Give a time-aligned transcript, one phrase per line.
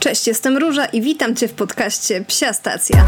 [0.00, 3.06] Cześć, jestem Róża i witam Cię w podcaście Psia Stacja.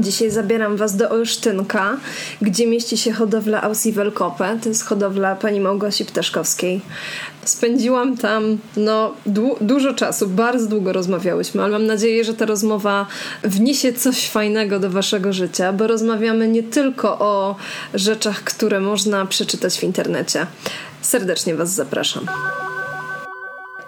[0.00, 1.96] Dzisiaj zabieram Was do Olsztynka,
[2.42, 4.58] gdzie mieści się hodowla Aussie Welkope.
[4.62, 6.80] To jest hodowla pani Małgosi Ptaszkowskiej.
[7.44, 13.06] Spędziłam tam no, du- dużo czasu, bardzo długo rozmawiałyśmy, ale mam nadzieję, że ta rozmowa
[13.42, 17.56] wniesie coś fajnego do Waszego życia, bo rozmawiamy nie tylko o
[17.94, 20.46] rzeczach, które można przeczytać w internecie.
[21.02, 22.26] Serdecznie Was zapraszam.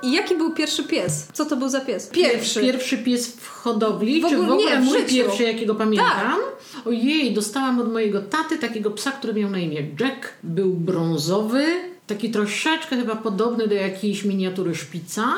[0.02, 1.29] I jaki był pierwszy pies?
[1.33, 2.07] Co to był za pies?
[2.07, 2.61] Pierwszy.
[2.61, 5.15] Pierwszy pies w hodowli, W ogóle- czy w ogóle nie, mój życiu.
[5.15, 6.38] pierwszy, jakiego pamiętam?
[6.87, 10.33] Ojej, dostałam od mojego taty takiego psa, który miał na imię Jack.
[10.43, 11.66] Był brązowy,
[12.07, 15.34] taki troszeczkę chyba podobny do jakiejś miniatury szpica.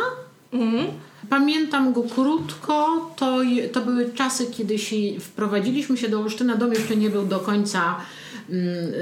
[0.52, 0.86] Mhm.
[1.30, 3.38] Pamiętam go krótko, to,
[3.72, 6.56] to były czasy, kiedy się wprowadziliśmy się do Olsztyna.
[6.56, 7.96] Dom jeszcze nie był do końca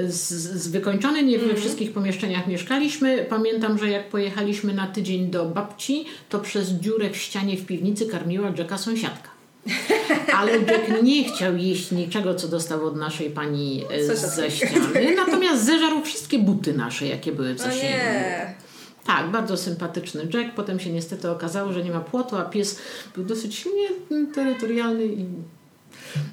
[0.07, 3.25] z, z wykończony, nie we wszystkich pomieszczeniach mieszkaliśmy.
[3.29, 8.05] Pamiętam, że jak pojechaliśmy na tydzień do babci, to przez dziurę w ścianie w piwnicy
[8.05, 9.29] karmiła Jacka sąsiadka.
[10.33, 15.15] Ale Jack nie chciał jeść niczego, co dostał od naszej pani e, ze ściany.
[15.15, 17.97] Natomiast zeżarł wszystkie buty nasze, jakie były w zasięgu.
[19.05, 20.55] Tak, bardzo sympatyczny Jack.
[20.55, 22.79] Potem się niestety okazało, że nie ma płotu, a pies
[23.15, 23.87] był dosyć silnie
[24.33, 25.25] terytorialny i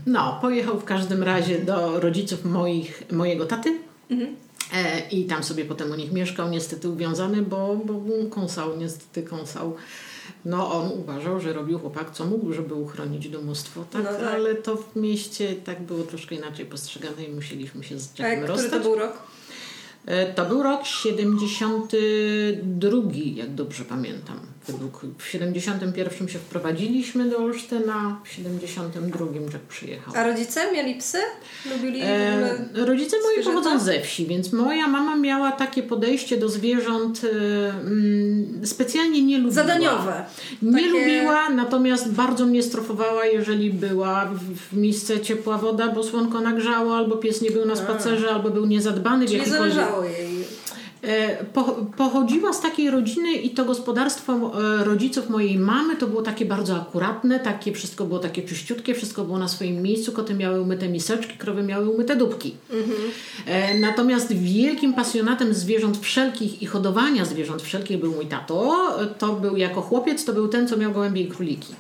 [0.07, 3.79] no, pojechał w każdym razie do rodziców moich, mojego taty.
[4.75, 8.01] E, I tam sobie potem u nich mieszkał, niestety uwiązany, bo, bo
[8.31, 9.77] kąsał, niestety kąsał.
[10.45, 14.05] No, on uważał, że robił chłopak, co mógł, żeby uchronić domostwo, tak?
[14.05, 14.23] No tak.
[14.23, 18.43] Ale to w mieście tak było troszkę inaczej postrzegane i musieliśmy się z A Jackiem
[18.45, 18.73] który rozstać.
[18.73, 19.13] to był rok?
[20.07, 22.99] E, To był rok 72,
[23.35, 24.41] jak dobrze pamiętam.
[24.69, 30.15] Według, w 71 się wprowadziliśmy do Olsztyna, w 72 Jack przyjechał.
[30.17, 31.19] A rodzice mieli psy?
[31.73, 33.59] Lubili E, rodzice moi zwierzęta?
[33.63, 39.37] pochodzą ze wsi, więc moja mama miała takie podejście do zwierząt e, mm, specjalnie nie
[39.39, 39.55] lubiła.
[39.55, 40.25] Zadaniowe.
[40.63, 46.03] Nie Takie- lubiła, natomiast bardzo mnie strofowała, jeżeli była w, w misce ciepła woda, bo
[46.03, 50.05] słonko nagrzało, albo pies nie był na spacerze, albo był niezadbany w Czyli jakikolwiek zależało
[50.05, 50.36] jej.
[51.03, 51.65] E, Po,
[51.97, 56.77] pochodziła z takiej rodziny i to gospodarstwo e, rodziców mojej mamy to było takie bardzo
[56.77, 61.39] akuratne, takie wszystko było takie czyściutkie, wszystko było na swoim miejscu, koty miały umyte miseczki,
[61.39, 62.55] krowy miały umyte dupki.
[63.47, 68.89] E, Natomiast wielkim pasjonatem zwierząt wszelkich i hodowania zwierząt wszelkich był mój tato.
[69.19, 71.75] To był jako chłopiec, to był ten, co miał gołębie i króliki.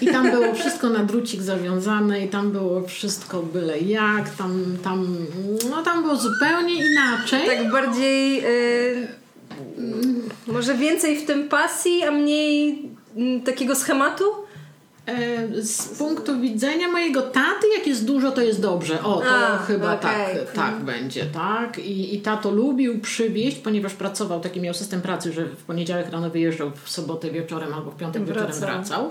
[0.00, 5.16] I tam było wszystko na drucik zawiązane i tam było wszystko byle jak, tam, tam,
[5.70, 7.46] no tam było zupełnie inaczej.
[7.46, 8.44] Tak bardziej...
[8.46, 9.08] y,
[10.46, 14.24] może więcej w tym pasji, a mniej mm, takiego schematu?
[15.06, 19.02] E, Z punktu widzenia mojego taty, jak jest dużo, to jest dobrze.
[19.02, 20.36] O, to A, chyba okej.
[20.36, 21.78] tak, tak będzie, tak.
[21.78, 26.30] I, I tato lubił przywieźć, ponieważ pracował, taki miał system pracy, że w poniedziałek rano
[26.30, 29.10] wyjeżdżał, w sobotę wieczorem albo w piątek wieczorem Wracał.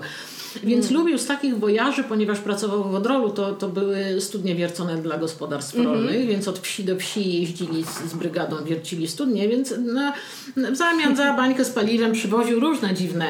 [0.62, 5.18] Więc lubił z takich wojaży, ponieważ pracował w Odrolu, to, to były studnie wiercone dla
[5.18, 10.12] gospodarstw rolnych, więc od wsi do wsi jeździli z, z brygadą, wiercili studnie, więc no,
[10.56, 13.26] w zamian za bańkę z paliwem przywoził różne dziwne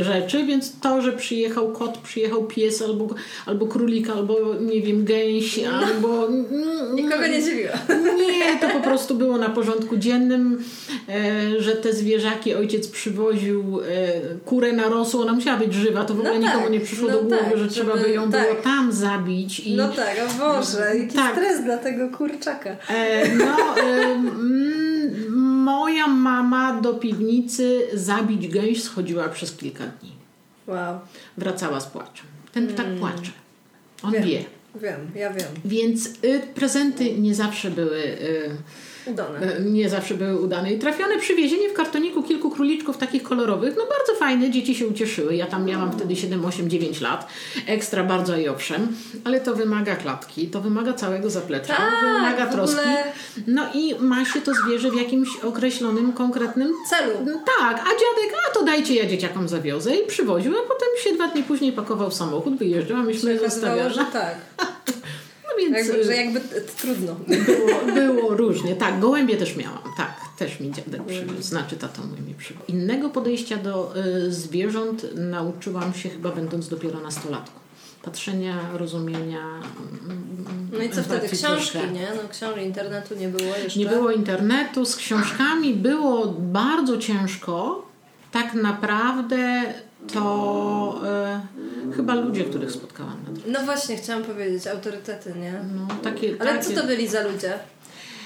[0.00, 3.08] y, rzeczy, więc to, że przyjechał kot, przyjechał pies, albo,
[3.46, 6.26] albo królik, albo nie wiem, gęś, albo...
[6.26, 7.72] mm, Nikogo nie dziwiło.
[8.20, 10.64] nie, to po prostu było na porządku dziennym,
[11.08, 16.14] e, że te zwierzaki ojciec przywoził e, kurę na rosół, ona musiała być żywa, to
[16.14, 18.30] w ogóle No nikomu tak, nie przyszło no do głowy, tak, że trzeba by ją
[18.32, 18.42] tak.
[18.50, 19.60] było tam zabić.
[19.60, 21.32] I, No tak, o Boże, jaki Tak.
[21.32, 22.70] stres dla tego kurczaka.
[22.88, 25.32] e, no, e, mm,
[25.64, 30.12] moja mama do piwnicy zabić gęś schodziła przez kilka dni.
[30.66, 30.98] Wow,
[31.38, 32.26] Wracała z płaczem.
[32.52, 33.32] Ten ptak płacze.
[34.02, 34.28] On Mm.
[34.28, 34.30] Wiem.
[34.30, 34.44] wie.
[34.80, 35.46] wiem, ja wiem.
[35.64, 37.98] Więc y, prezenty nie zawsze były...
[38.04, 38.56] Y,
[39.12, 39.56] Udane.
[39.56, 40.72] E, nie zawsze były udane.
[40.72, 45.36] I trafione przywiezienie w kartoniku kilku króliczków takich kolorowych, no bardzo fajne, dzieci się ucieszyły.
[45.36, 47.28] Ja tam miałam wtedy 7, 8, 9 lat.
[47.66, 48.88] Ekstra bardzo i owszem,
[49.24, 52.80] ale to wymaga klatki, to wymaga całego zaplecza, Tak, wymaga troski.
[53.46, 57.12] No i ma się to zwierzę w jakimś określonym, konkretnym Celu.
[57.26, 61.12] no tak, a dziadek, a to dajcie ja dzieciakom zawiozę i przywoził, a potem się
[61.14, 63.94] dwa dni później pakował w samochód, wyjeżdżał, a myśmy zostawiali.
[63.94, 64.34] że tak.
[65.60, 67.14] Więc Jakby, że jakby t- trudno.
[67.46, 67.80] było,
[68.12, 68.76] było różnie.
[68.76, 69.78] Tak, gołębie też miałam.
[69.96, 71.42] Tak, też mi dziadek przywiózł.
[71.42, 72.64] Znaczy tato mój mi przywiózł.
[72.68, 73.92] Innego podejścia do
[74.26, 77.60] y, zwierząt nauczyłam się chyba będąc dopiero nastolatką.
[78.02, 79.40] Patrzenia, rozumienia.
[80.06, 81.28] mm, No i co wtedy?
[81.28, 81.46] Książki,
[81.78, 81.92] troszkę.
[81.92, 82.08] nie?
[82.22, 83.78] No książki, internetu nie było jeszcze.
[83.80, 87.86] Nie było internetu, z książkami było bardzo ciężko.
[88.32, 89.62] Tak naprawdę
[90.12, 91.00] to
[91.90, 93.16] y, chyba ludzie, których spotkałam.
[93.46, 95.52] No właśnie, chciałam powiedzieć, autorytety, nie?
[95.52, 96.64] No, takie, Ale takie...
[96.74, 97.58] co to byli za ludzie?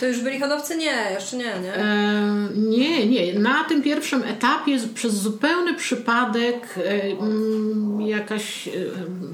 [0.01, 0.77] To już byli hodowcy?
[0.77, 1.75] Nie, jeszcze nie, nie?
[1.75, 3.39] E, nie, nie.
[3.39, 8.71] Na tym pierwszym etapie przez zupełny przypadek e, jakaś e,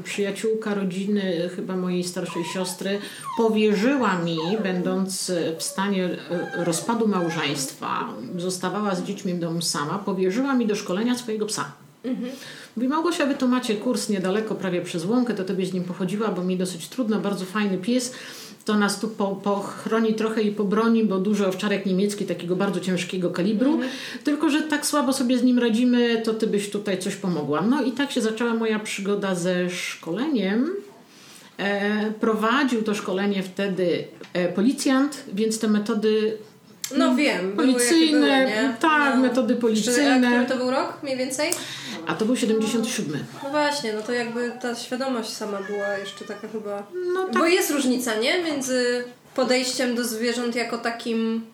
[0.04, 2.98] przyjaciółka rodziny, chyba mojej starszej siostry,
[3.36, 10.54] powierzyła mi, będąc w stanie e, rozpadu małżeństwa, zostawała z dziećmi w domu sama, powierzyła
[10.54, 11.72] mi do szkolenia swojego psa.
[12.04, 12.30] Mhm.
[12.76, 16.28] Mówi, Małgosia, wy tu macie kurs niedaleko, prawie przez łąkę, to tobie z nim pochodziła,
[16.28, 18.14] bo mi dosyć trudno, bardzo fajny pies
[18.64, 19.08] to nas tu
[19.42, 23.88] pochroni trochę i pobroni, bo duży owczarek niemiecki takiego bardzo ciężkiego kalibru, mm.
[24.24, 27.62] tylko że tak słabo sobie z nim radzimy, to ty byś tutaj coś pomogła.
[27.62, 30.70] No i tak się zaczęła moja przygoda ze szkoleniem.
[31.58, 36.36] E, prowadził to szkolenie wtedy e, policjant, więc te metody
[36.96, 37.52] no wiem.
[37.56, 39.20] Policyjne, były, tak, no.
[39.20, 40.30] metody policyjne.
[40.30, 41.50] Który to był rok mniej więcej?
[42.06, 43.24] A to był 77.
[43.44, 46.86] No właśnie, no to jakby ta świadomość sama była jeszcze taka chyba...
[47.14, 47.38] No tak.
[47.38, 48.42] Bo jest różnica, nie?
[48.42, 49.04] Między
[49.34, 51.44] podejściem do zwierząt jako takim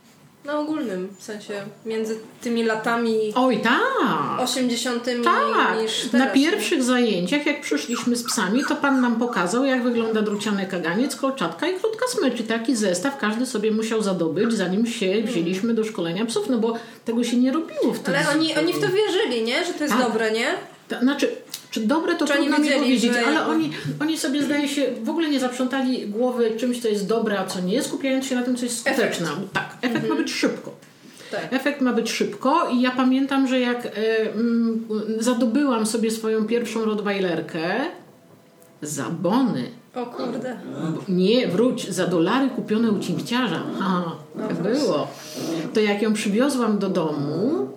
[0.47, 1.55] na ogólnym w sensie
[1.87, 4.41] między tymi latami Oj, tak.
[4.41, 5.05] 80.
[5.25, 5.83] Tak.
[5.83, 10.23] Niż teraz, Na pierwszych zajęciach, jak przyszliśmy z psami, to pan nam pokazał, jak wygląda
[10.23, 12.41] druciany kaganiec, kolczatka i krótka smycz.
[12.41, 16.75] I taki zestaw każdy sobie musiał zadobyć, zanim się wzięliśmy do szkolenia psów, no bo
[17.05, 18.19] tego się nie robiło wtedy.
[18.19, 19.65] Ale oni, oni w to wierzyli, nie?
[19.65, 20.07] Że to jest tak.
[20.07, 20.47] dobre, nie?
[20.89, 21.37] To, znaczy,
[21.77, 23.27] czy dobre to czy trudno mi powiedzieć, że...
[23.27, 23.71] ale oni,
[24.01, 27.61] oni sobie zdaje się w ogóle nie zaprzątali głowy czymś, co jest dobre, a co
[27.61, 29.27] nie, skupiając się na tym, co jest skuteczne.
[29.27, 29.53] Efekt.
[29.53, 30.09] Tak, efekt mhm.
[30.09, 30.73] ma być szybko.
[31.31, 31.53] Tak.
[31.53, 33.89] Efekt ma być szybko i ja pamiętam, że jak y,
[35.19, 37.81] y, zadobyłam sobie swoją pierwszą Rottweilerkę
[38.83, 39.71] za bony.
[39.95, 40.57] O kurde.
[41.09, 43.63] Nie, wróć, za dolary kupione u cinkciarza.
[43.81, 45.09] Aha, no tak było.
[45.75, 47.69] To jak ją przywiozłam do domu,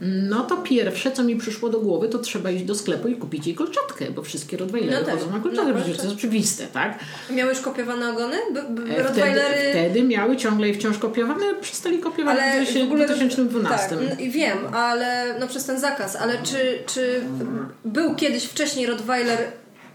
[0.00, 3.46] no to pierwsze, co mi przyszło do głowy, to trzeba iść do sklepu i kupić
[3.46, 6.98] jej kolczatkę, bo wszystkie Rottweilery no chodzą na kolczatkę, no, przecież to jest oczywiste, tak?
[7.30, 8.36] Miały już kopiowane ogony?
[8.52, 8.60] B
[8.96, 9.54] e, Rottweilery...
[9.54, 13.88] Wtedy, wtedy miały ciągle i wciąż kopiowane, przestali kopiować ale w, w ogóle, 2012.
[13.88, 17.20] Tak, wiem, ale no przez ten zakaz, ale czy, czy
[17.84, 19.38] był kiedyś wcześniej Rottweiler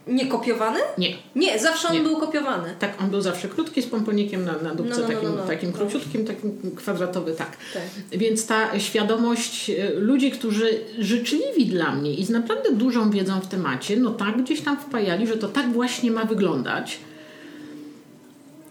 [0.08, 0.80] nie kopiowany?
[0.98, 1.16] Nie.
[1.36, 2.02] Nie, zawsze on nie.
[2.02, 2.76] był kopiowany.
[2.80, 5.44] Tak, on był zawsze krótki z pomponikiem na, na dupce, no, no, takim, no, no,
[5.44, 5.78] takim no.
[5.78, 7.58] króciutkim, takim kwadratowy, tak.
[7.74, 7.84] tak.
[8.20, 13.48] Więc ta świadomość e, ludzi, którzy życzliwi dla mnie i z naprawdę dużą wiedzą w
[13.48, 17.00] temacie, no tak gdzieś tam wpajali, że to tak właśnie ma wyglądać.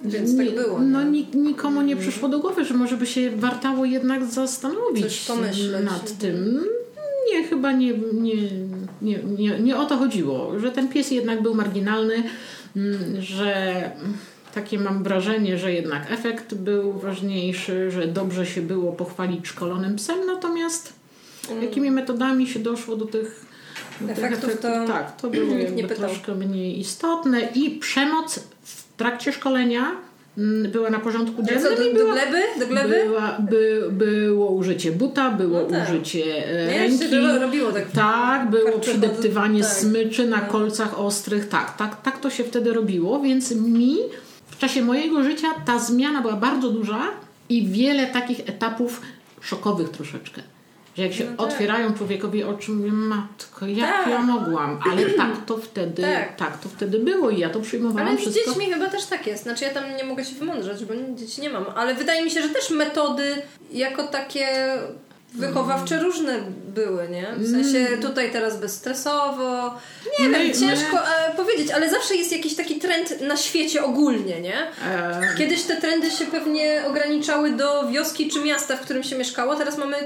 [0.04, 0.80] Więc tak było.
[0.80, 1.02] No
[1.34, 5.28] nikomu nie przyszło do głowy, że może by się wartało jednak zastanowić
[5.84, 6.64] nad tym
[7.32, 8.35] nie, chyba nie, nie,
[9.03, 12.23] nie, nie, nie o to chodziło, że ten pies jednak był marginalny,
[12.76, 13.91] mm, że
[14.55, 20.26] takie mam wrażenie, że jednak efekt był ważniejszy, że dobrze się było pochwalić szkolonym psem,
[20.26, 20.93] natomiast
[21.50, 21.62] mm.
[21.62, 23.47] jakimi metodami się doszło do tych
[24.09, 29.97] efektów, efektów to tak, to było jakby troszkę mniej istotne i przemoc w trakcie szkolenia
[30.72, 31.62] była na porządku dziennym.
[31.62, 32.42] Co, do, do gleby?
[32.58, 33.04] Do gleby?
[33.06, 35.88] Była, by, było użycie buta, było no tak.
[35.88, 37.10] użycie e, ręki.
[37.10, 37.90] Nie, robiło tak.
[37.90, 39.70] Tak, było przydeptywanie tak.
[39.70, 40.52] smyczy na no.
[40.52, 41.48] kolcach ostrych.
[41.48, 43.96] Tak, tak, tak to się wtedy robiło, więc mi
[44.46, 47.00] w czasie mojego życia ta zmiana była bardzo duża
[47.48, 49.00] i wiele takich etapów
[49.40, 50.42] szokowych troszeczkę.
[50.96, 51.41] Że jak się no tak.
[51.41, 54.08] otwierają człowiekowi oczy, mówię, matko, jak tak.
[54.08, 54.81] ja mogłam?
[54.91, 56.37] Ale tak to wtedy, tak.
[56.37, 56.58] tak.
[56.58, 58.43] to wtedy było i ja to przyjmowałam Ale wszystko.
[58.43, 59.43] z dziećmi chyba też tak jest.
[59.43, 61.64] Znaczy ja tam nie mogę się wymądrzeć, bo dzieci nie mam.
[61.75, 63.42] Ale wydaje mi się, że też metody
[63.73, 64.47] jako takie
[65.35, 66.07] wychowawcze mm.
[66.07, 66.40] różne
[66.75, 67.26] były, nie?
[67.37, 68.02] W sensie mm.
[68.02, 69.75] tutaj teraz bezstresowo.
[70.21, 71.37] Nie my, wiem, ciężko my...
[71.37, 74.59] powiedzieć, ale zawsze jest jakiś taki trend na świecie ogólnie, nie?
[74.87, 75.35] E...
[75.38, 79.78] Kiedyś te trendy się pewnie ograniczały do wioski czy miasta, w którym się mieszkało, teraz
[79.78, 79.97] mamy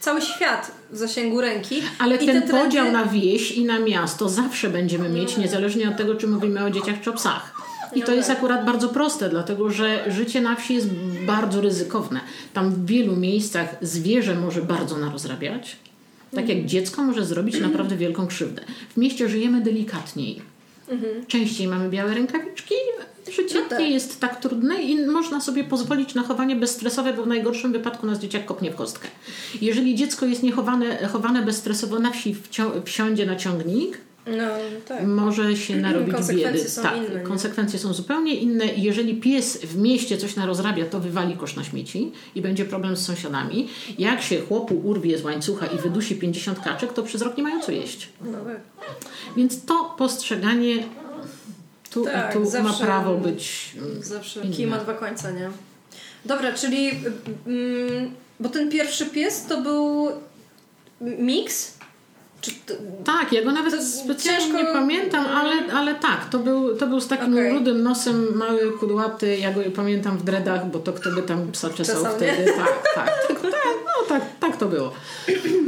[0.00, 1.82] cały świat w zasięgu ręki.
[1.98, 2.52] Ale ten trendy...
[2.52, 6.70] podział na wieś i na miasto zawsze będziemy mieć, niezależnie od tego, czy mówimy o
[6.70, 7.56] dzieciach czy o psach.
[7.94, 10.88] I to jest akurat bardzo proste, dlatego że życie na wsi jest
[11.26, 12.20] bardzo ryzykowne.
[12.52, 15.76] Tam w wielu miejscach zwierzę może bardzo narozrabiać,
[16.34, 18.62] tak jak dziecko może zrobić naprawdę wielką krzywdę.
[18.94, 20.42] W mieście żyjemy delikatniej.
[21.28, 22.74] Częściej mamy białe rękawiczki,
[23.32, 23.78] Życie no tak.
[23.78, 28.06] nie jest tak trudne i można sobie pozwolić na chowanie bezstresowe, bo w najgorszym wypadku
[28.06, 29.08] nas dzieciak kopnie w kostkę.
[29.60, 32.36] Jeżeli dziecko jest niechowane chowane bezstresowo na wsi,
[32.84, 34.44] wsiądzie na ciągnik, no,
[34.86, 35.06] tak.
[35.06, 36.70] może się narobić konsekwencje biedy.
[36.70, 38.64] Są tak, inne, konsekwencje są zupełnie inne.
[38.66, 43.06] Jeżeli pies w mieście coś narozrabia, to wywali kosz na śmieci i będzie problem z
[43.06, 43.68] sąsiadami.
[43.98, 47.60] Jak się chłopu urwie z łańcucha i wydusi 50 kaczek, to przez rok nie mają
[47.60, 48.08] co jeść.
[48.24, 48.60] No tak.
[49.36, 50.76] Więc to postrzeganie
[51.90, 53.72] tu tak, tu zawsze, ma prawo być.
[54.00, 54.56] Zawsze inne.
[54.56, 55.50] kij ma dwa końce, nie?
[56.24, 56.90] Dobra, czyli.
[57.46, 60.08] Mm, bo ten pierwszy pies to był
[61.00, 61.76] miks?
[62.66, 62.74] To,
[63.04, 64.62] tak, ja go nawet specjalnie ciężko...
[64.62, 67.50] nie pamiętam, ale, ale tak, to był, to był z takim okay.
[67.50, 71.70] rudym nosem, mały, kudłaty, ja go pamiętam w dredach, bo to kto by tam psa
[71.70, 72.52] czesał Czesał, wtedy.
[72.56, 73.52] Tak, tak, tak, tak,
[74.08, 74.92] tak, tak to było.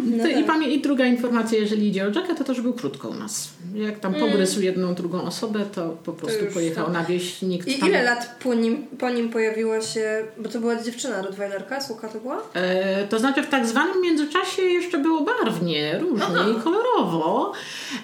[0.05, 0.37] No tak.
[0.37, 3.49] I, pamię- I druga informacja, jeżeli idzie o Jacka, to też był krótko u nas.
[3.75, 4.29] Jak tam mm.
[4.29, 6.93] pogryzł jedną, drugą osobę, to po prostu to pojechał to...
[6.93, 7.43] na wieś.
[7.43, 7.89] Nikt I tam...
[7.89, 12.21] ile lat po nim, po nim pojawiła się, bo to była dziewczyna Rottweilerka, słucha to
[12.21, 12.43] była?
[12.55, 16.47] E, to znaczy w tak zwanym międzyczasie jeszcze było barwnie, różnie Aha.
[16.59, 17.53] i kolorowo.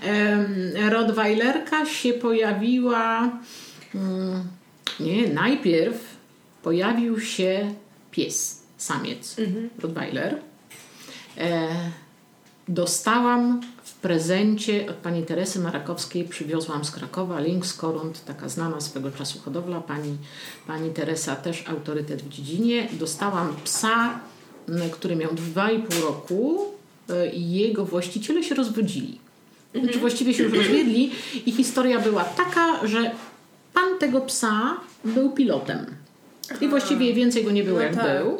[0.06, 3.30] E, Rottweilerka się pojawiła
[3.94, 4.42] mm,
[5.00, 5.96] nie, najpierw
[6.62, 7.74] pojawił się
[8.10, 8.53] pies,
[8.84, 9.70] samiec, mhm.
[9.78, 10.40] Rottweiler
[11.38, 11.68] E,
[12.68, 19.10] dostałam w prezencie od pani Teresy Marakowskiej, przywiozłam z Krakowa Lynx Korund, taka znana swego
[19.10, 19.80] czasu hodowla.
[19.80, 20.16] Pani,
[20.66, 22.88] pani Teresa też autorytet w dziedzinie.
[22.92, 24.20] Dostałam psa,
[24.92, 26.64] który miał 2,5 roku
[27.10, 29.18] e, i jego właściciele się rozwodzili.
[29.66, 29.84] Mhm.
[29.84, 31.12] Znaczy właściwie się już rozwiedli
[31.46, 33.10] i historia była taka, że
[33.74, 35.86] pan tego psa był pilotem.
[36.60, 38.22] I właściwie więcej go nie było no jak tak.
[38.22, 38.38] był.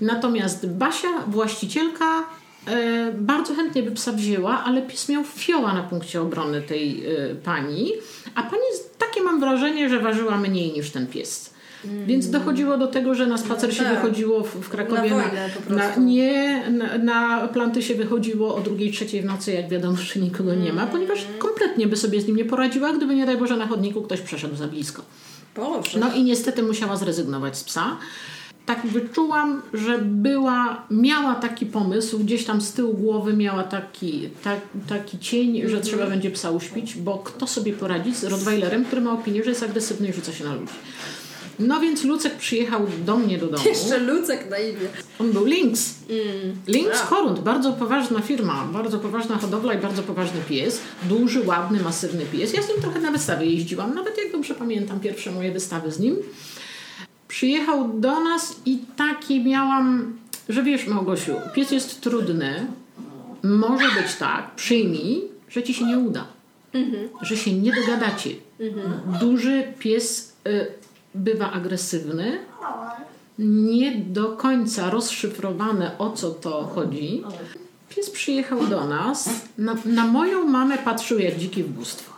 [0.00, 2.24] Natomiast Basia, właścicielka,
[2.66, 7.34] e, bardzo chętnie by psa wzięła, ale pies miał fioła na punkcie obrony tej e,
[7.34, 7.92] pani,
[8.34, 8.62] a pani,
[8.98, 11.56] takie mam wrażenie, że ważyła mniej niż ten pies.
[11.84, 12.06] Mm.
[12.06, 13.94] Więc dochodziło do tego, że na spacer no się tak.
[13.94, 15.10] wychodziło w, w Krakowie.
[15.10, 19.68] Na, na, na nie, na, na, planty się wychodziło o drugiej, trzeciej w nocy, jak
[19.68, 20.92] wiadomo, że nikogo nie ma, mm.
[20.92, 24.20] ponieważ kompletnie by sobie z nim nie poradziła, gdyby nie daj Boże na chodniku ktoś
[24.20, 25.02] przeszedł za blisko.
[25.56, 25.98] Boże.
[25.98, 27.96] No i niestety musiała zrezygnować z psa
[28.66, 34.60] tak wyczułam, że była, miała taki pomysł, gdzieś tam z tyłu głowy miała taki, tak,
[34.88, 35.82] taki cień, że mhm.
[35.82, 39.62] trzeba będzie psa uśpić, bo kto sobie poradzi z Rottweilerem, który ma opinię, że jest
[39.62, 40.72] agresywny i rzuca się na ludzi.
[41.58, 43.64] No więc Lucek przyjechał do mnie do domu.
[43.66, 44.88] Jeszcze Lucek na imię.
[45.18, 45.94] On był Lynx.
[46.10, 46.56] Mm.
[46.66, 50.80] Lynx Korund, bardzo poważna firma, bardzo poważna hodowla i bardzo poważny pies.
[51.02, 52.54] Duży, ładny, masywny pies.
[52.54, 55.98] Ja z nim trochę na wystawy jeździłam, nawet jak dobrze pamiętam pierwsze moje wystawy z
[55.98, 56.16] nim
[57.28, 60.16] przyjechał do nas i taki miałam,
[60.48, 62.66] że wiesz Małgosiu, pies jest trudny,
[63.42, 66.26] może być tak, przyjmij, że ci się nie uda.
[66.72, 67.08] Mhm.
[67.22, 68.30] Że się nie dogadacie.
[68.60, 69.18] Mhm.
[69.20, 70.66] Duży pies y,
[71.14, 72.38] bywa agresywny,
[73.38, 77.22] nie do końca rozszyfrowane o co to chodzi.
[77.88, 82.15] Pies przyjechał do nas, na, na moją mamę patrzył jak dziki w bóstwo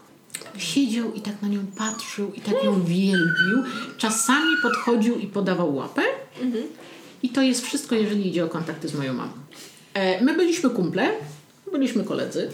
[0.59, 3.63] siedział i tak na nią patrzył i tak ją wielbił.
[3.99, 6.03] Czasami podchodził i podawał łapę.
[7.23, 9.33] I to jest wszystko, jeżeli idzie o kontakty z moją mamą.
[9.95, 11.11] E, my byliśmy kumple,
[11.73, 12.51] byliśmy koledzy.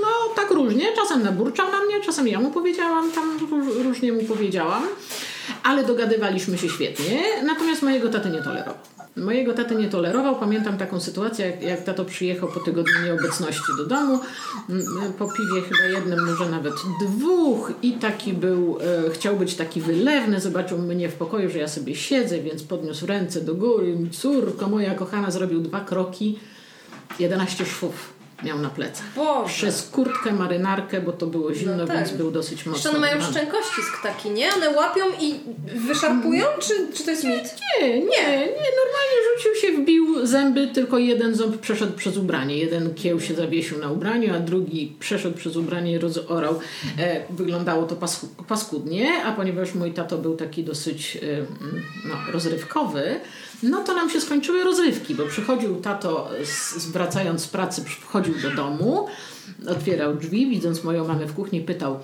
[0.00, 0.86] No, tak różnie.
[0.96, 3.38] Czasem naburczał na mnie, czasem ja mu powiedziałam, tam
[3.82, 4.82] różnie mu powiedziałam.
[5.62, 7.22] Ale dogadywaliśmy się świetnie.
[7.44, 8.74] Natomiast mojego taty nie tolerował.
[9.16, 10.36] Mojego taty nie tolerował.
[10.36, 14.20] Pamiętam taką sytuację, jak, jak tato przyjechał po tygodniu nieobecności do domu,
[14.68, 16.74] mm, po piwie chyba jednym, może nawet
[17.06, 17.72] dwóch.
[17.82, 21.96] I taki był, e, chciał być taki wylewny, zobaczył mnie w pokoju, że ja sobie
[21.96, 23.96] siedzę, więc podniósł ręce do góry.
[24.12, 26.38] Córko moja kochana zrobił dwa kroki,
[27.18, 29.06] 11 szwów miał na plecach.
[29.16, 29.54] Boże.
[29.54, 31.96] Przez kurtkę, marynarkę, bo to było zimno, no tak.
[31.96, 32.72] więc był dosyć mocny.
[32.72, 34.54] Jeszcze one mają szczękościsk taki, nie?
[34.54, 35.34] One łapią i
[35.86, 37.56] wyszarpują, czy, czy to jest mit?
[37.80, 38.70] Nie, nie, nie, nie.
[38.80, 42.56] Normalnie rzucił się, wbił zęby, tylko jeden ząb przeszedł przez ubranie.
[42.56, 46.60] Jeden kieł się zawiesił na ubraniu, a drugi przeszedł przez ubranie i rozorał.
[46.98, 47.96] E, wyglądało to
[48.48, 51.20] paskudnie, a ponieważ mój tato był taki dosyć e,
[52.08, 53.20] no, rozrywkowy,
[53.62, 58.50] no to nam się skończyły rozrywki, bo przychodził tato, z, wracając z pracy, wchodził do
[58.50, 59.06] domu,
[59.68, 62.00] otwierał drzwi, widząc moją mamę w kuchni, pytał,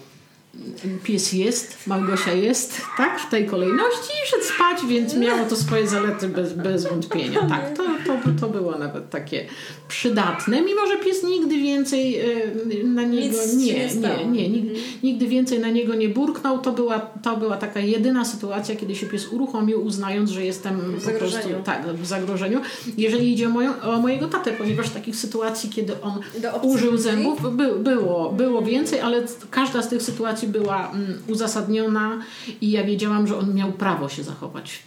[1.05, 5.89] pies jest, Małgosia jest, tak, w tej kolejności i szedł spać, więc miało to swoje
[5.89, 7.47] zalety bez, bez wątpienia.
[7.49, 9.47] Tak, to, to, to było nawet takie
[9.89, 14.63] przydatne, mimo że pies nigdy więcej e, na niego nie, nie, nie, nie,
[15.03, 16.59] nigdy więcej na niego nie burknął.
[16.59, 21.13] To była, to była taka jedyna sytuacja, kiedy się pies uruchomił, uznając, że jestem w
[21.13, 22.61] po prostu tak, w zagrożeniu.
[22.97, 26.21] Jeżeli idzie o, moją, o mojego tatę, ponieważ takich sytuacji, kiedy on
[26.63, 32.23] użył zębów, by, było, było więcej, ale każda z tych sytuacji była mm, uzasadniona
[32.61, 34.83] i ja wiedziałam, że on miał prawo się zachować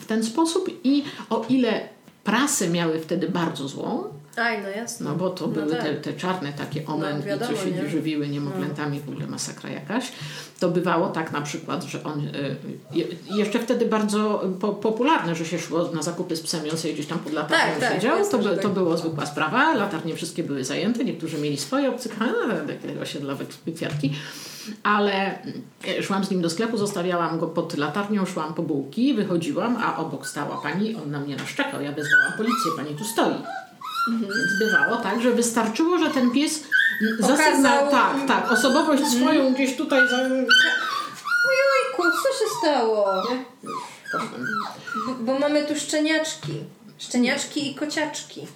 [0.00, 1.88] w ten sposób i o ile
[2.24, 4.04] prasy miały wtedy bardzo złą,
[4.36, 5.10] Aj, no jasne.
[5.10, 5.82] No bo to no były tak.
[5.82, 7.88] te, te czarne takie omętki, no, co się nie?
[7.88, 9.04] żywiły niemowlętami, no.
[9.06, 10.12] w ogóle masakra jakaś.
[10.60, 12.56] To bywało tak na przykład, że on y,
[13.34, 16.94] jeszcze wtedy bardzo po, popularne, że się szło na zakupy z psem i on sobie
[16.94, 18.18] gdzieś tam pod latarnią tak, tak siedział.
[18.18, 19.74] Tak, to, by, to było zwykła sprawa.
[19.74, 23.44] Latarnie wszystkie były zajęte, niektórzy mieli swoje obcykane, takie osiedlowe
[23.76, 24.14] kwiatki
[24.82, 25.38] ale
[25.88, 29.96] e, szłam z nim do sklepu, zostawiałam go pod latarnią, szłam po bułki, wychodziłam, a
[29.96, 33.34] obok stała pani, on na mnie naszczekał, ja wezwałam policję, pani tu stoi.
[34.20, 36.64] Więc bywało tak, że wystarczyło, że ten pies
[37.18, 40.16] zasygnał, tak, tak, osobowość swoją gdzieś tutaj za...
[41.50, 43.22] Ojejku, co się stało?
[45.06, 46.52] Bo, bo mamy tu szczeniaczki.
[46.98, 48.46] Szczeniaczki i kociaczki.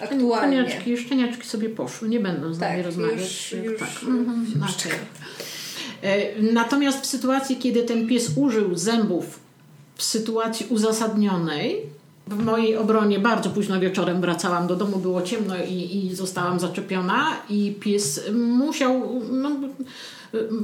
[0.00, 0.62] Aktualnie.
[0.64, 3.18] Szczeniaczki, szczeniaczki sobie poszły, nie będą z nami Tak, rozmawiać.
[3.20, 3.88] już- już- tak.
[4.02, 4.92] Mhm, okej.
[6.02, 9.40] E, Natomiast w sytuacji, kiedy ten pies użył zębów
[9.96, 11.82] w sytuacji uzasadnionej,
[12.26, 17.26] w mojej obronie bardzo późno wieczorem wracałam do domu, było ciemno i, i zostałam zaczepiona
[17.50, 19.50] i pies musiał, no,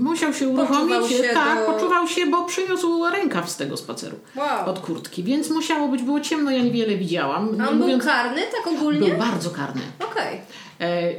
[0.00, 0.78] musiał się uruchomić.
[0.94, 4.70] Poczuwał się tak, do- poczuwał się, bo przyniósł rękaw z tego spaceru Wow.
[4.70, 7.48] od kurtki, więc musiało być, było ciemno, ja niewiele widziałam.
[7.48, 9.08] A Nie on był mówiąc- karny, tak ogólnie?
[9.08, 9.80] był bardzo karny.
[10.10, 10.34] Okej.
[10.36, 10.40] E,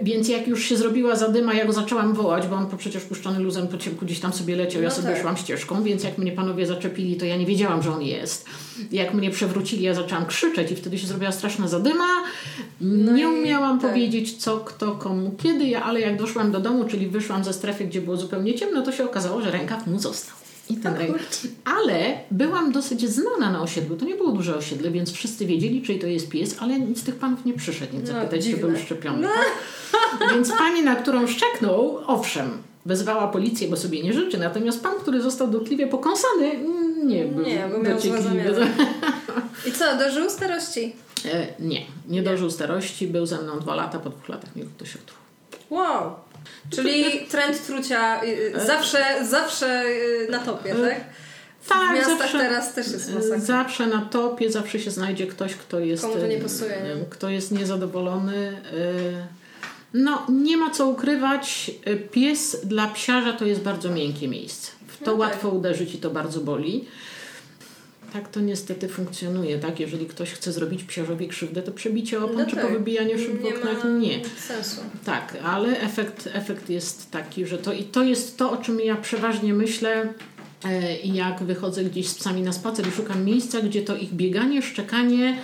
[0.03, 3.39] więc jak już się zrobiła zadyma, ja go zaczęłam wołać, bo on po przecież puszczony
[3.39, 5.21] luzem po ciemku gdzieś tam sobie leciał, ja No sobie tak.
[5.21, 8.45] szłam ścieżką, więc jak mnie panowie zaczepili, to ja nie wiedziałam, że on jest.
[8.91, 12.23] Jak mnie przewrócili, ja zaczęłam krzyczeć i wtedy się zrobiła straszna zadyma.
[12.81, 13.91] nie i umiałam tak.
[13.91, 17.85] powiedzieć co, kto, komu, kiedy, ja, ale jak doszłam do domu, czyli wyszłam ze strefy,
[17.85, 20.48] gdzie było zupełnie ciemno, to się okazało, że rękaw mu został.
[20.69, 21.41] I ten rękaw.
[21.65, 23.95] Ale byłam dosyć znana na osiedlu.
[23.97, 27.03] To nie było duże osiedle, więc wszyscy wiedzieli, czyj to jest pies, ale nic z
[27.03, 28.67] tych panów nie przyszedł, nic No, zapytać, czy dziwne.
[28.67, 29.27] był szczepiony.
[29.27, 29.51] Tak?
[30.33, 32.49] Więc pani, na którą szczeknął, owszem,
[32.85, 36.51] wezwała policję, bo sobie nie życzy, natomiast pan, który został dotkliwie pokąsany,
[37.05, 37.97] nie był Nie, bo miał.
[39.67, 40.95] I co, dożył starości?
[41.25, 44.95] E, nie, nie dożył starości, był ze mną dwa lata, po dwóch latach mnie ktoś
[44.95, 45.17] otruł.
[45.69, 46.11] Wow.
[46.69, 51.03] Czyli trend trucia y, y, zawsze, zawsze y, na topie, tak?
[51.61, 53.39] W Tak, miastach zawsze- e, teraz też jest masakra.
[53.39, 57.05] Zawsze na topie, zawsze się znajdzie ktoś, kto jest, Komu to nie e, pasuje, nie?
[57.09, 58.61] kto jest niezadowolony.
[58.73, 59.27] e,
[59.93, 61.71] No, nie ma co ukrywać.
[61.85, 64.71] e, Pies dla psiarza to jest bardzo miękkie miejsce.
[64.87, 65.19] W to No tak.
[65.19, 66.85] łatwo uderzyć i to bardzo boli.
[68.13, 69.79] Tak to niestety funkcjonuje, tak?
[69.79, 72.67] Jeżeli ktoś chce zrobić psiarzowi krzywdę, to przebicie opon No czy tak.
[72.67, 74.19] powybijanie szyb w oknach nie.
[74.47, 74.81] sensu.
[75.05, 78.95] Tak, ale efekt, efekt jest taki, że to i to jest to, o czym ja
[78.95, 80.13] przeważnie myślę,
[80.65, 84.61] e, jak wychodzę gdzieś z psami na spacer i szukam miejsca, gdzie to ich bieganie,
[84.61, 85.37] szczekanie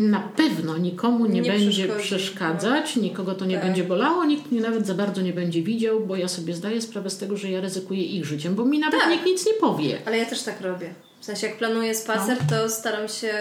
[0.00, 3.64] na pewno nikomu nie, Nie będzie przeszkadzać, nikogo to nie Tak.
[3.64, 7.10] będzie bolało, nikt mnie nawet za bardzo nie będzie widział, bo ja sobie zdaję sprawę
[7.10, 9.10] z tego, że ja ryzykuję ich życiem, bo mi nawet Tak.
[9.10, 9.98] nikt nic nie powie.
[10.06, 10.94] Ale ja też tak robię.
[11.20, 12.56] W sensie, jak planuję spacer, No.
[12.56, 13.32] to staram się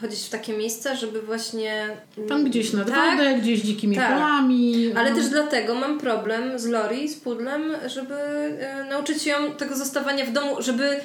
[0.00, 1.96] chodzić w takie miejsca, żeby właśnie...
[2.28, 3.18] Tam gdzieś nad Tak.
[3.18, 4.12] wodę, gdzieś dzikimi Tak.
[4.12, 4.92] polami.
[4.96, 5.16] Ale no.
[5.16, 10.32] też dlatego mam problem z Lori, z pudlem, żeby e, nauczyć ją tego zostawania w
[10.32, 11.00] domu, żeby,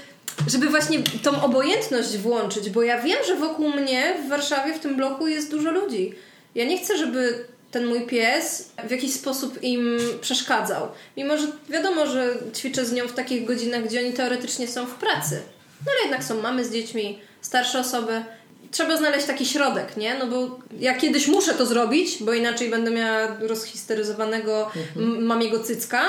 [0.47, 4.95] żeby właśnie tą obojętność włączyć, bo ja wiem, że wokół mnie w Warszawie, w tym
[4.95, 6.13] bloku jest dużo ludzi.
[6.55, 10.87] Ja nie chcę, żeby ten mój pies w jakiś sposób im przeszkadzał.
[11.17, 14.93] Mimo, że wiadomo, że ćwiczę z nią w takich godzinach, gdzie oni teoretycznie są w
[14.95, 15.41] pracy.
[15.85, 18.23] No ale jednak są mamy z dziećmi, starsze osoby.
[18.71, 20.19] Trzeba znaleźć taki środek, nie?
[20.19, 25.25] No bo ja kiedyś muszę to zrobić, bo inaczej będę miała rozhisteryzowanego Mhm.
[25.25, 26.01] mamiego cycka,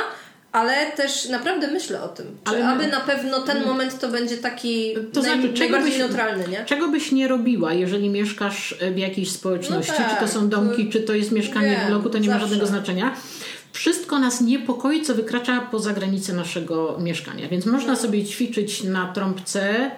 [0.53, 2.27] ale też naprawdę myślę o tym.
[2.45, 5.91] Czy Ale aby na pewno ten moment to będzie taki To naj, znaczy, czego najbardziej
[5.91, 6.65] byś- neutralny, nie?
[6.65, 10.49] Czego byś nie robiła, jeżeli mieszkasz e, w jakiejś społeczności, No tak, czy to są
[10.49, 12.49] domki, czy to jest mieszkanie wiem, w bloku, to nie ma zawsze.
[12.49, 13.15] żadnego znaczenia.
[13.81, 17.49] Wszystko nas niepokoi, co wykracza poza granice naszego mieszkania.
[17.49, 19.91] Więc można sobie ćwiczyć na trąbce,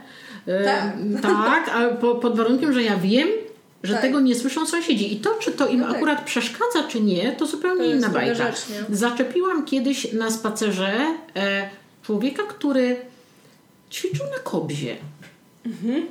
[0.46, 0.96] e, Tak.
[1.22, 3.28] tak a po, pod warunkiem, że ja wiem,
[3.82, 4.02] że Tak.
[4.02, 5.14] tego nie słyszą sąsiedzi.
[5.14, 5.96] I to, czy to im No tak.
[5.96, 8.34] akurat przeszkadza, czy nie, to zupełnie To inna bajka.
[8.34, 8.56] rzecz?
[8.90, 11.70] Zaczepiłam kiedyś na spacerze e,
[12.02, 12.96] człowieka, który
[13.92, 14.96] ćwiczył na kobzie.
[15.66, 16.02] By-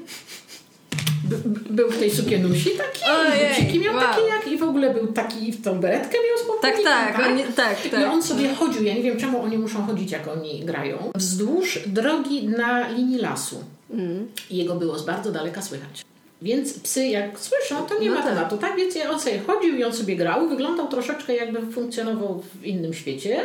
[1.70, 3.02] był w tej sukienusi taki,
[3.50, 4.04] buciki miał wow.
[4.04, 7.44] takie jak i w ogóle był taki, w tą beretkę miał z Tak, tak, oni,
[7.44, 8.02] tak, tak.
[8.02, 11.80] I on sobie chodził, ja nie wiem czemu oni muszą chodzić jak oni grają, wzdłuż
[11.86, 13.64] drogi na linii lasu.
[13.92, 14.28] Mm.
[14.50, 16.06] I jego było z bardzo daleka słychać.
[16.42, 18.34] Więc psy jak słyszą, to nie No ma tak.
[18.34, 18.76] tematu, tak?
[18.76, 23.40] Więc on sobie chodził i on sobie grał, wyglądał troszeczkę jakby funkcjonował w innym świecie,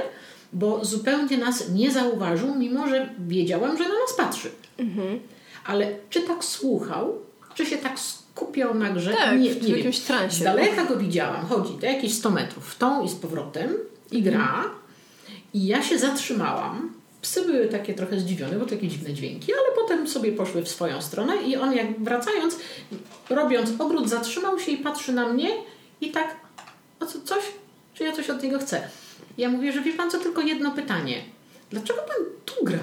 [0.52, 4.50] bo zupełnie nas nie zauważył, mimo że wiedziałam, że na nas patrzy.
[4.78, 5.20] Mhm.
[5.66, 7.18] Ale czy tak słuchał,
[7.54, 9.12] czy się tak skupiał na grze?
[9.12, 9.76] Tak, nie, w nie wiem.
[9.76, 10.36] jakimś transie.
[10.36, 13.74] Z daleka go widziałam, chodzi to jakieś 100 metrów, w tą i z powrotem
[14.10, 14.64] i gra.
[15.54, 16.92] I ja się zatrzymałam.
[17.22, 21.02] Psy były takie trochę zdziwione, bo takie dziwne dźwięki, ale potem sobie poszły w swoją
[21.02, 22.56] stronę i on jak wracając,
[23.30, 25.48] robiąc obrót, zatrzymał się i patrzy na mnie
[26.00, 26.36] i tak,
[27.00, 27.44] a co, coś?
[27.94, 28.88] Czy ja coś od niego chcę?
[29.38, 31.22] Ja mówię, że wie pan co, tylko jedno pytanie.
[31.70, 32.78] Dlaczego pan tu gra?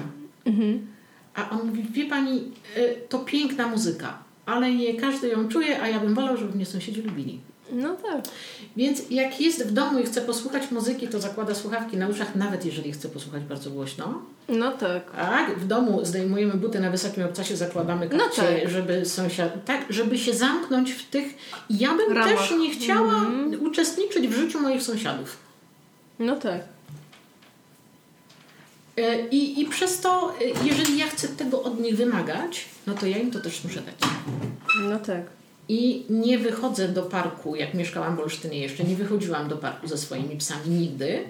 [1.34, 4.18] A on mówi, wie pani, y, to piękna muzyka,
[4.54, 7.40] ale nie każdy ją czuje, a ja bym wolał, żeby mnie sąsiedzi lubili.
[7.72, 8.20] No tak.
[8.76, 12.64] Więc jak jest w domu i chce posłuchać muzyki, to zakłada słuchawki na uszach, nawet
[12.64, 14.22] jeżeli chce posłuchać bardzo głośno.
[14.48, 15.10] No tak.
[15.16, 18.70] Tak, w domu zdejmujemy buty na wysokim obcasie, zakładamy No kapcie, tak.
[18.70, 21.26] żeby sąsiad, tak, żeby się zamknąć w tych.
[21.70, 22.38] Ja bym Ramach.
[22.38, 23.66] też nie chciała Mhm.
[23.66, 25.36] uczestniczyć w życiu moich sąsiadów.
[26.18, 26.60] No tak.
[29.00, 33.06] E, I, I przez to, e, jeżeli ja chcę tego od nich wymagać, no to
[33.06, 33.94] ja im to też muszę dać.
[34.82, 35.22] No tak.
[35.68, 39.98] I nie wychodzę do parku, jak mieszkałam w Olsztynie jeszcze, nie wychodziłam do parku ze
[39.98, 41.24] swoimi psami nigdy.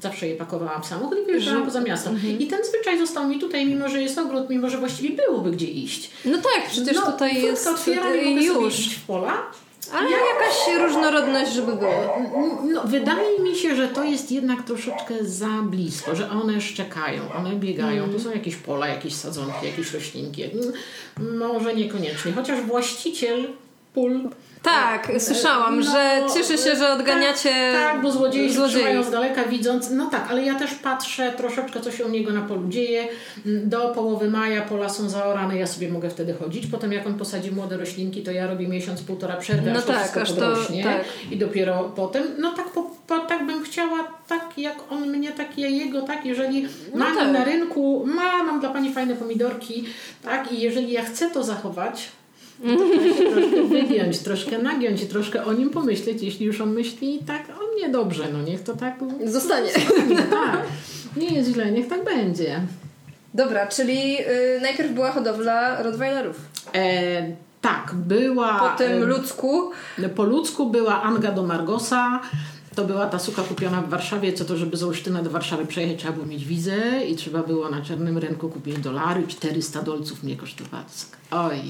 [0.00, 2.10] Zawsze je pakowałam w samochód i wyjeżdżałam poza miasto.
[2.10, 2.38] Mhm.
[2.38, 5.66] I ten zwyczaj został mi tutaj, mimo że jest ogród, mimo że właściwie byłoby gdzie
[5.66, 6.10] iść.
[6.24, 8.78] No tak, przecież no, tutaj jest otwieram i już.
[8.78, 9.42] iść w pola.
[9.92, 12.18] Ale jakaś różnorodność, żeby było.
[12.72, 17.56] No, wydaje mi się, że to jest jednak troszeczkę za blisko, że one szczekają, one
[17.56, 18.04] biegają.
[18.04, 18.12] Mhm.
[18.12, 20.44] Tu są jakieś pola, jakieś sadzonki, jakieś roślinki.
[20.44, 23.48] Mm, Może niekoniecznie, chociaż właściciel
[23.94, 24.20] pól
[24.62, 29.04] Tak, słyszałam, No, że cieszy się, że odganiacie Tak, tak bo złodzieje się złodziei.
[29.04, 29.90] z daleka widząc.
[29.90, 33.08] No tak, ale ja też patrzę troszeczkę, co się u niego na polu dzieje.
[33.46, 36.66] Do połowy maja pola są zaorane, ja sobie mogę wtedy chodzić.
[36.66, 39.92] Potem jak on posadzi młode roślinki, to ja robię miesiąc, półtora przerwy, No aż to
[39.92, 41.04] tak, wszystko aż to- tak.
[41.30, 45.58] I dopiero potem, no tak, po, po, tak bym chciała, tak jak on mnie, tak
[45.58, 46.68] ja jego, tak, jeżeli No
[46.98, 47.32] mam tak.
[47.32, 49.84] na rynku, ma, mam dla Pani fajne pomidorki,
[50.22, 52.08] tak, i jeżeli ja chcę to zachować,
[53.32, 57.74] troszkę wygiąć, troszkę nagiąć i troszkę o nim pomyśleć, jeśli już on myśli tak o
[57.76, 58.94] mnie dobrze, no niech to tak
[59.24, 59.70] Zostanie.
[60.30, 60.62] tak.
[61.16, 62.60] Nie jest źle, niech tak będzie.
[63.34, 66.36] Dobra, czyli y, najpierw była hodowla Rottweilerów.
[66.74, 67.22] E,
[67.60, 68.70] tak, była.
[68.72, 69.70] Potem e, ludzku.
[70.16, 72.20] Po ludzku była Anga do Margosa.
[72.80, 75.98] To była ta suka kupiona w Warszawie, co to, żeby z Olsztyna do Warszawy przejechać,
[75.98, 80.36] trzeba było mieć wizę i trzeba było na czarnym rynku kupić dolary, 400 dolców mnie
[80.36, 80.84] kosztowała.
[81.30, 81.60] Oj.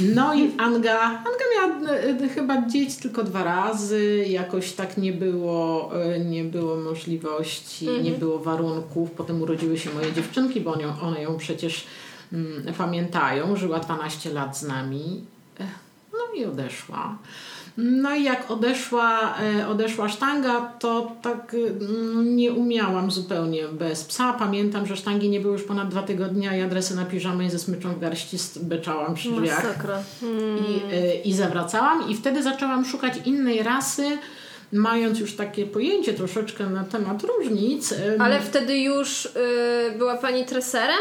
[0.00, 5.12] No i Anga, Anga miała e, e, chyba dzieci tylko dwa razy, jakoś tak nie
[5.12, 9.10] było, e, nie było możliwości, nie było warunków.
[9.10, 11.84] Potem urodziły się moje dziewczynki, bo one ją, one ją przecież
[12.32, 13.56] mm, pamiętają.
[13.56, 15.24] Żyła 12 lat z nami.
[16.12, 17.18] No i odeszła.
[17.80, 24.32] No i jak odeszła, e, odeszła sztanga, to tak mm, nie umiałam zupełnie bez psa.
[24.32, 27.50] Pamiętam, że sztangi nie były już ponad dwa tygodnie, a ja dresy na piżamę i
[27.50, 30.02] ze smyczą w garści beczałam przy drzwiach Masakra.
[30.20, 30.58] Hmm.
[30.58, 32.10] i, y, i zawracałam.
[32.10, 34.18] I wtedy zaczęłam szukać innej rasy,
[34.72, 37.94] mając już takie pojęcie troszeczkę na temat różnic.
[38.18, 39.30] Ale wtedy już y,
[39.98, 41.00] była pani treserem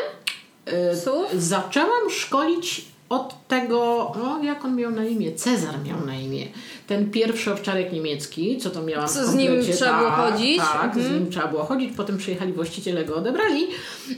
[0.94, 1.42] psów?
[1.44, 5.32] Zaczęłam szkolić od tego, no, jak on miał na imię?
[5.32, 6.48] Cezar miał na imię.
[6.88, 10.58] Ten pierwszy owczarek niemiecki, co to miałam Co w z nim trzeba było tak, chodzić?
[10.58, 11.16] Tak, z Mhm.
[11.20, 11.92] nim trzeba było chodzić.
[11.98, 13.68] Potem przyjechali właściciele, go odebrali.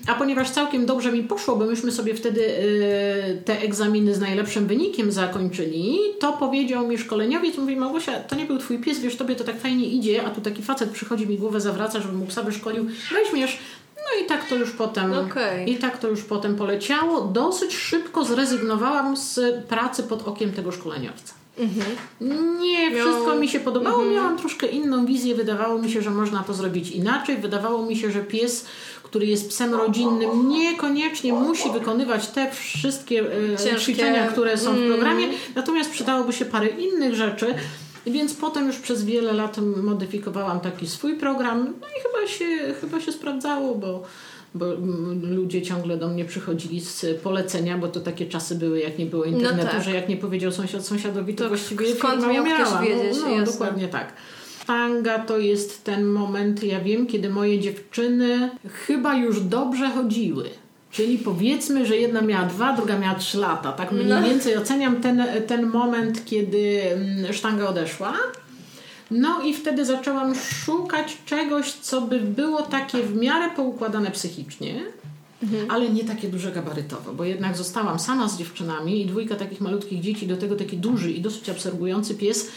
[0.08, 4.68] A ponieważ całkiem dobrze mi poszło, bo myśmy sobie wtedy y, te egzaminy z najlepszym
[4.68, 9.36] wynikiem zakończyli, to powiedział mi szkoleniowiec, mówi Małgosia, to nie był twój pies, wiesz, tobie
[9.36, 12.44] to tak fajnie idzie, a tu taki facet przychodzi mi głowę zawraca, żeby mu psa
[12.44, 13.58] wyszkolił, weźmiesz.
[14.16, 15.72] No i tak to już potem Okej.
[15.72, 17.22] i tak to już potem poleciało.
[17.22, 21.34] Dosyć szybko zrezygnowałam z pracy pod okiem tego szkoleniowca.
[22.62, 24.06] Nie, Miał- wszystko mi się podobało.
[24.06, 25.36] Miałam troszkę inną wizję.
[25.36, 27.38] Wydawało mi się, że można to zrobić inaczej.
[27.38, 28.66] Wydawało mi się, że pies,
[29.04, 33.24] który jest psem rodzinnym, niekoniecznie musi wykonywać te wszystkie
[33.74, 34.90] e, ćwiczenia, które są w Mm.
[34.90, 35.28] programie.
[35.56, 37.56] Natomiast przydałoby się parę innych rzeczy.
[38.08, 41.60] Więc potem już przez wiele lat modyfikowałam taki swój program.
[41.82, 42.46] No i się,
[42.82, 44.04] chyba się sprawdzało, bo
[44.56, 49.00] bo mm, ludzie ciągle do mnie przychodzili z polecenia, bo to takie czasy były, jak
[49.00, 49.84] nie było internetu, tak.
[49.84, 52.82] że jak nie powiedział sąsiad sąsiadowi, to, To właściwie skąd miał ktoś umierała.
[52.82, 54.14] wiedzieć, No, no dokładnie tak.
[54.68, 60.50] Tanga to jest ten moment, ja wiem, kiedy moje dziewczyny chyba już dobrze chodziły.
[60.92, 63.72] Czyli powiedzmy, że jedna miała dwa, druga miała trzy lata.
[63.72, 64.24] Tak mniej No.
[64.24, 68.14] więcej oceniam ten, ten moment, kiedy mm, sztanga odeszła.
[69.12, 74.84] No i wtedy zaczęłam szukać czegoś, co by było takie w miarę poukładane psychicznie,
[75.70, 80.02] ale nie takie duże gabarytowo, bo jednak zostałam sama z dziewczynami i dwójka takich malutkich
[80.02, 82.52] dzieci, do tego taki duży i dosyć absorbujący pies.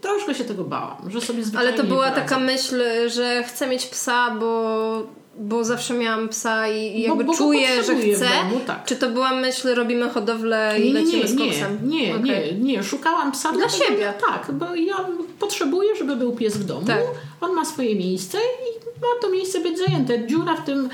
[0.00, 4.36] Troszkę się tego bałam, że sobie Ale to była taka myśl, że chcę mieć psa,
[4.40, 5.06] bo,
[5.38, 8.26] bo zawsze miałam psa i Bo- jakby bo go czuję, że chcę.
[8.28, 8.84] domu, tak.
[8.84, 11.78] Czy to była myśl, robimy hodowlę i Nie, nie, lecimy nie, z nie, koksem?
[11.82, 12.54] nie, Okej.
[12.54, 12.82] nie, nie.
[12.82, 14.12] Szukałam psa Dla siebie.
[14.28, 14.94] Tak, bo ja
[15.38, 16.86] potrzebuję, żeby był pies w domu.
[16.86, 17.00] Tak.
[17.40, 20.26] On ma swoje miejsce i ma to miejsce być zajęte.
[20.26, 20.88] Dziura w tym,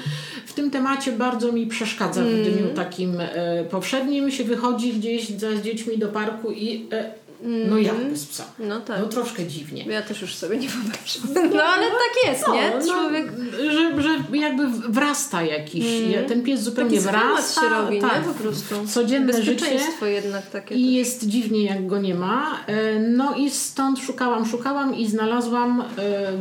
[0.47, 2.35] w tym temacie bardzo mi przeszkadza Mm.
[2.45, 4.31] w dniu takim e, powszednim.
[4.31, 8.45] Się wychodzi gdzieś za, z dziećmi do parku i e, No jak bez psa?
[8.59, 9.01] No tak.
[9.01, 9.85] No troszkę dziwnie.
[9.85, 11.55] Ja też już sobie nie wyobrażam.
[11.57, 12.73] No ale tak jest, nie?
[12.79, 13.33] No, Człowiek...
[13.73, 15.85] że, że jakby wrasta jakiś,
[16.29, 17.61] ten pies zupełnie Taki wrasta.
[17.61, 18.33] się robi, tak, nie?
[18.33, 18.75] Po prostu.
[18.87, 19.67] Codzienne życie.
[20.03, 20.75] Jednak takie.
[20.75, 22.61] I jest dziwnie, jak go nie ma.
[22.67, 25.85] E, No i stąd szukałam, szukałam i znalazłam e,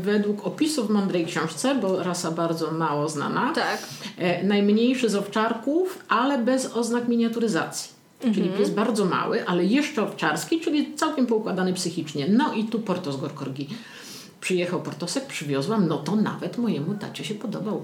[0.01, 3.77] według opisów w mądrej książce, bo rasa bardzo mało znana, Tak.
[4.17, 7.98] e, najmniejszy z owczarków, ale bez oznak miniaturyzacji.
[8.21, 8.57] Czyli Mhm.
[8.57, 12.27] pies bardzo mały, ale jeszcze owczarski, czyli całkiem poukładany psychicznie.
[12.29, 13.67] No i tu Portos Gorkorgi.
[14.41, 17.81] Przyjechał Portosek, przywiozłam, no to nawet mojemu tacie się podobał.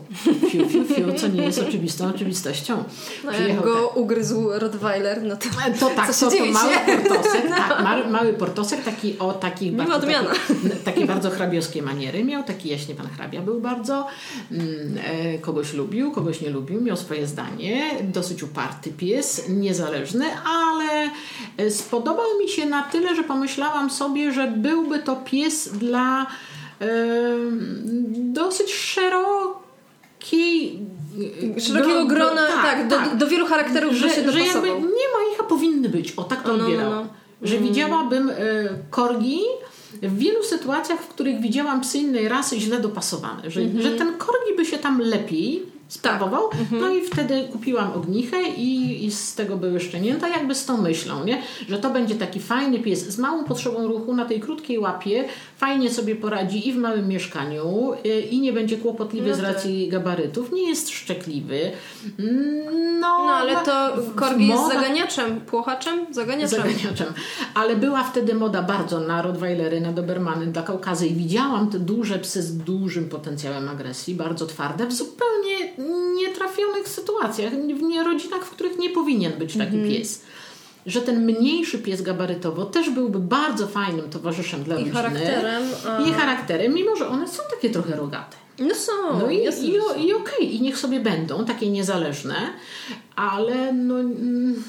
[0.49, 2.83] Fiu, fiu, fiu, co nie jest oczywistą oczywistością.
[3.23, 5.45] No jak go ugryzł Rottweiler, no to...
[5.79, 6.73] to tak, Co to, to mały
[7.07, 10.29] portosek, tak, mały, mały portosek, taki o takich Miła bardzo, odmiana.
[10.29, 14.07] takie, takie bardzo hrabiowskie maniery miał, taki jaśnie pan hrabia był bardzo,
[14.51, 21.09] mm, e, kogoś lubił, kogoś nie lubił, miał swoje zdanie, dosyć uparty pies, niezależny, ale
[21.57, 26.54] e, spodobał mi się na tyle, że pomyślałam sobie, że byłby to pies dla e,
[28.33, 30.79] dosyć szerokiej
[31.59, 35.39] Szerokiego do- grona, tak, do, do wielu charakterów, że, się że jakby nie ma ich,
[35.39, 36.13] a powinny być.
[36.17, 37.05] O, tak to No, no, odbierałam.
[37.05, 37.13] no.
[37.47, 38.33] Że widziałabym e,
[38.89, 39.39] korgi
[40.01, 43.51] w wielu sytuacjach, w których widziałam psy innej rasy źle dopasowane.
[43.51, 43.81] Że, Mhm.
[43.81, 46.49] że ten korgi by się tam lepiej sprawował.
[46.49, 46.59] Tak.
[46.71, 46.97] No Mhm.
[46.97, 51.41] i wtedy kupiłam ognichę i, i z tego były szczenięta, jakby z tą myślą, nie?
[51.69, 55.25] że to będzie taki fajny pies z małą potrzebą ruchu na tej krótkiej łapie,
[55.57, 59.47] fajnie sobie poradzi i w małym mieszkaniu y, i nie będzie kłopotliwy No z tak.
[59.53, 61.71] racji gabarytów, nie jest szczekliwy.
[62.19, 66.05] Mm, No, No ale to Korgi jest moda- zaganiaczem, płochaczem?
[66.11, 66.59] Zaganiaczem.
[66.61, 67.07] zaganiaczem.
[67.53, 72.19] Ale była wtedy moda bardzo na Rottweilery, na Dobermany dla Kaukazy i widziałam te duże
[72.19, 75.74] psy z dużym potencjałem agresji, bardzo twarde, w zupełnie
[76.15, 79.89] nietrafionych sytuacjach, w nie rodzinach, w których nie powinien być taki Mhm.
[79.89, 80.21] pies.
[80.85, 84.95] Że ten mniejszy pies gabarytowo też byłby bardzo fajnym towarzyszem dla I rodziny.
[84.95, 85.63] charakterem.
[85.89, 86.01] A...
[86.01, 88.37] I charakterem, mimo że one są takie trochę rogate.
[88.59, 88.91] No są.
[89.19, 92.35] No i, i, i okej, i niech sobie będą takie niezależne,
[93.15, 94.63] ale no, mm,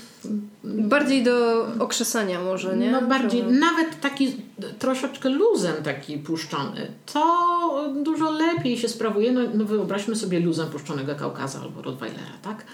[0.64, 2.90] Bardziej do okrzesania może, nie?
[2.90, 3.56] no bardziej, Trochę.
[3.56, 4.36] nawet taki
[4.78, 9.32] troszeczkę luzem taki puszczony, to dużo lepiej się sprawuje.
[9.32, 12.64] No, no wyobraźmy sobie luzem puszczonego Kaukaza albo Rottweilera, tak?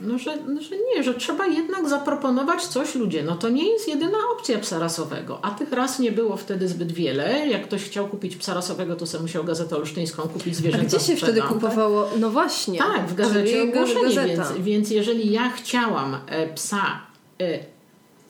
[0.00, 3.22] No że, no, że nie, że trzeba jednak zaproponować coś ludzie.
[3.22, 6.92] No to nie jest jedyna opcja psa rasowego, a tych ras nie było wtedy zbyt
[6.92, 7.46] wiele.
[7.48, 11.00] Jak ktoś chciał kupić psa rasowego, to sobie musiał gazetę olsztyńską kupić A zwierzęta gdzie
[11.00, 12.10] się wtedy kupowało?
[12.18, 12.78] No właśnie.
[12.78, 17.00] Tak, w gazecie ogłoszenie, więc, więc jeżeli ja chciałam e, psa
[17.40, 17.58] e,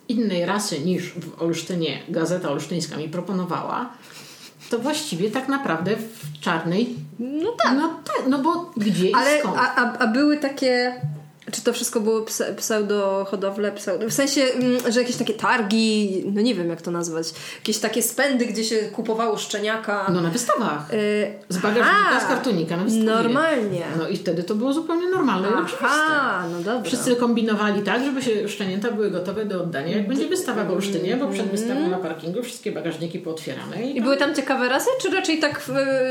[0.08, 3.92] innej rasy niż w Olsztynie Gazeta Olsztyńska mi proponowała,
[4.70, 6.94] to właściwie tak naprawdę w czarnej.
[7.18, 7.76] No tak.
[7.76, 9.56] No tak, no bo gdzie Ale i skąd?
[9.58, 11.00] a, a, a były takie.
[11.52, 13.72] Czy to wszystko było pse- pseudo-hodowle?
[13.72, 17.26] Pseudo, w sensie, mm, że jakieś takie targi, no nie wiem jak to nazwać,
[17.58, 20.06] jakieś takie spędy, gdzie się kupowało szczeniaka.
[20.14, 20.94] No na wystawach.
[20.94, 23.04] Y, Z bagażnika, aha, z kartonika na wystawie.
[23.06, 23.82] Normalnie.
[23.98, 25.86] No i wtedy to było zupełnie normalne i oczywiste.
[25.86, 26.82] Aha, no dobra.
[26.82, 31.16] Wszyscy kombinowali tak, żeby się szczenięta były gotowe do oddania, jak będzie wystawa w Olsztynie,
[31.16, 33.82] bo przed wystawą na parkingu wszystkie bagażniki pootwierane.
[33.82, 35.62] I były tam ciekawe rasy, czy raczej tak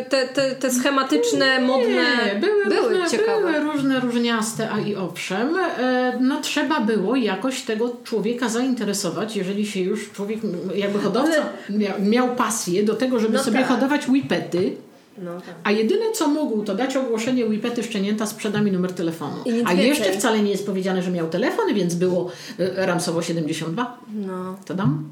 [0.10, 1.88] te, te, te schematyczne, modne?
[1.88, 3.42] Nie, były, różne, ciekawe.
[3.42, 9.66] były różne różniaste, a i owszem, e, no trzeba było jakoś tego człowieka zainteresować, jeżeli
[9.68, 10.40] się już człowiek,
[10.76, 13.68] jakby hodowca miał, miał pasję do tego, żeby No sobie tak.
[13.68, 14.76] hodować whippety,
[15.18, 15.56] No tak.
[15.64, 19.36] a jedyne co mógł to dać ogłoszenie whippety szczenięta sprzeda mi numer telefonu.
[19.66, 23.98] A jeszcze wcale nie jest powiedziane, że miał telefon, więc było e, ramsowo 72.
[24.16, 24.58] No.
[24.66, 25.10] To dam?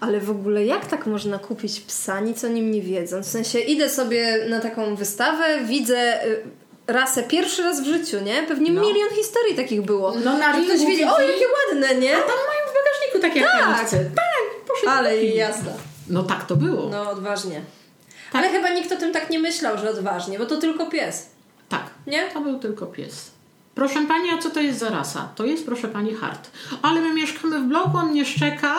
[0.00, 3.26] Ale w ogóle jak tak można kupić psa, nic o nim nie wiedząc?
[3.26, 6.42] W sensie idę sobie na taką wystawę, widzę y,
[6.86, 8.42] rasę pierwszy raz w życiu, nie?
[8.42, 8.80] Pewnie No.
[8.80, 10.14] milion historii takich było.
[10.24, 12.10] No, na ktoś wiedzie, o jakie ładne, nie?
[12.10, 13.90] Tam mają w bagażniku takie Tak.
[13.90, 14.90] Tak, proszę.
[14.98, 15.70] Ale jazda.
[16.08, 16.88] No tak to było.
[16.88, 17.60] No odważnie.
[18.32, 18.42] Tak.
[18.44, 21.26] Ale chyba nikt o tym tak nie myślał, że odważnie, bo to tylko pies.
[21.68, 21.82] Tak.
[22.06, 22.22] Nie?
[22.30, 23.30] To był tylko pies.
[23.74, 25.28] Proszę pani, a co to jest za rasa?
[25.36, 26.50] To jest, proszę pani, hart.
[26.82, 28.74] Ale my mieszkamy w bloku, on nie szczeka.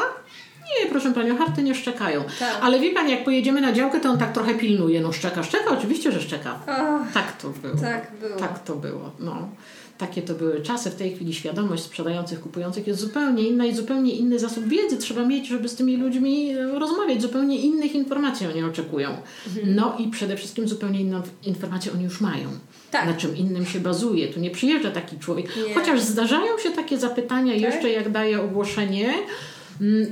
[0.84, 2.24] Nie, proszę panią, harty nie szczekają.
[2.40, 2.58] Tak.
[2.62, 5.02] Ale wie pani, jak pojedziemy na działkę, to on tak trochę pilnuje.
[5.02, 6.60] No szczeka, szczeka, oczywiście, że szczeka.
[6.68, 7.76] Ach, Tak to było.
[7.76, 8.36] tak było.
[8.40, 9.12] Tak to było.
[9.20, 9.50] No.
[9.98, 10.90] Takie to były czasy.
[10.90, 15.26] W tej chwili świadomość sprzedających, kupujących jest zupełnie inna i zupełnie inny zasób wiedzy trzeba
[15.26, 17.22] mieć, żeby z tymi ludźmi e, rozmawiać.
[17.22, 19.10] Zupełnie innych informacji oni oczekują.
[19.48, 19.76] Mhm.
[19.76, 22.50] No i przede wszystkim zupełnie inną informację oni już mają.
[22.92, 23.06] Tak.
[23.06, 24.28] Na czym innym się bazuje.
[24.28, 25.46] Tu nie przyjeżdża taki człowiek.
[25.68, 25.74] Nie.
[25.74, 29.14] Chociaż zdarzają się takie zapytania jeszcze, jak daję ogłoszenie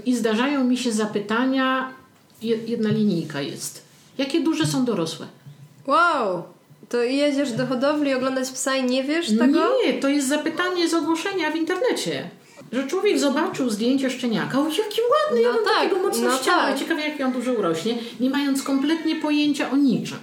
[0.06, 1.90] i zdarzają mi się zapytania,
[2.42, 3.82] je- jedna linijka jest.
[4.18, 5.28] Jakie duże są dorosłe?
[5.88, 6.44] Wow!
[6.90, 9.60] To jedziesz do hodowli oglądać psa i nie wiesz tego?
[9.86, 12.30] Nie, to jest zapytanie z ogłoszenia w internecie.
[12.72, 16.64] że człowiek zobaczył zdjęcie szczeniaka, o jaki ładny, No ja tak, takiego mocno no chciała,
[16.68, 16.80] tak.
[16.80, 20.18] ciekawe jak on dużo urośnie, nie mając kompletnie pojęcia o niczym.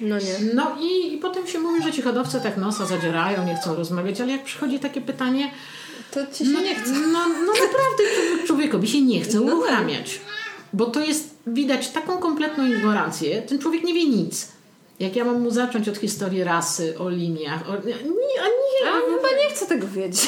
[0.00, 0.54] No nie.
[0.54, 4.20] No i, i potem się mówi, że ci hodowcy tak nosa zadzierają, nie chcą rozmawiać,
[4.20, 5.50] ale jak przychodzi takie pytanie,
[6.10, 6.90] To ci się no, nie chce.
[6.92, 9.54] No, no naprawdę człowiek- człowiekowi się nie chce No tak.
[9.54, 10.20] uruchamiać.
[10.72, 13.42] Bo to jest, widać taką kompletną ignorancję.
[13.42, 14.48] Ten człowiek nie wie nic.
[15.00, 18.92] Jak ja mam mu zacząć od historii rasy, o liniach, o, nie, a nie, A
[19.16, 20.24] chyba nie chcę tego wiedzieć.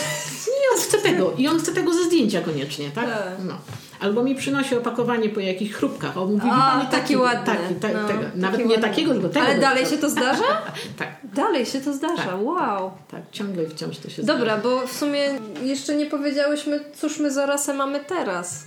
[0.49, 1.33] nie, on chce tego.
[1.39, 3.05] I on chce tego ze zdjęcia koniecznie, tak?
[3.05, 3.25] Tak.
[3.45, 3.55] No.
[4.01, 6.17] Albo mi przynosi opakowanie po jakichś chrupkach.
[6.19, 7.47] On mówi, A, pani, taki ładny.
[7.47, 8.21] Taki, ta, No, tego.
[8.25, 8.83] taki Nawet nie ładny.
[8.83, 9.47] takiego, tylko tego.
[9.47, 10.45] Ale dalej się to zdarza?
[10.99, 12.43] Tak, Dalej się to zdarza, Tak.
[12.43, 12.91] wow.
[13.11, 15.21] tak, ciągle i wciąż to się Dobra, bo w sumie
[15.63, 18.65] jeszcze nie powiedziałyśmy, cóż my za rasę mamy teraz.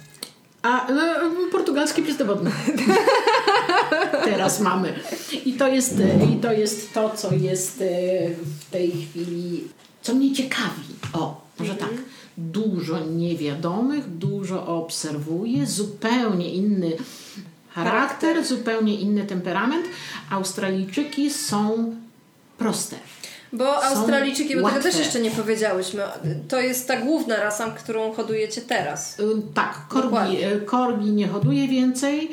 [0.62, 0.92] A e,
[1.52, 2.18] portugalski pies
[4.26, 4.94] Teraz mamy.
[5.46, 7.86] I to, jest, e, I to jest to, co jest e,
[8.30, 9.64] w tej chwili,
[10.02, 10.84] co mnie ciekawi.
[11.14, 11.90] O, może tak.
[12.38, 16.92] Dużo niewiadomych, dużo obserwuję, zupełnie inny
[17.70, 18.46] charakter, Charakter.
[18.46, 19.86] zupełnie inny temperament.
[20.30, 21.96] Australijczyki są
[22.58, 22.96] proste.
[23.54, 26.04] Bo Australijczyki, bo tego też jeszcze nie powiedziałyśmy,
[26.48, 29.20] to jest ta główna rasa, którą hodujecie teraz.
[29.20, 30.52] Y, Tak, korgi, Dokładnie.
[30.52, 32.32] y, korgi nie hoduje więcej.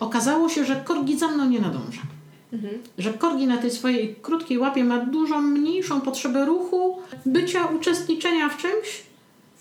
[0.00, 2.02] Okazało się, że korgi za mną nie nadąża.
[2.52, 2.78] Mhm.
[2.98, 8.56] Że korgi na tej swojej krótkiej łapie ma dużo mniejszą potrzebę ruchu, bycia, uczestniczenia w
[8.56, 9.02] czymś,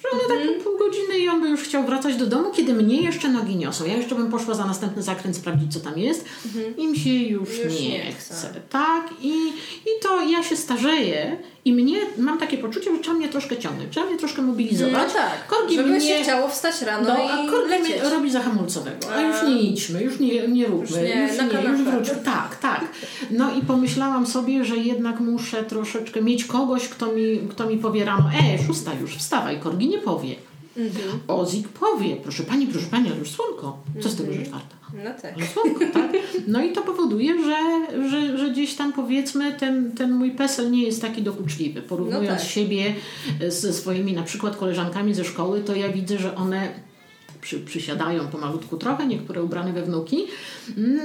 [0.03, 2.73] że one tak po pół godziny i on by już chciał wracać do domu, kiedy
[2.73, 3.85] mnie jeszcze nogi niosą.
[3.85, 6.25] Ja jeszcze bym poszła za następny zakręt sprawdzić, co tam jest.
[6.77, 7.59] Im się już.
[7.59, 8.33] Już nie, nie chce.
[8.33, 8.61] chce.
[8.69, 9.33] Tak, i,
[9.85, 13.89] i to ja się starzeję i mnie, mam takie poczucie, że trzeba mnie troszkę ciągnąć,
[13.91, 15.07] trzeba mnie troszkę mobilizować.
[15.07, 16.01] No tak, Korgi żeby mnie...
[16.01, 18.01] się chciało wstać rano No, i a korgi lecieć.
[18.01, 19.13] mnie robi za hamulcowego.
[19.15, 22.15] A już nie idźmy, już nie, nie róbmy, Już nie, już nie, już wróćmy.
[22.25, 22.85] Tak, tak.
[23.31, 28.05] No i pomyślałam sobie, że jednak muszę troszeczkę mieć kogoś, kto mi, kto mi powie
[28.05, 30.35] rano, e, szósta już, wstawaj, korgi nie powie.
[30.77, 31.19] Mhm.
[31.27, 33.77] Ozik powie, proszę pani, proszę pani, ale już słonko.
[34.01, 34.75] Co z tego, że czwarta?
[34.93, 35.35] No tak.
[35.53, 36.11] Słonko, tak?
[36.47, 37.59] No i to powoduje, że,
[38.09, 41.81] że, że gdzieś tam powiedzmy ten, ten mój PESEL nie jest taki dokuczliwy.
[41.81, 42.47] Porównując No tak.
[42.47, 42.95] siebie
[43.49, 46.69] ze swoimi na przykład koleżankami ze szkoły, to ja widzę, że one
[47.41, 50.25] przy, przysiadają pomalutku trochę, niektóre ubrane we wnuki.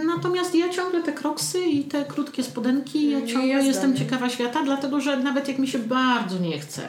[0.06, 4.30] Natomiast ja ciągle te kroksy i te krótkie spodenki, ja Nie ciągle jazda, jestem ciekawa
[4.30, 6.88] świata, dlatego że nawet jak mi się bardzo nie chce,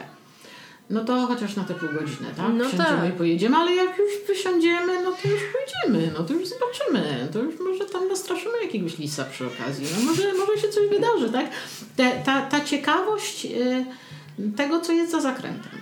[0.90, 2.46] no to chociaż na te pół godziny, tak?
[2.54, 3.08] No Wsiądziemy tak.
[3.08, 7.38] i pojedziemy, ale jak już wysiądziemy, no to już pójdziemy, no to już zobaczymy, to
[7.38, 11.46] już może tam nastraszymy jakiegoś lisa przy okazji, no może, może się coś wydarzy, tak?
[11.96, 13.84] Te, ta, ta ciekawość y,
[14.56, 15.72] tego, co jest za zakrętem.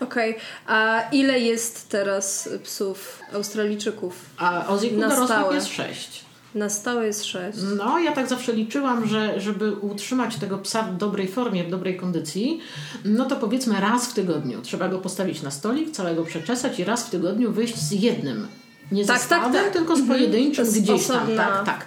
[0.00, 4.14] Okej, a ile jest teraz psów Australijczyków?
[4.36, 5.54] A Na dorosłych stałe.
[5.54, 6.24] jest sześć.
[6.54, 7.58] Na stałe jest sześć.
[7.76, 11.96] No, ja tak zawsze liczyłam, że żeby utrzymać tego psa w dobrej formie, w dobrej
[11.96, 12.60] kondycji,
[13.04, 14.62] no to powiedzmy raz w tygodniu.
[14.62, 18.46] Trzeba go postawić na stolik, całego przeczesać i raz w tygodniu wyjść z jednym.
[18.92, 19.72] Nie Tak, ze tak, stadem, tak.
[19.72, 20.18] tylko z Mhm.
[20.18, 21.16] pojedynczym To gdzieś tam.
[21.16, 21.86] osobna- Tak, tak.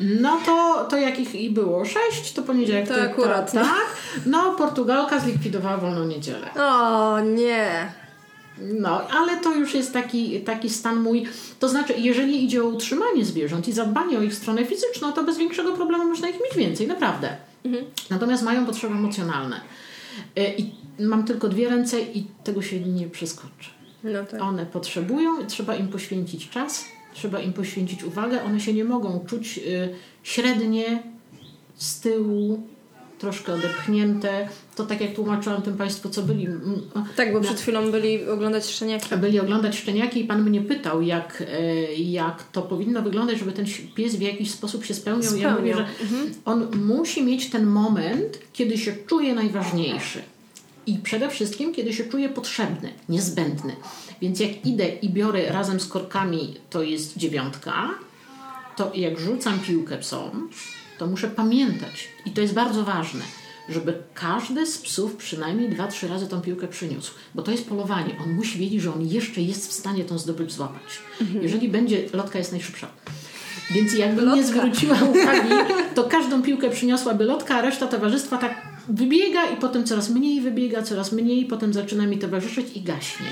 [0.00, 3.60] No to, to jakich i było sześć, to poniedziałek To to akurat, tak, no.
[3.70, 3.86] tak.
[4.26, 6.46] No, Portugalka zlikwidowała wolną niedzielę.
[6.54, 7.92] O nie!
[8.58, 11.26] No, ale to już jest taki, taki stan mój.
[11.58, 15.38] To znaczy, jeżeli idzie o utrzymanie zwierząt i zadbanie o ich stronę fizyczną, to bez
[15.38, 17.36] większego problemu można ich mieć więcej, naprawdę.
[18.10, 19.60] Natomiast mają potrzeby emocjonalne.
[20.38, 20.70] Y, I
[21.04, 23.70] mam tylko dwie ręce i tego się nie przeskoczy.
[24.04, 24.42] No tak.
[24.42, 26.84] One potrzebują, trzeba im poświęcić czas,
[27.14, 28.42] trzeba im poświęcić uwagę.
[28.42, 31.02] One się nie mogą czuć y, średnie,
[31.74, 32.62] z tyłu,
[33.22, 34.48] troszkę odepchnięte.
[34.76, 36.48] To tak jak tłumaczyłam tym Państwu, co byli.
[37.16, 39.16] Tak, bo przed chwilą byli oglądać szczeniaki.
[39.16, 43.66] byli oglądać szczeniaki i pan mnie pytał, jak, e, jak to powinno wyglądać, żeby ten
[43.94, 45.36] pies w jakiś sposób się spełniał.
[45.36, 45.88] I Ja mówię, Spełniał.
[46.08, 50.22] że on musi mieć ten moment, kiedy się czuje najważniejszy.
[50.86, 53.76] I przede wszystkim, kiedy się czuje potrzebny, niezbędny.
[54.22, 57.90] Więc jak idę i biorę razem z korkami, to jest dziewiątka,
[58.76, 60.48] to jak rzucam piłkę psom,
[61.02, 63.20] to muszę pamiętać, i to jest bardzo ważne,
[63.68, 68.16] żeby każdy z psów przynajmniej dwa, trzy razy tą piłkę przyniósł, bo to jest polowanie.
[68.24, 70.82] On musi wiedzieć, że on jeszcze jest w stanie tą zdobycz złapać.
[71.42, 72.88] Jeżeli będzie, lotka jest najszybsza.
[73.70, 74.46] Więc jakby nie Lotka.
[74.46, 80.10] zwróciła uwagi, to każdą piłkę przyniosłaby lotka, a reszta towarzystwa tak wybiega i potem coraz
[80.10, 83.26] mniej wybiega, coraz mniej, potem zaczyna mi towarzyszyć i gaśnie.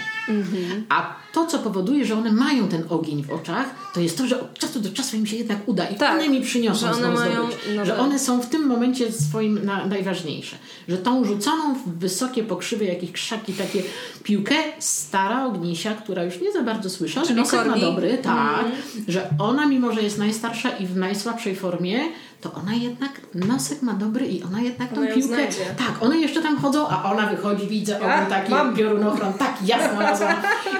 [0.88, 4.40] A to, co powoduje, że one mają ten ogień w oczach, to jest to, że
[4.40, 7.10] od czasu do czasu im się jednak uda i Tak, one mi przyniosą że one
[7.14, 7.56] mają- zdobycz.
[7.76, 10.56] no że one są w tym momencie swoim na, najważniejsze.
[10.88, 13.82] Że tą rzuconą w wysokie pokrzywy, jakieś krzaki, takie
[14.22, 18.64] piłkę, stara Ognisia, która już nie za bardzo ale Czyli nosek ma dobry, tak,
[19.08, 22.00] że ona mimo, że jest najstarsza i w najsłabszej formie,
[22.40, 25.22] to ona jednak nosek ma dobry i ona jednak tą Ona piłkę.
[25.22, 25.64] znajdzie.
[25.78, 28.76] Tak, one jeszcze tam chodzą, a ona wychodzi, widzę Ja obu taki mam.
[28.76, 30.34] piorunochron, tak jasno znalazłam.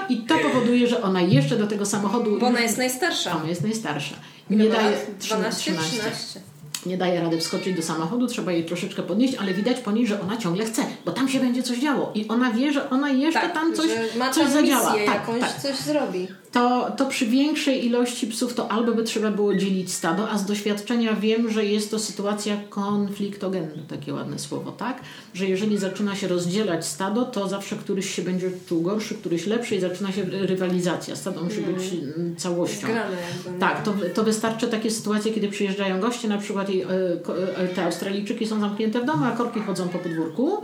[0.09, 2.39] I to powoduje, że ona jeszcze do tego samochodu.
[2.39, 3.35] Bo ona jest najstarsza.
[3.35, 4.15] Ona jest najstarsza.
[4.49, 4.99] Nie daje lat?
[5.19, 6.41] 12, 13.
[6.85, 10.21] nie daje rady wskoczyć do samochodu, trzeba jej troszeczkę podnieść, ale widać po niej, że
[10.21, 13.39] ona ciągle chce, bo tam się będzie coś działo i ona wie, że ona jeszcze
[13.39, 14.91] Tak, tam coś, ma coś tam zadziała.
[14.93, 15.61] misję Tak, jakąś, tak.
[15.61, 16.27] coś zrobi.
[16.51, 20.45] To, to przy większej ilości psów to albo by trzeba było dzielić stado, a z
[20.45, 25.01] doświadczenia wiem, że jest to sytuacja konfliktogenna, takie ładne słowo, tak?
[25.33, 29.75] Że jeżeli zaczyna się rozdzielać stado, to zawsze któryś się będzie czuł gorszy, któryś lepszy
[29.75, 31.15] i zaczyna się rywalizacja.
[31.15, 32.77] Stado musi być mm, całością.
[32.87, 33.51] Zgrane jakby.
[33.51, 33.59] no.
[33.59, 38.47] Tak, to, to wystarczy takie sytuacje, kiedy przyjeżdżają goście, na przykład e, e, te Australijczyki
[38.47, 40.61] są zamknięte w domu, a korki chodzą po podwórku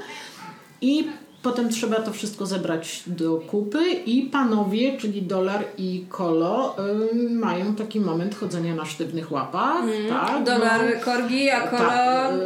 [0.81, 1.07] i
[1.43, 6.75] potem trzeba to wszystko zebrać do kupy i panowie, czyli Dolar i Kolo
[7.13, 9.77] ym, mają taki moment chodzenia na sztywnych łapach.
[10.09, 10.43] tak, Mhm.
[10.43, 11.05] Dolar no.
[11.05, 11.81] korgi, a tak,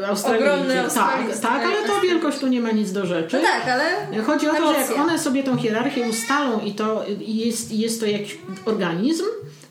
[0.04, 0.52] e, Australijczyk.
[0.54, 3.38] ogromny tak, tak, ale to wielkość tu nie ma nic do rzeczy.
[3.38, 7.06] No tak, ale Chodzi o to, że jak one sobie tą hierarchię ustalą i to
[7.28, 9.24] i jest, jest to jakiś organizm,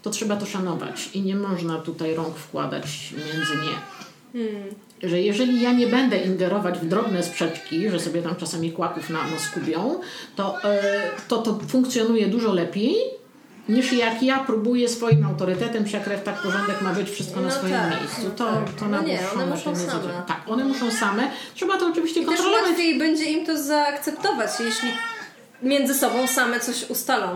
[0.03, 3.77] to trzeba to szanować i nie można tutaj rąk wkładać między nie.
[5.09, 9.27] Że jeżeli ja nie będę ingerować w drobne sprzeczki, że sobie tam czasami kłaków na
[9.29, 10.01] nos kubią,
[10.37, 12.95] to, e, to to funkcjonuje dużo lepiej
[13.69, 17.55] niż jak ja próbuję swoim autorytetem, psia krew, tak porządek ma być, wszystko na No
[17.55, 18.31] swoim tak, miejscu.
[18.37, 18.73] To, tak.
[18.79, 20.23] to No na nie, one muszą same.
[20.27, 21.31] Tak, one muszą same.
[21.55, 22.69] Trzeba to oczywiście I też kontrolować.
[22.69, 24.89] łatwiej będzie im to zaakceptować, jeśli
[25.63, 27.27] między sobą same coś ustalą.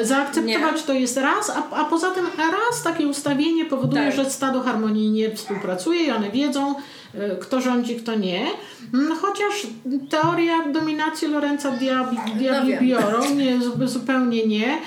[0.00, 4.14] E, Zaakceptować to jest raz, a, a poza tym raz takie ustawienie powoduje, Tak.
[4.16, 6.74] że stado harmonijnie współpracuje i one wiedzą,
[7.14, 8.46] e, kto rządzi, kto nie.
[8.94, 9.66] Mm, Chociaż
[10.10, 14.72] teoria dominacji Lorenza diabli, diabli No biorą, nie, zu- zupełnie nie.
[14.74, 14.78] E,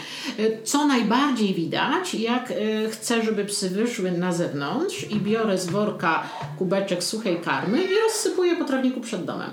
[0.63, 2.53] Co najbardziej widać, jak
[2.91, 6.23] chcę, żeby psy wyszły na zewnątrz i biorę z worka
[6.57, 9.49] kubeczek suchej karmy i rozsypuję po trawniku przed domem.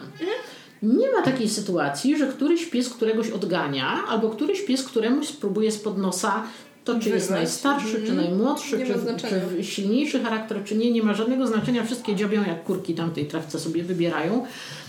[0.82, 5.98] Nie ma takiej sytuacji, że któryś pies któregoś odgania, albo któryś pies któremuś spróbuje spod
[5.98, 6.42] nosa
[6.84, 11.02] to, czy jest najstarszy, czy najmłodszy, Nie ma czy, czy silniejszy charakter, czy nie, nie
[11.02, 11.84] ma żadnego znaczenia.
[11.84, 14.46] Wszystkie dziobią jak kurki tam w tej trawce sobie wybierają.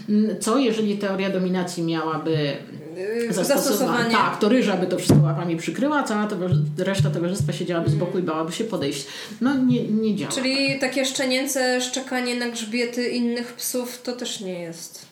[0.09, 2.57] Mm, Co jeżeli teoria dominacji miałaby
[3.27, 4.11] Yy, zastosowanie?
[4.11, 7.95] Tak, to ryża by to wszystko łapami przykryła, a cała towarzy- reszta towarzystwa siedziałaby z
[7.95, 9.07] boku i bałaby się podejść.
[9.41, 10.31] No nie, nie działa.
[10.31, 15.06] Czyli takie szczenięce szczekanie na grzbiety innych psów to też nie jest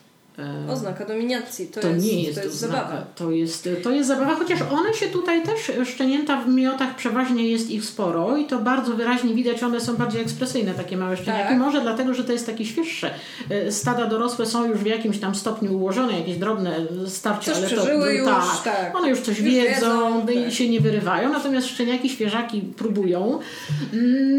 [0.70, 1.66] oznaka dominacji.
[1.66, 2.74] To, To jest, nie jest, to jest oznaka.
[2.84, 3.06] zabawa.
[3.14, 7.70] To jest, to jest zabawa, chociaż one się tutaj też, szczenięta w miotach przeważnie jest
[7.70, 11.48] ich sporo i to bardzo wyraźnie widać, one są bardziej ekspresyjne, takie małe szczeniaki.
[11.48, 11.58] Tak.
[11.58, 13.14] Może dlatego, że to jest takie świeższe.
[13.50, 16.76] E, Stada dorosłe są już w jakimś tam stopniu ułożone, jakieś drobne
[17.06, 18.96] starcie, Coś ale to, przeżyły już, tak, tak.
[18.96, 20.52] One już coś Już wiedzą, wiedzą, i tak.
[20.52, 23.38] się nie wyrywają, natomiast szczeniaki, świeżaki próbują.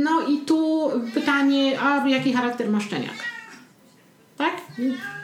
[0.03, 3.36] No i tu pytanie, a jaki charakter ma szczeniak?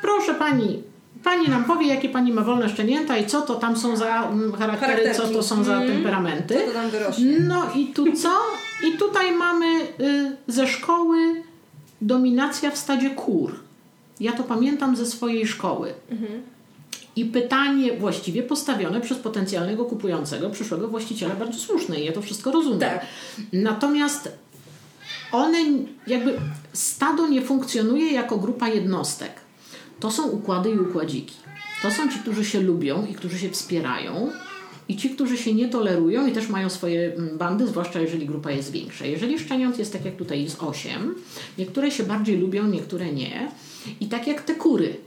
[0.02, 0.84] Proszę pani,
[1.24, 4.52] pani nam powie, jakie pani ma wolne szczenięta i co to tam są za mm,
[4.54, 5.34] charaktery, co Charakterki.
[5.34, 5.92] to są za Mhm.
[5.92, 6.54] temperamenty.
[6.60, 7.40] Co to tam wyrośnie?
[7.40, 8.30] No i tu co?
[8.88, 9.66] I tutaj mamy
[10.00, 11.18] y, ze szkoły
[12.02, 13.60] dominacja w stadzie kur.
[14.20, 15.94] Ja to pamiętam ze swojej szkoły.
[17.16, 22.52] I pytanie właściwie postawione przez potencjalnego kupującego, przyszłego właściciela, bardzo słuszne i ja to wszystko
[22.52, 22.80] rozumiem.
[22.80, 23.06] Tak.
[23.54, 24.32] Natomiast
[25.32, 25.58] one
[26.08, 26.40] jakby
[26.74, 29.32] stado nie funkcjonuje jako grupa jednostek.
[30.00, 31.36] To są układy i układziki.
[31.82, 34.30] To są ci, którzy się lubią i którzy się wspierają.
[34.88, 38.52] I ci, którzy się nie tolerują i też mają swoje mm, bandy, zwłaszcza jeżeli grupa
[38.52, 39.06] jest większa.
[39.06, 41.16] Jeżeli szczeniąt jest tak jak tutaj jest 8,
[41.58, 43.52] niektóre się bardziej lubią, niektóre nie.
[44.00, 44.98] I tak jak te kury,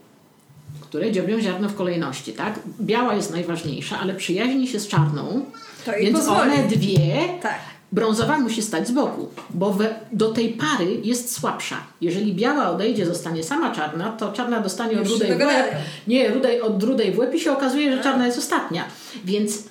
[0.80, 2.60] które dziobią ziarno w kolejności, tak?
[2.80, 5.44] Biała jest najważniejsza, ale przyjaźni się z czarną,
[5.84, 6.40] To więc pozwoli.
[6.40, 7.58] one dwie Tak.
[7.96, 11.76] Brązowa musi stać z boku, bo we, do tej pary jest słabsza.
[12.00, 15.74] Jeżeli biała odejdzie, zostanie sama czarna, to czarna dostanie Już od rudej w łeb.
[16.06, 18.84] Nie, rudej od rudej w łeb i się okazuje, że czarna jest ostatnia.
[19.24, 19.62] Więc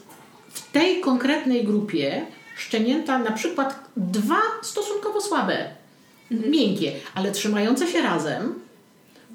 [0.53, 2.25] w tej konkretnej grupie
[2.57, 5.57] szczenięta na przykład dwa stosunkowo słabe,
[6.31, 6.51] Mhm.
[6.51, 8.53] miękkie, ale trzymające się razem,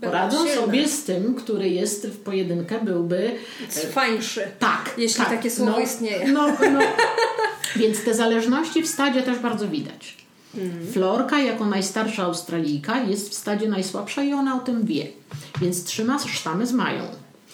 [0.00, 3.30] poradzą sobie z tym, który jest w pojedynkę, byłby
[3.92, 4.46] Fańszy.
[4.58, 4.94] tak.
[4.98, 5.28] Jeśli tak.
[5.28, 6.32] takie słowo no, istnieje.
[6.32, 6.80] No, no.
[7.76, 10.16] Więc te zależności w stadzie też bardzo widać.
[10.54, 10.92] Mhm.
[10.92, 15.06] Florka, jako najstarsza Australijka, jest w stadzie najsłabsza i ona o tym wie.
[15.60, 17.02] Więc trzyma sztamę z Mają,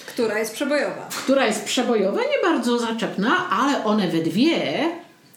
[0.07, 1.09] Która jest przebojowa.
[1.25, 4.89] która jest przebojowa, nie bardzo zaczepna, ale one we dwie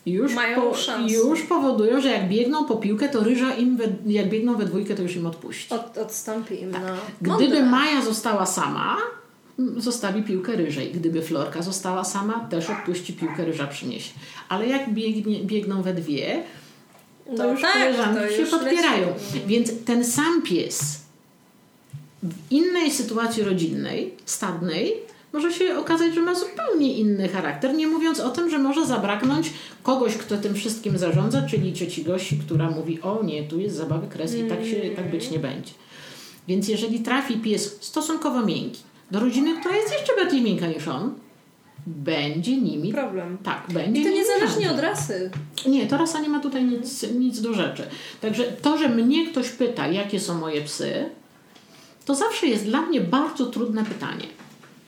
[0.05, 1.13] już, Mają szansę.
[1.15, 4.95] już powodują, że jak biegną po piłkę, to ryża im, we, jak biegną we dwójkę,
[4.95, 5.73] to już im odpuści.
[5.73, 6.71] Od, odstąpi im.
[6.71, 6.77] No.
[7.21, 7.65] Gdyby Mądre.
[7.65, 8.97] Maja została sama,
[9.77, 10.91] zostawi piłkę ryżej.
[10.91, 14.11] Gdyby Florka została sama, też odpuści piłkę ryża przyniesie.
[14.49, 16.43] Ale jak biegnie, biegną we dwie,
[17.25, 19.07] to No już tak, koleżanki to się już podpierają.
[19.07, 19.47] leci.
[19.47, 20.99] Więc ten sam pies
[22.23, 24.93] w innej sytuacji rodzinnej, stadnej,
[25.33, 29.53] może się okazać, że ma zupełnie inny charakter, nie mówiąc o tym, że może zabraknąć
[29.83, 34.07] kogoś, kto tym wszystkim zarządza, czyli cioci Gosi, która mówi, o nie, tu jest zabawy
[34.07, 35.71] kres i tak, się, tak być nie będzie.
[36.47, 41.13] Więc jeżeli trafi pies stosunkowo miękki do rodziny, która jest jeszcze bardziej miękka niż on,
[41.87, 42.93] będzie nimi...
[42.93, 43.37] Problem.
[43.43, 45.31] Tak, będzie I to niezależnie od rasy.
[45.67, 47.83] Nie, to rasa nie ma tutaj nic, nic do rzeczy.
[48.21, 51.09] Także to, że mnie ktoś pyta, jakie są moje psy,
[52.05, 54.25] to zawsze jest dla mnie bardzo trudne pytanie.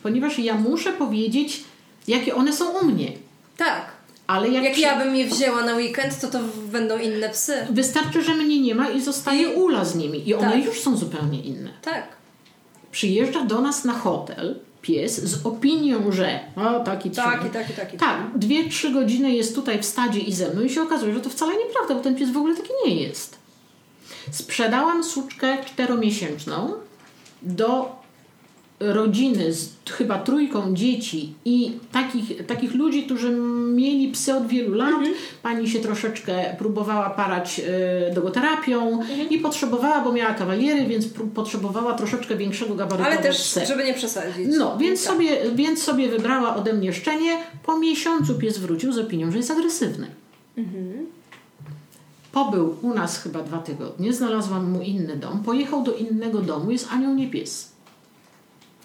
[0.03, 1.63] Ponieważ ja muszę powiedzieć,
[2.07, 3.11] jakie one są u mnie.
[3.57, 3.85] Tak.
[4.27, 6.39] Ale jak, Jak przy- ja bym je wzięła na weekend, to to
[6.71, 7.53] będą inne psy.
[7.69, 10.29] Wystarczy, że mnie nie ma i zostaje Ula z nimi.
[10.29, 10.65] I one Tak.
[10.65, 11.69] już są zupełnie inne.
[11.81, 12.07] Tak.
[12.91, 17.97] Przyjeżdża do nas na hotel pies z opinią, że o, taki Taki, taki, taki.
[17.97, 21.21] Tak, dwie, trzy godziny jest tutaj w stadzie i ze mną i się okazuje, że
[21.21, 23.37] to wcale nieprawda, bo ten pies w ogóle taki nie jest.
[24.31, 26.73] Sprzedałam suczkę czteromiesięczną
[27.41, 27.95] do
[28.81, 33.31] rodziny z chyba trójką dzieci i takich, takich ludzi, którzy
[33.75, 34.95] mieli psy od wielu lat.
[35.43, 37.59] Pani się troszeczkę próbowała parać
[38.11, 41.05] y, logoterapią i potrzebowała, bo miała kawaliery, więc
[41.35, 43.65] potrzebowała troszeczkę większego gabarytu Ale też, psy.
[43.65, 44.47] żeby nie przesadzić.
[44.57, 45.13] No, więc, Tak.
[45.13, 47.37] sobie, więc sobie wybrała ode mnie szczenie.
[47.65, 50.07] Po miesiącu pies wrócił z opinią, że jest agresywny.
[52.31, 56.87] Pobył u nas chyba dwa tygodnie, znalazłam mu inny dom, pojechał do innego domu, jest
[56.91, 57.71] anioł nie pies.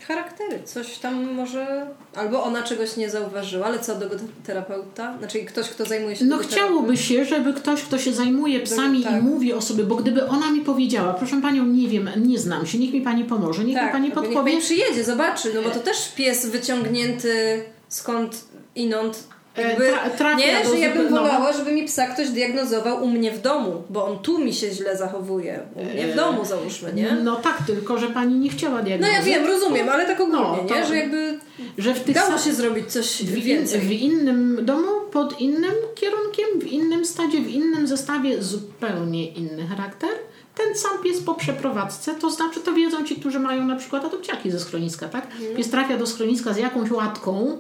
[0.09, 1.87] Charaktery, coś tam może.
[2.15, 4.07] Albo ona czegoś nie zauważyła, ale co do
[4.47, 5.19] terapeuta?
[5.19, 9.13] Znaczy ktoś, kto zajmuje się No chciałoby się, żeby ktoś, kto się zajmuje psami tak.
[9.23, 12.67] i mówi o sobie, bo gdyby ona mi powiedziała, proszę panią, nie wiem, nie znam
[12.67, 14.53] się, niech mi pani pomoże, niech mi Tak, pani albo niech podpowie.
[14.53, 18.45] pani przyjedzie, zobaczy, no bo to też pies wyciągnięty skąd
[18.75, 19.25] inąd.
[19.59, 21.11] E, Jakby, tra- trafia nie, do że ja bym no.
[21.23, 24.71] wolała, żeby mi psa ktoś diagnozował u mnie w domu, bo on tu mi się
[24.71, 25.61] źle zachowuje.
[25.75, 27.13] U mnie w domu załóżmy, nie?
[27.25, 29.13] No tak, tylko że pani nie chciała No diagnozy.
[29.13, 30.87] ja wiem, rozumiem, ale tak ogólnie, No, to- nie?
[30.87, 31.39] Że jakby
[31.79, 33.81] Że w tych dało się zrobić coś w, więcej.
[33.81, 40.11] w innym domu, pod innym kierunkiem, w innym stadzie, w innym zestawie, zupełnie inny charakter.
[40.55, 44.51] Ten sam pies po przeprowadzce, to znaczy to wiedzą ci, którzy mają na przykład adopciaki
[44.51, 45.25] ze schroniska, tak?
[45.25, 45.57] Mhm.
[45.57, 47.59] Pies trafia do schroniska z jakąś łatką,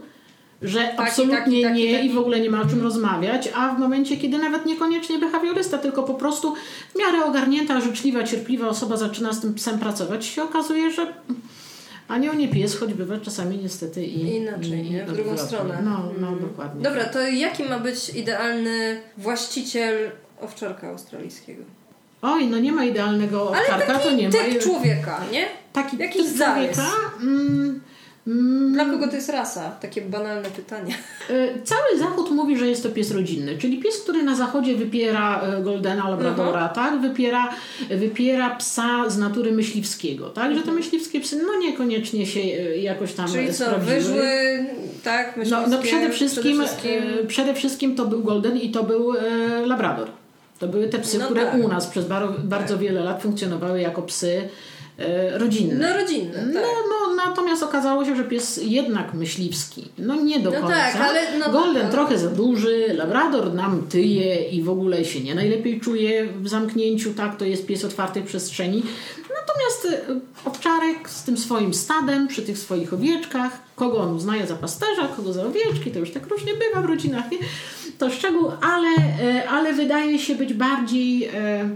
[0.63, 2.07] że absolutnie taki, taki, nie taki.
[2.07, 5.79] i w ogóle nie ma o czym rozmawiać, a w momencie, kiedy nawet niekoniecznie behawiorysta,
[5.79, 6.55] tylko po prostu
[6.95, 11.07] w miarę ogarnięta, życzliwa, cierpliwa osoba zaczyna z tym psem pracować, się okazuje, że
[12.09, 15.05] anioł nie pies, choć bywa czasami niestety i Inaczej, i, nie?
[15.05, 15.79] W drugą stronę.
[15.85, 16.41] No, no Mm.
[16.41, 16.83] dokładnie.
[16.83, 21.63] Dobra, to jaki ma być idealny właściciel owczarka australijskiego?
[22.23, 24.33] Oj, no nie ma idealnego Ale owczarka, taki to nie ma.
[24.35, 25.47] typ człowieka, nie?
[25.73, 26.87] taki jakiś typ człowieka.
[27.23, 27.81] Mm,
[28.73, 29.71] Dla kogo to jest rasa?
[29.71, 30.95] Takie banalne pytanie.
[31.31, 35.43] y, cały Zachód mówi, że jest to pies rodzinny, czyli pies, który na Zachodzie wypiera
[35.59, 36.75] y, Goldena Labradora, Mhm.
[36.75, 37.01] tak?
[37.01, 37.49] Wypiera,
[37.91, 40.55] wypiera psa z natury myśliwskiego, tak?
[40.57, 43.45] Że te myśliwskie psy, no niekoniecznie się y, jakoś tam Mhm.
[43.45, 44.67] Czyli co, wyżły,
[45.05, 45.37] tak?
[45.37, 47.27] No, myśliwskie, no przede wszystkim, przede wszystkim...
[47.29, 49.13] przede wszystkim to był Golden i to był
[49.67, 50.09] Labrador.
[50.59, 51.55] To były te psy, No które tak.
[51.65, 54.49] u nas przez bardzo, bardzo wiele lat funkcjonowały jako psy
[54.99, 55.75] e, rodzinne.
[55.75, 56.55] No rodzinne, tak.
[56.55, 59.89] No, no, natomiast okazało się, że pies jednak myśliwski.
[59.99, 60.77] No nie do No końca.
[60.77, 61.91] tak, ale- no Golden tak.
[61.91, 67.15] trochę za duży, Labrador nam tyje i w ogóle się nie najlepiej czuje w zamknięciu,
[67.15, 68.83] tak, to jest pies otwartej przestrzeni.
[69.41, 74.55] Natomiast e, owczarek z tym swoim stadem, przy tych swoich owieczkach, kogo on uznaje za
[74.57, 77.39] pasterza, kogo za owieczki, to już tak różnie bywa w rodzinach, nie?
[77.99, 78.89] To szczegół, ale,
[79.23, 81.69] e, ale wydaje się być bardziej e,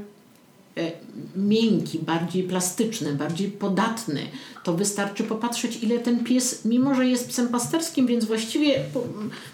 [1.37, 4.21] miękki, bardziej plastyczny, bardziej podatny.
[4.65, 8.85] To wystarczy popatrzeć, ile ten pies, mimo że jest psem pasterskim, więc właściwie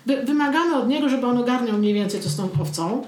[0.07, 3.05] wymagamy od niego, żeby on ogarniał mniej więcej co z tą owcą.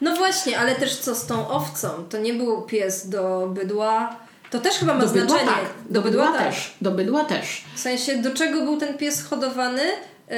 [0.00, 1.88] No właśnie, ale też co z tą owcą?
[2.10, 4.16] To nie był pies do bydła.
[4.50, 5.50] To też chyba ma Do bydła znaczenie.
[5.50, 7.64] tak, do bydła też, do bydła też.
[7.74, 9.82] W sensie, do czego był ten pies hodowany?
[10.30, 10.36] Yy,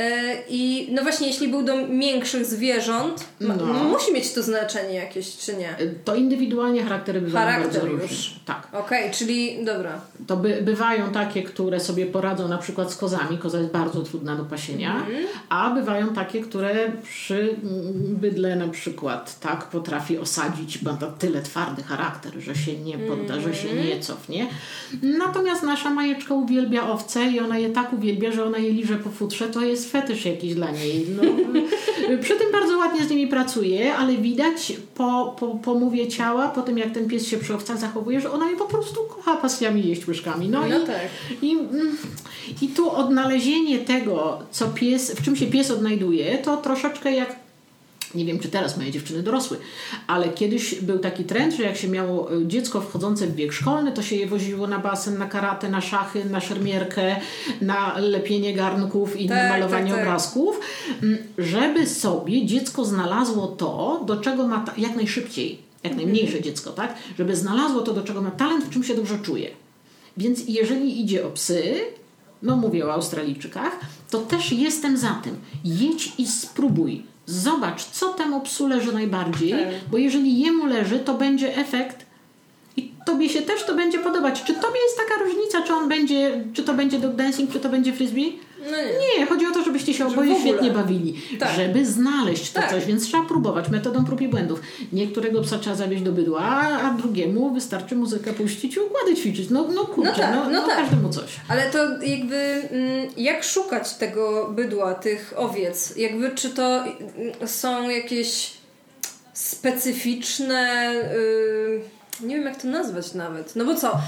[0.49, 3.66] I no właśnie, jeśli był do większych zwierząt, ma, No.
[3.84, 5.76] musi mieć to znaczenie jakieś, czy nie?
[6.05, 8.03] To indywidualnie charaktery bywają Charakter bardzo już.
[8.11, 8.37] różne.
[8.45, 8.68] Tak.
[8.72, 10.01] Okej, czyli dobra.
[10.26, 13.39] To by, bywają takie, które sobie poradzą na przykład z kozami.
[13.39, 15.24] Koza jest bardzo trudna do pasienia, Mhm.
[15.49, 21.43] a bywają takie, które przy mm, bydle na przykład tak potrafi osadzić, bo ma tyle
[21.43, 23.87] twardy charakter, że się nie podda, że się Mhm.
[23.89, 24.47] nie cofnie.
[25.03, 29.11] Natomiast nasza majeczka uwielbia owce i ona je tak uwielbia, że ona je liże po
[29.11, 31.06] futrze, to jest fetysz jakiś dla niej.
[31.16, 31.22] No,
[32.22, 36.62] przy tym bardzo ładnie z nimi pracuje, ale widać po, po, po mowie ciała, po
[36.62, 39.88] tym jak ten pies się przy owcach zachowuje, że ona je po prostu kocha pasjami
[39.88, 40.48] jeść łyżkami.
[40.48, 41.00] No, No i, tak.
[41.42, 41.96] i, mm,
[42.62, 47.45] I tu odnalezienie tego, co pies, w czym się pies odnajduje, to troszeczkę jak
[48.16, 49.56] Nie wiem, czy teraz moje dziewczyny dorosły,
[50.06, 53.92] ale kiedyś był taki trend, że jak się miało e, dziecko wchodzące w wiek szkolny,
[53.92, 57.16] to się je woziło na basen, na karate, na szachy, na szermierkę,
[57.60, 60.06] na lepienie garnków i Tak, na malowanie tak, tak.
[60.06, 60.60] obrazków,
[61.02, 66.94] m, żeby sobie dziecko znalazło to, do czego ma jak najszybciej, jak najmniejsze dziecko, tak?
[67.18, 69.50] Żeby znalazło to, do czego ma talent, w czym się dobrze czuje.
[70.16, 71.74] Więc jeżeli idzie o psy,
[72.42, 75.36] no mówię o Australijczykach, to też jestem za tym.
[75.64, 77.02] Jedź i spróbuj.
[77.26, 79.60] Zobacz, co temu psu leży najbardziej, Tak.
[79.90, 82.06] bo jeżeli jemu leży, to będzie efekt
[82.76, 84.42] i tobie się też to będzie podobać.
[84.42, 87.68] Czy tobie jest taka różnica, czy on będzie, czy to będzie dog dancing, czy to
[87.68, 88.38] będzie frisbee?
[88.70, 89.18] No nie.
[89.20, 90.48] Nie, chodzi o to, żebyście się oboje ogóle.
[90.50, 91.14] świetnie bawili.
[91.38, 91.56] Tak.
[91.56, 92.70] Żeby znaleźć to Tak.
[92.70, 94.60] coś, więc trzeba próbować metodą prób i błędów.
[94.92, 96.40] Niektórego psa trzeba zawieźć do bydła,
[96.82, 99.50] a drugiemu wystarczy muzykę puścić i układy ćwiczyć.
[99.50, 100.76] No, no kurczę, No tak, no, no no tak.
[100.76, 101.24] każdemu coś.
[101.48, 105.96] Ale to jakby mm, jak szukać tego bydła, tych owiec?
[105.96, 106.94] Jakby czy to mm,
[107.46, 108.50] są jakieś
[109.32, 110.92] specyficzne.
[111.14, 111.80] y,
[112.20, 113.56] nie wiem jak to nazwać nawet.
[113.56, 113.98] No bo co?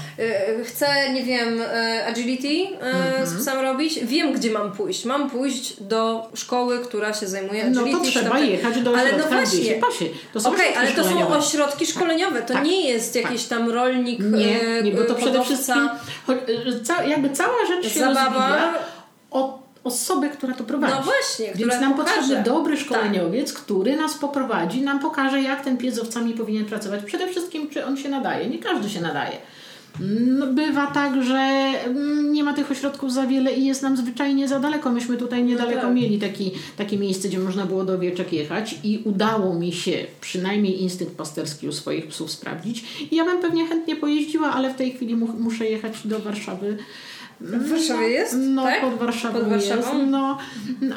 [0.59, 3.27] y, chcę, nie wiem, y, agility y, Mhm.
[3.27, 3.99] z psem robić.
[4.05, 5.05] Wiem, gdzie mam pójść.
[5.05, 7.99] Mam pójść do szkoły, która się zajmuje No agility.
[7.99, 9.63] to czy trzeba jechać do Ale no właśnie.
[9.63, 10.05] się pasie.
[10.33, 12.41] To są ośrodki ale to są ośrodki szkoleniowe.
[12.41, 12.63] To Tak.
[12.63, 15.89] nie jest jakiś tam rolnik, Nie, y, nie, bo to y, przede wszystkim
[16.29, 18.23] y, jakby cała rzecz się Zabawa.
[18.29, 18.73] rozwija
[19.31, 20.93] od osoby, która to prowadzi.
[20.97, 22.15] No właśnie, Więc nam pokaże.
[22.17, 22.85] potrzebny dobry Tak.
[22.85, 27.03] szkoleniowiec, który nas poprowadzi, nam pokaże, jak ten pies z owcami powinien pracować.
[27.03, 28.47] Przede wszystkim, czy on się nadaje.
[28.49, 29.37] Nie każdy się nadaje.
[30.27, 31.37] No, bywa tak, że
[31.85, 34.91] mm, nie ma tych ośrodków za wiele i jest nam zwyczajnie za daleko.
[34.91, 35.93] Myśmy tutaj niedaleko tak.
[35.93, 40.81] mieli taki, takie miejsce, gdzie można było do owieczek jechać i udało mi się przynajmniej
[40.81, 42.83] instynkt pasterski u swoich psów sprawdzić.
[43.11, 46.77] I ja bym pewnie chętnie pojeździła, ale w tej chwili mu, muszę jechać do Warszawy.
[47.41, 48.35] W Warszawie jest?
[48.39, 48.81] No, tak?
[48.81, 49.97] pod Warszawą, Pod Warszawą?
[49.99, 50.11] jest.
[50.11, 50.37] No,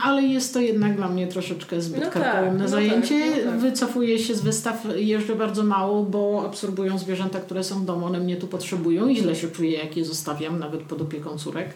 [0.02, 3.20] ale jest to jednak dla mnie troszeczkę zbyt No tak, karkołomne no zajęcie.
[3.20, 3.60] tak, no tak.
[3.60, 8.20] Wycofuję się z wystaw, jeżdżę bardzo mało, bo absorbują zwierzęta, które są w domu, one
[8.20, 11.74] mnie tu potrzebują i źle się czuję, jak je zostawiam, nawet pod opieką córek.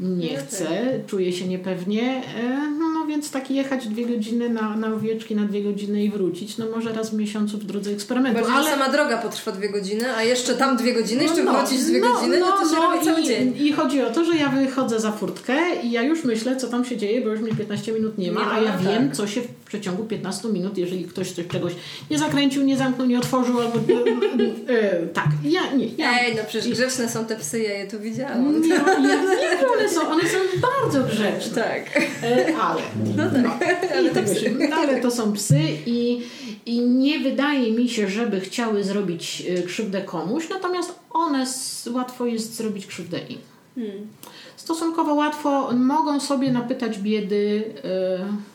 [0.00, 0.68] Nie No chcę,
[1.06, 5.62] czuję się niepewnie, e, no więc tak jechać dwie godziny na, na owieczki na dwie
[5.62, 9.18] godziny i wrócić, no może raz w miesiącu w drodze eksperymentu, Bardziej, ale sama droga
[9.18, 12.76] potrwa dwie godziny, a jeszcze tam dwie godziny, jeszcze wrócić dwie godziny, no, to się
[12.76, 13.54] robi cały i, dzień.
[13.58, 16.84] I chodzi o to, że ja wychodzę za furtkę i ja już myślę, co tam
[16.84, 18.82] się dzieje, bo już mi 15 minut nie ma, Nie a ja tak.
[18.82, 21.72] wiem, co się w przeciągu 15 minut, jeżeli ktoś coś czegoś
[22.10, 23.78] nie zakręcił, nie zamknął, nie otworzył, albo...
[24.68, 25.86] e, tak, ja nie.
[25.86, 28.60] Ja, Ej, no przecież grzeczne są te psy, ja je tu widziałam.
[28.60, 31.62] nie, ja wiem, że one są, one są bardzo grzeczne.
[31.62, 32.02] Tak.
[32.22, 32.82] E, ale.
[33.16, 33.24] No
[33.58, 33.92] tak.
[33.96, 36.22] ale, tego się, no, ale to są psy i,
[36.66, 41.46] i nie wydaje mi się, żeby chciały zrobić e, krzywdę komuś, natomiast one
[41.92, 43.38] łatwo jest zrobić krzywdę im.
[43.74, 44.06] Hmm.
[44.56, 47.64] Stosunkowo łatwo mogą sobie napytać biedy.
[47.84, 48.53] e,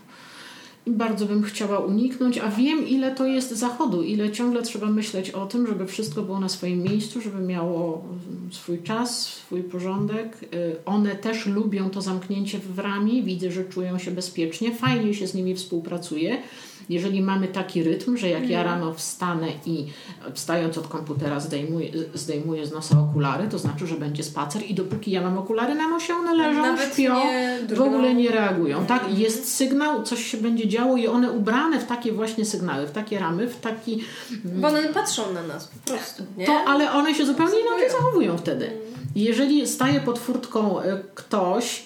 [0.88, 5.46] bardzo bym chciała uniknąć, a wiem ile to jest zachodu, ile ciągle trzeba myśleć o
[5.46, 10.44] tym, żeby wszystko było na swoim miejscu, żeby miało mm, swój czas, swój porządek.
[10.54, 15.28] Y, One też lubią to zamknięcie w ramie, widzę, że czują się bezpiecznie, fajnie się
[15.28, 16.42] z nimi współpracuje.
[16.90, 19.86] Jeżeli mamy taki rytm, że jak ja rano wstanę i
[20.34, 25.12] wstając od komputera zdejmuję, zdejmuję z nosa okulary, to znaczy, że będzie spacer i dopóki
[25.12, 28.86] ja mam okulary na nosie, one leżą, Nawet śpią, nie w ogóle nie reagują.
[28.86, 29.14] Tak?
[29.14, 32.92] I Jest sygnał, coś się będzie działo i one ubrane w takie właśnie sygnały, w
[32.92, 34.04] takie ramy, w taki...
[34.44, 36.46] Bo one patrzą na nas po prostu, nie?
[36.46, 38.72] To, ale one się zupełnie inaczej zachowują wtedy.
[39.16, 41.84] Jeżeli staje pod furtką e, ktoś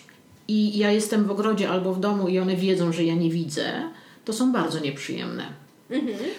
[0.48, 3.90] i ja jestem w ogrodzie albo w domu i one wiedzą, że ja nie widzę,
[4.26, 5.64] to są bardzo nieprzyjemne.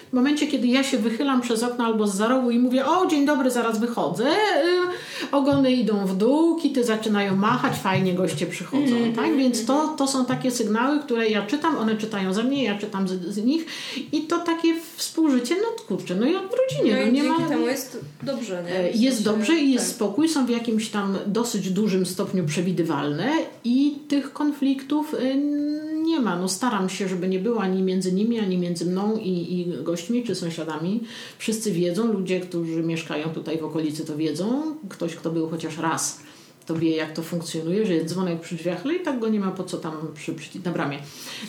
[0.09, 3.25] W momencie, kiedy ja się wychylam przez okno albo z rogu i mówię, o dzień
[3.25, 8.95] dobry, zaraz wychodzę, y, ogony idą w dół, kity zaczynają machać, fajnie goście przychodzą.
[9.15, 9.37] Tak?
[9.37, 13.07] Więc to, to są takie sygnały, które ja czytam, one czytają ze mnie, ja czytam
[13.07, 13.65] z, z nich
[14.11, 16.95] i to takie współżycie, no kurczę, no i od rodzinie.
[16.95, 18.75] No No, i nie ma, temu jest dobrze, nie?
[18.75, 19.95] E, W Jest sensie, dobrze i jest tak.
[19.95, 23.29] spokój, są w jakimś tam dosyć dużym stopniu przewidywalne
[23.63, 26.35] i tych konfliktów y, nie ma.
[26.35, 30.23] No staram się, żeby nie było ani między nimi, ani między mną i, i gośćmi
[30.23, 31.03] czy sąsiadami.
[31.37, 34.75] Wszyscy wiedzą, ludzie, którzy mieszkają tutaj w okolicy to wiedzą.
[34.89, 36.19] Ktoś, kto był chociaż raz
[36.65, 39.39] to wie, jak to funkcjonuje, że jest dzwonek przy drzwiach, ale i tak go nie
[39.39, 40.99] ma po co tam przy, przy, na bramie.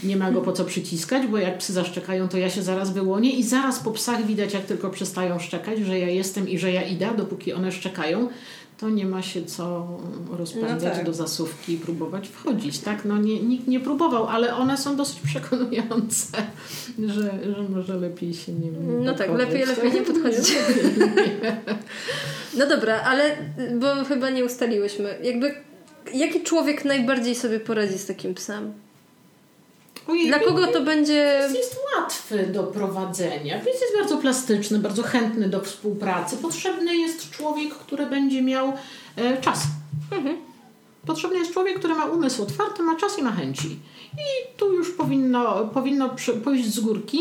[0.04, 3.30] Nie ma go po co przyciskać, bo jak psy zaszczekają, to ja się zaraz wyłonię
[3.30, 6.82] i zaraz po psach widać, jak tylko przestają szczekać, że ja jestem i że ja
[6.82, 8.28] idę, dopóki one szczekają,
[8.78, 9.88] to nie ma się co
[10.30, 11.04] rozpędzać No tak.
[11.06, 13.04] do zasówki i próbować wchodzić, tak?
[13.04, 16.36] No nie, nikt nie próbował, ale one są dosyć przekonujące,
[17.14, 18.70] że, że może lepiej się nie
[19.04, 20.56] No tak, lepiej, lepiej nie podchodzić.
[22.58, 23.36] No dobra, ale
[23.80, 25.18] bo chyba nie ustaliłyśmy.
[25.22, 25.54] Jakby
[26.14, 28.72] jaki człowiek najbardziej sobie poradzi z takim psem?
[30.08, 31.12] Ojej, Dla kogo to będzie...
[31.12, 33.58] Jest, jest łatwy do prowadzenia.
[33.58, 36.36] Pies jest bardzo plastyczny, bardzo chętny do współpracy.
[36.36, 38.72] Potrzebny jest człowiek, który będzie miał
[39.16, 39.62] e, czas.
[40.12, 40.36] Mhm.
[41.06, 43.78] Potrzebny jest człowiek, który ma umysł otwarty, ma czas i ma chęci.
[44.14, 47.20] I tu już powinno, powinno pójść z górki.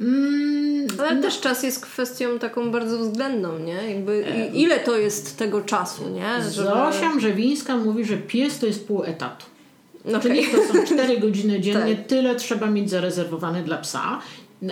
[0.00, 1.22] Mm, Ale no.
[1.22, 3.94] też czas jest kwestią taką bardzo względną, nie?
[3.94, 6.50] Jakby ile to jest tego czasu, nie?
[6.50, 6.68] Żeby...
[6.68, 9.46] Zosia Mrzewińska mówi, że pies to jest pół etatu.
[10.08, 10.20] Okay.
[10.20, 12.06] Czyli to są 4 godziny dziennie, tak.
[12.06, 14.20] tyle trzeba mieć zarezerwowane dla psa.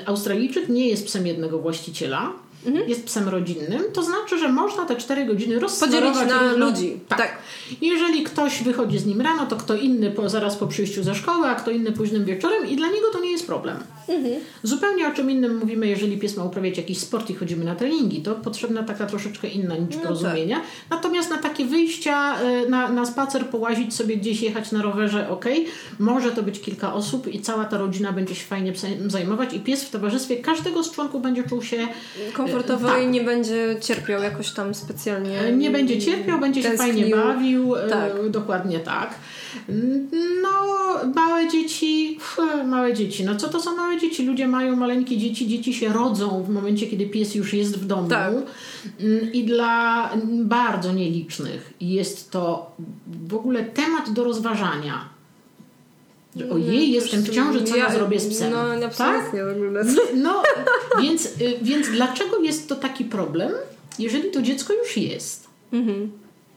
[0.07, 2.33] Australijczyk nie jest psem jednego właściciela
[2.66, 2.89] mhm.
[2.89, 6.66] jest psem rodzinnym, to znaczy, że można te 4 godziny rozpodzielić na równo.
[6.66, 7.01] ludzi.
[7.09, 7.18] Tak.
[7.18, 7.39] tak.
[7.80, 11.47] Jeżeli ktoś wychodzi z nim rano, to kto inny po, zaraz po przyjściu ze szkoły,
[11.47, 13.76] a kto inny późnym wieczorem i dla niego to nie jest problem.
[14.09, 14.34] Mhm.
[14.62, 18.22] Zupełnie o czym innym mówimy, jeżeli pies ma uprawiać jakiś sport i chodzimy na treningi,
[18.22, 20.57] to potrzebna taka troszeczkę inna niż no porozumienia.
[20.57, 20.66] Tak.
[20.90, 25.44] Natomiast na takie wyjścia, e, na, na spacer, połazić sobie gdzieś, jechać na rowerze, ok,
[25.98, 28.72] może to być kilka osób i cała ta rodzina będzie się fajnie
[29.07, 31.88] zajmować i pies w towarzystwie każdego z członków będzie czuł się
[32.32, 33.03] komfortowo tak.
[33.03, 35.40] i nie będzie cierpiał jakoś tam specjalnie.
[35.40, 36.94] E, nie będzie cierpiał, będzie tęsknił.
[36.94, 37.76] się fajnie bawił.
[37.76, 38.30] E, tak.
[38.30, 39.14] Dokładnie tak.
[40.42, 40.53] No,
[41.14, 42.18] małe dzieci,
[42.66, 43.24] małe dzieci.
[43.24, 44.01] No co to są małe dzieci?
[44.26, 48.09] Ludzie mają maleńkie dzieci, dzieci się rodzą w momencie, kiedy pies już jest w domu.
[48.09, 48.32] Tak.
[49.00, 50.11] Mm, I dla
[50.44, 52.76] bardzo nielicznych jest to
[53.28, 55.12] w ogóle temat do rozważania
[56.36, 58.53] że no, ojej, no, jestem w ciąży, co ja, ja zrobię z psem?
[58.53, 59.48] No, absolutnie tak?
[59.48, 59.84] w ogóle.
[60.14, 60.42] No,
[61.03, 63.53] więc, y, więc dlaczego jest to taki problem,
[63.98, 65.48] jeżeli to dziecko już jest?
[65.72, 66.12] Mhm.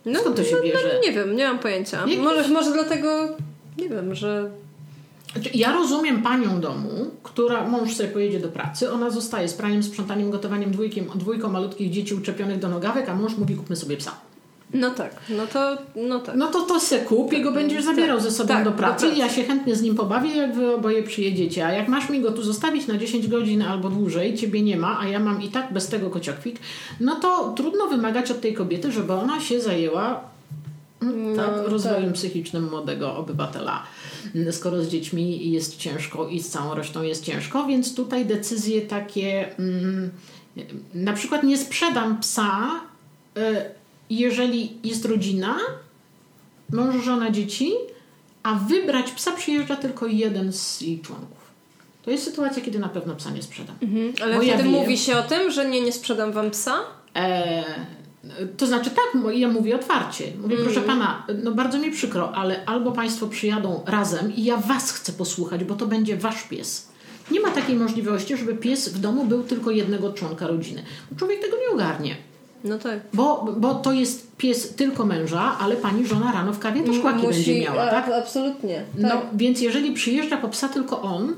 [0.06, 0.92] No, Skąd to się no, bierze?
[0.94, 2.06] No, nie wiem, nie mam pojęcia.
[2.18, 3.28] Może, może dlatego,
[3.78, 4.50] nie wiem, że...
[5.36, 9.84] Znaczy, ja rozumiem panią domu, która, mąż sobie pojedzie do pracy, ona zostaje z praniem,
[9.84, 14.12] sprzątaniem, gotowaniem dwójkiem, dwójką malutkich dzieci uczepionych do nogawek, a mąż mówi kupmy sobie psa.
[14.74, 16.36] No tak, no to, no tak.
[16.36, 19.08] No to to se kup i go będziesz zabierał tak, ze sobą tak, do pracy
[19.08, 21.66] i ja się chętnie z nim pobawię, jak wy oboje przyjedziecie.
[21.66, 25.00] A jak masz mi go tu zostawić na 10 godzin albo dłużej, ciebie nie ma,
[25.00, 26.60] a ja mam i tak bez tego kociokwik,
[27.00, 30.35] no to trudno wymagać od tej kobiety, żeby ona się zajęła
[31.02, 32.14] mm, no, tak, rozwojem tak.
[32.14, 33.84] psychicznym młodego obywatela.
[34.52, 39.58] Skoro z dziećmi jest ciężko i z całą resztą jest ciężko, więc tutaj decyzje takie,
[39.58, 40.12] mm,
[40.94, 42.72] na przykład nie sprzedam psa.
[43.38, 43.42] Y,
[44.10, 45.58] jeżeli jest rodzina,
[46.72, 47.72] mąż, żona, dzieci,
[48.44, 51.46] a wybrać psa przyjeżdża tylko jeden z jej członków.
[52.04, 53.76] To jest sytuacja, kiedy na pewno psa nie sprzedam.
[53.82, 56.76] Mhm, ale wtedy ja mówi się o tym, że nie, nie sprzedam wam psa?
[57.16, 57.64] E,
[58.58, 60.24] to znaczy tak, ja mówię otwarcie.
[60.42, 61.00] Mówię, proszę mhm.
[61.00, 65.64] pana, no bardzo mi przykro, ale albo państwo przyjadą razem i ja was chcę posłuchać,
[65.64, 66.88] bo to będzie wasz pies.
[67.32, 70.84] Nie ma takiej możliwości, żeby pies w domu był tylko jednego członka rodziny.
[71.18, 72.16] Człowiek tego nie ogarnie.
[72.64, 73.00] No tak.
[73.14, 77.28] Bo, bo to jest pies tylko męża, ale pani żona rano w kawie też Musi,
[77.28, 78.10] będzie miała, tak?
[78.10, 78.84] Absolutnie.
[78.98, 79.18] No, tak.
[79.18, 81.36] No, więc jeżeli przyjeżdża po psa tylko on,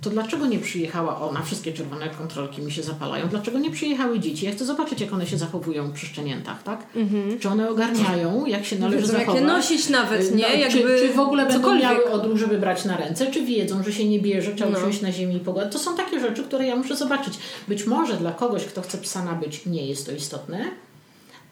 [0.00, 1.42] to dlaczego nie przyjechała ona?
[1.42, 3.28] Wszystkie czerwone kontrolki mi się zapalają.
[3.28, 4.46] Dlaczego nie przyjechały dzieci?
[4.46, 6.86] Ja chcę zobaczyć, jak one się zachowują przy szczeniętach, tak?
[6.96, 7.38] Mhm.
[7.38, 9.34] Czy one ogarniają, jak się należy wiedzą, zachować?
[9.34, 10.48] Jak je nosić nawet, nie?
[10.48, 11.82] No, Jakby czy, czy w ogóle będą cokolwiek.
[11.82, 13.26] miały odruch, żeby brać na ręce?
[13.26, 14.78] Czy wiedzą, że się nie bierze, trzeba no.
[14.78, 15.70] usiąść na ziemi i pogodę?
[15.70, 17.38] To są takie rzeczy, które ja muszę zobaczyć.
[17.68, 20.64] Być może dla kogoś, kto chce psa nabyć, nie jest to istotne,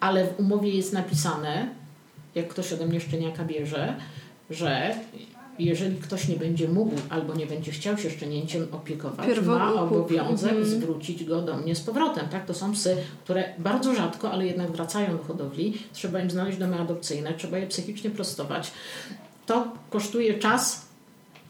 [0.00, 1.68] ale w umowie jest napisane,
[2.34, 3.94] jak ktoś ode mnie szczeniaka bierze,
[4.50, 4.94] że
[5.58, 10.68] jeżeli ktoś nie będzie mógł albo nie będzie chciał się szczenięciem opiekować, ma obowiązek mhm.
[10.68, 12.28] zwrócić go do mnie z powrotem.
[12.28, 12.46] Tak?
[12.46, 15.78] To są psy, które bardzo rzadko, ale jednak wracają do hodowli.
[15.92, 18.72] Trzeba im znaleźć domy adopcyjne, trzeba je psychicznie prostować.
[19.46, 20.86] To kosztuje czas,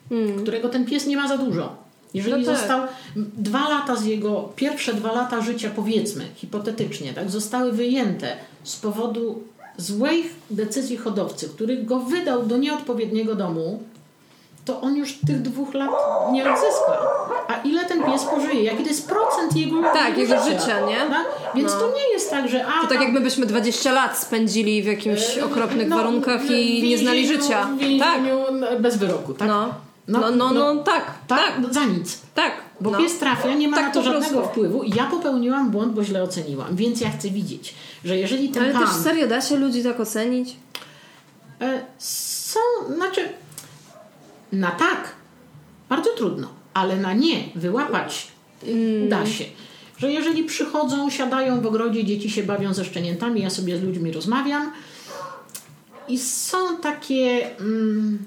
[0.08, 0.42] hmm.
[0.42, 1.84] którego ten pies nie ma za dużo.
[2.14, 2.58] Jeżeli no tak.
[2.58, 2.80] został
[3.36, 9.42] dwa lata z jego, pierwsze dwa lata życia, powiedzmy, hipotetycznie, tak, zostały wyjęte z powodu
[9.76, 13.82] złych decyzji hodowcy, który go wydał do nieodpowiedniego domu,
[14.64, 15.90] to on już tych dwóch lat
[16.32, 16.92] nie odzyska.
[17.48, 18.62] A ile ten pies pożyje?
[18.62, 20.96] Jaki to jest procent jego, tak, jego, życia, życia nie?
[20.96, 21.26] Tak?
[21.54, 21.80] Więc no.
[21.80, 22.66] to nie jest tak, że...
[22.66, 26.88] A, to tak jakby byśmy 20 lat spędzili w jakimś e, okropnych no, warunkach i
[26.88, 27.68] nie znali życia.
[27.80, 28.20] W tak.
[28.80, 29.48] bez wyroku, tak?
[29.48, 29.74] No.
[30.08, 31.74] No, no, no, no, tak, tak, tak.
[31.74, 32.18] Za nic.
[32.34, 32.52] Tak.
[32.80, 32.98] Bo no.
[32.98, 34.50] pies trafia, nie ma tak na to żadnego prostu.
[34.50, 34.82] wpływu.
[34.84, 36.76] Ja popełniłam błąd, bo źle oceniłam.
[36.76, 38.82] Więc ja chcę widzieć, że jeżeli ten Ale pan...
[38.82, 40.56] też serio da się ludzi tak ocenić?
[41.60, 42.60] E, są,
[42.94, 43.28] znaczy
[44.54, 45.14] na tak
[45.88, 48.28] bardzo trudno, ale na nie wyłapać
[48.66, 49.08] mm.
[49.08, 49.44] da się.
[49.98, 54.12] Że jeżeli przychodzą, siadają w ogrodzie, dzieci się bawią ze szczeniętami, ja sobie z ludźmi
[54.12, 54.72] rozmawiam
[56.08, 57.56] i są takie...
[57.60, 58.18] Mm,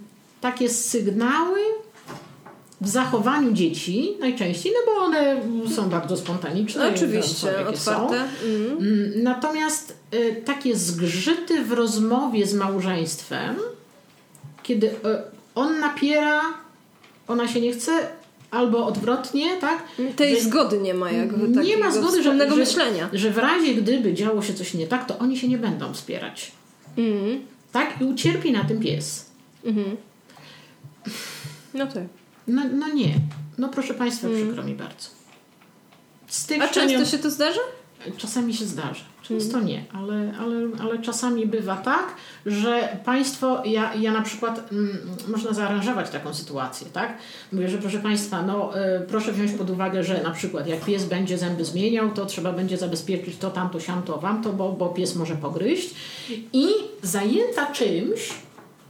[0.42, 1.60] takie sygnały
[2.82, 5.42] w zachowaniu dzieci najczęściej, no bo one
[5.76, 6.90] są bardzo spontaniczne.
[6.96, 8.22] Oczywiście, otwarte.
[8.22, 8.78] Mhm.
[8.78, 9.24] Mm.
[9.24, 13.56] Natomiast y, takie zgrzyty w rozmowie z małżeństwem,
[14.64, 14.94] kiedy y,
[15.58, 16.42] on napiera,
[17.28, 17.92] ona się nie chce
[18.52, 19.84] Albo odwrotnie, tak?
[20.16, 23.10] Tej Że- zgody nie ma jakby nie ma zgody, że, wspólnego że, myślenia.
[23.14, 26.52] że w razie gdyby działo się coś nie tak, to oni się nie będą wspierać.
[26.98, 27.40] Mhm.
[27.72, 28.02] Tak?
[28.02, 29.26] I ucierpi na tym pies.
[31.74, 32.04] No tak.
[32.48, 33.14] No, no nie.
[33.58, 35.10] No proszę Państwa, przykro mi bardzo.
[36.28, 36.70] Z tych Mm.
[36.70, 37.62] A często się to zdarza?
[38.18, 39.70] Czasami się zdarza, często Mm.
[39.70, 42.16] nie, ale, ale, ale czasami bywa tak,
[42.46, 44.98] że państwo, ja, ja na przykład, mm,
[45.28, 47.18] można zaaranżować taką sytuację, tak?
[47.52, 51.06] Mówię, że proszę państwa, no y, proszę wziąć pod uwagę, że na przykład jak pies
[51.06, 55.36] będzie zęby zmieniał, to trzeba będzie zabezpieczyć to, tamto, siamto, wamto, bo, bo pies może
[55.36, 55.96] pogryźć
[56.54, 56.68] i
[57.02, 58.34] zajęta czymś,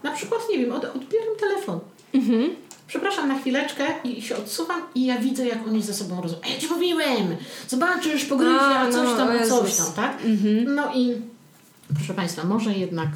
[0.04, 1.80] na przykład, nie wiem, od, odbieram telefon.
[2.14, 2.67] Mhm.
[2.88, 6.54] Przepraszam na chwileczkę i się odsuwam i ja widzę, jak oni ze sobą rozmawiają.
[6.54, 7.36] Ja ci mówiłem!
[7.68, 10.18] Zobaczysz, pogryzie, A, coś no, tam, o a coś tam, tak?
[10.66, 11.16] No i
[11.96, 13.10] proszę Państwa, może jednak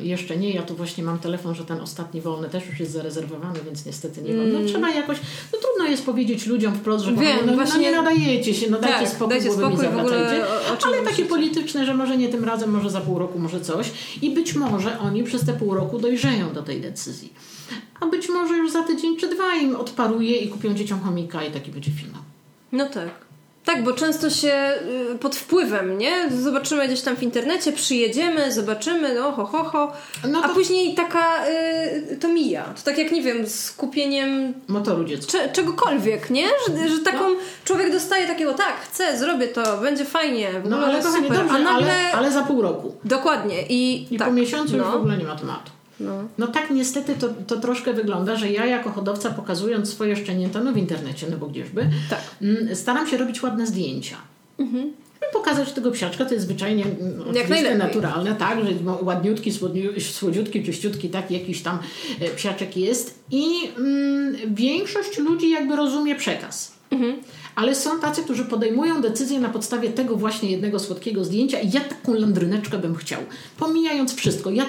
[0.00, 0.50] y, jeszcze nie.
[0.50, 4.22] Ja tu właśnie mam telefon, że ten ostatni wolny też już jest zarezerwowany, więc niestety
[4.22, 4.52] nie mam.
[4.52, 5.18] No trzeba jakoś,
[5.52, 8.78] no trudno jest powiedzieć ludziom wprost, że Wiem, no, no właśnie- nie nadajecie się, no
[8.80, 11.94] dajcie Tak, spokój, dajcie głowy mi spokój, w ogóle o- o Ale takie polityczne, że
[11.94, 13.90] może nie tym razem, może za pół roku, może coś.
[14.22, 17.32] I być może oni przez te pół roku dojrzeją do tej decyzji.
[18.00, 21.50] A być może już za tydzień czy dwa im odparuje i kupią dzieciom chomika i
[21.50, 22.22] taki będzie finał.
[22.72, 23.26] No tak.
[23.64, 24.72] Tak, bo często się
[25.14, 26.30] y, pod wpływem, nie?
[26.30, 29.92] Zobaczymy gdzieś tam w internecie, przyjedziemy, zobaczymy, no ho, ho, ho.
[30.28, 32.62] No A to- później taka y, to mija.
[32.64, 35.32] To tak jak, nie wiem, z kupieniem Motoru dziecka.
[35.32, 36.46] cze, czegokolwiek, nie?
[36.68, 37.24] Że, że taką
[37.64, 41.22] człowiek dostaje takiego, tak, chcę, zrobię to, będzie fajnie, w No ale super.
[41.22, 41.70] dobrze, A nagle...
[41.92, 42.94] ale, ale za pół roku.
[43.04, 43.62] Dokładnie.
[43.68, 45.70] I, I tak, po miesiącu już no, w ogóle nie ma tematu.
[46.00, 46.24] No.
[46.38, 50.72] No tak niestety to, to troszkę wygląda, że ja jako hodowca pokazując swoje szczenięta, no
[50.72, 52.20] w internecie, no bo gdzieżby, Tak.
[52.42, 54.16] mm, staram się robić ładne zdjęcia.
[55.14, 58.70] Żeby pokazać tego psiaczka, to jest zwyczajnie mm, oczywiste, naturalne, tak, że
[59.02, 59.52] ładniutki,
[60.00, 61.78] słodziutki, czyściutki, tak, jakiś tam
[62.20, 63.44] e, psiaczek jest i
[63.78, 66.76] mm, większość ludzi jakby rozumie przekaz.
[67.54, 71.80] Ale są tacy, którzy podejmują decyzję na podstawie tego właśnie jednego słodkiego zdjęcia i ja
[71.80, 73.20] taką landryneczkę bym chciał.
[73.58, 74.64] Pomijając wszystko, ja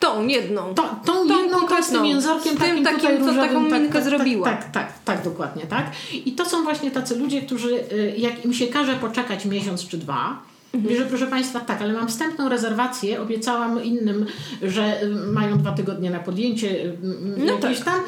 [0.00, 0.74] Tą jedną.
[0.74, 0.82] tą,
[1.24, 2.04] jedną tą z tym konkretną.
[2.04, 4.44] jęzorkiem Z tym takim, takim, tutaj różowym, taką tak, minkę tak, zrobiła.
[4.50, 5.90] Tak, tak, tak, tak, dokładnie, tak.
[6.24, 9.98] I to są właśnie tacy ludzie, którzy y, jak im się każe poczekać miesiąc czy
[9.98, 10.38] dwa,
[10.74, 10.96] Mhm.
[10.96, 14.26] że proszę Państwa, tak, ale mam wstępną rezerwację, obiecałam innym,
[14.62, 16.96] że y, mają dwa tygodnie na podjęcie y,
[17.36, 17.84] No jakieś tak.
[17.84, 18.00] tam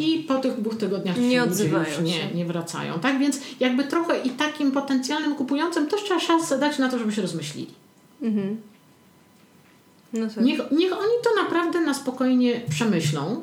[0.00, 2.02] i po tych dwóch tygodniach Nie odzywają już się.
[2.02, 2.98] nie, nie wracają.
[3.00, 7.12] Tak więc jakby trochę i takim potencjalnym kupującym też trzeba szansę dać na to, żeby
[7.12, 7.66] się rozmyślili.
[10.14, 10.44] No tak.
[10.44, 13.40] Niech, niech oni to naprawdę na spokojnie przemyślą.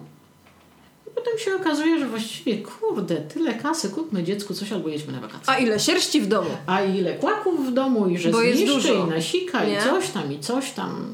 [1.07, 5.19] I potem się okazuje, że właściwie, kurde, tyle kasy, kupmy dziecku coś albo jedźmy na
[5.19, 5.53] wakacje.
[5.53, 6.49] A ile sierści w domu?
[6.67, 9.07] A ile kłaków w domu i że Bo jest zniszczy dużo.
[9.07, 9.74] i nasika Nie?
[9.74, 11.13] i coś tam i coś tam.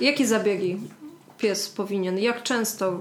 [0.00, 0.76] Jakie zabiegi
[1.38, 2.18] pies powinien?
[2.18, 3.00] Jak często?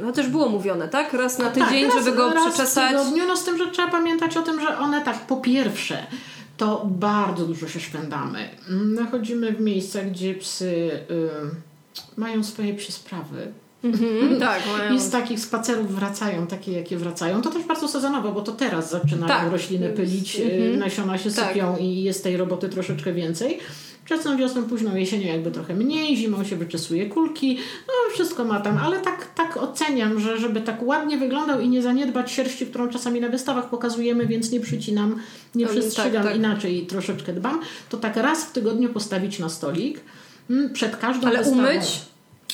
[0.00, 1.12] No też było mówione, tak?
[1.12, 2.92] Raz na tydzień, tak, raz, żeby go raz przeczesać.
[2.92, 6.06] W tygodniu, no z tym, że trzeba pamiętać o tym, że one tak, po pierwsze,
[6.62, 8.48] to bardzo dużo się szwendamy.
[8.70, 11.28] Mm, Chodzimy w miejsca, gdzie psy y,
[12.16, 13.52] mają swoje psie sprawy.
[13.84, 14.94] Mhm, tak, mają.
[14.94, 17.42] I z takich spacerów wracają takie, jakie wracają.
[17.42, 19.52] To też bardzo sezonowo, bo to teraz zaczynają Tak.
[19.52, 20.62] rośliny pylić, Mhm.
[20.62, 21.48] y, nasiona się Tak.
[21.52, 23.58] sypią i jest tej roboty troszeczkę więcej.
[24.04, 28.78] Wczesną wiosną, późną jesienią jakby trochę mniej, zimą się wyczesuje kulki, no wszystko ma tam,
[28.78, 33.20] ale tak, tak oceniam, że żeby tak ładnie wyglądał i nie zaniedbać sierści, którą czasami
[33.20, 35.20] na wystawach pokazujemy, więc nie przycinam,
[35.54, 36.36] nie przestrzegam, tak, tak.
[36.36, 40.00] inaczej troszeczkę dbam, to tak raz w tygodniu postawić na stolik
[40.50, 41.62] mm, przed każdą Ale wystawą.
[41.62, 42.00] umyć?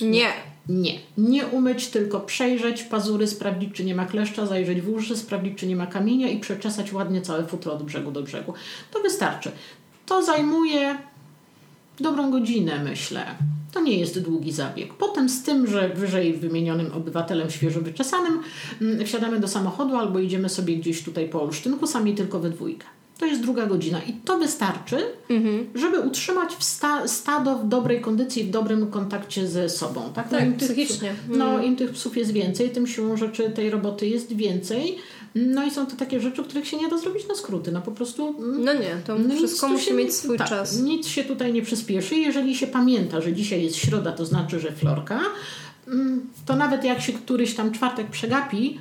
[0.00, 0.28] Nie.
[0.68, 0.98] Nie.
[1.18, 5.66] Nie umyć, tylko przejrzeć pazury, sprawdzić, czy nie ma kleszcza, zajrzeć w uszy, sprawdzić, czy
[5.66, 8.54] nie ma kamienia i przeczesać ładnie całe futro od brzegu do brzegu.
[8.90, 9.50] To wystarczy.
[10.06, 10.98] To zajmuje
[12.00, 13.24] dobrą godzinę, myślę.
[13.72, 14.94] To nie jest długi zabieg.
[14.94, 18.40] Potem z tym, że wyżej wymienionym obywatelem świeżo wyczesanym
[18.82, 22.86] mm, wsiadamy do samochodu albo idziemy sobie gdzieś tutaj po Olsztynku, sami tylko we dwójkę.
[23.18, 24.96] To jest druga godzina i to wystarczy,
[25.74, 30.02] żeby utrzymać sta- stado w dobrej kondycji, w dobrym kontakcie ze sobą.
[30.14, 31.14] Tak, Tak, im tych, psychicznie.
[31.28, 34.96] No, im tych psów jest więcej, tym siłą rzeczy tej roboty jest więcej.
[35.34, 37.72] No i są to takie rzeczy, których się nie da zrobić na skróty.
[37.72, 40.80] No po prostu mm, No nie, to no wszystko musi się mieć swój tak, czas.
[40.80, 42.14] Nic się tutaj nie przyspieszy.
[42.14, 45.20] Jeżeli się pamięta, że dzisiaj jest środa, to znaczy, że florka,
[45.88, 48.78] mm, to nawet jak się któryś tam czwartek przegapi,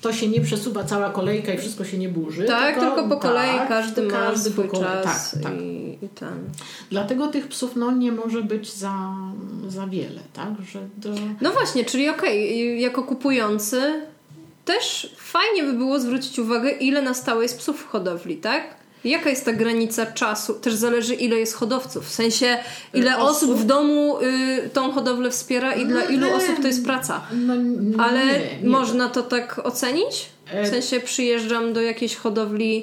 [0.00, 2.44] to się nie przesuwa cała kolejka i wszystko się nie burzy.
[2.44, 5.04] Tak, tylko, po kolei tak, każdy ma każdy swój po kolei.
[5.04, 5.52] czas Tak, tak.
[5.62, 6.50] I, i ten.
[6.90, 9.14] Dlatego tych psów no, nie może być za,
[9.68, 10.48] za wiele, tak?
[10.72, 11.14] Że do...
[11.40, 14.06] No właśnie, czyli okej, jako kupujący
[14.66, 18.74] też fajnie by było zwrócić uwagę, ile na stałe jest psów w hodowli, tak?
[19.04, 20.54] Jaka jest ta granica czasu?
[20.54, 22.06] Też zależy, ile jest hodowców.
[22.06, 22.58] W sensie,
[22.94, 23.30] ile Osób?
[23.50, 26.34] osób w domu y, tą hodowlę wspiera i dla ilu nie.
[26.34, 27.26] osób to jest praca.
[27.32, 30.26] No, n- Ale nie, można to tak ocenić?
[30.64, 32.82] W sensie przyjeżdżam do jakiejś hodowli,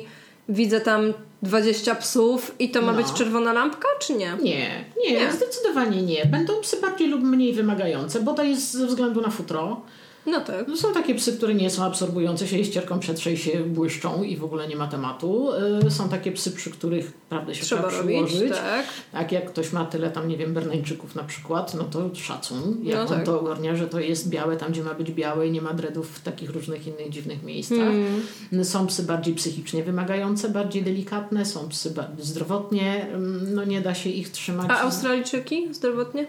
[0.50, 2.98] widzę tam 20 psów i to ma No.
[2.98, 4.38] być czerwona lampka, czy nie?
[4.44, 5.32] Nie, nie, Nie.
[5.34, 6.26] zdecydowanie nie.
[6.26, 9.82] Będą psy bardziej lub mniej wymagające, bo to jest ze względu na futro.
[10.26, 10.68] No tak.
[10.68, 14.24] No Są takie psy, które nie są absorbujące się i ścierką przetrze i się błyszczą
[14.24, 15.50] i w ogóle nie ma tematu.
[15.88, 18.52] Y, Są takie psy, przy których prawdę się Trzeba trzeba robić, przyłożyć.
[18.58, 18.86] tak.
[19.12, 22.78] Tak jak ktoś ma tyle tam, nie wiem, berneńczyków na przykład, no to szacun.
[22.84, 23.26] Jak No on tak.
[23.26, 26.10] to ogarnia, że to jest białe tam, gdzie ma być białe i nie ma dreadów
[26.10, 27.78] w takich różnych innych dziwnych miejscach.
[27.78, 28.66] Hmm.
[28.66, 34.10] Są psy bardziej psychicznie wymagające, bardziej delikatne, są psy zdrowotnie, mm, no nie da się
[34.10, 34.68] ich trzymać.
[34.70, 36.28] A Australijczyki zdrowotnie?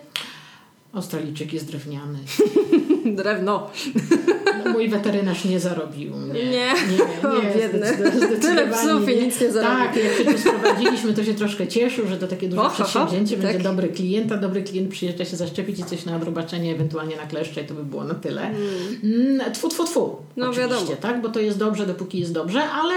[0.94, 2.18] Australijczyk jest drewniany.
[3.16, 3.70] Drewno.
[4.64, 6.44] No, mój weterynarz nie zarobił mnie.
[6.44, 6.50] Nie.
[6.50, 6.72] nie,
[7.40, 7.86] nie biedny.
[8.40, 9.78] Tyle psów i nic nie zarobił.
[9.78, 12.70] Tak, jak się tu sprowadziliśmy, to się troszkę cieszył, że to takie duże O, ho,
[12.70, 13.62] ho, przedsięwzięcie, będzie tak.
[13.62, 17.62] dobry klient, a dobry klient przyjeżdża się zaszczepić i coś na odrobaczenie, ewentualnie na kleszcze
[17.62, 18.42] i to by było na tyle.
[19.02, 19.52] Mm.
[19.52, 20.16] Tfu, tfu, tfu.
[20.36, 20.96] No, Oczywiście, wiadomo.
[21.00, 22.94] tak, bo to jest dobrze, dopóki jest dobrze, ale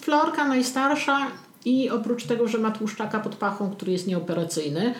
[0.00, 1.26] Florka najstarsza
[1.64, 4.94] i oprócz tego, że ma tłuszczaka pod pachą, który jest nieoperacyjny, mm,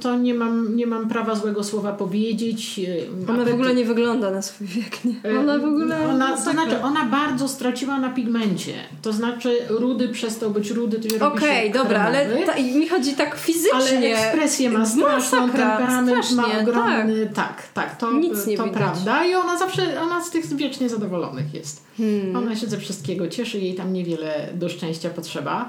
[0.00, 2.78] to nie mam, nie mam prawa złego słowa powiedzieć.
[2.88, 5.14] Y, Ona w apetyt- ogóle nie wygląda na swój wiek, nie?
[5.30, 6.08] E, Ona w ogóle...
[6.08, 6.52] Ona, to masakra.
[6.52, 8.72] znaczy, ona bardzo straciła na pigmencie.
[9.02, 13.12] To znaczy, rudy przestał być rudy, to robi Okej, się dobra, ale ta, mi chodzi
[13.14, 13.72] tak fizycznie.
[13.74, 17.30] Ale ekspresję ma straszną, Masakra, temperament ma ogromny.
[17.34, 18.78] Tak, tak, to, Nic nie to widać.
[18.78, 19.24] prawda.
[19.26, 21.84] I ona zawsze, ona z tych wiecznie zadowolonych jest.
[21.96, 22.36] Hmm.
[22.36, 25.68] Ona się ze wszystkiego cieszy, jej tam niewiele do szczęścia potrzeba.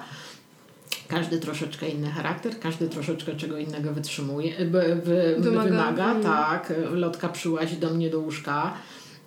[1.07, 5.69] Każdy troszeczkę inny charakter, każdy troszeczkę czego innego wytrzymuje, b, b, Wymaga.
[5.69, 6.11] wymaga.
[6.11, 6.23] Mm.
[6.23, 6.73] tak.
[6.91, 8.73] Lotka przyłazi do mnie do łóżka,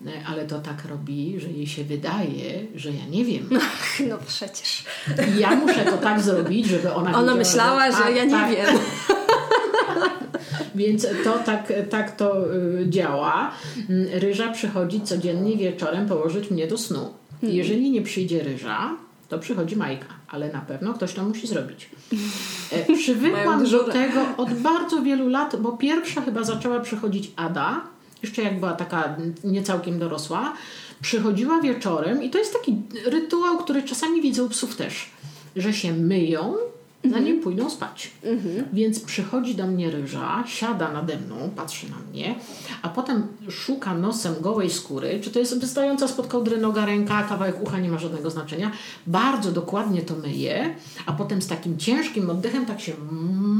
[0.06, 3.48] e, ale to tak robi, że jej się wydaje, że ja nie wiem.
[4.08, 4.84] No przecież.
[5.36, 8.30] I ja muszę to tak zrobić, żeby ona Ona wiedziała, myślała, że tak, ja nie
[8.30, 8.50] tak.
[8.50, 8.66] wiem.
[10.74, 13.50] Więc to tak, tak to y, działa.
[13.88, 17.14] Mm, Ryża przychodzi codziennie wieczorem położyć mnie do snu.
[17.40, 17.56] Hmm.
[17.58, 18.96] Jeżeli nie przyjdzie ryża,
[19.28, 21.90] to przychodzi Majka, ale na pewno ktoś to musi zrobić.
[22.72, 27.80] E, Przywykłam do tego od bardzo wielu lat, bo pierwsza chyba zaczęła przychodzić Ada,
[28.22, 30.52] jeszcze jak była taka nie całkiem dorosła.
[31.02, 35.10] Przychodziła wieczorem i to jest taki rytuał, który czasami widzę u psów też,
[35.56, 36.54] że się myją,
[37.10, 38.10] zanim pójdą spać.
[38.72, 42.34] Więc przychodzi do mnie ryża, siada nade mną, patrzy na mnie,
[42.82, 47.62] a potem szuka nosem gołej skóry, czy to jest wystająca spod kołdry noga, ręka, kawałek
[47.62, 48.70] ucha, nie ma żadnego znaczenia.
[49.06, 50.74] Bardzo dokładnie to myje,
[51.06, 52.92] a potem z takim ciężkim oddechem tak się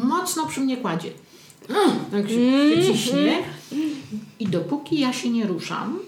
[0.04, 1.10] mocno przy mnie kładzie.
[1.68, 2.36] Mm, Tak się
[2.82, 3.38] przyciśnie.
[4.40, 5.98] I dopóki ja się nie ruszam,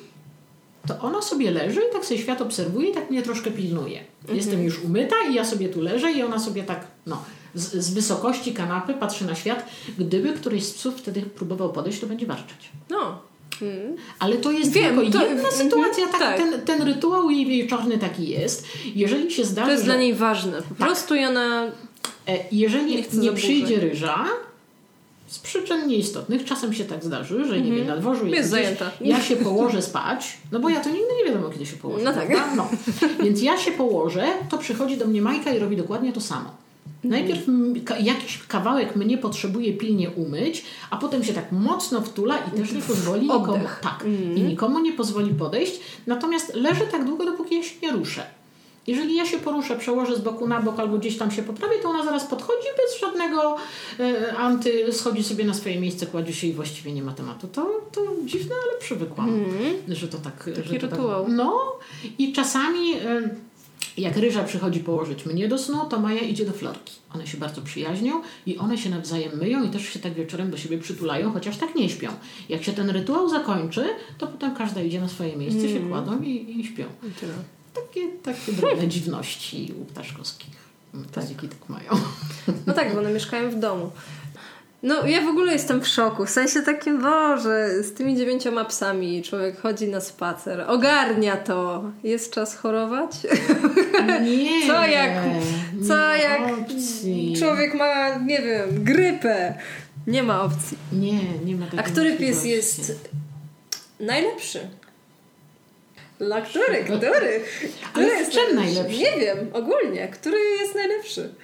[0.86, 4.04] to ona sobie leży i tak sobie świat obserwuje i tak mnie troszkę pilnuje.
[4.32, 7.24] Jestem już umyta i ja sobie tu leżę i ona sobie tak, no,
[7.54, 9.66] z, z wysokości kanapy patrzy na świat.
[9.98, 12.70] Gdyby któryś z psów wtedy próbował podejść, to będzie warczeć.
[12.90, 13.18] No.
[13.62, 13.96] Mm.
[14.18, 16.36] Ale to jest Wiem, tylko to- jedna mhm, sytuacja, tak, tak.
[16.36, 18.66] Ten, ten rytuał jej wieczorny taki jest.
[18.94, 20.62] Jeżeli się zdarzy, To jest że, dla niej ważne.
[20.62, 21.64] Po prostu i ona...
[22.28, 24.24] e, jeżeli Nie nie, przyjdzie ryża,
[25.30, 28.34] z przyczyn nieistotnych, czasem się tak zdarzy, że nie wiem, na dworzu Mhm.
[28.34, 28.90] Jest zajęta.
[29.00, 32.04] ja się położę spać, no bo ja to nigdy nie wiadomo, kiedy się położę.
[32.04, 32.28] No tak.
[32.56, 32.68] No.
[33.24, 36.50] Więc ja się położę, to przychodzi do mnie Majka i robi dokładnie to samo.
[37.04, 37.40] Najpierw
[38.00, 42.82] jakiś kawałek mnie potrzebuje pilnie umyć, a potem się tak mocno wtula i też nie
[42.82, 43.80] pozwoli nikomu, Oddech.
[43.82, 44.04] tak,
[44.36, 45.80] i nikomu nie pozwoli podejść.
[46.06, 48.22] Natomiast leży tak długo, dopóki ja się nie ruszę.
[48.86, 51.88] Jeżeli ja się poruszę, przełożę z boku na bok albo gdzieś tam się poprawię, to
[51.88, 53.56] ona zaraz podchodzi bez żadnego
[54.00, 57.48] e, anty, schodzi sobie na swoje miejsce, kładzie się i właściwie nie ma tematu.
[57.48, 59.44] To, to dziwne, ale przywykłam,
[59.88, 60.44] że to tak...
[60.46, 60.80] że to Mhm.
[60.80, 61.24] rytuał.
[61.24, 61.60] Tak, no
[62.18, 62.92] i czasami...
[62.94, 63.30] E,
[63.98, 66.94] jak ryża przychodzi położyć mnie do snu, to Maja idzie do Florki.
[67.14, 70.56] One się bardzo przyjaźnią i one się nawzajem myją i też się tak wieczorem do
[70.56, 72.08] siebie przytulają, chociaż tak nie śpią.
[72.48, 73.84] Jak się ten rytuał zakończy,
[74.18, 76.84] to potem każda idzie na swoje miejsce, się kładą i, i śpią.
[77.20, 77.32] Tyle.
[77.74, 80.60] Takie, takie drobne dziwności u ptaszkowskich.
[81.12, 81.90] Ptaziki tak mają.
[82.66, 83.90] No tak, bo one mieszkają w domu.
[84.82, 86.26] No, ja w ogóle jestem w szoku.
[86.26, 91.84] W sensie takim, Boże, z tymi dziewięcioma psami człowiek chodzi na spacer, ogarnia to.
[92.04, 93.10] Jest czas chorować?
[94.24, 94.66] Nie.
[94.66, 95.14] Co jak-
[95.88, 97.34] Co jak opcji.
[97.38, 99.54] człowiek ma, nie wiem, grypę?
[100.06, 100.78] Nie ma opcji.
[100.92, 102.92] Nie, nie ma takiej A który pies jest
[104.00, 104.68] najlepszy?
[106.20, 106.84] Dla który?
[106.84, 107.40] Który?
[107.92, 108.98] który Ale jest czym najlepszy?
[108.98, 110.08] Nie wiem, ogólnie.
[110.08, 111.34] Który jest najlepszy?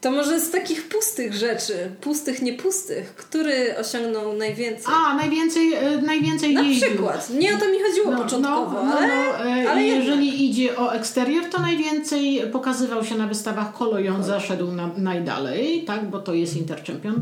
[0.00, 4.94] To może z takich pustych rzeczy, pustych, niepustych, który osiągnął najwięcej?
[4.96, 6.88] A, najwięcej, e, najwięcej Na jeździł.
[6.88, 7.30] przykład.
[7.30, 10.76] Nie o to mi chodziło No, początkowo, no, no, ale, no, e, ale jeżeli idzie
[10.76, 16.34] o eksterior, to najwięcej pokazywał się na wystawach koloją, zaszedł na, najdalej, tak, bo to
[16.34, 17.14] jest interchampion.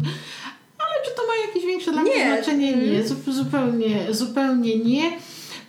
[0.79, 2.35] Ale czy to ma jakieś większe dla mnie Nie.
[2.37, 2.73] znaczenie?
[2.77, 5.03] Nie, zu- zupełnie, zupełnie nie.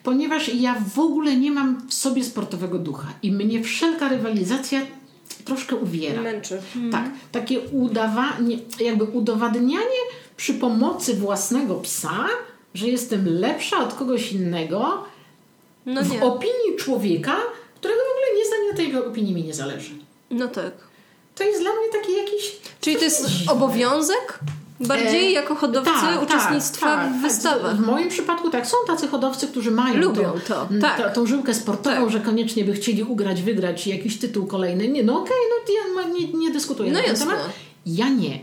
[0.08, 4.82] Ponieważ ja w ogóle nie mam w sobie sportowego ducha i mnie wszelka rywalizacja
[5.46, 6.22] troszkę uwiera.
[6.22, 6.62] Męczy.
[6.92, 10.02] Tak, takie udawanie, jakby udowadnianie
[10.38, 12.28] przy pomocy własnego psa,
[12.74, 15.04] że jestem lepsza od kogoś innego
[15.86, 16.24] No w nie.
[16.24, 17.36] opinii człowieka,
[17.76, 19.92] którego w ogóle nie znam i na tej opinii mi nie zależy.
[20.30, 20.74] No tak.
[21.36, 22.58] To jest dla mnie taki jakiś...
[22.82, 24.40] Czyli to jest obowiązek?
[24.80, 27.22] Bardziej E, jako hodowcy tak, uczestnictwa tak, w tak.
[27.22, 27.76] wystawach.
[27.78, 31.14] W moim przypadku tak, są tacy hodowcy, którzy mają Lubią to, m, tak.
[31.14, 32.10] tą żyłkę sportową, Tak.
[32.10, 34.88] że koniecznie by chcieli ugrać, wygrać jakiś tytuł kolejny.
[34.88, 35.74] Nie, no okej, no
[36.04, 37.26] ja nie, nie dyskutuję No na ten jasne.
[37.26, 37.50] temat.
[37.86, 38.40] Ja nie.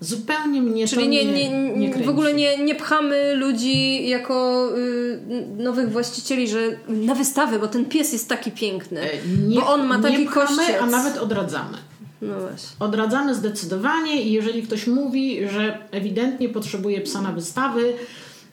[0.00, 4.68] Zupełnie mnie Czyli to nie, nie, nie, nie w ogóle nie, nie pchamy ludzi jako
[4.78, 5.20] y,
[5.56, 6.58] nowych właścicieli, że
[6.88, 9.00] na wystawy, bo ten pies jest taki piękny.
[9.00, 9.08] E,
[9.48, 10.76] Nie, bo on ma taki nie pchamy, kościec.
[10.82, 11.78] a nawet odradzamy.
[12.22, 12.68] No właśnie.
[12.78, 17.94] Odradzamy zdecydowanie i jeżeli ktoś mówi, że ewidentnie potrzebuje psa na wystawy,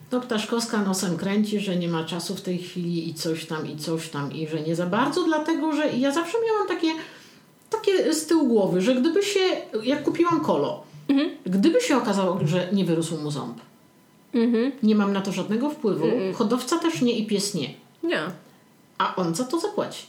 [0.09, 3.77] to Ptaszkowska nosem kręci, że nie ma czasu w tej chwili i coś tam, i
[3.77, 6.87] coś tam, i że nie za bardzo, dlatego że ja zawsze miałam takie,
[7.69, 9.39] takie z tyłu głowy, że gdyby się,
[9.83, 10.83] jak kupiłam kolo,
[11.45, 13.57] gdyby się okazało, że nie wyrósł mu ząb,
[14.33, 14.71] Mhm.
[14.83, 18.19] nie mam na to żadnego wpływu, hodowca też nie i pies nie, Nie.
[18.97, 20.03] a on za to zapłaci.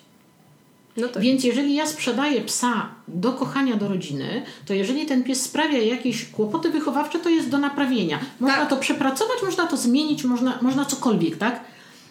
[0.97, 1.23] No tak.
[1.23, 6.25] Więc jeżeli ja sprzedaję psa do kochania do rodziny, to jeżeli ten pies sprawia jakieś
[6.31, 8.19] kłopoty wychowawcze, to jest do naprawienia.
[8.41, 8.71] Można Tak.
[8.71, 11.61] to przepracować, można to zmienić, można, można cokolwiek, tak?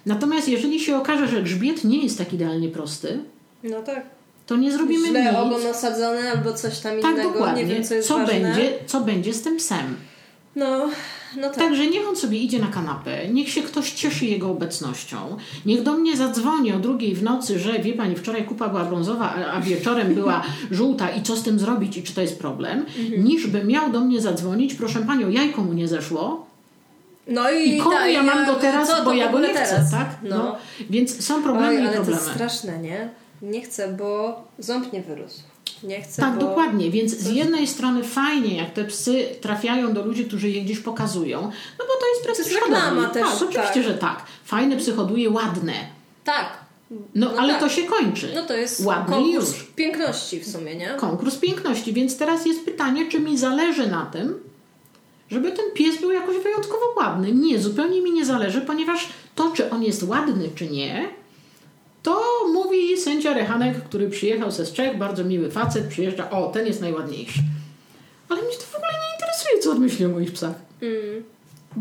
[0.05, 3.19] Natomiast jeżeli się okaże, że grzbiet nie jest tak idealnie prosty,
[3.63, 4.05] No tak.
[4.45, 5.33] to nie zrobimy Źle nic.
[5.35, 7.29] ogon osadzone albo coś tam Tak, innego.
[7.31, 7.63] dokładnie.
[7.63, 8.33] Nie wiem, co jest co, ważne.
[8.33, 9.95] będzie, co będzie z tym psem?
[10.57, 10.89] No,
[11.37, 11.55] no tak.
[11.55, 15.17] Także niech on sobie idzie na kanapę, niech się ktoś cieszy jego obecnością,
[15.65, 19.33] niech do mnie zadzwoni o drugiej w nocy, że wie pani, wczoraj kupa była brązowa,
[19.53, 23.23] a- wieczorem była żółta i co z tym zrobić i czy to jest problem, Mhm.
[23.23, 26.47] niż by miał do mnie zadzwonić, proszę panią, jajko mu nie zeszło
[27.27, 29.47] No i, i komu tak, ja mam go teraz, co to bo ja go nie
[29.47, 29.91] chcę, teraz?
[29.91, 30.09] tak?
[30.23, 30.55] No.
[30.89, 32.21] Więc są problemy Oj, i ale to problemy.
[32.21, 33.09] jest straszne, nie?
[33.41, 35.39] Nie chcę, bo ząb nie wyrósł.
[35.83, 36.39] Nie chcę, Tak, bo...
[36.41, 36.91] dokładnie.
[36.91, 41.41] Więc z jednej strony fajnie, jak te psy trafiają do ludzi, którzy je gdzieś pokazują,
[41.79, 43.13] no bo to jest prestiż jest reklama hodowli.
[43.13, 43.83] też, Tak, oczywiście, tak.
[43.83, 44.25] że tak.
[44.45, 45.73] Fajne psy hoduje, ładne.
[46.23, 46.57] Tak.
[46.91, 47.61] No, No ale tak.
[47.61, 48.31] to się kończy.
[48.35, 49.63] No to jest Ładny konkurs już.
[49.75, 50.87] piękności w sumie, nie?
[50.89, 51.93] Konkurs piękności.
[51.93, 54.39] Więc teraz jest pytanie, czy mi zależy na tym,
[55.31, 57.31] żeby ten pies był jakoś wyjątkowo ładny.
[57.31, 61.09] Nie, zupełnie mi nie zależy, ponieważ to, czy on jest ładny, czy nie,
[62.07, 62.21] to
[62.53, 67.39] mówi sędzia Rechanek, który przyjechał ze Czech, bardzo miły facet, przyjeżdża, o, ten jest najładniejszy.
[68.29, 70.53] Ale mnie to w ogóle nie interesuje, co on myśli o moich psach.
[70.81, 71.23] Mm.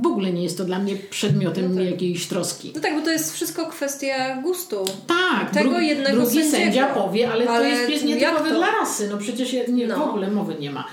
[0.03, 1.91] W ogóle nie jest to dla mnie przedmiotem No tak.
[1.91, 2.73] jakiejś troski.
[2.75, 4.85] No tak, bo to jest wszystko kwestia gustu.
[5.07, 6.57] Tak, Tego dru- jednego drugi sędziego.
[6.57, 9.09] sędzia powie, ale, Ale to jest pies nietypowy dla rasy.
[9.11, 10.09] No przecież nie, w No.
[10.11, 10.85] ogóle mowy nie ma.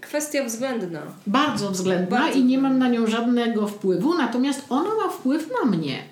[0.00, 1.02] Kwestia względna.
[1.26, 5.70] Bardzo względna Bardzo i nie mam na nią żadnego wpływu, natomiast ona ma wpływ na
[5.70, 6.02] mnie.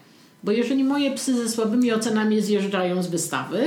[0.45, 3.65] Bo jeżeli moje psy ze słabymi ocenami zjeżdżają z wystawy,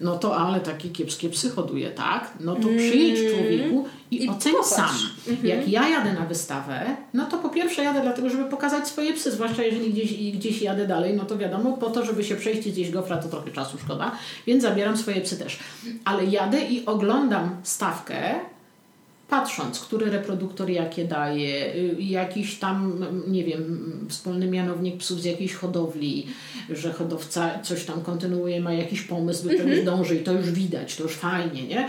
[0.00, 2.30] no to ale takie kiepskie psy hoduje, tak?
[2.40, 4.26] No to przyjedź człowieku i, Mm.
[4.26, 4.70] I oceń popatrz.
[4.70, 4.90] sam.
[5.28, 5.46] Mhm.
[5.48, 9.30] Jak ja jadę na wystawę, no to po pierwsze jadę dlatego, żeby pokazać swoje psy,
[9.30, 12.72] zwłaszcza jeżeli gdzieś, gdzieś jadę dalej, no to wiadomo, po to, żeby się przejść i
[12.72, 14.12] zjeść gofra, to trochę czasu szkoda,
[14.46, 15.58] więc zabieram swoje psy też.
[16.04, 18.34] Ale jadę i oglądam stawkę,
[19.30, 25.54] patrząc, który reproduktor jakie daje, y, jakiś tam, nie wiem, wspólny mianownik psów z jakiejś
[25.54, 26.26] hodowli,
[26.70, 30.96] że hodowca coś tam kontynuuje, ma jakiś pomysł, do czegoś dąży i to już widać,
[30.96, 31.88] to już fajnie, nie?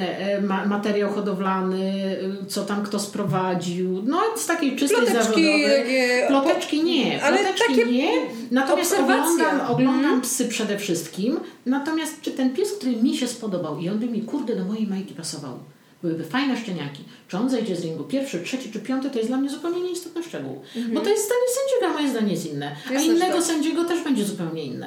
[0.00, 5.86] E, Ma, materiał hodowlany, y, co tam kto sprowadził, no z takiej czystej Ploteczki, zawodowej.
[6.28, 8.10] Ploteczki nie, Ale ploteczki takie nie,
[8.50, 9.22] natomiast obserwacja.
[9.24, 13.98] oglądam, oglądam psy przede wszystkim, natomiast czy ten pies, który mi się spodobał i on
[13.98, 15.58] by mi kurde do mojej majki pasował,
[16.06, 17.04] byłyby fajne szczeniaki.
[17.28, 20.22] Czy on zejdzie z ringu pierwszy, trzeci czy piąty, to jest dla mnie zupełnie nieistotny
[20.22, 20.62] szczegół.
[20.94, 22.76] Bo to jest zdanie sędziego, a moje zdanie jest inne.
[22.88, 23.44] A Jest też innego tak.
[23.44, 24.86] sędziego też będzie zupełnie inne.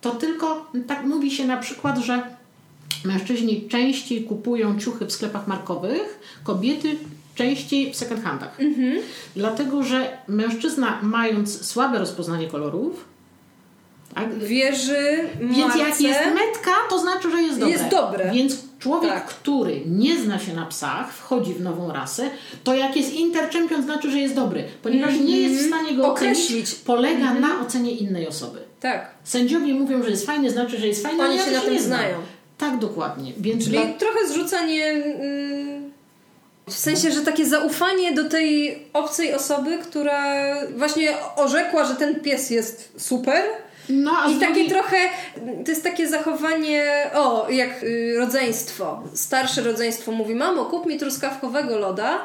[0.00, 2.22] To tylko tak mówi się na przykład, że
[3.04, 6.96] mężczyźni częściej kupują ciuchy w sklepach markowych, kobiety
[7.34, 8.58] częściej w second handach.
[9.36, 13.04] Dlatego, że mężczyzna mając słabe rozpoznanie kolorów,
[14.38, 17.72] Wierzy więc jak jest metka, to znaczy, że jest dobre.
[17.72, 18.30] Jest dobre.
[18.34, 19.26] Więc człowiek, Tak.
[19.26, 22.30] który nie zna się na psach, wchodzi w nową rasę,
[22.64, 24.64] to jak jest interchampion, znaczy, że jest dobry.
[24.82, 26.10] Ponieważ nie jest w stanie go Mhm.
[26.10, 26.64] Określić.
[26.64, 28.58] ocenić, polega na ocenie innej osoby.
[28.80, 29.10] Tak.
[29.24, 31.82] Sędziowie mówią, że jest fajny, znaczy, że jest fajny, Oni ale się na tym nie
[31.82, 32.18] znają.
[32.58, 33.32] Tak, dokładnie.
[33.36, 33.86] Więc Czyli dla...
[33.92, 35.92] trochę zrzucanie mm,
[36.68, 40.22] W sensie, że takie zaufanie do tej obcej osoby, która
[40.76, 43.42] właśnie orzekła, że ten pies jest super.
[43.90, 44.96] No, I takie trochę,
[45.64, 49.02] to jest takie zachowanie, o, jak y, rodzeństwo.
[49.14, 52.18] Starsze rodzeństwo mówi, mamo, kup mi truskawkowego loda.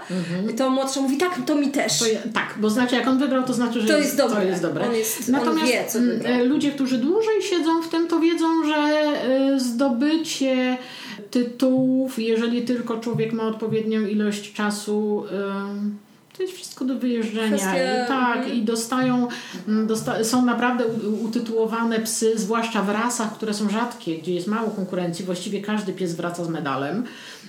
[0.51, 1.99] I to młodsza mówi, tak, to mi też.
[1.99, 4.35] To je, tak, bo znaczy jak on wybrał, to znaczy, że To jest dobre.
[4.35, 4.87] To jest dobre.
[4.87, 6.45] On jest- on Natomiast wie, co mm, wybrał.
[6.45, 10.77] ludzie, którzy dłużej siedzą w tym, to wiedzą, że e, zdobycie
[11.31, 17.57] tytułów, jeżeli tylko człowiek ma odpowiednią ilość czasu, e, to jest wszystko do wyjeżdżenia.
[17.57, 18.55] Kwestia- I, tak, mhm.
[18.55, 19.27] i dostają,
[19.67, 20.85] mm, dosta, są naprawdę
[21.23, 26.15] utytułowane psy, zwłaszcza w rasach, które są rzadkie, gdzie jest mało konkurencji, właściwie każdy pies
[26.15, 27.03] wraca z medalem.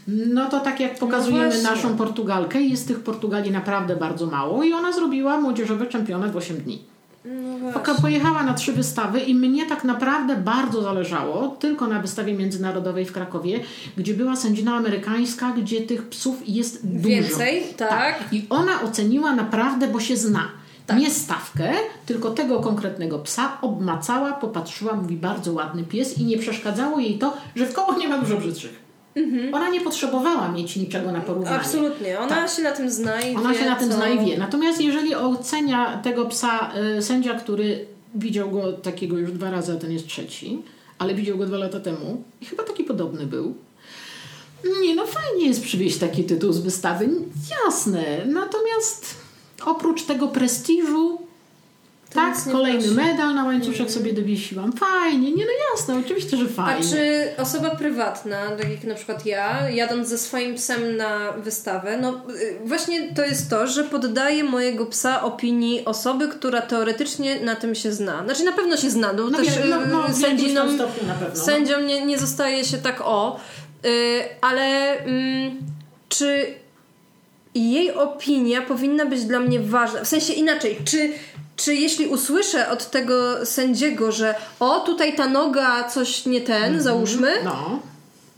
[0.09, 1.71] No to tak jak pokazujemy właśnie.
[1.71, 6.57] naszą Portugalkę, jest tych Portugalii naprawdę bardzo mało i ona zrobiła młodzieżowy czempionat w 8
[6.57, 6.94] dni.
[7.25, 7.95] No właśnie.
[8.03, 13.13] Pojechała na trzy wystawy i mnie tak naprawdę bardzo zależało tylko na wystawie międzynarodowej w
[13.13, 13.61] Krakowie,
[13.97, 17.09] gdzie była sędzina amerykańska, gdzie tych psów jest dużo.
[17.09, 18.25] Więcej, tak.
[18.33, 20.49] I ona oceniła naprawdę, bo się zna.
[20.99, 21.73] Nie stawkę,
[22.07, 27.37] tylko tego konkretnego psa obmacała, popatrzyła, mówi bardzo ładny pies i nie przeszkadzało jej to,
[27.57, 28.84] że w koło nie ma dużo brzydszych.
[29.53, 31.57] Ona nie potrzebowała mieć niczego na porównanie.
[31.57, 32.19] Absolutnie.
[32.19, 32.51] Ona Tak.
[32.51, 33.95] się na tym zna i Ona wie, się na tym co...
[33.95, 34.39] zna i wie.
[34.39, 39.77] Natomiast jeżeli ocenia tego psa y, sędzia, który widział go takiego już dwa razy, a
[39.77, 40.63] ten jest trzeci,
[40.99, 43.55] ale widział go dwa lata temu i chyba taki podobny był.
[44.83, 47.09] Nie, no fajnie jest przywieźć taki tytuł z wystawy,
[47.67, 48.27] jasne.
[48.27, 49.15] Natomiast
[49.67, 51.19] oprócz tego prestiżu,
[52.15, 52.95] tak, kolejny wnosi.
[52.97, 54.73] medal na łańcuszek sobie dowiesiłam.
[54.73, 56.89] Fajnie, nie no jasne, oczywiście, że A fajnie.
[56.89, 62.11] czy osoba prywatna, tak jak na przykład ja, jadąc ze swoim psem na wystawę, no
[62.13, 67.75] y, właśnie to jest to, że poddaję mojego psa opinii osoby, która teoretycznie na tym
[67.75, 68.25] się zna.
[68.25, 71.35] Znaczy na pewno się zna, no, No też wiem, no, no, sędzinom, stopniu na pewno,
[71.39, 71.45] no.
[71.45, 73.41] sędziom nie, nie zostaje się tak o,
[73.87, 75.57] y, ale mm,
[76.09, 76.47] czy
[77.55, 80.05] jej opinia powinna być dla mnie ważna.
[80.05, 81.13] W sensie inaczej, czy,
[81.57, 87.33] czy jeśli usłyszę od tego sędziego, że o, tutaj ta noga coś nie ten, załóżmy,
[87.45, 87.81] No.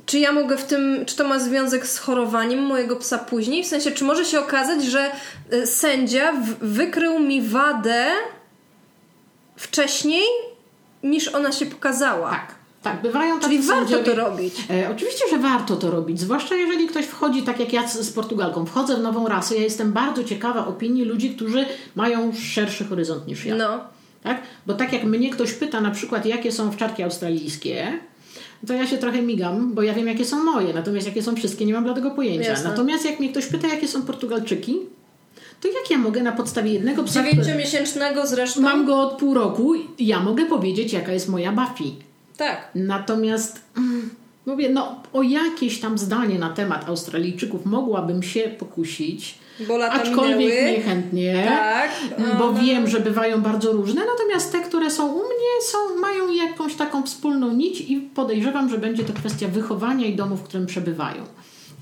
[0.06, 3.64] czy ja mogę w tym, czy to ma związek z chorowaniem mojego psa później?
[3.64, 5.10] W sensie, czy może się okazać, że
[5.52, 8.06] y, sędzia wykrył mi wadę
[9.56, 10.22] wcześniej,
[11.02, 12.30] niż ona się pokazała?
[12.30, 12.54] Tak,
[12.86, 14.54] tak, bywają Czyli tacy warto to robić.
[14.70, 18.66] E, oczywiście, że warto to robić, zwłaszcza jeżeli ktoś wchodzi, tak jak ja z, Portugalką,
[18.66, 23.44] wchodzę w nową rasę, ja jestem bardzo ciekawa opinii ludzi, którzy mają szerszy horyzont niż
[23.44, 23.54] ja.
[23.54, 23.80] No.
[24.22, 24.42] Tak?
[24.66, 27.98] Bo tak jak mnie ktoś pyta na przykład, jakie są owczarki australijskie,
[28.66, 31.66] to ja się trochę migam, bo ja wiem, jakie są moje, natomiast jakie są wszystkie,
[31.66, 32.50] nie mam dla tego pojęcia.
[32.50, 32.70] Jasne.
[32.70, 34.76] Natomiast jak mnie ktoś pyta, jakie są Portugalczyki,
[35.60, 38.60] to jak ja mogę na podstawie jednego psa, Dziewięciomiesięcznego zresztą.
[38.60, 42.05] mam go od pół roku, ja mogę powiedzieć, jaka jest moja Buffy.
[42.36, 42.68] Tak.
[42.74, 44.10] Natomiast mm,
[44.46, 49.38] mówię, no o jakieś tam zdanie na temat Australijczyków mogłabym się pokusić.
[49.68, 50.70] Bo lata Aczkolwiek minęły.
[50.70, 51.90] niechętnie, Tak.
[52.38, 52.60] bo Aha.
[52.62, 57.02] wiem, że bywają bardzo różne, natomiast te, które są u mnie, są, mają jakąś taką
[57.02, 61.22] wspólną nić i podejrzewam, że będzie to kwestia wychowania i domu, w którym przebywają.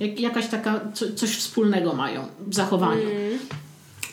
[0.00, 3.02] Jak, jakaś taka, co, coś wspólnego mają w zachowaniu.
[3.02, 3.38] Mm.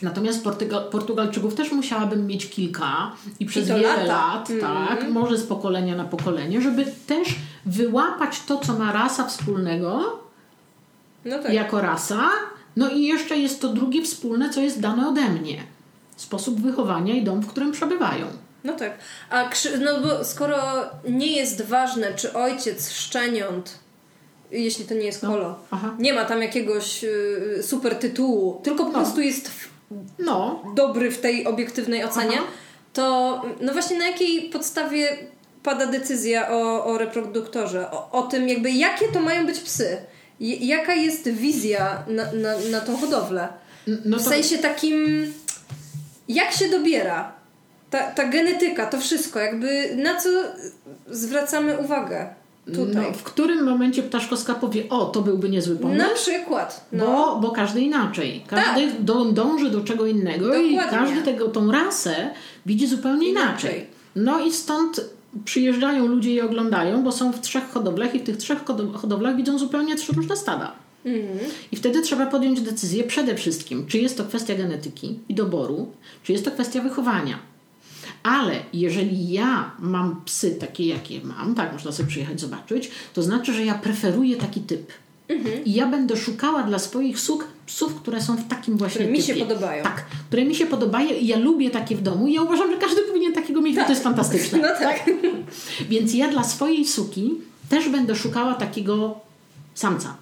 [0.02, 4.04] Natomiast Portugal, Portugalczyków też musiałabym mieć kilka i przez I wiele lata.
[4.06, 7.28] lat, tak, może z pokolenia na pokolenie, żeby też
[7.66, 10.20] wyłapać to, co ma rasa wspólnego
[11.24, 11.52] No tak.
[11.52, 12.28] jako rasa.
[12.76, 15.62] No i jeszcze jest to drugie wspólne, co jest dane ode mnie.
[16.16, 18.26] Sposób wychowania i dom, w którym przebywają.
[18.64, 18.98] No tak.
[19.30, 19.50] A
[19.84, 20.56] no bo skoro
[21.08, 23.78] nie jest ważne, czy ojciec szczeniąt,
[24.50, 25.94] jeśli to nie jest kolo, aha.
[25.98, 28.98] nie ma tam jakiegoś y, super tytułu, tylko po No.
[28.98, 29.50] prostu jest
[30.18, 32.46] No, dobry w tej obiektywnej ocenie, Aha.
[32.92, 35.16] to no właśnie na jakiej podstawie
[35.62, 37.90] pada decyzja o, o reproduktorze?
[37.90, 39.96] O, o tym jakby jakie to mają być psy?
[40.40, 43.48] Jaka jest wizja na, na, na tą hodowlę?
[44.04, 45.26] No w to- sensie takim
[46.28, 47.32] jak się dobiera?
[47.90, 50.28] Ta, ta genetyka, to wszystko, jakby na co
[51.10, 52.34] zwracamy uwagę
[52.66, 52.94] tutaj?
[52.94, 55.98] no, w którym momencie ptaszkowska powie, o, to byłby niezły pomysł?
[55.98, 56.86] na przykład.
[56.92, 57.06] No.
[57.06, 58.44] Bo, bo każdy inaczej.
[58.46, 60.98] Każdy do, dąży do czego innego i Dokładnie.
[60.98, 62.30] każdy tego, tą rasę
[62.66, 63.70] widzi zupełnie inaczej.
[63.70, 63.86] Inaczej.
[64.16, 65.04] No i stąd
[65.44, 69.36] przyjeżdżają ludzie i oglądają, bo są w trzech hodowlach i w tych trzech hodo- hodowlach
[69.36, 70.72] widzą zupełnie trzy różne stada.
[71.06, 71.38] Mhm.
[71.72, 76.32] I wtedy trzeba podjąć decyzję przede wszystkim, czy jest to kwestia genetyki i doboru, czy
[76.32, 77.38] jest to kwestia wychowania.
[78.22, 83.52] Ale jeżeli ja mam psy takie, jakie mam, tak, można sobie przyjechać zobaczyć, to znaczy,
[83.54, 84.92] że ja preferuję taki typ.
[85.28, 85.64] Mhm.
[85.64, 89.22] I ja będę szukała dla swoich sług psów, które są w takim właśnie Które mi
[89.22, 89.46] się typie.
[89.46, 89.82] podobają.
[89.82, 92.76] Tak, które mi się podobają i ja lubię takie w domu i ja uważam, że
[92.76, 94.58] każdy powinien takiego mieć, bo to jest fantastyczne.
[94.58, 95.04] No tak.
[95.90, 97.30] Więc ja dla swojej suki
[97.68, 99.20] też będę szukała takiego
[99.74, 100.16] samca.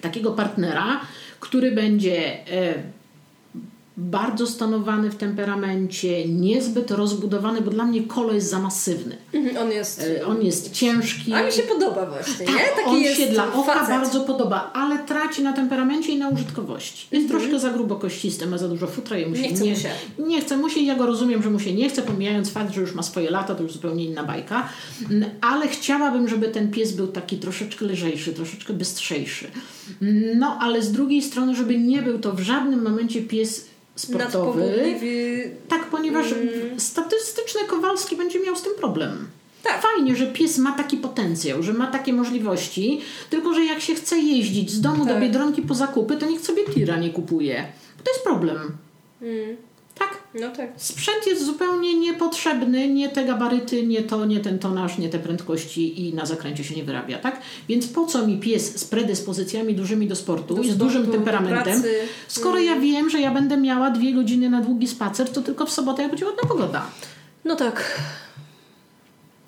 [0.00, 1.00] Takiego partnera,
[1.40, 2.74] który będzie e,
[4.00, 9.16] bardzo stonowany w temperamencie, niezbyt rozbudowany, bo dla mnie kolo jest za masywny.
[9.34, 10.00] Mhm, On jest...
[10.20, 11.32] E, On jest ciężki.
[11.32, 12.52] A mi się podoba właśnie, nie?
[12.52, 13.88] Tak, Taki on jest się dla oka facet.
[13.88, 17.06] bardzo podoba, ale traci na temperamencie i na użytkowości.
[17.12, 17.40] Jest Mhm.
[17.40, 19.88] troszkę za grubo kościsty, ma za dużo futra i mu się Nie chce mu się.
[20.18, 22.80] Nie chce mu się, ja go rozumiem, że mu się nie chce, pomijając fakt, że
[22.80, 24.68] już ma swoje lata, to już zupełnie inna bajka,
[25.10, 29.46] Mm, ale chciałabym, żeby ten pies był taki troszeczkę lżejszy, troszeczkę bystrzejszy.
[30.36, 33.66] No, ale z drugiej strony, żeby nie był to w żadnym momencie pies
[34.00, 34.94] sportowy.
[35.68, 36.80] Tak, ponieważ Mm.
[36.80, 39.28] statystyczny Kowalski będzie miał z tym problem.
[39.62, 39.82] Tak.
[39.82, 43.00] Fajnie, że pies ma taki potencjał, że ma takie możliwości,
[43.30, 45.22] tylko że jak się chce jeździć z domu do Tak.
[45.22, 47.64] Biedronki po zakupy, to niech sobie tira nie kupuje.
[48.04, 48.58] To jest problem.
[49.22, 49.56] Mm.
[50.40, 50.70] No tak.
[50.76, 56.06] Sprzęt jest zupełnie niepotrzebny, nie te gabaryty, nie to, nie ten tonaż, nie te prędkości
[56.08, 57.40] i na zakręcie się nie wyrabia, tak?
[57.68, 61.12] Więc po co mi pies z predyspozycjami dużymi do sportu, Do i z sportu, dużym
[61.12, 61.82] temperamentem,
[62.28, 65.70] skoro ja wiem, że ja będę miała dwie godziny na długi spacer, to tylko w
[65.72, 66.86] sobotę, jak będzie ładna pogoda.
[67.44, 68.00] No tak.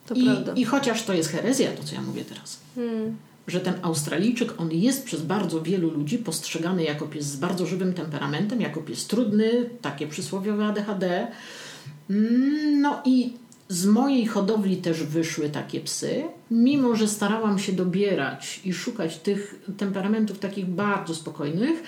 [0.07, 0.53] To prawda.
[0.53, 3.17] I, I chociaż to jest herezja, to co ja mówię teraz, Mm.
[3.47, 7.93] Że ten Australijczyk, on jest przez bardzo wielu ludzi postrzegany jako pies z bardzo żywym
[7.93, 11.29] temperamentem, jako pies trudny, takie przysłowiowe ADHD.
[12.11, 13.33] Mm, No i
[13.69, 19.65] z mojej hodowli też wyszły takie psy, mimo że starałam się dobierać i szukać tych
[19.77, 21.83] temperamentów takich bardzo spokojnych,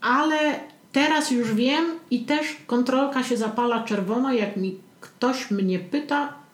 [0.00, 0.60] ale
[0.92, 6.45] teraz już wiem i też kontrolka się zapala czerwona, jak mi ktoś mnie pyta,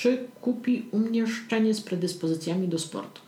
[0.00, 3.20] czy kupi u mnie szczenię z predyspozycjami do sportu.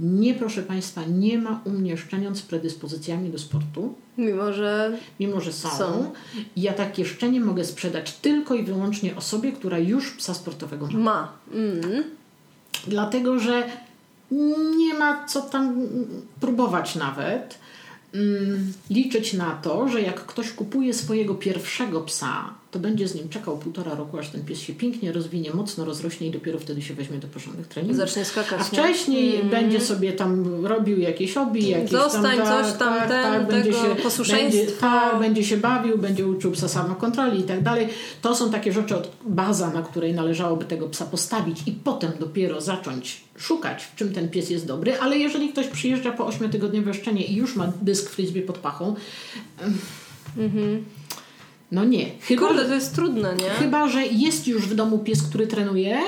[0.00, 4.98] Nie, proszę Państwa, nie ma u mnie szczeniąt z predyspozycjami do sportu, Mimo, że...
[5.20, 5.68] mimo że są.
[5.68, 6.12] Są.
[6.56, 10.98] Ja takie szczenie mogę sprzedać tylko i wyłącznie osobie, która już psa sportowego ma.
[10.98, 11.32] Ma.
[11.52, 12.04] Mm.
[12.86, 13.70] Dlatego, że
[14.76, 15.88] nie ma co tam
[16.40, 17.58] próbować nawet.
[18.14, 23.28] Mm, Liczyć na to, że jak ktoś kupuje swojego pierwszego psa, to będzie z nim
[23.28, 26.94] czekał półtora roku, aż ten pies się pięknie rozwinie, mocno rozrośnie i dopiero wtedy się
[26.94, 27.96] weźmie do porządnych treningów.
[27.96, 28.60] Zacznie skakać.
[28.60, 28.64] A nie?
[28.64, 33.32] wcześniej będzie sobie tam robił jakieś hobby, jakieś Zostań, tam, tak, coś tam, tak, ten,
[33.32, 33.96] tak, będzie się.
[34.32, 37.88] Będzie, tak, będzie się bawił, będzie uczył psa samokontroli i tak dalej.
[38.22, 42.60] To są takie rzeczy, od baza, na której należałoby tego psa postawić i potem dopiero
[42.60, 47.24] zacząć szukać, w czym ten pies jest dobry, ale jeżeli ktoś przyjeżdża po 8-tygodniowe szczenie
[47.24, 48.94] i już ma dysk frisbee pod pachą,
[51.72, 52.06] no nie.
[52.20, 53.50] Chyba, Kurde, to jest trudne, nie?
[53.50, 55.98] Chyba, że jest już w domu pies, który trenuje.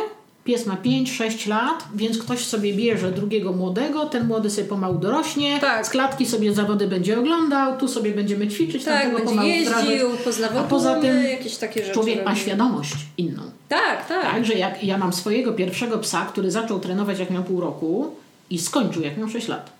[0.45, 5.61] Pies ma 5-6 lat, więc ktoś sobie bierze drugiego młodego, ten młody sobie pomału dorośnie,
[5.61, 5.87] Tak.
[5.87, 10.65] z klatki sobie zawody będzie oglądał, tu sobie będziemy ćwiczyć, Tak, tamtego pomału jeździł, poznawał
[10.65, 11.95] A poza tłumy, tym jakieś takie rzeczy.
[11.95, 12.41] Człowiek ma robi.
[12.41, 13.43] świadomość inną.
[13.69, 14.23] Tak, tak.
[14.23, 18.15] Tak, że jak ja mam swojego pierwszego psa, który zaczął trenować jak miał pół roku
[18.51, 19.73] i skończył jak miał 6 lat.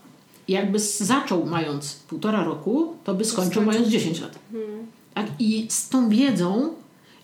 [0.49, 3.73] I jakby zaczął mając półtora roku, to by skończył skończył.
[3.73, 4.39] mając 10 lat.
[5.15, 5.27] Tak?
[5.39, 6.75] I z tą wiedzą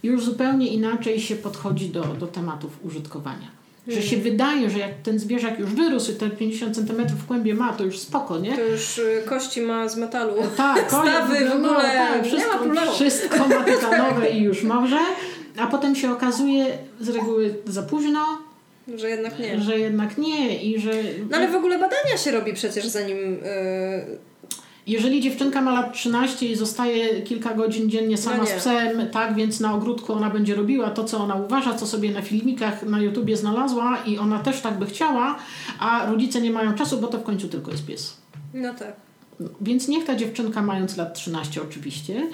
[0.03, 3.59] już zupełnie inaczej się podchodzi do, do tematów użytkowania.
[3.89, 7.55] Że się wydaje, że jak ten zwierzak już wyrósł i te 50 cm w kłębie
[7.55, 8.57] ma, to już spoko, nie?
[8.57, 10.35] To już y, kości ma z metalu.
[10.57, 12.93] Tak, Stawy w ogóle, tak, nie wszystko, ma problemu.
[12.93, 14.99] wszystko ma tytanowe i już może,
[15.59, 16.67] a potem się okazuje
[17.01, 18.25] z reguły za późno,
[18.97, 19.61] Że jednak nie.
[19.61, 20.91] że jednak nie i że
[21.31, 23.39] No ale w ogóle badania się robi przecież zanim...
[24.89, 29.35] jeżeli dziewczynka ma lat 13 i zostaje kilka godzin dziennie sama No z psem, tak,
[29.35, 33.01] więc na ogródku ona będzie robiła to, co ona uważa, co sobie na filmikach na
[33.01, 35.39] YouTubie znalazła i ona też tak by chciała,
[35.79, 38.17] a rodzice nie mają czasu, bo to w końcu tylko jest pies.
[38.55, 38.97] no tak.
[39.61, 42.29] Więc niech ta dziewczynka mając lat 13 oczywiście,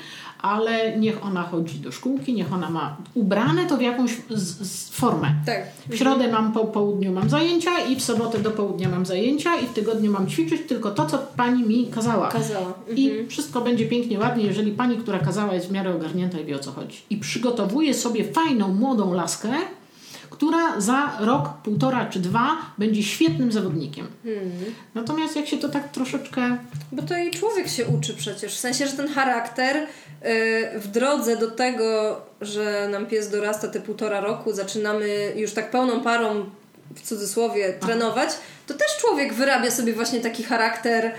[0.45, 4.91] ale niech ona chodzi do szkółki, niech ona ma ubrane to w jakąś z, z
[4.91, 5.35] formę.
[5.47, 5.63] Tak.
[5.89, 9.67] W środę mam po południu mam zajęcia i w sobotę do południa mam zajęcia i
[9.67, 12.29] w tygodniu mam ćwiczyć tylko to, co pani mi kazała.
[12.29, 12.73] Kazała.
[12.97, 13.29] I Mhm.
[13.29, 16.59] wszystko będzie pięknie, ładnie, jeżeli pani, która kazała, jest w miarę ogarnięta i wie o
[16.59, 16.99] co chodzi.
[17.11, 19.49] I przygotowuje sobie fajną, młodą laskę,
[20.35, 24.09] która za rok, półtora czy dwa będzie świetnym zawodnikiem.
[24.25, 24.75] Mhm.
[24.95, 26.57] Natomiast jak się to tak troszeczkę
[26.93, 28.55] Bo to i człowiek się uczy przecież.
[28.55, 29.87] W sensie, że ten charakter y,
[30.81, 36.01] w drodze do tego, że nam pies dorasta te półtora roku, zaczynamy już tak pełną
[36.01, 36.45] parą
[36.95, 38.31] w cudzysłowie trenować,
[38.67, 41.13] to też człowiek wyrabia sobie właśnie taki charakter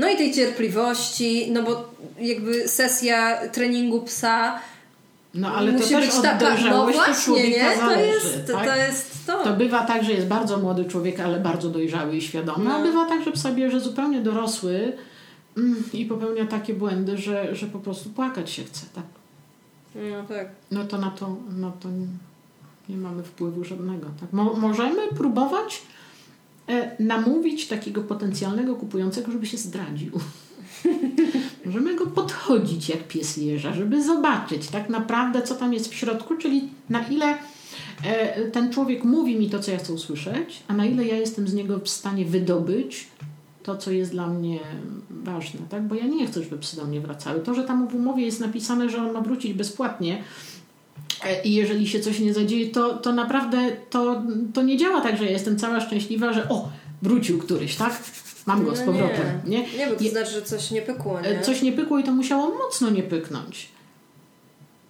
[0.00, 4.60] no i tej cierpliwości, no bo jakby sesja treningu psa
[5.34, 7.74] No ale to musi też być od taka, no właśnie, człowieka nie?
[7.74, 8.06] To zależy.
[8.06, 8.68] jest, tak?
[8.68, 9.44] to jest to.
[9.44, 12.84] To bywa tak, że jest bardzo młody człowiek, ale bardzo dojrzały i świadomy, a No.
[12.84, 14.92] bywa tak, że psa bierze zupełnie dorosły
[15.56, 18.86] mm, i popełnia takie błędy, że, że po prostu płakać się chce.
[18.94, 19.04] Tak?
[19.94, 20.48] No tak.
[20.70, 22.06] No to na to, na to nie,
[22.88, 24.06] nie mamy wpływu żadnego.
[24.20, 24.32] Tak?
[24.32, 25.82] Mo, możemy próbować
[26.68, 30.12] e, namówić takiego potencjalnego kupującego, żeby się zdradził.
[31.66, 36.36] Możemy go podchodzić jak pies jeża, żeby zobaczyć tak naprawdę, co tam jest w środku,
[36.36, 37.38] czyli na ile
[38.04, 41.48] e, ten człowiek mówi mi to, co ja chcę usłyszeć, a na ile ja jestem
[41.48, 43.06] z niego w stanie wydobyć
[43.62, 44.58] to, co jest dla mnie
[45.10, 45.82] ważne, tak?
[45.82, 47.40] Bo ja nie chcę, żeby psy do mnie wracały.
[47.40, 50.22] To, że tam w umowie jest napisane, że on ma wrócić bezpłatnie
[51.24, 54.22] e, i jeżeli się coś nie zadzieje, to, to naprawdę to,
[54.54, 56.68] to nie działa tak, że ja jestem cała szczęśliwa, że o,
[57.02, 58.02] wrócił któryś, tak?
[58.46, 59.26] Mam go No z powrotem.
[59.46, 61.28] Nie, Nie, nie bo to znaczy, że coś nie pykło, nie?
[61.28, 63.68] E, Coś nie pykło i to musiało mocno nie pyknąć.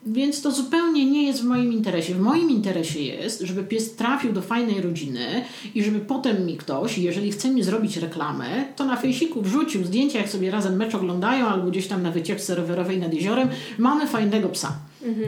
[0.06, 2.14] Więc to zupełnie nie jest w moim interesie.
[2.14, 5.44] W moim interesie jest, żeby pies trafił do fajnej rodziny
[5.74, 10.18] i żeby potem mi ktoś, jeżeli chce mi zrobić reklamę, to na fejsiku wrzucił zdjęcia,
[10.18, 13.48] jak sobie razem mecz oglądają albo gdzieś tam na wycieczce rowerowej nad jeziorem.
[13.78, 14.76] Mamy fajnego psa.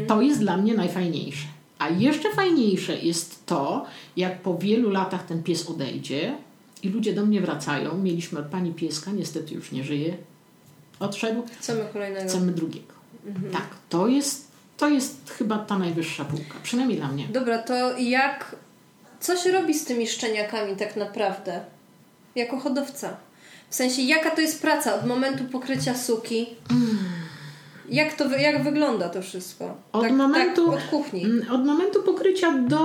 [0.08, 1.46] To jest dla mnie najfajniejsze.
[1.78, 3.84] A jeszcze fajniejsze jest to,
[4.16, 6.34] jak po wielu latach ten pies odejdzie
[6.86, 7.98] i ludzie do mnie wracają.
[7.98, 10.16] Mieliśmy od pani pieska, niestety już nie żyje.
[11.00, 11.42] Odszedł.
[11.58, 12.28] Chcemy kolejnego.
[12.28, 12.94] Chcemy drugiego.
[13.52, 16.54] Tak, to jest, to jest chyba ta najwyższa półka.
[16.62, 17.28] Przynajmniej dla mnie.
[17.28, 18.56] Dobra, to jak...
[19.20, 21.60] Co się robi z tymi szczeniakami tak naprawdę?
[22.34, 23.16] Jako hodowca.
[23.70, 26.46] W sensie, jaka to jest praca od momentu pokrycia suki?
[27.90, 29.76] Jak to jak wygląda to wszystko?
[29.92, 31.26] Od tak, momentu- Tak, od kuchni.
[31.52, 32.80] Od momentu pokrycia do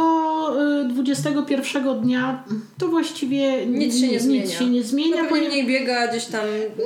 [0.81, 2.43] y, 21 dnia
[2.77, 4.41] to właściwie Nic się nie zmienia.
[4.43, 6.41] Nic się nie zmienia No ponieważ- mniej biega gdzieś tam...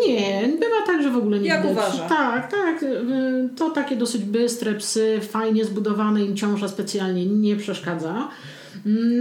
[0.08, 1.74] Nie, bywa tak, że w ogóle nie Jak widać.
[1.78, 2.10] uważa.
[2.10, 2.84] Tak, tak.
[2.84, 8.28] y, To takie dosyć bystre psy, fajnie zbudowane, im ciąża specjalnie nie przeszkadza.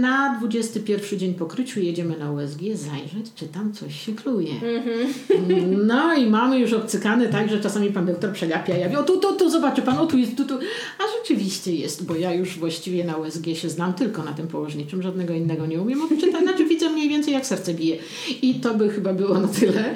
[0.01, 4.53] Na 21 dzień pokryciu jedziemy na USG zajrzeć, czy tam coś się kluje.
[4.53, 5.87] Mhm.
[5.87, 8.77] No i mamy już obcykane tak, że czasami pan doktor przegapia.
[8.77, 10.53] Ja mówię, o tu, tu, tu, zobaczy pan, o tu jest, tu, tu.
[10.99, 15.01] A rzeczywiście jest, bo ja już właściwie na USG się znam tylko na tym położniczym,
[15.01, 16.43] żadnego innego nie umiem odczytać.
[16.43, 17.97] Znaczy widzę mniej więcej jak serce bije.
[18.41, 19.95] I to by chyba było na tyle.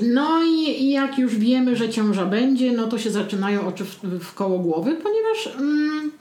[0.00, 4.18] No i i jak już wiemy, że ciąża będzie, no to się zaczynają oczy w,
[4.20, 6.12] w koło głowy, ponieważ mm,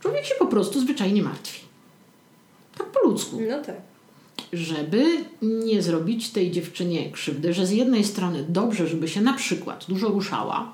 [0.00, 1.71] człowiek się po prostu zwyczajnie martwi.
[3.12, 3.76] Ludzku No tak.
[4.52, 5.04] żeby
[5.42, 10.08] nie zrobić tej dziewczynie krzywdy, że z jednej strony dobrze, żeby się na przykład dużo
[10.08, 10.72] ruszała,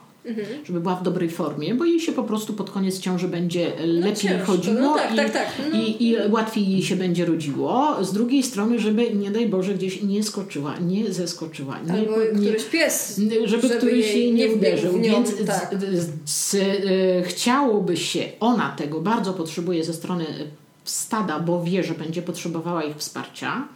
[0.64, 4.16] żeby była w dobrej formie, bo jej się po prostu pod koniec ciąży będzie lepiej
[4.16, 4.46] ciężko.
[4.52, 5.48] chodziło No tak, i, tak, tak.
[5.72, 5.78] No.
[5.80, 8.04] I, i łatwiej jej się będzie rodziło.
[8.04, 12.46] Z drugiej strony, żeby nie daj Boże gdzieś nie skoczyła, nie zeskoczyła, nie, Albo nie,
[12.52, 13.20] któryś pies.
[13.44, 14.92] żeby, któryś jej nie, uderzył.
[14.98, 15.74] nią, Więc tak.
[15.80, 16.56] z, z, z,
[17.26, 20.24] chciałoby się, ona tego bardzo potrzebuje ze strony
[20.90, 23.68] stada, bo wie, że będzie potrzebowała ich wsparcia,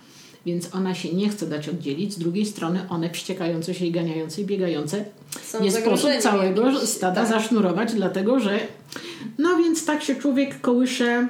[0.46, 2.14] więc ona się nie chce dać oddzielić.
[2.14, 5.04] Z drugiej strony one wściekające się i ganiające i biegające
[5.42, 7.30] Są nie sposób całego jakimś, stada tak.
[7.30, 8.60] zasznurować, dlatego że
[9.38, 11.28] no więc tak się człowiek kołysze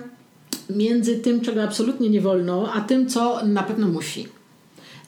[0.71, 4.29] między tym, czego absolutnie nie wolno, a tym, co na pewno musi.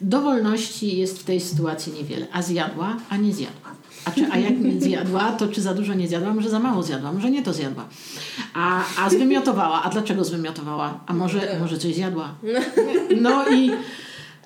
[0.01, 2.27] Dowolności jest w tej sytuacji niewiele.
[2.31, 3.64] A zjadła, a nie zjadła.
[4.05, 6.33] A, czy, a jak nie zjadła, to czy za dużo nie zjadła?
[6.33, 7.85] Może za mało zjadła, może nie to zjadła.
[8.53, 9.83] A, a zwymiotowała.
[9.83, 10.99] A dlaczego zwymiotowała?
[11.07, 12.33] A może, może coś zjadła?
[13.21, 13.71] No i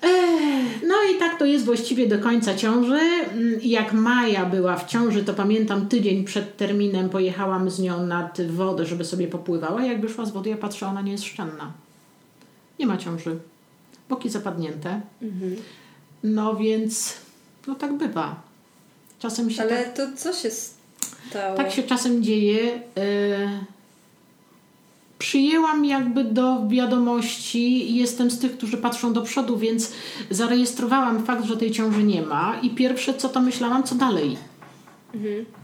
[0.02, 2.98] Ech, No i tak to jest właściwie do końca ciąży.
[2.98, 8.40] Mm, Jak Maja była w ciąży, to pamiętam tydzień przed terminem pojechałam z nią nad
[8.50, 9.84] wodę, żeby sobie popływała.
[9.84, 11.72] Jak wyszła z wody, ja patrzę, ona nie jest szczenna.
[12.78, 13.38] Nie ma ciąży.
[14.08, 15.00] Boki zapadnięte.
[16.24, 17.16] No więc,
[17.66, 18.49] no tak bywa.
[19.20, 21.56] Czasem się Ale tak, to co się stało?
[21.56, 22.82] tak się czasem dzieje.
[22.96, 23.60] E,
[25.18, 29.92] przyjęłam jakby do wiadomości i jestem z tych, którzy patrzą do przodu, więc
[30.30, 34.36] zarejestrowałam fakt, że tej ciąży nie ma i pierwsze co to myślałam, co dalej.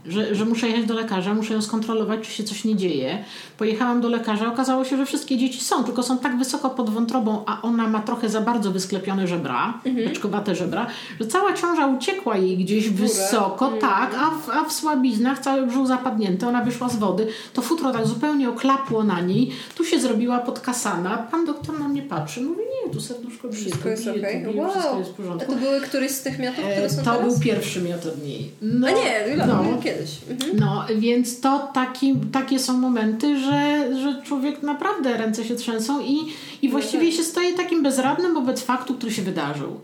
[0.07, 3.25] Że, że muszę jechać do lekarza, muszę ją skontrolować, czy się coś nie dzieje.
[3.59, 7.43] Pojechałam do lekarza, okazało się, że wszystkie dzieci są, tylko są tak wysoko pod wątrobą,
[7.47, 10.87] a ona ma trochę za bardzo wysklepione żebra, beczkowate żebra,
[11.21, 15.87] że cała ciąża uciekła jej gdzieś wysoko, tak, a w, a w słabiznach cały brzuch
[15.87, 20.39] zapadnięty, ona wyszła z wody, to futro tak zupełnie oklapło na niej, tu się zrobiła
[20.39, 24.45] podkasana, pan doktor na mnie patrzy, mówi, nie, tu serduszko bije, Wszystko jest bije, okej.
[24.45, 24.99] to bije, wszystko Wow.
[24.99, 25.53] jest w A porządku.
[25.53, 27.29] to były któryś z tych miotów, które E, są To teraz?
[27.33, 28.51] był pierwszy miot od niej.
[28.63, 29.65] No, A nie, No.
[29.85, 30.11] kiedyś.
[30.31, 30.57] Mhm.
[30.59, 36.19] No, więc to taki, takie są momenty, że, że człowiek naprawdę ręce się trzęsą i,
[36.63, 39.81] i właściwie się staje takim bezradnym wobec faktu, który się wydarzył.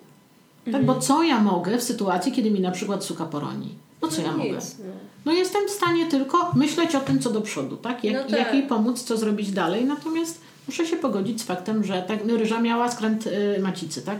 [0.73, 3.69] Tak, bo co ja mogę w sytuacji, kiedy mi na przykład suka poroni?
[4.03, 4.53] No co ja mogę?
[4.53, 4.93] No.
[5.25, 8.05] No jestem w stanie tylko myśleć o tym, co do przodu, tak?
[8.05, 8.39] Jak, No tak.
[8.39, 12.37] jak jej pomóc, co zrobić dalej, natomiast muszę się pogodzić z faktem, że tak, no,
[12.37, 14.19] ryża miała skręt y, macicy, tak?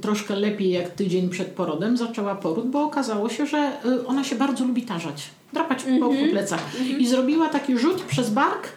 [0.00, 4.36] Troszkę lepiej jak tydzień przed porodem zaczęła poród, bo okazało się, że y, ona się
[4.36, 6.80] bardzo lubi tarzać, drapać po, po plecach.
[6.98, 8.68] I zrobiła taki rzut przez bark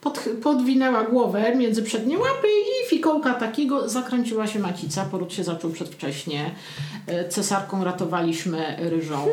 [0.00, 5.04] pod, podwinęła głowę między przednie łapy i fikołka takiego zakręciła się macica.
[5.04, 6.50] Poród się zaczął przedwcześnie.
[7.06, 9.26] E, Cesarką ratowaliśmy ryżą.
[9.26, 9.28] E,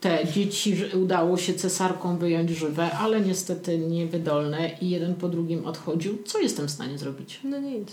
[0.00, 6.18] Te dzieci udało się cesarką wyjąć żywe, ale niestety niewydolne i jeden po drugim odchodził.
[6.26, 7.40] Co jestem w stanie zrobić?
[7.44, 7.92] No nic.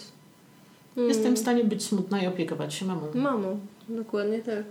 [1.08, 3.02] Jestem w stanie być smutna i opiekować się mamą.
[3.14, 3.58] Mamo,
[3.90, 4.64] dokładnie tak.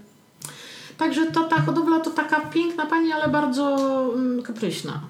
[0.99, 3.77] Także to ta hodowla to taka piękna pani, ale bardzo
[4.15, 5.01] mm, kapryśna.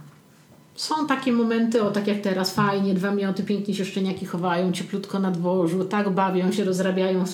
[0.79, 5.19] Są takie momenty, o tak jak teraz, fajnie, dwa mioty, pięknie się szczeniaki chowają, cieplutko
[5.19, 7.25] na dworzu, tak bawią się, rozrabiają.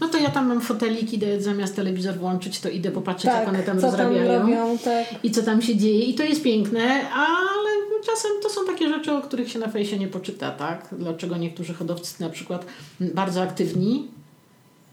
[0.00, 3.62] No to ja tam mam fotelik, idę zamiast telewizor włączyć, to idę popatrzeć, jak one
[3.62, 5.24] tam Tak, co tam rozrabiają robią, tak.
[5.24, 6.04] i co tam się dzieje.
[6.04, 7.70] I to jest piękne, ale
[8.06, 10.88] czasem to są takie rzeczy, o których się na fejsie nie poczyta, tak?
[10.98, 12.66] Dlaczego niektórzy hodowcy na przykład
[13.00, 14.08] bardzo aktywni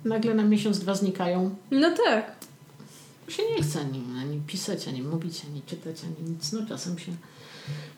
[0.05, 1.55] nagle na miesiąc, dwa znikają.
[1.71, 2.31] No tak.
[3.27, 6.51] Się nie chce ani, ani pisać, ani mówić, ani czytać, ani nic.
[6.51, 7.11] No czasem się...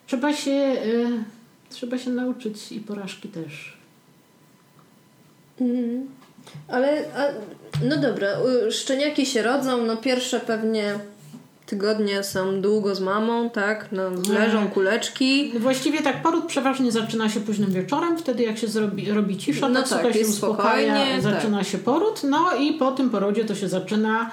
[0.07, 1.23] Trzeba się, y,
[1.69, 3.77] trzeba się nauczyć i porażki też.
[5.61, 6.07] Mhm.
[6.67, 7.27] Ale, a,
[7.83, 8.27] no dobra,
[8.71, 10.99] szczeniaki się rodzą, no pierwsze pewnie
[11.65, 13.89] tygodnie są długo z mamą, tak?
[13.91, 15.51] No, leżą kuleczki.
[15.59, 19.81] Właściwie tak poród przeważnie zaczyna się późnym wieczorem, wtedy jak się zrobi, robi cisza, No
[19.81, 23.55] tak, tak, tak się uspokaja, spokojnie, zaczyna się poród, no i po tym porodzie to
[23.55, 24.31] się zaczyna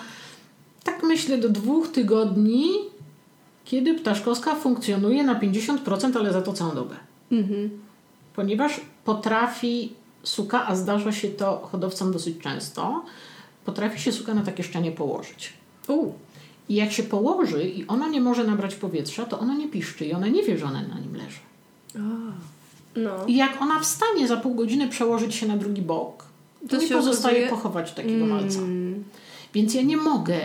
[0.84, 2.68] tak myślę do dwóch tygodni,
[3.64, 6.94] kiedy ptaszkowska funkcjonuje na 50%, ale za to całą dobę.
[7.32, 7.70] Mhm.
[8.36, 9.92] Ponieważ potrafi
[10.22, 13.04] suka, a zdarza się to hodowcom dosyć często,
[13.64, 15.52] potrafi się suka na takie szczenie położyć.
[15.88, 16.12] U.
[16.68, 20.12] I jak się położy i ona nie może nabrać powietrza, to ona nie piszczy i
[20.12, 21.38] ona nie wie, że ona na nim leży.
[22.96, 23.10] No.
[23.26, 26.24] I jak ona wstanie za pół godziny przełożyć się na drugi bok,
[26.70, 28.58] to, To mi pozostaje okazuje- pochować takiego malca.
[28.58, 29.04] Mm.
[29.54, 30.38] Więc ja nie mogę,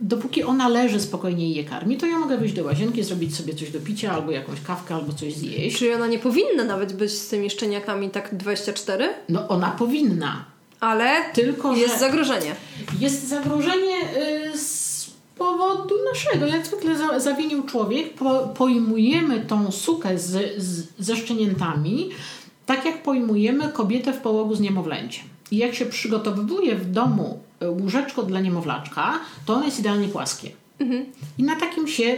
[0.00, 3.54] dopóki ona leży spokojnie i je karmi, to ja mogę wyjść do łazienki, zrobić sobie
[3.54, 5.78] coś do picia, albo jakąś kawkę, albo coś zjeść.
[5.78, 10.44] Czyli ona nie powinna nawet być z tymi szczeniakami tak 24, No ona powinna,
[10.80, 12.56] ale tylko jest że zagrożenie.
[13.00, 13.96] jest zagrożenie
[14.54, 14.94] y, z
[15.38, 16.46] powodu naszego.
[16.46, 22.10] Jak zwykle za, zawinił człowiek, po, pojmujemy tą sukę z, z, ze szczeniętami,
[22.66, 25.24] tak jak pojmujemy kobietę w połogu z niemowlęciem.
[25.50, 27.40] I jak się przygotowuje w domu
[27.80, 30.50] łóżeczko dla niemowlaczka, to ono jest idealnie płaskie.
[30.78, 31.04] Mhm.
[31.38, 32.16] I na takim się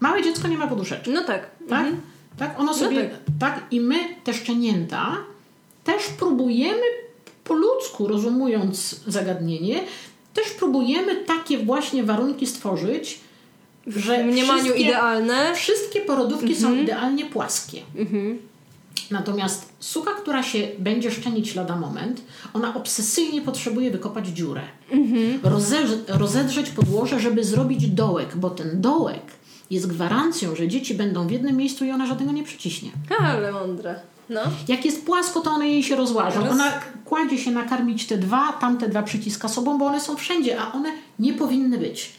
[0.00, 1.10] małe dziecko nie ma poduszeczki.
[1.10, 1.50] No tak.
[1.68, 1.86] Tak?
[2.38, 2.60] tak?
[2.60, 3.20] Ono sobie, tak.
[3.40, 3.66] tak.
[3.70, 5.16] I my, te szczenięta,
[5.84, 6.82] też próbujemy
[7.44, 9.80] po ludzku, rozumując zagadnienie,
[10.34, 13.20] też próbujemy takie właśnie warunki stworzyć,
[13.86, 15.54] że W mniemaniu wszystkie, idealne.
[15.54, 17.82] wszystkie porodówki są idealnie płaskie.
[17.96, 18.38] Mhm.
[19.10, 22.20] Natomiast suka, która się będzie szczenić lada moment,
[22.54, 24.62] ona obsesyjnie potrzebuje wykopać dziurę.
[25.42, 29.22] Rozerz- rozedrzeć podłoże, żeby zrobić dołek, bo ten dołek
[29.70, 32.90] jest gwarancją, że dzieci będą w jednym miejscu i ona żadnego nie przyciśnie.
[33.20, 33.94] Ale mądre.
[34.28, 34.40] No.
[34.68, 36.40] Jak jest płasko, to one jej się rozłażą.
[36.40, 36.72] Roz- Ona
[37.04, 40.88] kładzie się nakarmić te dwa, tamte dwa przyciska sobą, bo one są wszędzie, a one
[41.18, 42.12] nie powinny być.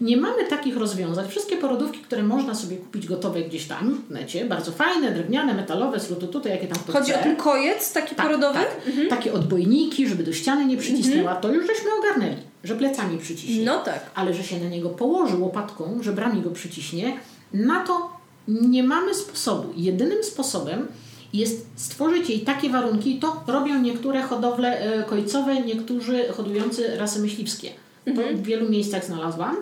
[0.00, 1.28] Nie mamy takich rozwiązań.
[1.28, 6.00] Wszystkie porodówki, które można sobie kupić gotowe gdzieś tam w necie, bardzo fajne, drewniane, metalowe,
[6.32, 7.20] tutaj, jakie tam kto Chodzi chce.
[7.20, 8.58] o ten kojec taki porodowy?
[8.58, 8.80] Tak.
[9.10, 13.64] Takie odbojniki, żeby do ściany nie przycisnęła, to już żeśmy ogarnęli, że plecami przyciśnie.
[13.64, 14.10] No tak.
[14.14, 17.16] Ale że się na niego położy łopatką, żebrami go przyciśnie,
[17.52, 18.10] na to
[18.48, 19.72] nie mamy sposobu.
[19.76, 20.88] Jedynym sposobem
[21.32, 27.70] jest stworzyć jej takie warunki, to robią niektóre hodowle e, kojcowe, niektórzy hodujący rasy myśliwskie.
[28.04, 29.56] To w wielu miejscach znalazłam,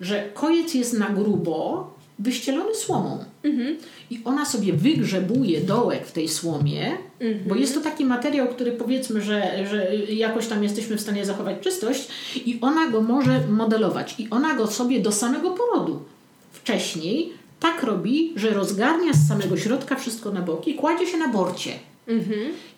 [0.00, 3.24] że kojec jest na grubo wyścielony słomą.
[4.10, 6.96] I ona sobie wygrzebuje dołek w tej słomie,
[7.48, 11.56] bo jest to taki materiał, który powiedzmy, że, że jakoś tam jesteśmy w stanie zachować
[11.60, 12.08] czystość
[12.46, 14.14] i ona go może modelować.
[14.18, 16.02] I ona go sobie do samego porodu
[16.52, 21.72] wcześniej tak robi, że rozgarnia z samego środka wszystko na boki, kładzie się na borcie.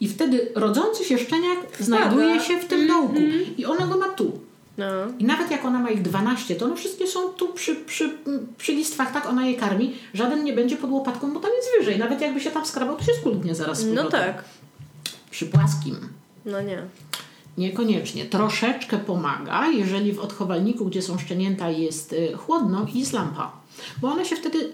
[0.01, 3.14] I wtedy rodzący się szczeniak znajduje się w tym dołku
[3.59, 4.32] i ona go ma tu.
[4.78, 4.84] No.
[5.18, 8.10] I nawet jak ona ma ich 12, to one wszystkie są tu przy, przy,
[8.59, 9.94] przy listwach, tak ona je karmi.
[10.14, 11.98] Żaden nie będzie pod łopatką, bo tam jest wyżej.
[11.98, 14.20] Nawet jakby się tam skrabał, to się skulgnie zaraz No powrotem.
[14.20, 14.44] tak.
[15.30, 15.96] Przy płaskim
[16.44, 16.82] No nie.
[17.59, 18.24] niekoniecznie.
[18.24, 23.52] Troszeczkę pomaga, jeżeli w odchowalniku, gdzie są szczenięta, jest y, chłodno i jest lampa.
[24.00, 24.72] Bo one się wtedy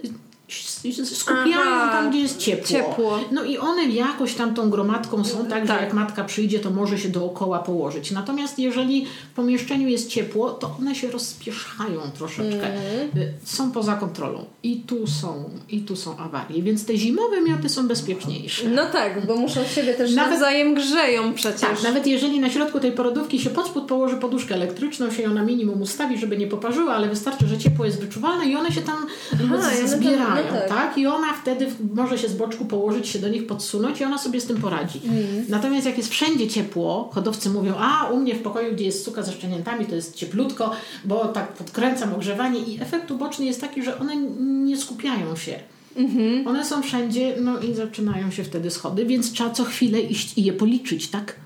[1.05, 2.67] skupiają Aha, tam, gdzie jest ciepło.
[2.67, 3.19] ciepło.
[3.33, 5.67] No i one jakoś tam tą gromadką są tak, Tak.
[5.67, 8.11] że jak matka przyjdzie, to może się dookoła położyć.
[8.11, 12.75] Natomiast jeżeli w pomieszczeniu jest ciepło, to one się rozpieszają troszeczkę.
[13.17, 14.45] Y, Są poza kontrolą.
[14.63, 16.63] I tu są, i tu są awarie.
[16.63, 18.69] Więc te zimowe mioty są bezpieczniejsze.
[18.69, 21.61] No tak, bo muszą siebie też Nawet- nawzajem grzeją przecież.
[21.61, 25.35] Tak, nawet jeżeli na środku tej porodówki się pod spód położy poduszkę elektryczną, się ją
[25.35, 28.83] na minimum ustawi, żeby nie poparzyła, ale wystarczy, że ciepło jest wyczuwalne i one się
[28.83, 29.07] tam
[29.55, 30.44] Aha, zbierają.
[30.53, 30.69] Tak.
[30.69, 30.99] tak.
[30.99, 34.41] I ona wtedy może się z boczku położyć, się do nich podsunąć i ona sobie
[34.41, 35.01] z tym poradzi.
[35.05, 35.45] Mhm.
[35.49, 39.23] Natomiast jak jest wszędzie ciepło, hodowcy mówią, a u mnie w pokoju, gdzie jest suka
[39.23, 40.71] ze szczeniętami, to jest cieplutko,
[41.05, 44.17] bo tak podkręcam ogrzewanie i efekt uboczny jest taki, że one
[44.65, 45.55] nie skupiają się.
[45.97, 46.49] Mhm.
[46.49, 50.45] One są wszędzie, no i zaczynają się wtedy schody, więc trzeba co chwilę iść i
[50.45, 51.37] je policzyć, tak?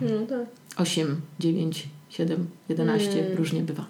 [0.00, 0.46] No tak.
[0.76, 3.36] 8, 9, 7, 11, Mm.
[3.36, 3.86] różnie bywa.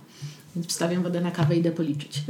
[0.57, 2.21] Więc wstawiam wodę na kawę i idę policzyć.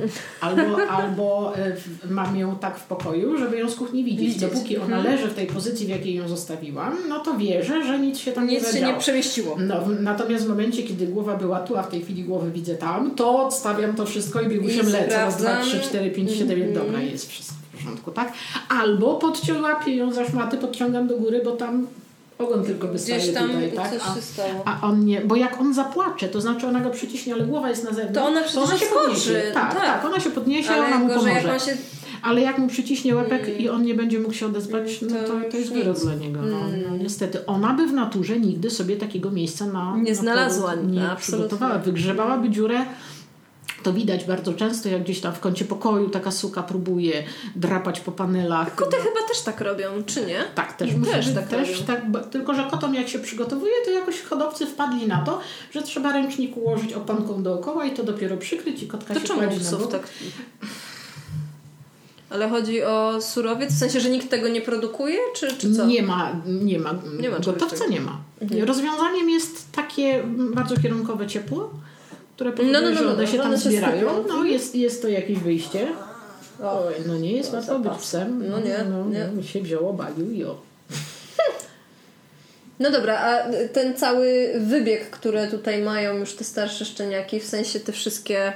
[0.40, 1.76] Albo, albo e,
[2.10, 4.20] mam ją tak w pokoju, żeby ją z kuchni widzieć.
[4.34, 4.40] Widzieć.
[4.50, 5.14] Dopóki ona Mhm.
[5.16, 8.46] leży w tej pozycji, w jakiej ją zostawiłam, no to wierzę, że nic się tam
[8.46, 8.92] nie Nic się zadziało.
[8.92, 9.56] nie przemieściło.
[9.60, 13.10] No, natomiast w momencie, kiedy głowa była tu, a w tej chwili głowę widzę tam,
[13.14, 15.16] to odstawiam to wszystko i biegusiem I lecę.
[15.16, 16.74] Raz, dwa, trzy, cztery, pięć, siedem, Mhm.
[16.86, 18.32] dobra, jest wszystko w porządku, tak?
[18.68, 21.86] Albo podciąg łapię ją za szmaty, podciągam do góry, bo tam
[22.38, 23.90] ogon tylko wystaje Gdzieś tam tutaj, tak?
[23.90, 24.62] coś A- się stało.
[24.64, 27.84] a on nie, bo jak on zapłacze, to znaczy ona go przyciśnie, ale głowa jest
[27.84, 28.14] na zewnątrz.
[28.14, 29.04] To ona przecież się skoczy.
[29.06, 29.42] podniesie.
[29.54, 29.82] Tak, Tak.
[29.84, 31.48] tak, ona się podniesie, Ale ona mu gorzej, pomoże.
[31.48, 31.76] jak on się...
[32.22, 35.50] Ale jak mu przyciśnie łepek i on nie będzie mógł się odezwać, no To to,
[35.50, 36.40] to jest wyrok dla niego.
[36.42, 36.82] No, Mm.
[36.90, 37.46] no, niestety.
[37.46, 41.16] Ona by w naturze nigdy sobie takiego miejsca na Nie na znalazła, nie absolutnie.
[41.20, 41.78] przygotowała.
[41.78, 42.84] Wygrzebałaby dziurę.
[43.84, 47.22] To widać bardzo często, jak gdzieś tam w kącie pokoju taka suka próbuje
[47.56, 48.74] drapać po panelach.
[48.74, 50.44] Koty chyba też tak robią, czy nie?
[50.54, 51.84] Tak, też, Też też, tak też robią.
[52.12, 55.40] tak, tylko że kotom jak się przygotowuje, to jakoś hodowcy wpadli na to,
[55.72, 59.40] że trzeba ręcznik ułożyć oponką dookoła i to dopiero przykryć i kotka To się czemu
[59.40, 59.90] kładzie na bok.
[59.92, 60.08] tak...
[62.30, 65.86] Ale chodzi o surowiec, w sensie, że nikt tego nie produkuje, czy, czy co?
[65.86, 68.18] Nie ma, nie ma, Nie ma gotowca nie ma.
[68.40, 68.64] Mhm.
[68.64, 70.22] Rozwiązaniem jest takie
[70.54, 71.70] bardzo kierunkowe ciepło,
[72.34, 74.24] które powoduje, no, no, że no, one się no, tam one się zbierają.
[74.28, 75.88] No jest, jest to jakieś wyjście.
[76.62, 76.86] O.
[76.86, 78.50] Oj, no nie jest No, łatwo być psem.
[78.50, 79.28] No nie, no, nie.
[79.36, 80.60] No, się wzięło, balił i o.
[82.80, 87.80] No dobra, a ten cały wybieg, który tutaj mają już te starsze szczeniaki, w sensie
[87.80, 88.52] te wszystkie...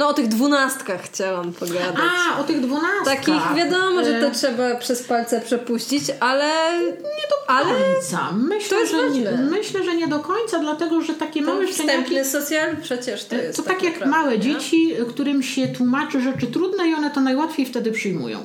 [0.00, 2.10] No o tych dwunastkach chciałam pogadać.
[2.32, 3.04] A, o tych dwunastkach.
[3.04, 6.46] Takich wiadomo, że to trzeba przez palce przepuścić, ale...
[6.90, 8.32] Nie do Ale końca.
[8.32, 11.74] Myślę, to jest że nie, myślę, że nie do końca, dlatego że takie małe ten
[11.74, 14.40] szczeniaki socjal przecież to jest to tak jak naprawdę, małe nie?
[14.40, 18.38] dzieci, którym się tłumaczy rzeczy trudne i one to najłatwiej wtedy przyjmują.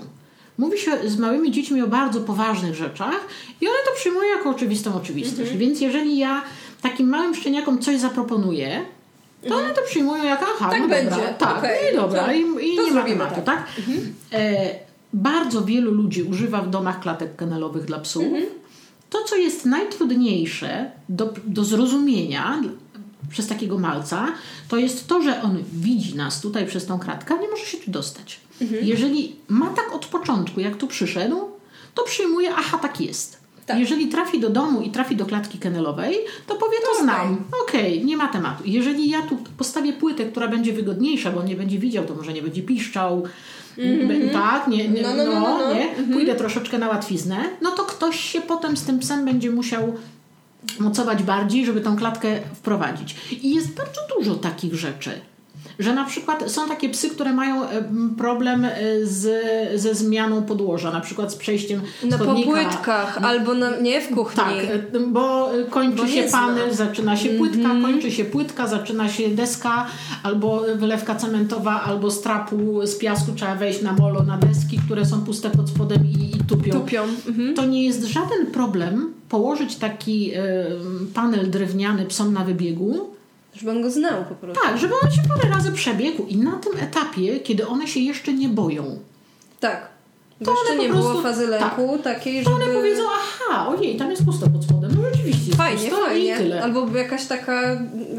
[0.57, 3.19] Mówi się z małymi dziećmi o bardzo poważnych rzeczach
[3.61, 5.51] i one to przyjmują jako oczywistą oczywistość.
[5.51, 5.59] Mhm.
[5.59, 6.41] Więc jeżeli ja
[6.81, 8.85] takim małym szczeniakom coś zaproponuję,
[9.49, 12.25] to one to przyjmują jako aha, Tak no będzie, dobra, tak, no i no dobra,
[12.25, 13.45] to- i, i to nie ma tematu, tak.
[13.45, 13.67] tak?
[14.33, 14.75] E,
[15.13, 18.23] bardzo wielu ludzi używa w domach klatek kennelowych dla psów.
[18.23, 18.45] Mhm.
[19.09, 22.61] To, co jest najtrudniejsze do, do zrozumienia
[23.29, 24.27] przez takiego malca,
[24.67, 27.91] to jest to, że on widzi nas tutaj przez tą kratkę, nie może się tu
[27.91, 28.39] dostać.
[28.61, 28.85] Mhm.
[28.85, 31.49] Jeżeli ma tak od początku, jak tu przyszedł,
[31.93, 33.34] to przyjmuje, aha, tak jest.
[33.65, 33.79] Tak.
[33.79, 36.17] Jeżeli trafi do domu i trafi do klatki kennelowej,
[36.47, 37.43] to powie, to znam.
[37.63, 38.63] Okej, nie ma tematu.
[38.65, 42.33] Jeżeli ja tu postawię płytę, która będzie wygodniejsza, bo on nie będzie widział, to może
[42.33, 43.23] nie będzie piszczał,
[44.07, 45.73] Be- tak, nie, nie, No, no, no, no, no, no.
[45.73, 49.93] nie, pójdę troszeczkę na łatwiznę, no to ktoś się potem z tym psem będzie musiał
[50.79, 53.15] mocować bardziej, żeby tą klatkę wprowadzić.
[53.41, 55.11] I jest bardzo dużo takich rzeczy.
[55.79, 57.83] Że na przykład są takie psy, które mają e,
[58.17, 58.71] problem e,
[59.03, 59.27] z,
[59.81, 62.49] ze zmianą podłoża, na przykład z przejściem Na chodnika.
[62.49, 64.35] popłytkach albo na, nie w kuchni.
[64.35, 64.53] Tak,
[64.93, 69.87] e, bo kończy Bo się panel, zaczyna się płytka, kończy się płytka, zaczyna się deska,
[70.23, 75.05] albo wylewka cementowa, albo z trapu, z piasku trzeba wejść na molo, na deski, które
[75.05, 76.73] są puste pod spodem i, i tupią.
[76.73, 77.03] Tupią.
[77.27, 77.53] Mhm.
[77.53, 80.41] To nie jest żaden problem położyć taki e,
[81.13, 83.14] panel drewniany psom na wybiegu,
[83.55, 84.63] Żeby on go znał po prostu.
[84.63, 88.33] tak, żeby on się parę razy przebiegł i na tym etapie, kiedy one się jeszcze
[88.33, 88.99] nie boją,
[89.59, 89.95] Tak.
[90.45, 92.63] To one jeszcze nie prostu- było fazy lęku takiej, to żeby...
[92.63, 96.37] one powiedzą, aha, ojej, tam jest pusto pod spodem, no rzeczywiście Fajnie, pusto i fajnie.
[96.37, 96.63] tyle.
[96.63, 97.61] Albo jakaś taka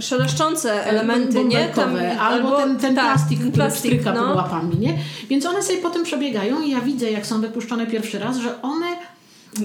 [0.01, 1.69] szeleszczące elementy, nie?
[1.77, 4.27] Bąbelkowe, albo, ten, ten tak, plastik, ten który plastik, stryka no.
[4.27, 4.99] pod łapami, nie?
[5.29, 8.87] Więc one sobie potem przebiegają i ja widzę, jak są wypuszczone pierwszy raz, że one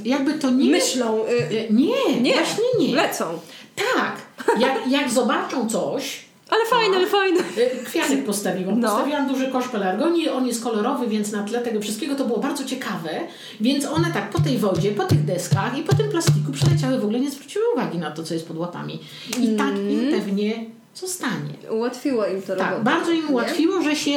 [0.06, 0.72] jakby to nie...
[0.72, 1.30] Myślą, y,
[1.70, 2.96] E, Nie, nie, właśnie nie.
[2.96, 3.26] lecą.
[3.76, 4.12] Tak,
[4.60, 7.40] jak, jak zobaczą coś, Ale fajne, ale fajne.
[7.58, 8.80] E, Kwiatek postawiłam.
[8.80, 8.88] No.
[8.90, 12.64] Postawiłam duży kosz pelargonii, on jest kolorowy, więc na tle tego wszystkiego to było bardzo
[12.66, 13.10] ciekawe.
[13.62, 17.04] Więc one tak po tej wodzie, po tych deskach i po tym plastiku przeleciały, w
[17.04, 19.00] ogóle nie zwróciły uwagi na to, co jest pod łapami.
[19.40, 19.92] I tak Mm.
[19.92, 20.66] im pewnie
[20.96, 21.54] zostanie.
[21.72, 22.84] Ułatwiło im to Tak, robotę.
[22.84, 23.28] bardzo im nie?
[23.32, 24.12] ułatwiło, że się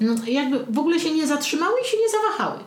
[0.00, 2.58] no, jakby w ogóle się nie zatrzymały i się nie zawahały.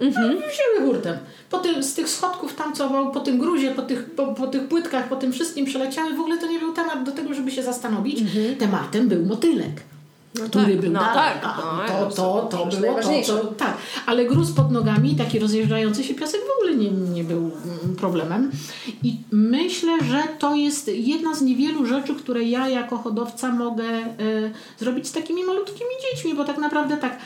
[0.00, 0.34] Mhm.
[0.34, 1.16] No, wzięły hurtem.
[1.50, 4.68] Po tym, z tych schodków tam, co po tym gruzie, po tych, po, po tych
[4.68, 6.14] płytkach, po tym wszystkim przeleciały.
[6.14, 8.20] W ogóle to nie był temat do tego, żeby się zastanowić.
[8.20, 8.56] Mhm.
[8.56, 9.82] Tematem był motylek.
[10.38, 11.14] No który tak, był no dalej.
[11.42, 11.56] Tak,
[11.88, 13.76] no, to, to, to, to było to, to, tak.
[14.06, 18.50] Ale gruz pod nogami, taki rozjeżdżający się piasek w ogóle nie, nie był mm, problemem.
[19.02, 24.52] I myślę, że to jest jedna z niewielu rzeczy, które ja jako hodowca mogę y,
[24.78, 27.18] zrobić z takimi malutkimi dziećmi, bo tak naprawdę tak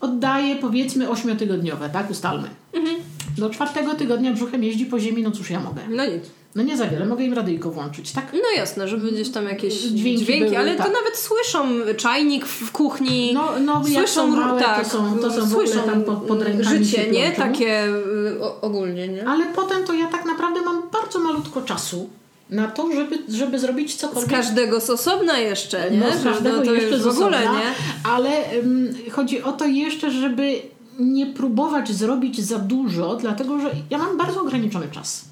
[0.00, 2.48] oddaję powiedzmy ośmiotygodniowe, tak ustalmy.
[2.72, 2.96] Mhm.
[3.38, 5.82] Do czwartego tygodnia brzuchem jeździ po ziemi, no cóż ja mogę.
[5.90, 6.24] No nic.
[6.54, 8.32] No nie za wiele, mogę im radyjko włączyć, tak?
[8.32, 10.86] No jasne, żeby gdzieś tam jakieś dźwięki, dźwięki były, ale tak.
[10.86, 13.30] to nawet słyszą czajnik w kuchni.
[13.34, 17.32] No, no słyszą, małe, tak, to są, to są słyszą tam pod, pod życie, nie?
[17.32, 19.28] Takie y, ogólnie, nie?
[19.28, 22.10] Ale potem to ja tak naprawdę mam bardzo malutko czasu
[22.50, 24.30] na to, żeby, żeby zrobić cokolwiek.
[24.30, 25.98] Z każdego z osobna jeszcze, nie?
[25.98, 27.72] No, z każdego to jeszcze w ogóle, nie?
[28.10, 30.62] Ale um, chodzi o to jeszcze, żeby
[30.98, 35.24] nie próbować zrobić za dużo, dlatego że ja mam bardzo ograniczony czas.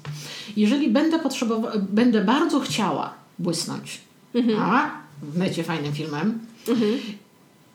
[0.57, 4.01] Jeżeli będę potrzebowała, będę bardzo chciała błysnąć,
[4.33, 4.59] mhm.
[4.59, 4.91] a
[5.21, 6.91] w mecie fajnym filmem mhm.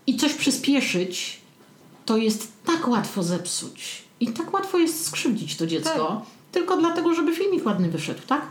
[0.07, 1.41] i coś przyspieszyć,
[2.07, 6.53] to jest tak łatwo zepsuć i tak łatwo jest skrzywdzić to dziecko, tak.
[6.53, 8.43] tylko dlatego, żeby filmik ładny wyszedł, tak?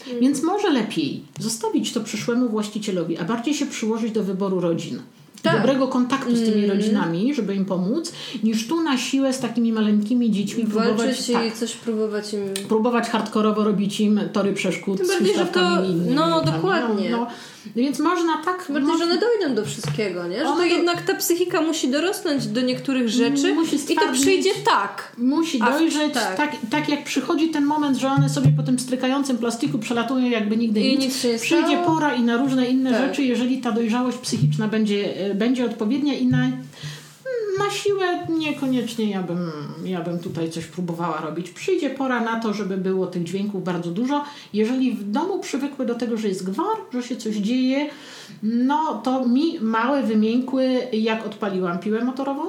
[0.00, 0.20] Mhm.
[0.20, 5.02] Więc może lepiej zostawić to przyszłemu właścicielowi, a bardziej się przyłożyć do wyboru rodzin
[5.42, 5.56] tak.
[5.56, 6.70] dobrego kontaktu z tymi mm.
[6.70, 8.12] rodzinami, żeby im pomóc,
[8.42, 12.40] niż tu na siłę z takimi maleńkimi dziećmi Walczyć próbować tak, i coś próbować im...
[12.68, 16.14] Próbować hardkorowo robić im tory przeszkód Tym z bardziej, że to, innymi.
[16.14, 17.10] No, dokładnie.
[17.10, 17.26] No, no,
[17.76, 18.58] więc można tak...
[18.58, 18.98] Bardziej, można...
[18.98, 20.38] że one dojdą do wszystkiego, nie?
[20.38, 23.54] Że to, to jednak ta psychika musi dorosnąć do niektórych rzeczy
[23.88, 25.12] i to przyjdzie tak.
[25.18, 26.36] Musi dojrzeć tak.
[26.36, 26.56] tak.
[26.70, 30.80] Tak, jak przychodzi ten moment, że one sobie po tym strykającym plastiku przelatują jakby nigdy
[30.80, 31.00] I nic.
[31.00, 31.86] nic się przyjdzie stało.
[31.86, 33.00] pora i na różne inne tak.
[33.00, 36.50] rzeczy, jeżeli ta dojrzałość psychiczna będzie, e, będzie odpowiednia i na
[37.58, 39.50] na siłę niekoniecznie ja bym,
[39.84, 41.50] ja bym tutaj coś próbowała robić.
[41.50, 44.24] Przyjdzie pora na to, żeby było tych dźwięków bardzo dużo.
[44.52, 47.90] Jeżeli w domu przywykły do tego, że jest gwar, że się coś dzieje,
[48.42, 52.42] no to mi małe wymiękły jak odpaliłam piłę motorową,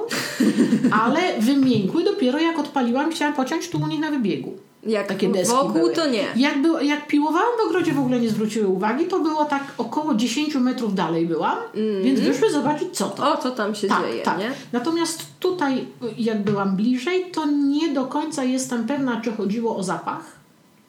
[1.02, 4.56] ale wymiękły dopiero jak odpaliłam, chciałam pociąć tu u nich na wybiegu.
[4.86, 5.92] Jak takie deski wokół były.
[5.92, 6.24] to nie.
[6.36, 10.14] Jak, był, jak piłowałam w ogrodzie w ogóle nie zwróciły uwagi, to było tak około
[10.14, 12.02] 10 metrów dalej byłam, mm.
[12.02, 13.32] więc wyszły zobaczyć co to.
[13.32, 14.38] O, co tam się tak, dzieje, tak.
[14.38, 14.50] nie?
[14.72, 15.86] Natomiast tutaj
[16.18, 20.41] jak byłam bliżej, to nie do końca jestem pewna, czy chodziło o zapach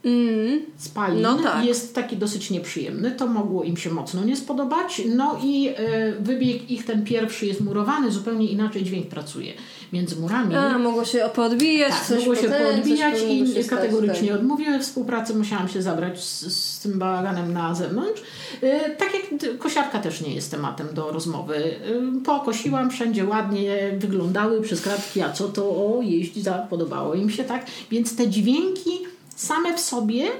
[0.05, 0.61] mm.
[0.77, 1.65] spalin no tak.
[1.65, 3.11] jest taki dosyć nieprzyjemny.
[3.11, 5.01] To mogło im się mocno nie spodobać.
[5.15, 5.73] No i y,
[6.19, 9.53] wybieg ich ten pierwszy jest murowany, zupełnie inaczej dźwięk pracuje
[9.93, 10.55] między murami.
[10.55, 15.35] A, mogło się poodbijać, tak, coś mogło się poodbijać i się kategorycznie stać, odmówiłem współpracy,
[15.35, 18.21] musiałam się zabrać z, z tym bałaganem na zewnątrz.
[18.63, 21.55] Y, tak jak kosiarka też nie jest tematem do rozmowy.
[21.55, 27.43] Y, pokosiłam, wszędzie ładnie wyglądały przez kratki, a co to o, jeździ, podobało im się,
[27.43, 27.65] tak?
[27.91, 30.31] Więc te dźwięki same w sobie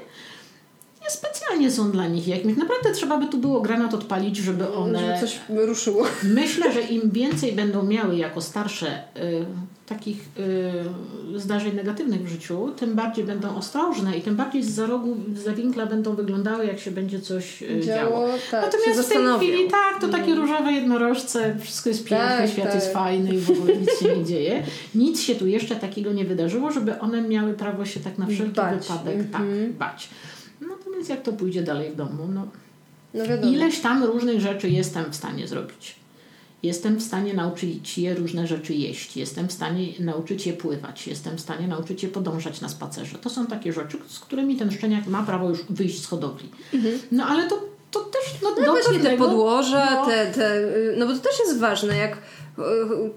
[1.04, 2.58] niespecjalnie są dla nich jakimś.
[2.58, 5.00] Naprawdę trzeba by tu było granat odpalić, żeby one...
[5.00, 6.06] Żeby coś ruszyło.
[6.24, 9.46] Myślę, że im więcej będą miały jako starsze y,
[9.86, 10.28] takich
[11.36, 15.18] y, zdarzeń negatywnych w życiu, tym bardziej będą ostrożne i tym bardziej z za rogu,
[15.36, 18.10] z za winkla będą wyglądały, jak się będzie coś y, działo.
[18.10, 18.28] działo.
[18.52, 20.40] Tak, Natomiast w tej chwili tak, to takie mm.
[20.40, 22.76] różowe jednorożce, wszystko jest piękne, tak, świat tak.
[22.76, 24.64] jest fajny i w ogóle nic się nie dzieje.
[24.96, 28.56] Nic się tu jeszcze takiego nie wydarzyło, żeby one miały prawo się tak na wszelki
[28.56, 28.82] bać.
[28.82, 29.32] wypadek mm -hmm.
[29.32, 29.74] tak mhm.
[29.74, 30.10] bać.
[30.78, 32.48] Natomiast jak to pójdzie dalej w domu, no,
[33.14, 35.96] no ileś tam różnych rzeczy jestem w stanie zrobić.
[36.64, 41.38] Jestem w stanie nauczyć je różne rzeczy jeść, jestem w stanie nauczyć je pływać, jestem
[41.38, 43.18] w stanie nauczyć je podążać na spacerze.
[43.18, 46.50] To są takie rzeczy, z którymi ten szczeniak ma prawo już wyjść z hodowli.
[46.74, 47.00] Mhm.
[47.12, 50.06] No ale to, to też no, no właśnie te podłoże, no.
[50.06, 50.62] Te, te,
[50.98, 52.18] no bo to też jest ważne, jak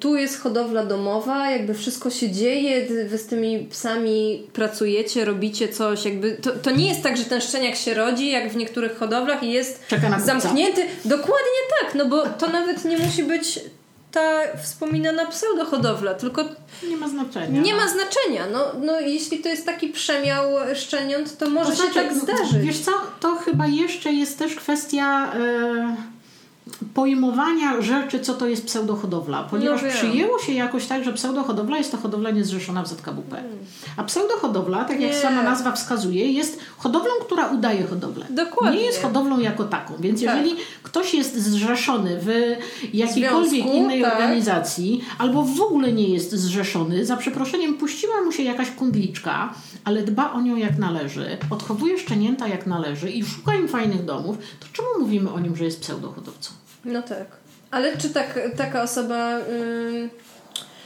[0.00, 6.04] tu jest hodowla domowa, jakby wszystko się dzieje, wy z tymi psami pracujecie, robicie coś,
[6.04, 9.42] jakby to, to nie jest tak, że ten szczeniak się rodzi, jak w niektórych hodowlach
[9.42, 9.84] i jest
[10.24, 10.82] zamknięty.
[11.04, 13.60] Dokładnie tak, no bo to nawet nie musi być
[14.12, 16.44] ta wspominana pseudohodowla, tylko
[16.88, 17.60] nie ma znaczenia.
[17.60, 17.78] Nie no.
[17.78, 18.46] ma znaczenia.
[18.52, 20.44] No, no, jeśli to jest taki przemiał
[20.74, 22.66] szczeniąt, to może to znaczy, się tak zdarzyć.
[22.66, 25.32] Wiesz co, to chyba jeszcze jest też kwestia...
[25.38, 26.15] Yy
[26.94, 31.90] pojmowania rzeczy, co to jest pseudohodowla, ponieważ no przyjęło się jakoś tak, że pseudohodowla jest
[31.90, 33.42] to hodowla niezrzeszona w ZKWP.
[33.96, 38.26] A pseudohodowla, tak jak sama nazwa wskazuje, jest hodowlą, która udaje hodowlę.
[38.30, 38.78] Dokładnie.
[38.78, 40.36] Nie jest hodowlą jako taką, więc tak.
[40.36, 42.56] jeżeli ktoś jest zrzeszony w
[42.94, 44.12] jakiejkolwiek Związku, innej tak.
[44.12, 50.02] organizacji, albo w ogóle nie jest zrzeszony, za przeproszeniem puściła mu się jakaś kundliczka, ale
[50.02, 54.66] dba o nią jak należy, odchowuje szczenięta jak należy i szuka im fajnych domów, to
[54.72, 56.55] czemu mówimy o nim, że jest pseudohodowcą?
[56.86, 57.26] No tak.
[57.70, 59.38] Ale czy tak, taka osoba...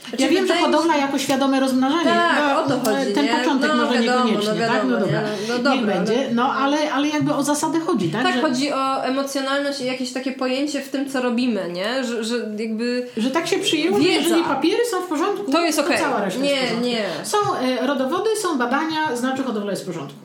[0.09, 2.03] Znaczy, ja wiem, że hodowla jako świadome rozmnażanie.
[2.05, 3.13] Tak, no, o to chodzi.
[3.13, 3.31] Ten nie?
[3.31, 4.53] początek no, może wiadomo, niekoniecznie.
[4.53, 4.75] no tak?
[4.75, 5.21] wiadomo, No dobra.
[5.21, 5.27] nie?
[5.47, 8.23] No Niech dobra, będzie, ale- no ale, ale jakby o zasadę chodzi, tak?
[8.23, 12.03] Tak, że, chodzi o emocjonalność i jakieś takie pojęcie w tym, co robimy, nie?
[12.03, 13.07] Że, że jakby...
[13.17, 15.99] że tak się przyjęło, że jeżeli papiery są w porządku, To jest okej.
[15.99, 17.03] cała reszta Nie, nie.
[17.23, 20.19] Są e, rodowody, są badania, znaczy hodowla jest w porządku.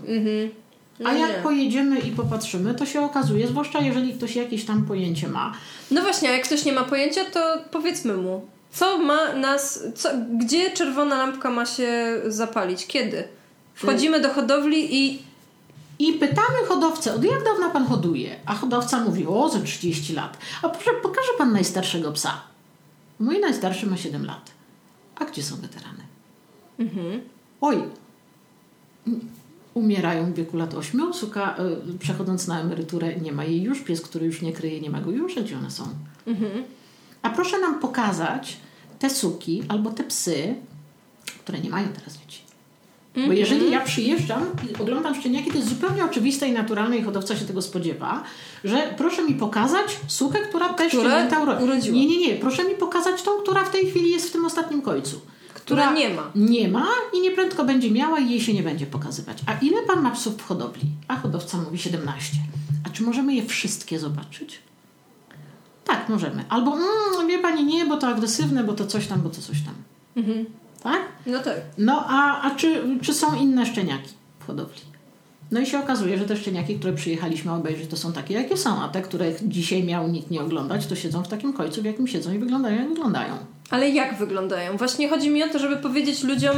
[1.01, 1.43] A No jak nie.
[1.43, 5.53] pojedziemy i popatrzymy, to się okazuje, zwłaszcza jeżeli ktoś jakieś tam pojęcie ma,
[5.91, 8.47] No właśnie, a jak ktoś nie ma pojęcia, to powiedzmy mu.
[8.73, 9.85] Co ma nas...
[9.95, 10.09] Co,
[10.39, 12.87] gdzie czerwona lampka ma się zapalić?
[12.87, 13.29] Kiedy?
[13.75, 15.23] Wchodzimy do hodowli i...
[15.99, 18.37] I pytamy hodowcę, od jak dawna pan hoduje?
[18.47, 20.39] A hodowca mówi, o, ze 30 lat.
[20.63, 22.41] A proszę, pokaże pan najstarszego psa.
[23.21, 24.51] Mój najstarszy ma 7 lat.
[25.17, 26.03] A gdzie są weterany?
[27.61, 27.77] Oj,
[29.07, 29.21] m,
[29.77, 31.15] umierają w wieku lat 8.
[31.15, 31.57] Suka,
[31.95, 33.81] y, przechodząc na emeryturę, nie ma jej już.
[33.81, 35.35] Pies, który już nie kryje, nie ma go już.
[35.35, 35.85] Gdzie one są?
[37.23, 38.57] A proszę nam pokazać
[38.99, 40.55] te suki albo te psy,
[41.45, 42.41] które nie mają teraz dzieci.
[43.27, 47.37] Bo jeżeli ja przyjeżdżam i oglądam szczeniaki, to jest zupełnie oczywiste i naturalne i hodowca
[47.37, 48.23] się tego spodziewa,
[48.65, 51.97] że proszę mi pokazać sukę, która te Która szczenięta uro- urodziła.
[51.97, 52.35] Nie, nie, nie.
[52.35, 55.21] Proszę mi pokazać tą, która w tej chwili jest w tym ostatnim końcu.
[55.67, 56.31] Która nie ma.
[56.35, 59.39] Nie ma i nieprędko będzie miała i jej się nie będzie pokazywać.
[59.47, 60.83] A ile pan ma psów w hodowli?
[61.09, 62.37] A hodowca mówi 17.
[62.87, 64.59] A czy możemy je wszystkie zobaczyć?
[65.85, 66.45] Tak, możemy.
[66.49, 69.63] Albo mm, wie pani nie, bo to agresywne, bo to coś tam, bo to coś
[69.63, 69.75] tam.
[70.83, 71.01] Tak?
[71.27, 71.61] No tak.
[71.79, 74.11] No a, a czy, czy są inne szczeniaki
[74.41, 74.81] w hodowli?
[75.51, 78.83] No i się okazuje, że te szczeniaki, które przyjechaliśmy obejrzeć, to są takie, jakie są,
[78.83, 82.07] a te, które dzisiaj miał nikt nie oglądać, to siedzą w takim końcu, w jakim
[82.07, 83.35] siedzą i wyglądają, jak wyglądają.
[83.71, 84.77] Ale jak wyglądają?
[84.77, 86.57] Właśnie chodzi mi o to, żeby powiedzieć ludziom,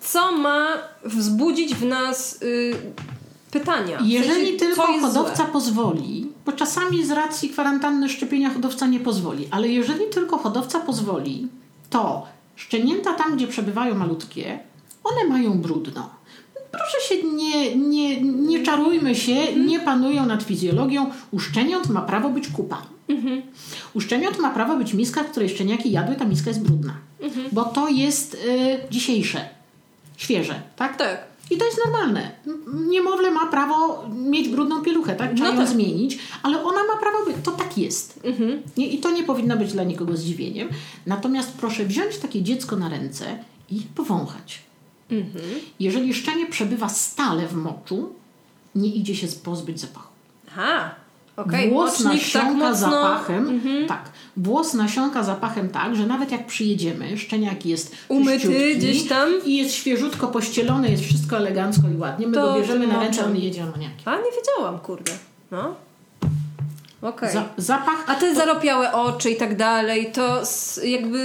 [0.00, 0.66] co ma
[1.04, 2.74] wzbudzić w nas y,
[3.50, 3.98] pytania.
[4.04, 5.46] Jeżeli tylko hodowca złe.
[5.52, 11.48] pozwoli, bo czasami z racji kwarantanny szczepienia hodowca nie pozwoli, ale jeżeli tylko hodowca pozwoli,
[11.90, 12.26] to
[12.56, 14.58] szczenięta tam, gdzie przebywają malutkie,
[15.04, 16.10] one mają brudno.
[16.78, 21.10] Proszę się, nie, nie, nie czarujmy się, nie panują nad fizjologią.
[21.30, 22.82] U szczeniąt ma prawo być kupa.
[23.94, 26.94] U szczeniąt ma prawo być miska, w której szczeniaki jadły, ta miska jest brudna.
[27.52, 28.38] Bo to jest y,
[28.90, 29.48] dzisiejsze,
[30.16, 30.96] świeże, tak?
[30.96, 31.24] Tak.
[31.50, 32.30] I to jest normalne.
[32.88, 35.34] Niemowlę ma prawo mieć brudną pieluchę, tak?
[35.34, 35.68] Trzeba No ją tak.
[35.68, 37.36] zmienić, ale ona ma prawo być.
[37.44, 38.20] To tak jest.
[38.76, 40.68] Nie, I to nie powinno być dla nikogo zdziwieniem.
[41.06, 43.24] Natomiast proszę wziąć takie dziecko na ręce
[43.70, 44.58] i powąchać.
[45.80, 48.12] Jeżeli szczenie przebywa stale w moczu,
[48.74, 50.08] nie idzie się pozbyć zapachu.
[50.48, 50.94] Aha.
[51.36, 52.90] Okej, Włos mocznik nasiąka tak mocno...
[52.90, 53.60] zapachem.
[53.88, 54.10] Tak.
[54.36, 59.28] Włos nasiąka zapachem tak, że nawet jak przyjedziemy, szczeniak jest Umyty gdzieś tam.
[59.44, 62.26] i jest świeżutko pościelony, jest wszystko elegancko i ładnie.
[62.26, 64.02] My To go bierzemy na ręce, on jedzie amoniakiem.
[64.04, 65.12] A, nie wiedziałam, kurde.
[65.50, 65.74] No.
[67.04, 67.32] Okej.
[67.32, 70.42] Za, zapach A te zaropiałe oczy i tak dalej, to
[70.84, 71.18] jakby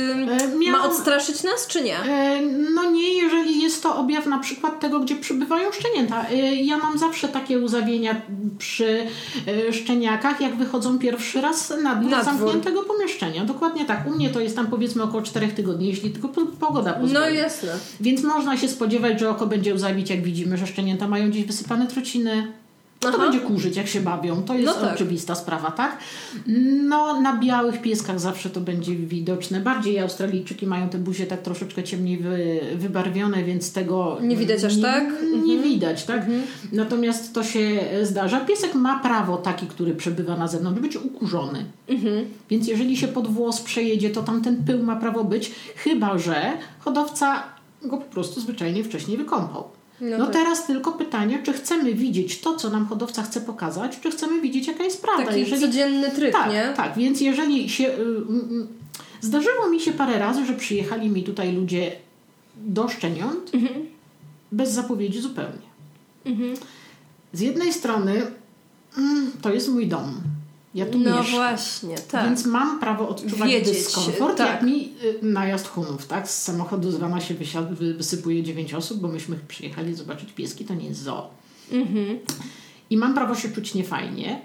[0.68, 1.98] E, ma odstraszyć nas, czy nie?
[2.00, 2.42] E,
[2.76, 6.26] No nie, jeżeli jest to objaw na przykład tego, gdzie przybywają szczenięta.
[6.32, 8.22] E, Ja mam zawsze takie uzawienia
[8.58, 9.08] przy
[9.70, 12.34] e, szczeniakach, jak wychodzą pierwszy raz na dwór Na dwór.
[12.38, 13.46] zamkniętego pomieszczenia.
[13.46, 14.08] Dokładnie tak.
[14.08, 17.14] U mnie to jest tam powiedzmy około 4 tygodni, jeśli tylko po- pogoda pozwoli.
[17.14, 17.70] No jasne.
[18.00, 21.88] Więc można się spodziewać, że oko będzie łzawić, jak widzimy, że szczenięta mają gdzieś wysypane
[23.00, 23.18] truciny.
[23.18, 23.32] To Aha.
[23.32, 24.44] będzie kurzyć, jak się bawią.
[24.44, 24.96] To jest No tak.
[24.96, 25.98] oczywista sprawa, tak?
[26.88, 29.60] No, na białych pieskach zawsze to będzie widoczne.
[29.60, 34.76] Bardziej Australijczyki mają te buzie tak troszeczkę ciemniej wy, wybarwione, więc tego Nie widać aż
[34.76, 35.14] nie, tak?
[35.46, 36.26] Nie widać, tak?
[36.72, 38.40] Natomiast to się zdarza.
[38.40, 41.66] Piesek ma prawo, taki, który przebywa na zewnątrz, być ukurzony.
[42.50, 46.54] Więc jeżeli się pod włos przejedzie, to tam ten pył ma prawo być, chyba że
[46.80, 47.44] hodowca
[47.82, 49.64] go po prostu zwyczajnie wcześniej wykąpał.
[50.02, 50.34] No No, tak.
[50.34, 54.68] teraz tylko pytanie, czy chcemy widzieć to, co nam hodowca chce pokazać, czy chcemy widzieć,
[54.68, 55.26] jaka jest prawda.
[55.26, 56.74] Taki codzienny tryb, tak, nie?
[56.78, 57.88] tak, więc jeżeli się...
[57.88, 58.80] y,
[59.22, 61.92] Zdarzyło mi się parę razy, że przyjechali mi tutaj ludzie
[62.58, 63.86] do szczeniąt Mhm.
[64.52, 65.70] bez zapowiedzi zupełnie.
[67.34, 68.22] Z jednej strony
[68.98, 70.22] mm, to jest mój dom.
[70.76, 71.36] Ja tu No mieszkam.
[71.36, 72.26] właśnie, tak.
[72.26, 74.48] Więc mam prawo odczuwać Wiedzieć, dyskomfort, tak.
[74.50, 76.28] jak mi y, najazd Hunów, tak?
[76.30, 77.36] Z samochodu z wana się
[77.72, 81.30] wysypuje dziewięć osób, bo myśmy przyjechali zobaczyć pieski, to nie jest zoo.
[81.72, 82.20] Mhm.
[82.90, 84.42] I mam prawo się czuć niefajnie,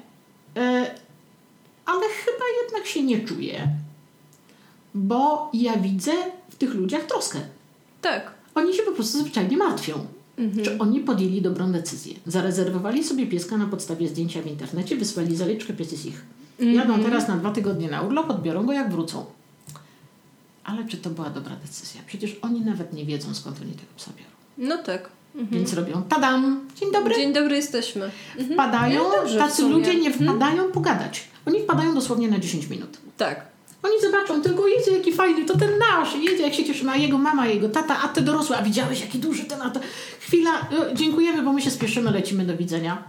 [0.57, 0.61] y,
[1.87, 3.69] ale chyba jednak się nie czuję,
[4.95, 6.13] bo ja widzę
[6.51, 7.39] w tych ludziach troskę.
[8.01, 8.31] Tak.
[8.55, 10.07] Oni się po prostu zwyczajnie martwią.
[10.65, 12.15] Czy oni podjęli dobrą decyzję?
[12.27, 16.25] Zarezerwowali sobie pieska na podstawie zdjęcia w internecie, wysłali zaliczkę, pies jest ich.
[16.59, 19.25] Jadą teraz na dwa tygodnie na urlop, odbiorą go jak wrócą.
[20.65, 22.01] Ale czy to była dobra decyzja?
[22.07, 24.31] Przecież oni nawet nie wiedzą, skąd oni tego psa biorą.
[24.59, 25.09] No tak.
[25.35, 27.15] Więc robią tadam, dzień dobry.
[27.15, 28.11] Dzień dobry, jesteśmy.
[28.53, 31.29] Wpadają, No dobrze tacy ludzie nie wpadają pogadać.
[31.47, 32.99] Oni wpadają dosłownie na 10 minut.
[33.17, 33.54] Tak.
[33.85, 37.19] Oni zobaczą tylko, jedzie jaki fajny, to ten nasz, jedzie jak się cieszymy, a jego
[37.19, 39.81] mama, jego tata, a ty dorosły, a widziałeś jaki duży ten, a to...
[40.21, 43.03] Chwila, e, dziękujemy, bo my się spieszymy, lecimy, do widzenia.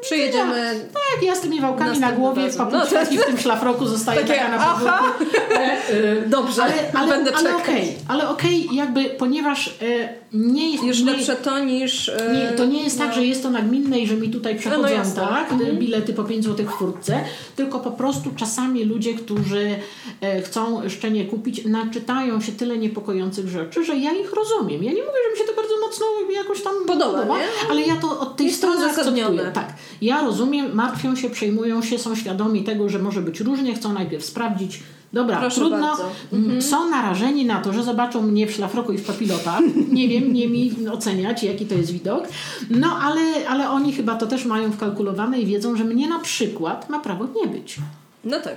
[0.00, 0.88] Przyjedziemy.
[0.92, 4.20] Tak, ja z tymi wałkami na głowie, w papuczkach No, i w tym szlafroku zostaje
[4.20, 5.02] Takie, taka na aha.
[5.54, 7.62] E, e, Dobrze, ale, ale, będę ale czekać.
[7.62, 10.84] okej, ale okej, jakby ponieważ e, nie jest...
[10.84, 12.08] Już nie, lepsze to niż...
[12.08, 13.04] e, nie, to nie jest no.
[13.04, 15.22] tak, że jest to nagminne i że mi tutaj przechodzą no jasne.
[15.22, 17.20] tak, bilety po 5 zł w furtce,
[17.56, 19.76] tylko po prostu czasami ludzie, którzy
[20.20, 24.82] e, chcą szczenie kupić, naczytają się tyle niepokojących rzeczy, że ja ich rozumiem.
[24.82, 27.44] Ja nie mówię, że mi się to bardzo mocno jakoś tam Podoba, nie?
[27.70, 29.50] ale ja to od tej Jest strony akceptuję.
[29.54, 29.72] Tak.
[30.02, 34.24] Ja rozumiem, martwią się, przejmują się, są świadomi tego, że może być różnie, chcą najpierw
[34.24, 34.80] sprawdzić,
[35.14, 35.96] Dobra, Proszę trudno.
[36.32, 39.60] Mm, Są narażeni na to, że zobaczą mnie w szlafroku i w papilotach.
[39.92, 42.24] Nie wiem, nie mi oceniać, jaki to jest widok.
[42.70, 46.90] No, ale, ale oni chyba to też mają wkalkulowane i wiedzą, że mnie na przykład
[46.90, 47.76] ma prawo nie być.
[48.24, 48.56] No tak.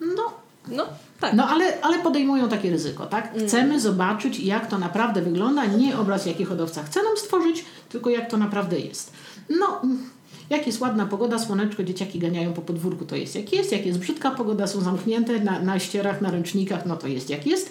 [0.00, 0.22] No,
[0.68, 0.86] No
[1.20, 1.32] tak.
[1.34, 3.34] no ale, ale podejmują takie ryzyko, tak?
[3.46, 5.64] Chcemy zobaczyć, jak to naprawdę wygląda.
[5.66, 9.12] Nie obraz, jaki hodowca chce nam stworzyć, tylko jak to naprawdę jest.
[9.60, 9.80] No,
[10.50, 13.72] jak jest ładna pogoda, słoneczko, dzieciaki ganiają po podwórku, to jest jak jest.
[13.72, 17.46] Jak jest brzydka pogoda, są zamknięte na, na ścierach, na ręcznikach, no to jest jak
[17.46, 17.70] jest.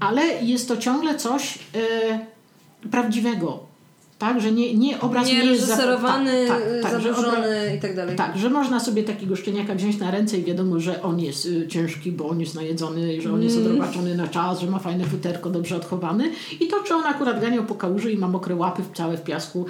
[0.00, 3.74] Ale jest to ciągle coś e, prawdziwego.
[4.18, 7.96] Tak, że nie, nie obraz nie, nie jest reżyserowany, tak, tak, tak, zaburzony i tak
[7.96, 8.16] dalej.
[8.16, 11.68] tak, że można sobie takiego szczeniaka wziąć na ręce i wiadomo, że on jest y,
[11.68, 13.68] ciężki, bo on jest najedzony, że on jest Mm.
[13.70, 16.30] odrobaczony na czas, że ma fajne futerko, dobrze odchowany.
[16.60, 19.22] I to, czy on akurat ganiał po kałuży i ma mokre łapy w- całe w
[19.22, 19.66] piasku,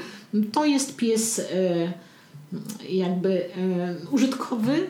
[0.53, 1.45] to jest pies y,
[2.89, 3.45] jakby
[4.11, 4.87] użytkowy.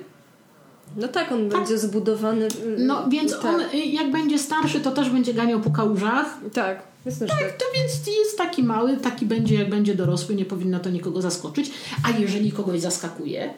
[0.97, 2.49] No tak, on będzie zbudowany.
[2.67, 3.45] mm, No więc tak.
[3.45, 6.39] on y, jak będzie starszy, to też będzie ganiał po kałużach.
[6.53, 7.39] Tak, że tak.
[7.59, 11.71] To więc jest taki mały, taki będzie jak będzie dorosły, nie powinno to nikogo zaskoczyć.
[12.05, 13.55] A jeżeli kogoś zaskakuje,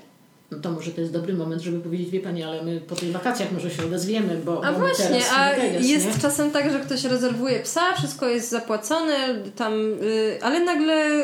[0.51, 3.13] no to może to jest dobry moment, żeby powiedzieć, wie Pani, ale my po tych
[3.13, 6.23] wakacjach może się odezwiemy, bo A właśnie, teraz a teraz, jest nie?
[6.23, 9.17] czasem tak, że ktoś rezerwuje psa, wszystko jest zapłacone,
[9.57, 9.73] tam,
[10.03, 11.23] y, ale nagle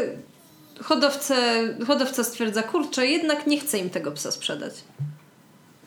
[0.81, 1.35] hodowca,
[1.87, 4.75] hodowca stwierdza, kurczę, jednak nie chce im tego psa sprzedać.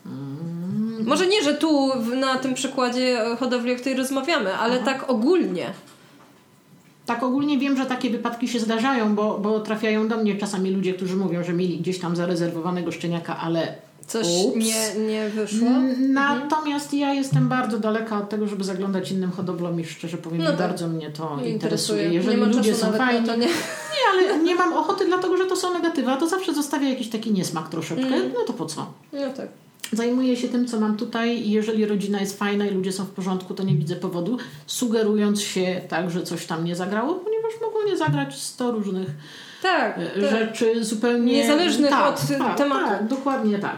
[0.06, 1.06] Mm.
[1.06, 5.74] Może nie, że tu na tym przykładzie hodowli, o której rozmawiamy, ale tak ogólnie.
[7.06, 10.94] Tak ogólnie wiem, że takie wypadki się zdarzają, bo, bo trafiają do mnie czasami ludzie,
[10.94, 13.76] którzy mówią, że mieli gdzieś tam zarezerwowanego szczeniaka, ale
[14.07, 14.56] Coś ups.
[14.56, 15.68] nie, nie wyszło.
[15.68, 20.40] Mm, Natomiast ja jestem bardzo daleka od tego, żeby zaglądać innym hodowlom i szczerze powiem,
[20.40, 20.57] No tak.
[20.57, 22.14] bardzo mnie to Nie interesuje.
[22.14, 23.38] Jeżeli nie ludzie są fajni, nie?
[23.38, 23.48] Nie,
[24.11, 27.69] ale nie mam ochoty, dlatego że to są negatywa, to zawsze zostawia jakiś taki niesmak
[27.69, 28.06] troszeczkę.
[28.06, 28.32] Mm.
[28.34, 28.86] No to po co?
[29.14, 29.48] No tak.
[29.91, 33.10] Zajmuję się tym, co mam tutaj i jeżeli rodzina jest fajna i ludzie są w
[33.10, 34.38] porządku, to nie widzę powodu,
[34.68, 39.07] sugerując się tak, że coś tam nie zagrało, ponieważ mogło nie zagrać 100 różnych
[39.61, 40.32] Tak, e, tak.
[40.32, 41.34] rzeczy zupełnie...
[41.34, 42.86] Niezależnych tak, od tak, tematu.
[42.86, 43.77] Tak, dokładnie tak.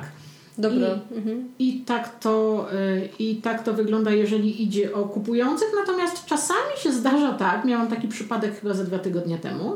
[0.58, 0.88] Dobra.
[1.12, 1.48] I- Mhm.
[1.60, 5.68] I tak, to, y, I tak to wygląda, jeżeli idzie o kupujących.
[5.80, 9.76] Natomiast czasami się zdarza tak, miałam taki przypadek chyba ze dwa tygodnie temu,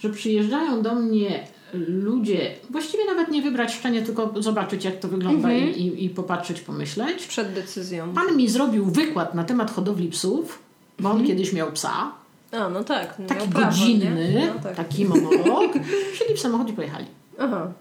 [0.00, 1.44] że przyjeżdżają do mnie
[1.88, 5.74] ludzie, właściwie nawet nie wybrać szczenie, tylko zobaczyć jak to wygląda Mhm.
[5.74, 7.26] i, i, i popatrzeć, pomyśleć.
[7.26, 8.12] Przed decyzją.
[8.12, 10.58] Pan mi zrobił wykład na temat hodowli psów,
[10.98, 12.12] bo on kiedyś miał psa,
[12.52, 13.16] A, no tak.
[13.28, 14.50] taki prawo, godzinny?
[14.54, 14.76] No tak.
[14.76, 15.72] taki monolog,
[16.14, 17.06] wsiedli w samochód i pojechali.
[17.38, 17.72] Aha.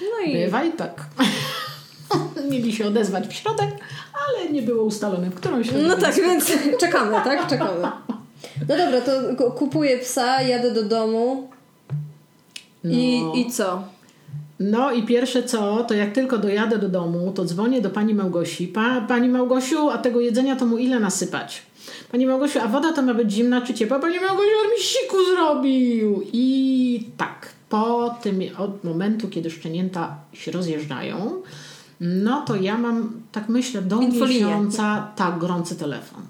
[0.00, 1.04] No i Bywa i tak.
[2.50, 3.70] Mieli się odezwać w środek,
[4.28, 5.82] ale nie było ustalone, w którą środę.
[5.88, 7.48] No tak, więc czekamy, tak?
[7.48, 7.80] Czekamy.
[8.68, 9.12] No dobra, to
[9.44, 11.48] ku- kupuję psa, jadę do domu
[12.84, 13.34] i, No.
[13.34, 13.82] i co?
[14.60, 18.66] No i pierwsze co, to jak tylko dojadę do domu, to dzwonię do pani Małgosi.
[18.68, 21.62] Pa, pani Małgosiu, a tego jedzenia to mu ile nasypać?
[22.12, 23.98] Pani Małgosiu, a woda to ma być zimna czy ciepła?
[23.98, 26.22] Pani Małgosiu, on mi siku zrobił!
[26.32, 31.42] I tak, po tym, od momentu, kiedy szczenięta się rozjeżdżają,
[32.00, 34.44] no to ja mam, tak myślę, do Infolinię.
[34.44, 36.22] miesiąca tak, gorący telefon.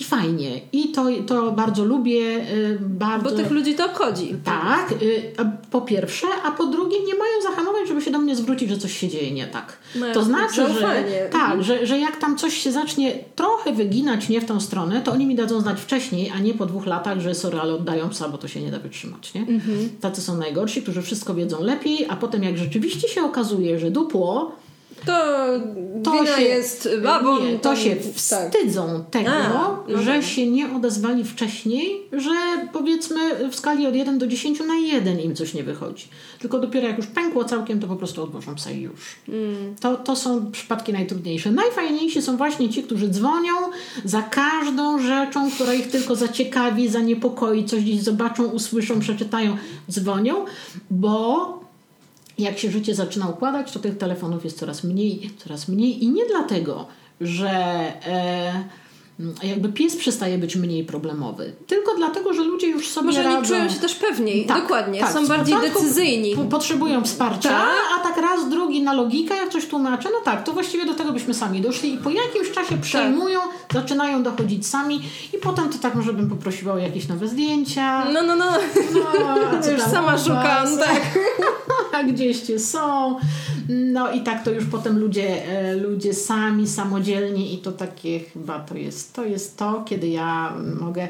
[0.00, 0.60] I fajnie.
[0.72, 2.20] I to, to bardzo lubię,
[2.54, 3.30] y, bardzo...
[3.30, 4.34] Bo tych ludzi to obchodzi.
[4.44, 5.32] Tak, y,
[5.70, 8.98] po pierwsze, a po drugie nie mają zahamować, żeby się do mnie zwrócić, że coś
[8.98, 9.78] się dzieje nie tak.
[9.96, 14.40] Mają to znaczy, że, tak, że, że jak tam coś się zacznie trochę wyginać nie
[14.40, 17.34] w tą stronę, to oni mi dadzą znać wcześniej, a nie po dwóch latach, że
[17.34, 19.34] sorry, ale oddają psa, bo to się nie da wytrzymać.
[19.34, 19.40] Nie?
[19.40, 19.88] Mhm.
[20.00, 24.61] Tacy są najgorsi, którzy wszystko wiedzą lepiej, a potem jak rzeczywiście się okazuje, że dupło,
[25.06, 25.46] To,
[26.04, 27.40] to się, jest babą.
[27.40, 28.14] nie, to się tak.
[28.14, 30.24] wstydzą tego, A, no że tak.
[30.24, 32.30] się nie odezwali wcześniej, że
[32.72, 36.08] powiedzmy w skali od 1 do 10 na 1 im coś nie wychodzi.
[36.38, 39.00] Tylko dopiero jak już pękło całkiem, to po prostu odłożą psa i już.
[39.28, 39.74] Mm.
[39.80, 41.52] To, to są przypadki najtrudniejsze.
[41.52, 43.54] Najfajniejsi są właśnie ci, którzy dzwonią
[44.04, 49.56] za każdą rzeczą, która ich tylko zaciekawi, zaniepokoi, coś gdzieś zobaczą, usłyszą, przeczytają,
[49.90, 50.44] dzwonią,
[50.90, 51.61] bo
[52.38, 56.26] jak się życie zaczyna układać, to tych telefonów jest coraz mniej, coraz mniej i nie
[56.26, 56.86] dlatego,
[57.20, 57.50] że
[58.06, 58.64] e,
[59.42, 61.52] jakby pies przestaje być mniej problemowy.
[61.66, 63.38] Tylko dlatego, że ludzie już sobie Może radzą.
[63.38, 65.12] oni czują się też pewniej, Tak, dokładnie, tak.
[65.12, 66.36] są bardziej decyzyjni.
[66.36, 67.68] po- Potrzebują wsparcia, Tak.
[67.98, 71.12] a tak raz, drugi na logikę, jak coś tłumaczę, no tak, to właściwie do tego
[71.12, 73.40] byśmy sami doszli i po jakimś czasie przejmują,
[73.72, 75.00] zaczynają dochodzić sami
[75.34, 78.04] i potem to tak może bym poprosiła o jakieś nowe zdjęcia.
[78.12, 78.44] No, no, no.
[78.94, 81.00] No, Już sama szukam, tak.
[81.94, 83.16] A gdzieście są.
[83.68, 88.58] No i tak to już potem ludzie, e, ludzie sami, samodzielnie i to takie chyba
[88.60, 91.08] to jest to, jest to kiedy ja mogę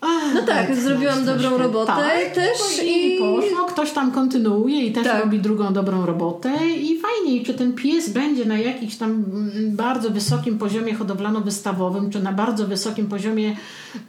[0.00, 4.92] Ach, No tak, zrobiłam dobrą robotę tak, też i, i- poszło, ktoś tam kontynuuje i
[4.92, 5.24] też Tak.
[5.24, 6.50] robi drugą dobrą robotę
[6.80, 12.22] i fajnie, czy ten pies będzie na jakimś tam mm, bardzo wysokim poziomie hodowlano-wystawowym, czy
[12.22, 13.56] na bardzo wysokim poziomie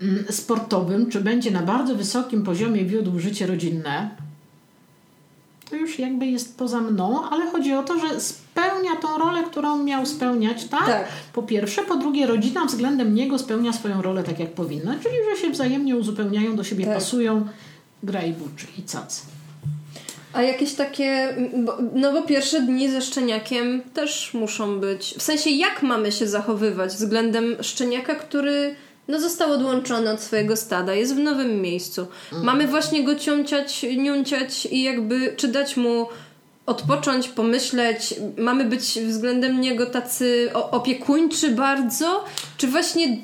[0.02, 4.10] mm, sportowym, czy będzie na bardzo wysokim poziomie wiódł życie rodzinne,
[5.76, 10.06] już jakby jest poza mną, ale chodzi o to, że spełnia tą rolę, którą miał
[10.06, 10.86] spełniać, tak?
[10.86, 11.08] Tak.
[11.34, 15.42] Po pierwsze, po drugie, rodzina względem niego spełnia swoją rolę tak, jak powinna, czyli że
[15.42, 16.94] się wzajemnie uzupełniają, do siebie Tak.
[16.94, 17.48] pasują,
[18.04, 19.22] gra i buczy i cacy.
[20.34, 21.36] A jakieś takie,
[21.94, 25.16] no bo pierwsze dni ze szczeniakiem też muszą być.
[25.18, 28.76] W sensie, jak mamy się zachowywać względem szczeniaka, który
[29.10, 32.08] no, został odłączony od swojego stada, jest w nowym miejscu.
[32.44, 36.08] Mamy właśnie go ciąciać, niunciać i jakby, czy dać mu
[36.66, 42.26] odpocząć, pomyśleć, mamy być względem niego tacy opiekuńczy bardzo,
[42.58, 43.18] czy właśnie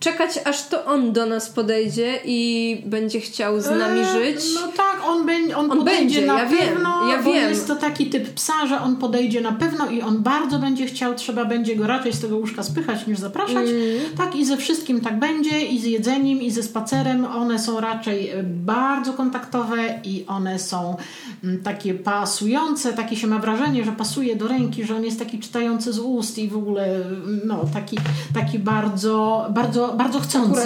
[0.00, 4.44] czekać, aż to on do nas podejdzie i będzie chciał z nami E, żyć?
[4.54, 7.50] No tak, on, będzie, on, On podejdzie będzie, na ja wiem, pewno, ja bo wiem.
[7.50, 11.14] jest to taki typ psa, że on podejdzie na pewno i on bardzo będzie chciał,
[11.14, 13.68] trzeba będzie go raczej z tego łóżka spychać niż zapraszać.
[13.68, 14.16] Mm.
[14.16, 17.24] Tak i ze wszystkim tak będzie i z jedzeniem i ze spacerem.
[17.24, 20.96] One są raczej e, bardzo kontaktowe i one są
[21.44, 25.38] mm, takie pasujące, takie się ma wrażenie, że pasuje do ręki, że on jest taki
[25.38, 27.96] czytający z ust i w ogóle mm, no, taki,
[28.34, 30.60] taki bardzo, bardzo, bardzo chcący.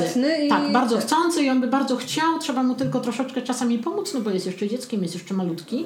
[0.46, 1.04] I- tak, bardzo tak.
[1.04, 4.46] chcący i on by bardzo chciał, trzeba mu tylko troszeczkę czasami pomóc, no bo jest
[4.46, 5.84] jeszcze dzieckiem, jest jeszcze malutki.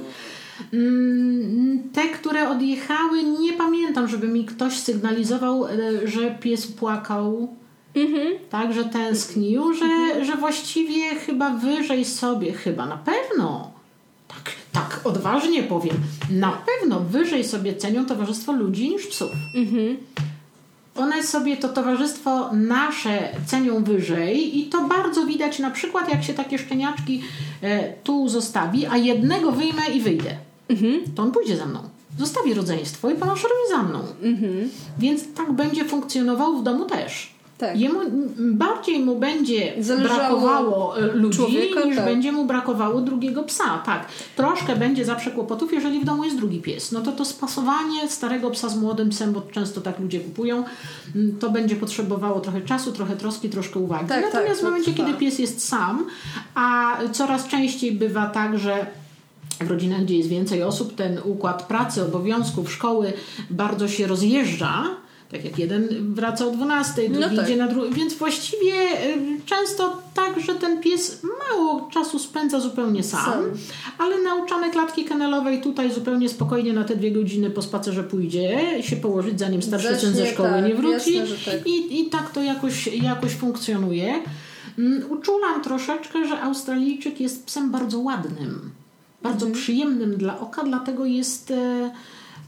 [0.73, 5.71] Mm, Te, które odjechały, nie pamiętam, żeby mi ktoś sygnalizował, e,
[6.05, 7.49] że pies płakał,
[7.95, 8.29] Mhm.
[8.51, 13.71] tak, że tęsknił, że, że właściwie chyba wyżej sobie, chyba na pewno,
[14.29, 15.97] tak, tak odważnie powiem,
[16.31, 19.31] na pewno wyżej sobie cenią towarzystwo ludzi niż psów.
[20.99, 26.35] One sobie to towarzystwo nasze cenią wyżej i to bardzo widać na przykład jak się
[26.35, 27.23] takie szczeniaczki
[27.63, 30.31] e, tu zostawi, a jednego wyjmę i wyjdę.
[31.15, 31.81] To on pójdzie za mną.
[32.19, 33.99] Zostawi rodzeństwo i pomaszeruje za mną.
[34.99, 37.31] Więc tak będzie funkcjonował w domu też.
[37.59, 37.81] Tak.
[37.81, 38.01] Jemu
[38.39, 41.43] bardziej mu będzie Zależało brakowało e, ludzi
[41.87, 42.05] niż tak.
[42.05, 43.83] będzie mu brakowało drugiego psa.
[43.87, 44.07] Tak.
[44.37, 46.93] Troszkę będzie zawsze kłopotów, jeżeli w domu jest drugi pies.
[46.93, 50.65] No to to spasowanie starego psa z młodym psem, bo często tak ludzie kupują,
[51.17, 54.09] m, to będzie potrzebowało trochę czasu, trochę troski, troszkę uwagi.
[54.09, 56.07] Tak, tak, Natomiast to w momencie, kiedy pies jest sam,
[56.55, 58.87] a coraz częściej bywa tak, że
[59.61, 63.13] w rodzinach, gdzie jest więcej osób, ten układ pracy, obowiązków, szkoły
[63.51, 64.85] bardzo się rozjeżdża.
[65.31, 67.45] Tak jak jeden wraca o 12, drugi No tak.
[67.45, 67.95] idzie na drugi.
[67.95, 73.45] Więc właściwie y, często tak, że ten pies mało czasu spędza zupełnie sam, Sam.
[73.99, 78.97] ale nauczane klatki kenelowej tutaj zupełnie spokojnie na te dwie godziny po spacerze pójdzie, się
[78.97, 81.15] położyć, zanim starszy syn ze szkoły tak, nie wróci.
[81.15, 81.67] jasne, tak.
[81.67, 84.15] I, I tak to jakoś, jakoś funkcjonuje.
[84.79, 88.71] Mm, Uczulam troszeczkę, że Australijczyk jest psem bardzo ładnym,
[89.23, 89.63] bardzo Mhm.
[89.63, 91.91] przyjemnym dla oka, dlatego jest e,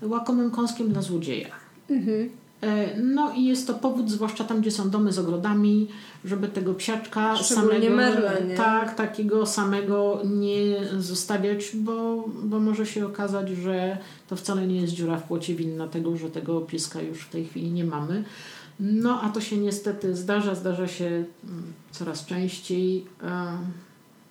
[0.02, 1.48] łakomym kąskiem dla złodzieja.
[1.90, 2.30] Mhm.
[2.62, 5.88] E, No i jest to powód, zwłaszcza tam, gdzie są domy z ogrodami,
[6.24, 8.54] żeby tego psiaczka samego, Merla, nie?
[8.54, 14.92] tak, takiego samego nie zostawiać, bo, bo może się okazać, że to wcale nie jest
[14.92, 18.24] dziura w płocie winna tego, że tego pieska już w tej chwili nie mamy.
[18.80, 23.04] No a to się niestety zdarza, zdarza się mm, coraz częściej.
[23.22, 23.58] E,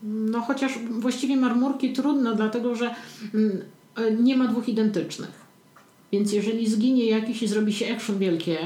[0.03, 2.95] No chociaż właściwie marmurki trudno, dlatego że
[3.33, 3.61] mm,
[3.95, 5.38] e, nie ma dwóch identycznych.
[6.11, 8.57] Więc jeżeli zginie jakiś i zrobi się action wielkie,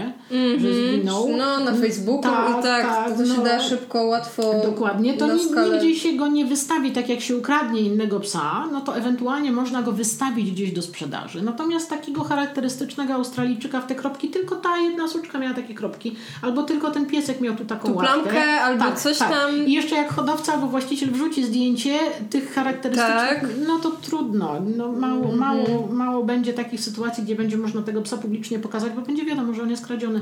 [0.58, 1.30] że zginął.
[1.38, 3.44] No, na Facebooku tak, i tak, tak, to, to się no.
[3.44, 4.54] da szybko, łatwo.
[4.64, 8.98] Dokładnie, to nigdzie się go nie wystawi, tak jak się ukradnie innego psa, no to
[8.98, 11.42] ewentualnie można go wystawić gdzieś do sprzedaży.
[11.42, 16.64] Natomiast takiego charakterystycznego Australijczyka w te kropki, tylko ta jedna suczka miała takie kropki, albo
[16.64, 18.14] tylko ten piesek miał tu taką Tu łapkę.
[18.14, 19.66] plamkę, albo coś tam.
[19.68, 22.00] I jeszcze jak hodowca albo właściciel wrzuci zdjęcie
[22.30, 23.50] tych charakterystycznych, Tak.
[23.68, 24.62] no to trudno.
[24.78, 29.02] No, mało, mało, mało będzie takich sytuacji, gdzie będzie można tego psa publicznie pokazać, bo
[29.02, 30.22] będzie wiadomo, że on jest kradziony.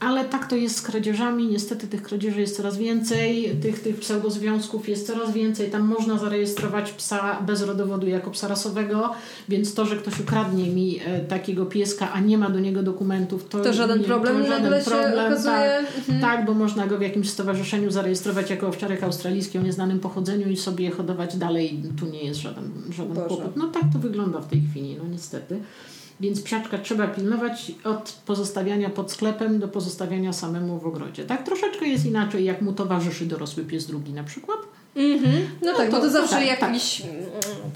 [0.00, 1.46] ale tak to jest z kradzieżami.
[1.48, 5.70] Niestety tych kradzieży jest coraz więcej, tych, tych pseudozwiązków jest coraz więcej.
[5.70, 9.12] Tam można zarejestrować psa bez rodowodu jako psa rasowego,
[9.48, 13.48] więc to, że ktoś ukradnie mi e, takiego pieska, a nie ma do niego dokumentów,
[13.48, 15.32] to, To żaden nie, problem to żaden nagle się problem.
[15.32, 15.54] okazuje.
[15.54, 16.20] Tak, Mhm.
[16.20, 20.56] tak, bo można go w jakimś stowarzyszeniu zarejestrować jako owczarek australijski o nieznanym pochodzeniu i
[20.56, 21.82] sobie hodować dalej.
[22.00, 23.26] Tu nie jest żaden, żaden Boże.
[23.28, 23.56] kłopot.
[23.56, 25.60] No tak to wygląda w tej chwili, no niestety.
[26.20, 31.24] Więc psiaczka trzeba pilnować od pozostawiania pod sklepem do pozostawiania samemu w ogrodzie.
[31.24, 34.58] Tak troszeczkę jest inaczej, jak mu towarzyszy dorosły pies drugi na przykład.
[34.96, 35.34] Mhm.
[35.62, 37.00] No, No tak, to- bo to to zawsze tak, jakiś...
[37.00, 37.12] mm,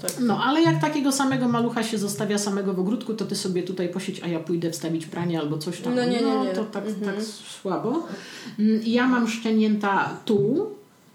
[0.01, 0.11] Tak.
[0.19, 3.89] No, ale jak takiego samego malucha się zostawia samego w ogródku, to ty sobie tutaj
[3.89, 5.95] posiedź, a ja pójdę wstawić pranie albo coś tam.
[5.95, 6.53] No nie, nie, nie.
[6.53, 7.15] to tak, Mhm.
[7.15, 7.25] tak
[7.61, 8.03] słabo.
[8.59, 10.67] Mm, Ja mam szczenięta tu.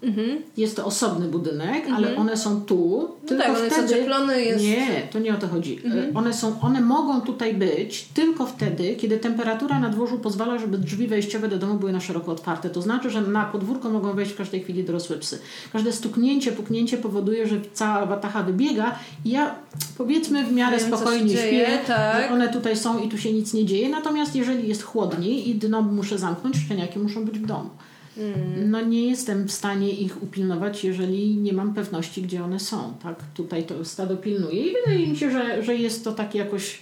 [0.03, 0.41] Mhm.
[0.57, 3.09] Jest to osobny budynek, ale one są tu.
[3.23, 3.93] No tylko tak, on jest wtedy...
[3.93, 4.63] ocieplony, jest...
[4.63, 5.79] Nie, to nie o to chodzi.
[5.85, 6.09] Mhm.
[6.09, 10.77] E, One, są, one mogą tutaj być tylko wtedy, kiedy temperatura na dworzu pozwala, żeby
[10.77, 12.69] drzwi wejściowe do domu były na szeroko otwarte.
[12.69, 15.39] To znaczy, że na podwórko mogą wejść w każdej chwili dorosłe psy.
[15.73, 18.95] Każde stuknięcie, puknięcie powoduje, że cała watacha wybiega
[19.25, 19.55] i ja
[19.97, 22.23] powiedzmy w miarę Wiem, spokojnie dzieje, śpię, tak.
[22.23, 23.89] że one tutaj są i tu się nic nie dzieje.
[23.89, 27.69] Natomiast jeżeli jest chłodniej i dno muszę zamknąć, szczeniaki muszą być w domu.
[28.17, 28.71] Mm.
[28.71, 32.93] No nie jestem w stanie ich upilnować, jeżeli nie mam pewności, gdzie one są.
[33.03, 33.15] Tak?
[33.33, 36.81] Tutaj to stado pilnuje i wydaje mi się, że, że jest to tak jakoś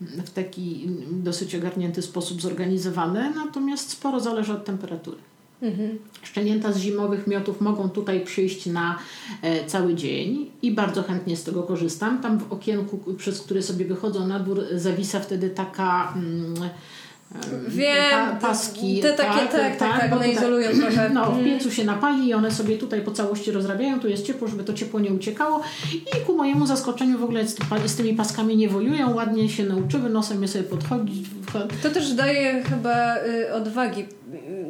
[0.00, 5.18] w taki dosyć ogarnięty sposób zorganizowane, natomiast sporo zależy od temperatury.
[5.62, 5.98] Mhm.
[6.22, 8.98] Szczenięta z zimowych miotów mogą tutaj przyjść na
[9.42, 12.22] e, cały dzień i bardzo chętnie z tego korzystam.
[12.22, 16.14] Tam w okienku, przez które sobie wychodzą na dwór, zawisa wtedy taka.
[16.16, 16.54] Mm,
[17.68, 17.94] Wiem,
[18.40, 19.00] pa, paski.
[19.00, 21.10] te takie, tak, tak, tak, bo one tutaj- izolują trochę.
[21.10, 21.44] No, w Mhm.
[21.44, 24.72] piecu się napali i one sobie tutaj po całości rozrabiają, tu jest ciepło, żeby to
[24.74, 25.60] ciepło nie uciekało
[25.92, 27.44] i ku mojemu zaskoczeniu w ogóle
[27.86, 31.28] z, tymi paskami nie wojują, ładnie się nauczyły, nosem je sobie podchodzić.
[31.82, 34.06] To też daje chyba y, odwagi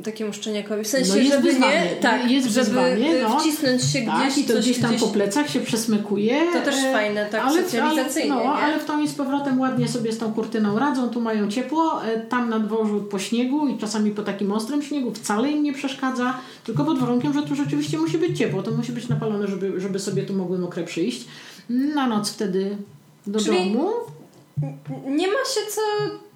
[0.05, 0.85] takiemu szczeniakowi.
[0.85, 1.75] W sensie, No jest żeby wyzwanie.
[1.91, 3.41] nie, tak, Jest żeby wyzwanie, no.
[3.41, 5.03] wcisnąć się Tak, gdzieś, i to gdzieś tam gdzieś...
[5.03, 6.41] po plecach się przesmykuje.
[6.53, 8.59] To też e, fajne, tak ale, socjalizacyjnie, ale, no, nie?
[8.63, 12.05] ale w tą i z powrotem ładnie sobie z tą kurtyną radzą, tu mają ciepło,
[12.05, 15.73] e, tam na dworzu po śniegu i czasami po takim ostrym śniegu wcale im nie
[15.73, 16.35] przeszkadza,
[16.65, 19.99] tylko pod warunkiem, że tu rzeczywiście musi być ciepło, to musi być napalone, żeby, żeby
[19.99, 21.25] sobie tu mogły mokre przyjść.
[21.71, 22.77] Na noc wtedy
[23.27, 23.91] do Czyli- domu.
[25.07, 25.81] Nie ma się co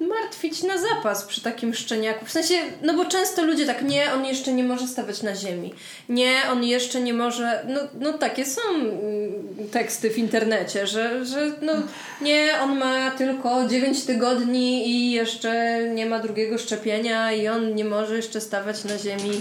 [0.07, 2.25] martwić na zapas przy takim szczeniaku.
[2.25, 5.75] W sensie, no bo często ludzie tak, nie, on jeszcze nie może stawać na ziemi.
[6.09, 7.65] Nie, on jeszcze nie może.
[7.69, 8.99] No, no takie są mm,
[9.71, 11.73] teksty w internecie, że, że no
[12.21, 17.85] nie, on ma tylko 9 tygodni i jeszcze nie ma drugiego szczepienia i on nie
[17.85, 19.41] może jeszcze stawać na ziemi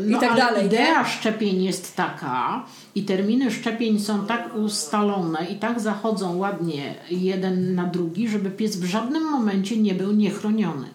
[0.00, 0.66] No, i tak ale dalej.
[0.66, 1.08] Idea Nie?
[1.08, 7.86] szczepień jest taka i terminy szczepień są tak ustalone i tak zachodzą ładnie jeden na
[7.86, 10.86] drugi, żeby pies w żadnym momencie nie był niechroniony.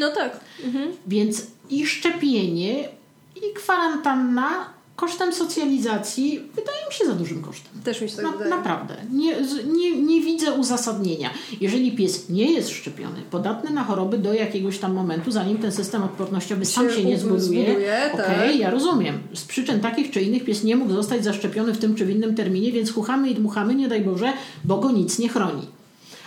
[0.00, 0.40] No tak.
[0.64, 0.92] Mhm.
[1.06, 2.88] Więc i szczepienie,
[3.36, 7.82] i kwarantanna kosztem socjalizacji wydaje mi się za dużym kosztem.
[7.84, 8.50] Też mi się tak Na, wydaje.
[8.50, 8.96] naprawdę.
[9.12, 9.36] Nie,
[9.72, 11.30] nie, nie widzę uzasadnienia.
[11.60, 16.02] Jeżeli pies nie jest szczepiony, podatny na choroby do jakiegoś tam momentu, zanim ten system
[16.02, 18.56] odpornościowy sam Się się nie zbuduje, zbuduje, okej, tak.
[18.56, 19.18] ja rozumiem.
[19.34, 22.34] Z przyczyn takich czy innych pies nie mógł zostać zaszczepiony w tym czy w innym
[22.34, 24.32] terminie, więc chuchamy i dmuchamy, nie daj Boże,
[24.64, 25.66] bo go nic nie chroni.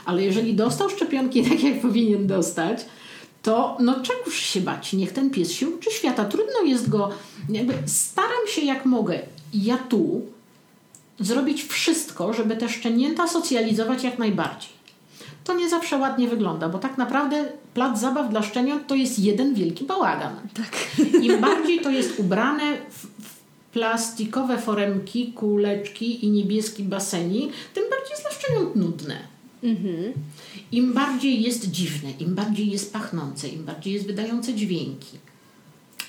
[0.06, 2.86] Ale jeżeli dostał szczepionki tak, jak powinien dostać,
[3.46, 4.94] to no czegoż się bać?
[4.94, 6.26] Niech ten pies się uczy świata.
[6.26, 7.10] Trudno jest go,
[7.50, 9.20] jakby staram się jak mogę.
[9.54, 10.22] Ja tu
[11.20, 14.70] zrobić wszystko, żeby te szczenięta socjalizować jak najbardziej.
[15.44, 19.54] To nie zawsze ładnie wygląda, bo tak naprawdę plac zabaw dla szczeniąt to jest jeden
[19.54, 20.36] wielki bałagan.
[20.54, 20.98] Tak.
[21.22, 23.40] Im bardziej to jest ubrane w, w
[23.74, 29.35] plastikowe foremki, kuleczki i niebieski baseni, tym bardziej jest dla szczeniąt nudne.
[29.66, 30.14] Mhm.
[30.72, 35.18] Im bardziej jest dziwne, im bardziej jest pachnące, im bardziej jest wydające dźwięki,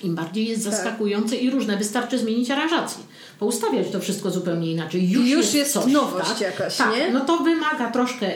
[0.03, 0.73] im bardziej jest Tak.
[0.73, 3.03] zaskakujące i różne, wystarczy zmienić aranżację.
[3.39, 5.11] Poustawiać to wszystko zupełnie inaczej.
[5.11, 6.41] Już, Już jest, jest coś, nowość tak?
[6.41, 7.11] jakaś, tak, nie?
[7.11, 8.31] No to wymaga troszkę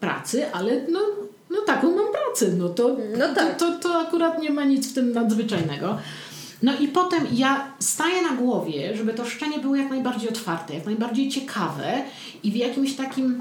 [0.00, 1.00] pracy, ale no,
[1.50, 2.52] no taką mam pracę.
[2.58, 3.58] No to, No tak.
[3.58, 5.98] to, to, to akurat nie ma nic w tym nadzwyczajnego.
[6.62, 10.86] No i potem ja staję na głowie, żeby to szczenie było jak najbardziej otwarte, jak
[10.86, 12.02] najbardziej ciekawe
[12.42, 13.40] i w jakimś takim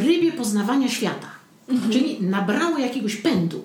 [0.00, 1.26] trybie poznawania świata.
[1.68, 1.92] Mhm.
[1.92, 3.64] Czyli nabrało jakiegoś pędu.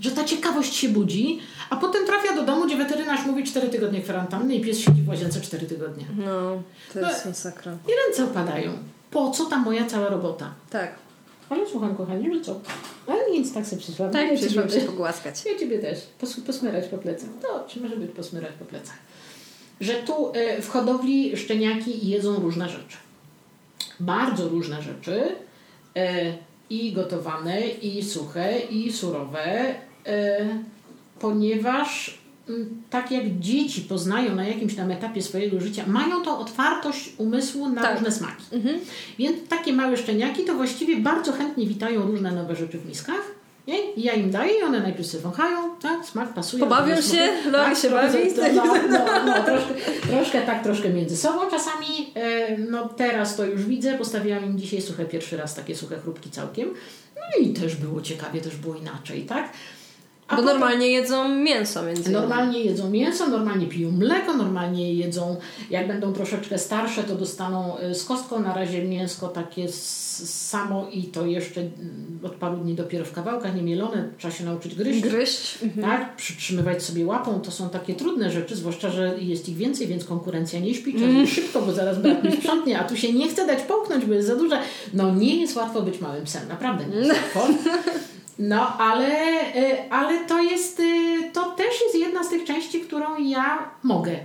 [0.00, 1.38] Że ta ciekawość się budzi,
[1.70, 5.08] a potem trafia do domu, gdzie weterynarz mówi 4 tygodnie kwarantanny i pies siedzi w
[5.08, 6.04] łazience 4 tygodnie.
[6.16, 6.62] No,
[6.92, 7.30] to jest No.
[7.30, 7.72] masakra.
[7.72, 8.72] I ręce opadają.
[9.10, 10.50] Po co ta moja cała robota?
[10.70, 10.94] Tak.
[11.50, 12.60] Ale słucham, kochani, że co?
[13.06, 14.10] Ale nic, tak sobie przyszłam.
[14.10, 15.44] Tak, ja przyszłam się pogłaskać.
[15.52, 15.98] ja ciebie też.
[16.20, 17.30] Pos, posmyrać po plecach.
[17.42, 18.96] To, czy może być posmyrać po plecach?
[19.80, 22.96] Że tu y, w hodowli szczeniaki jedzą różne rzeczy.
[24.00, 25.22] Bardzo różne rzeczy.
[25.96, 26.00] Y,
[26.70, 29.70] I gotowane, i suche, i surowe.
[29.70, 29.74] Y,
[31.20, 32.18] ponieważ
[32.48, 37.68] mm, tak jak dzieci poznają na jakimś tam etapie swojego życia, mają tą otwartość umysłu
[37.68, 37.94] na Tak.
[37.94, 38.44] różne smaki.
[39.18, 43.37] Więc takie małe szczeniaki to właściwie bardzo chętnie witają różne nowe rzeczy w miskach.
[43.68, 43.92] Nie?
[43.92, 46.62] I Ja im daję i one najpierw sobie wąchają, tak, smak pasuje.
[46.64, 47.50] Pobawią się, smaku.
[47.50, 48.30] Lori się trochę bawi.
[48.30, 49.74] za- No, no, no, troszkę,
[50.10, 52.12] troszkę tak, troszkę między sobą czasami.
[52.14, 56.30] E, no teraz to już widzę, postawiłam im dzisiaj suche pierwszy raz, takie suche chrupki
[56.30, 56.68] całkiem.
[57.16, 59.52] No i też było ciekawie, też było inaczej, tak?
[60.28, 62.14] A Bo potem- normalnie jedzą mięso między innymi.
[62.14, 65.36] Normalnie jedzą mięso, normalnie piją mleko, normalnie jedzą,
[65.70, 68.40] jak będą troszeczkę starsze, to dostaną y, z kostką.
[68.40, 69.68] Na razie mięsko takie
[70.24, 74.74] samo i to jeszcze mm, od paru dni dopiero w kawałkach, niemielone, trzeba się nauczyć
[74.74, 75.00] gryźć.
[75.00, 75.58] Gryźć.
[75.62, 75.86] Mhm.
[75.86, 80.04] Tak, przytrzymywać sobie łapą to są takie trudne rzeczy, zwłaszcza, że jest ich więcej, więc
[80.04, 81.26] konkurencja nie śpi, trzeba mm.
[81.26, 84.28] szybko, bo zaraz brat mi sprzątnie, a tu się nie chce dać połknąć, bo jest
[84.28, 84.58] za duże.
[84.94, 87.70] No nie jest łatwo być małym psem, naprawdę nie jest łatwo.
[88.38, 93.18] No, ale, y, ale to jest, y, to też jest jedna z tych części, którą
[93.18, 94.16] ja mogę.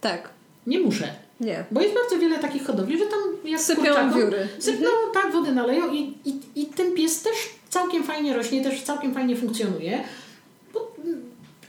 [0.00, 0.28] Tak.
[0.66, 1.08] Nie muszę.
[1.40, 1.64] Nie.
[1.70, 4.48] Bo jest bardzo wiele takich hodowli, że tam jak Sypią kurczakom wióry.
[4.58, 7.34] Sypną, tak, wody naleją i, i, i ten pies też
[7.68, 10.04] całkiem fajnie rośnie, też całkiem fajnie funkcjonuje.
[10.74, 11.20] Bo mm,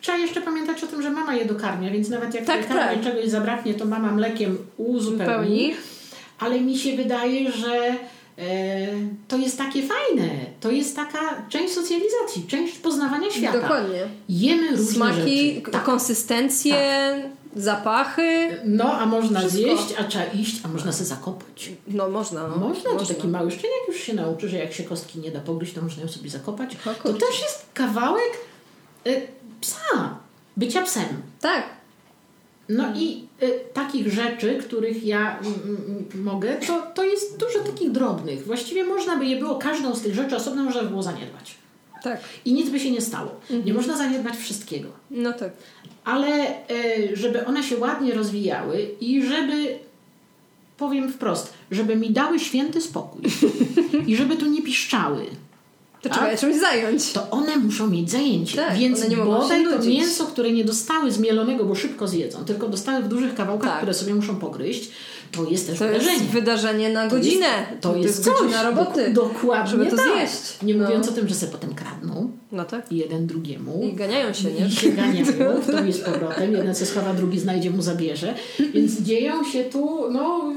[0.01, 3.01] trzeba jeszcze pamiętać o tym, że mama je dokarmia, więc nawet jak Tak, tak.
[3.01, 5.25] czegoś zabraknie, to mama mlekiem uzupełni.
[5.25, 5.75] Pełni.
[6.39, 7.95] Ale mi się wydaje, że
[9.27, 10.29] to jest takie fajne.
[10.59, 11.19] To jest taka
[11.49, 13.61] część socjalizacji, część poznawania świata.
[13.61, 14.07] Dokładnie.
[14.29, 15.71] Jemy różne Smaki, rzeczy.
[15.71, 15.83] Tak.
[15.83, 16.75] konsystencje,
[17.55, 18.59] zapachy.
[18.65, 19.61] No, a można Wszystko.
[19.61, 21.71] zjeść, a trzeba iść, a można se zakopać.
[21.87, 22.47] No można.
[22.47, 22.57] No.
[22.57, 25.73] Można, to taki mały szczeniak już się nauczy, że jak się kostki nie da pogryźć,
[25.73, 26.77] to można ją sobie zakopać.
[26.85, 28.31] O To też jest kawałek
[29.07, 29.27] y,
[29.61, 30.17] psa,
[30.57, 31.21] bycia psem.
[31.41, 31.76] Tak.
[32.69, 37.91] No i y, takich rzeczy, których ja mm, mm, mogę, to, to jest dużo takich
[37.91, 38.45] drobnych.
[38.45, 41.55] Właściwie można by je było, każdą z tych rzeczy osobno można by było zaniedbać.
[42.03, 42.19] Tak.
[42.45, 43.31] I nic by się nie stało.
[43.65, 44.89] Nie można zaniedbać wszystkiego.
[45.11, 45.51] No tak.
[46.03, 49.79] Ale y, żeby one się ładnie rozwijały i żeby,
[50.77, 53.21] powiem wprost, żeby mi dały święty spokój
[54.07, 55.25] i żeby tu nie piszczały,
[56.09, 56.17] To A?
[56.17, 57.11] trzeba czymś zająć.
[57.13, 58.55] to one muszą mieć zajęcie.
[58.57, 59.99] Tak, Więc nie bodaj to nudzić.
[59.99, 63.77] mięso, które nie dostały zmielonego, bo szybko zjedzą, tylko dostały w dużych kawałkach, Tak.
[63.77, 64.91] które sobie muszą pogryźć,
[65.31, 66.29] to jest też To jest wydarzenie.
[66.31, 67.45] wydarzenie na godzinę.
[67.81, 68.63] To jest, godzina coś.
[68.65, 69.01] roboty.
[69.09, 70.05] Dok- dokładnie żeby to tak.
[70.05, 70.63] zjeść.
[70.63, 70.85] Nie No.
[70.85, 72.91] mówiąc o tym, że sobie potem kradną No tak.
[72.91, 73.81] jeden drugiemu.
[73.83, 74.65] I ganiają się, nie?
[74.65, 75.25] I się ganiają
[75.65, 76.51] to z powrotem.
[76.53, 78.33] Jeden se schowa, drugi znajdzie, mu zabierze.
[78.73, 80.53] Więc dzieją się tu no,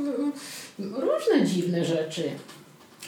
[0.79, 2.23] różne dziwne rzeczy.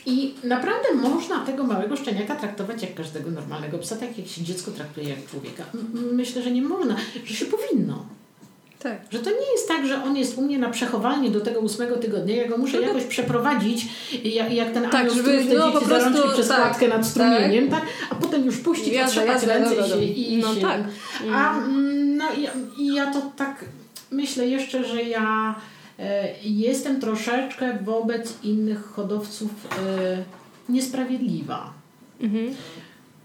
[0.06, 4.70] I naprawdę można tego małego szczeniaka traktować jak każdego normalnego psa, tak jak się dziecko
[4.70, 5.64] traktuje jak człowieka.
[6.12, 8.06] Myślę, że nie można, że się powinno.
[8.82, 9.00] Tak.
[9.10, 11.96] Że to nie jest tak, że on jest u mnie na przechowalnie do tego ósmego
[11.96, 13.86] tygodnia, ja go muszę jakoś przeprowadzić,
[14.24, 17.06] jak, jak ten Tak, anioł żeby, te no, dzieci za prostu, przez tak, kładkę nad
[17.06, 17.80] strumieniem, tak.
[17.80, 17.88] tak.
[18.10, 20.32] a potem już puścić, Jazda, otrzepać jazda, ręce do i.
[20.32, 20.80] I, No się tak.
[21.34, 23.64] A mm, no, i, i ja to tak
[24.10, 25.54] myślę jeszcze, że ja
[26.42, 29.50] jestem troszeczkę wobec innych hodowców
[29.88, 30.24] e,
[30.68, 31.72] niesprawiedliwa.
[32.20, 32.54] Mhm.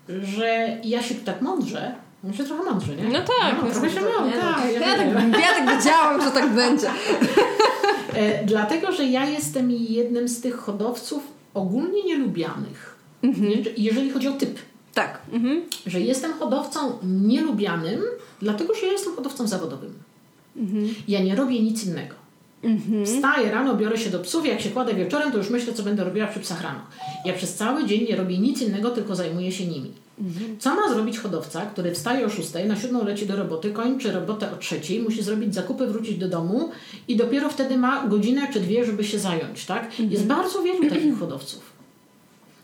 [0.10, 3.04] Że ja się tak mądrze, myślę trochę mądrze, nie?
[3.04, 3.64] No tak.
[3.64, 4.64] No, trochę się nie, mądrze, no, tak.
[4.74, 6.88] ja, ja tak, ja tak wiedziałam, że tak będzie.
[8.14, 11.24] E, dlatego, że ja jestem jednym z tych hodowców
[11.54, 12.96] ogólnie nielubianych.
[13.24, 13.54] Mhm.
[13.78, 14.60] Jeżeli chodzi o typ.
[14.94, 15.20] Tak.
[15.32, 15.62] Mhm.
[15.86, 18.02] Że jestem hodowcą nielubianym,
[18.40, 19.94] dlatego, że ja jestem hodowcą zawodowym.
[20.56, 20.90] Mhm.
[21.08, 22.16] Ja nie robię nic innego.
[23.06, 26.04] Wstaję rano, biorę się do psów, jak się kładę wieczorem, to już myślę, co będę
[26.04, 26.80] robiła przy psach rano.
[27.26, 29.92] Ja przez cały dzień nie robię nic innego, tylko zajmuję się nimi.
[30.60, 34.52] Co ma zrobić hodowca, który wstaje o 6, na 7 leci do roboty, kończy robotę
[34.52, 36.70] o 3, musi zrobić zakupy, wrócić do domu
[37.08, 40.00] i dopiero wtedy ma godzinę czy dwie, żeby się zająć, tak?
[40.00, 41.67] Jest bardzo wielu takich hodowców.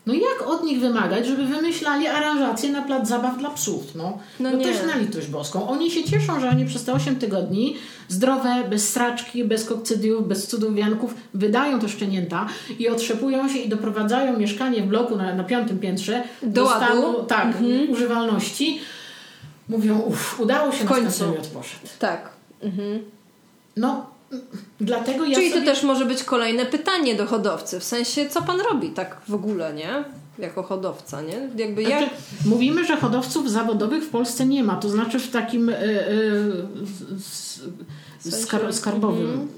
[0.06, 3.94] No jak od nich wymagać, żeby wymyślali aranżację na plac zabaw dla psów?
[3.94, 4.64] No, No no, nie.
[4.64, 5.68] też na litość boską.
[5.68, 7.76] Oni się cieszą, że oni przez te 8 tygodni
[8.08, 12.46] zdrowe, bez straczki, bez kokcydiów, bez cudów wianków wydają te szczenięta
[12.78, 16.62] i otrzepują się i doprowadzają mieszkanie w bloku na, na piątym piętrze Do.
[16.62, 16.84] Mhm.
[16.84, 17.56] stanu tak,
[17.88, 18.80] używalności.
[19.68, 21.04] Mówią, uff, udało się, W końcu.
[21.04, 21.86] następny miot poszedł.
[21.98, 22.30] Tak.
[23.76, 24.04] No, mm,
[24.80, 25.60] dlatego ja Czyli sobie...
[25.60, 27.80] to też może być kolejne pytanie do hodowcy.
[27.80, 30.04] W sensie, co pan robi tak w ogóle, nie?
[30.38, 31.48] Jako hodowca, nie?
[31.64, 31.98] Jakby jak...
[31.98, 32.14] Znaczy,
[32.46, 37.60] mówimy, że hodowców zawodowych w Polsce nie ma, to znaczy w takim s-
[38.26, 39.48] s- skar, skarbowym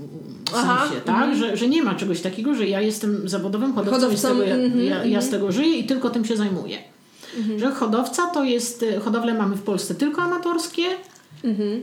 [0.55, 1.37] Aha, sensie, tak?
[1.37, 4.43] Że, że nie ma czegoś takiego, że ja jestem zawodowym hodowcą, Hodowcą, i z tego
[4.43, 6.79] ja, mhm, ja, ja z tego żyję i tylko tym się zajmuję.
[7.57, 10.83] Że hodowca to jest, hodowle mamy w Polsce tylko amatorskie,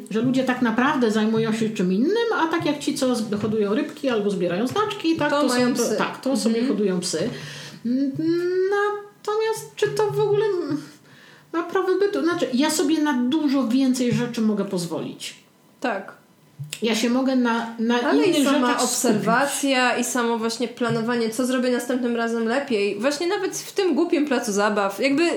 [0.09, 4.09] że ludzie tak naprawdę zajmują się czym innym, a tak jak ci, co hodują rybki
[4.09, 5.89] albo zbierają znaczki, tak, To to, mają są, psy.
[5.89, 7.29] to, tak, to sobie hodują psy.
[8.69, 10.45] Natomiast czy to w ogóle
[11.53, 12.23] Ma prawo bytu.
[12.23, 15.35] Znaczy, ja sobie na dużo więcej rzeczy mogę pozwolić.
[15.79, 16.13] Tak.
[16.81, 21.45] Ja się mogę na, na Ale innych i sama obserwacja i samo właśnie planowanie, co
[21.45, 22.99] zrobię następnym razem lepiej.
[22.99, 24.99] Właśnie nawet w tym głupim placu zabaw.
[24.99, 25.29] Jakby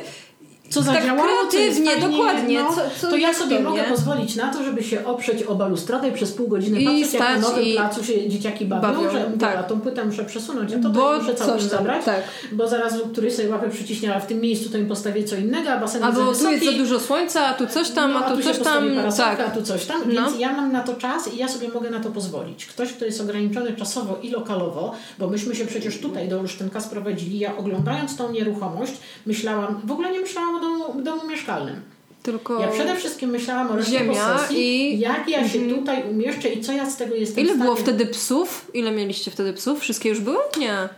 [0.70, 2.62] co tak zadziałało, kreatywnie, co dokładnie.
[2.62, 6.08] No, Co, co to ja sobie mogę pozwolić na to, żeby się oprzeć o balustradę
[6.08, 8.82] i przez pół godziny I patrzeć, jak na stać nowym i placu się dzieciaki bawią,
[8.82, 9.56] bawią, że tak.
[9.56, 12.22] a tą płytę muszę przesunąć, a to, Bo muszę całość zabrać, tak.
[12.52, 15.70] bo zaraz któryś sobie łapę przyciśnie, a w tym miejscu to im postawię co innego,
[15.70, 18.36] a basen Albo tu jest za dużo słońca, a tu coś tam, no, a tu
[18.36, 19.12] się coś postawi tam.
[19.12, 19.40] Tak.
[19.40, 20.12] a tu coś tam, No.
[20.12, 22.66] więc ja mam na to czas i ja sobie mogę na to pozwolić.
[22.66, 27.38] Ktoś, kto jest ograniczony czasowo i lokalowo, bo myśmy się przecież tutaj do Olsztynka sprowadzili,
[27.38, 28.92] ja oglądając tą nieruchomość
[29.26, 31.80] myślałam, w ogóle nie myślałam o domu, domu mieszkalnym.
[32.22, 36.48] Tylko Ja przede wszystkim myślałam o reszcie Ziemia posesji, i- jak ja się tutaj umieszczę
[36.48, 37.88] i co ja z tego jestem ile w było stanie...
[37.96, 38.70] wtedy psów?
[38.74, 39.80] Ile mieliście wtedy psów?
[39.80, 40.38] Wszystkie już były?
[40.58, 40.88] Nie.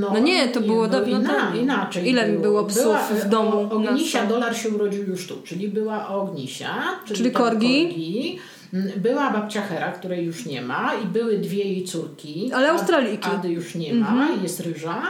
[0.00, 1.56] No, No nie, to było dawno ina, temu.
[1.62, 2.08] inaczej.
[2.08, 6.08] Ile było psów była, w domu O, Ognisia dolar się urodził już tu, czyli była
[6.08, 7.86] Ognisia, czyli, Czyli korgi.
[7.88, 8.38] korgi.
[8.74, 12.50] Mm, Była babcia Hera, której już nie ma i były dwie jej córki.
[12.54, 13.28] Ale Ad- Australiki.
[13.34, 15.02] Ady już nie ma, jest ryża.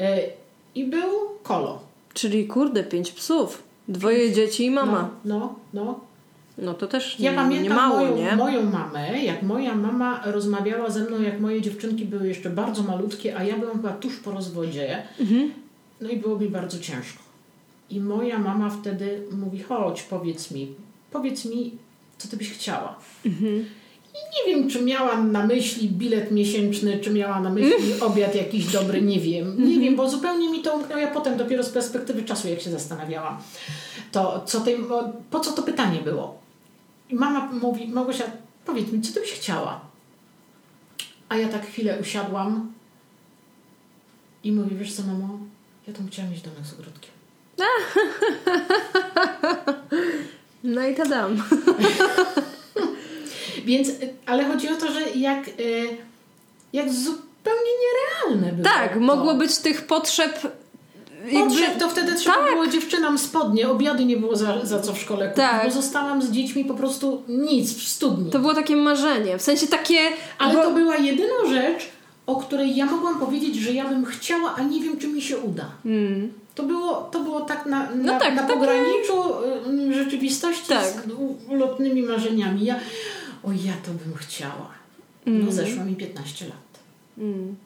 [0.00, 0.18] E,
[0.74, 1.10] I był
[1.42, 1.80] Kolo.
[2.14, 3.62] Czyli kurde, pięć psów.
[3.88, 5.10] Dwoje dzieci i mama.
[5.24, 6.00] No, no, no.
[6.58, 8.36] No to też Ja nie, pamiętam nie mało, moją, nie?
[8.36, 13.36] moją mamę, jak moja mama rozmawiała ze mną, jak moje dziewczynki były jeszcze bardzo malutkie,
[13.36, 15.02] a ja byłam chyba tuż po rozwodzie.
[15.20, 15.52] Mhm.
[16.00, 17.22] No i było mi bardzo ciężko.
[17.90, 20.74] I moja mama wtedy mówi, chodź, powiedz mi,
[21.10, 21.76] powiedz mi,
[22.18, 22.96] co ty byś chciała.
[23.26, 23.64] Mhm.
[24.14, 28.66] I nie wiem, czy miała na myśli bilet miesięczny, czy miała na myśli obiad jakiś
[28.72, 29.68] dobry, nie wiem.
[29.68, 31.00] Nie wiem, bo zupełnie mi to umknęło.
[31.00, 33.38] Ja potem dopiero z perspektywy czasu, jak się zastanawiałam,
[34.12, 34.76] to co tej,
[35.30, 36.38] po co to pytanie było.
[37.10, 38.24] I mama mówi, Małgosia,
[38.66, 39.80] powiedz mi, co ty byś chciała?
[41.28, 42.72] A ja tak chwilę usiadłam
[44.44, 45.38] i mówię, wiesz co, mamo,
[45.86, 47.10] ja tam chciałam mieć domek z ogródkiem.
[50.64, 51.36] No i tadam.
[53.64, 53.94] Więc, y,
[54.26, 55.88] ale chodzi o to, że jak, y,
[56.72, 59.00] jak zupełnie nierealne było Tak, to.
[59.00, 60.40] mogło być tych potrzeb.
[61.32, 62.52] Potrzeb, to wtedy trzeba Tak.
[62.52, 65.64] było dziewczynam spodnie, obiady nie było za, za co w szkole kupić, Tak.
[65.64, 68.30] bo zostałam z dziećmi po prostu nic w studni.
[68.30, 69.38] To było takie marzenie.
[69.38, 69.98] W sensie takie...
[70.38, 71.88] Ale bo- to była jedyna rzecz,
[72.26, 75.38] o której ja mogłam powiedzieć, że ja bym chciała, a nie wiem, czy mi się
[75.38, 75.64] uda.
[75.86, 76.32] Mm.
[76.54, 79.14] To było, to było tak na, na, No tak, na takie- pograniczu
[79.90, 80.84] y, rzeczywistości Tak.
[80.84, 82.64] z ulotnymi marzeniami.
[82.64, 82.74] Ja,
[83.44, 84.68] o ja to bym chciała.
[85.26, 86.54] No zeszło mi 15 lat.
[87.18, 87.56] Mm.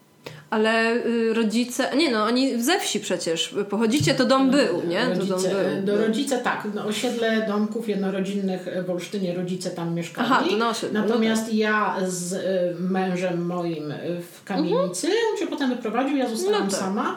[0.51, 1.97] Ale y, rodzice...
[1.97, 3.55] Nie no, oni ze wsi przecież.
[3.71, 5.07] Pochodzicie, to dom był, nie?
[5.07, 5.83] To dom Rodzice, był.
[5.85, 10.29] do rodzice tak, no, osiedle domków jednorodzinnych w Olsztynie rodzice tam mieszkali.
[10.31, 15.39] Aha, to na osiedlu, no Natomiast ja z y, mężem moim y, w kamienicy, on
[15.39, 16.81] się potem wyprowadził, ja zostałam No tak.
[16.81, 17.17] sama.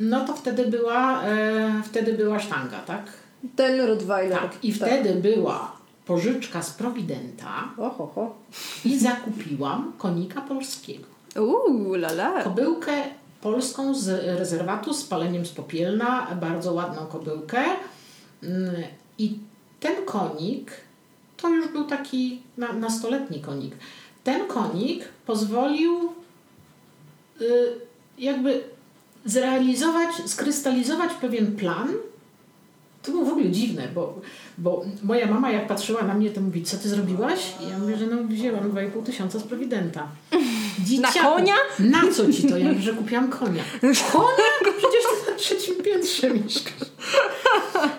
[0.00, 3.02] No to wtedy była, e, wtedy była sztanga, tak?
[3.56, 4.38] Ten Rottweiler.
[4.38, 4.64] Tak.
[4.64, 5.77] I wtedy była
[6.08, 8.34] pożyczka z Prowidenta Oho, ho.
[8.84, 11.06] i zakupiłam konika polskiego.
[11.36, 12.42] Uuu, la la.
[12.42, 12.92] Kobyłkę
[13.40, 14.08] polską z
[14.38, 17.64] rezerwatu z paleniem z Popielna, bardzo ładną kobyłkę.
[18.42, 18.74] Mm,
[19.18, 19.38] I
[19.80, 20.72] ten konik
[21.36, 23.74] to już był taki na, nastoletni konik.
[24.24, 26.12] Ten konik pozwolił
[27.40, 27.46] y,
[28.18, 28.64] jakby
[29.24, 31.88] zrealizować, skrystalizować pewien plan.
[33.02, 34.20] To było w ogóle dziwne, bo,
[34.58, 37.54] bo moja mama jak patrzyła na mnie, to mówi, co ty zrobiłaś?
[37.66, 40.08] I ja mówię, że no wzięłam 2,5 tysiąca z Prowidenta.
[40.84, 41.54] Dzieciaku, konia?
[41.78, 42.56] Na co ci to?
[42.56, 43.62] Ja mówię, że kupiłam konia.
[44.12, 44.74] Konia?
[44.78, 46.88] Przecież ty na trzecim piętrze mieszkasz.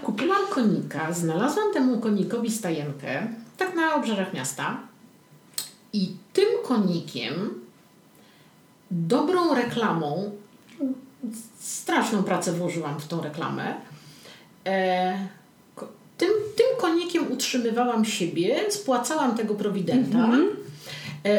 [0.04, 3.28] Kupiłam konika, znalazłam temu konikowi stajenkę,
[3.58, 4.78] tak na obrzeżach miasta.
[5.94, 7.62] I tym konikiem,
[8.92, 10.32] dobrą reklamą,
[11.60, 13.76] straszną pracę włożyłam w tą reklamę,
[14.66, 15.28] e,
[16.20, 20.20] tym, tym konikiem utrzymywałam siebie, spłacałam tego prowidenta.
[20.20, 20.69] E,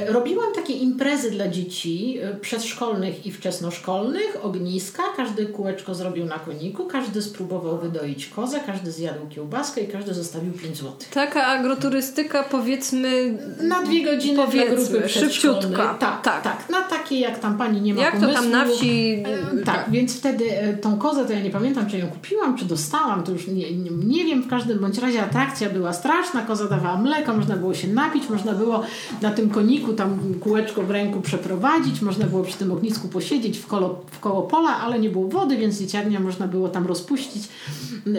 [0.08, 5.02] Robiłam takie imprezy dla dzieci e, przedszkolnych i wczesnoszkolnych, ogniska.
[5.16, 10.52] Każdy kółeczko zrobił na koniku, każdy spróbował wydoić kozę, każdy zjadł kiełbaskę i każdy zostawił
[10.52, 10.92] 5 zł.
[11.14, 15.62] Taka agroturystyka powiedzmy Na dwie godziny dla Powiedzmy, grupy przedszkolnej.
[15.62, 15.94] szybciutka.
[15.94, 16.42] Tak, tak, Tak.
[16.42, 16.70] tak.
[16.70, 18.42] Na takie jak tam pani nie ma jak to pomysłu.
[18.42, 19.22] tam na wsi...
[19.60, 22.64] E, Tak, więc wtedy e, tą kozę to ja nie pamiętam, czy ją kupiłam, czy
[22.64, 26.68] dostałam, to już nie, nie, nie wiem, w każdym bądź razie atrakcja była straszna, koza
[26.68, 28.82] dawała mleko, można było się napić, można było
[29.22, 33.66] na tym koniku tam kółeczko w ręku przeprowadzić, można było przy tym ognisku posiedzieć w,
[33.66, 37.48] kolo, w koło pola, ale nie było wody, więc dzieciarnia można było tam rozpuścić.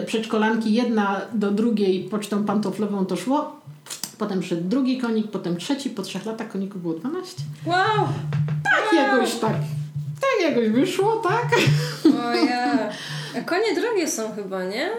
[0.06, 3.56] Przedszkolanki jedna do drugiej pocztą pantoflową to szło,
[4.18, 7.42] potem szedł drugi konik, potem trzeci, po trzech latach koników było 12.
[7.66, 8.08] Wow!
[8.64, 9.56] Tak jakoś tak,
[10.20, 11.48] tak jakoś wyszło, tak?
[12.04, 12.88] O ja.
[13.38, 14.90] A konie drogie są chyba, nie?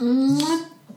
[0.00, 0.38] Mm,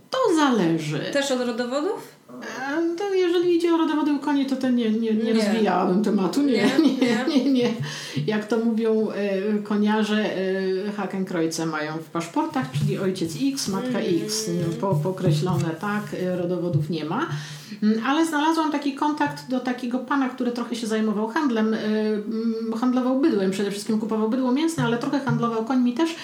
[0.10, 1.00] to zależy.
[1.14, 2.15] Też od rodowodów?
[2.42, 5.34] E, to jeżeli idzie o rodowody u koni, to, to nie, nie, nie, nie.
[5.34, 6.42] rozwijałabym tematu.
[6.42, 7.52] Nie, nie, nie.
[7.52, 7.74] nie.
[8.28, 10.38] Jak to mówią e, koniarze,
[10.88, 14.24] e, Hakenkreuze mają w paszportach, czyli ojciec X, matka mm.
[14.24, 14.50] X.
[14.82, 17.28] Po, pokreślone, tak, e, rodowodów nie ma.
[17.84, 21.74] Mm, ale znalazłam taki kontakt do takiego pana, który trochę się zajmował handlem.
[21.74, 26.16] E, handlował bydłem, przede wszystkim kupował bydło mięsne, ale trochę handlował końmi też.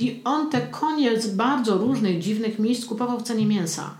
[0.00, 3.90] I on te konie z bardzo różnych, dziwnych miejsc kupował w cenie mięsa.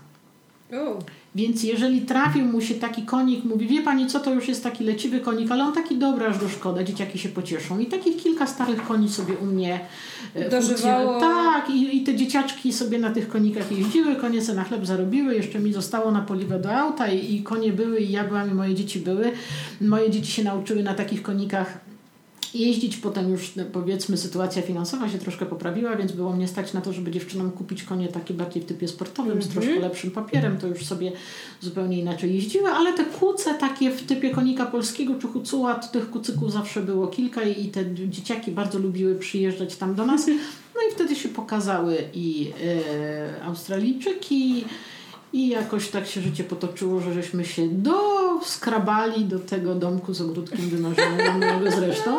[1.35, 4.83] Więc jeżeli trafił mu się taki konik, mówi, wie pani co, to już jest taki
[4.83, 7.79] leciwy konik, ale on taki dobry, aż do szkoda, dzieciaki się pocieszą.
[7.79, 9.79] I takich kilka starych koni sobie u mnie
[10.35, 11.19] e, Dożywało.
[11.19, 15.35] Tak, i, i te dzieciaczki sobie na tych konikach jeździły, konie sobie na chleb zarobiły,
[15.35, 18.53] jeszcze mi zostało na poliwę do auta i, i konie były i ja byłam i
[18.53, 19.31] moje dzieci były.
[19.81, 21.84] Moje dzieci się nauczyły na takich konikach
[22.55, 22.97] jeździć.
[22.97, 26.93] Potem już no, powiedzmy sytuacja finansowa się troszkę poprawiła, więc było mnie stać na to,
[26.93, 29.47] żeby dziewczynom kupić konie takie bardziej w typie sportowym, mm -hmm.
[29.47, 29.89] z troszkę mhm.
[29.89, 30.57] lepszym papierem.
[30.57, 31.11] To już sobie
[31.61, 36.09] zupełnie inaczej jeździły, ale te kuce takie w typie konika polskiego czy hucuła, to tych
[36.09, 40.27] kucyków zawsze było kilka i te dzieciaki bardzo lubiły przyjeżdżać tam do nas.
[40.75, 44.65] No i wtedy się pokazały i e, Australijczyki,
[45.35, 50.69] i jakoś tak się życie potoczyło, że żeśmy się doskrabali do tego domku z ogródkiem
[50.69, 52.17] wymarzonego zresztą.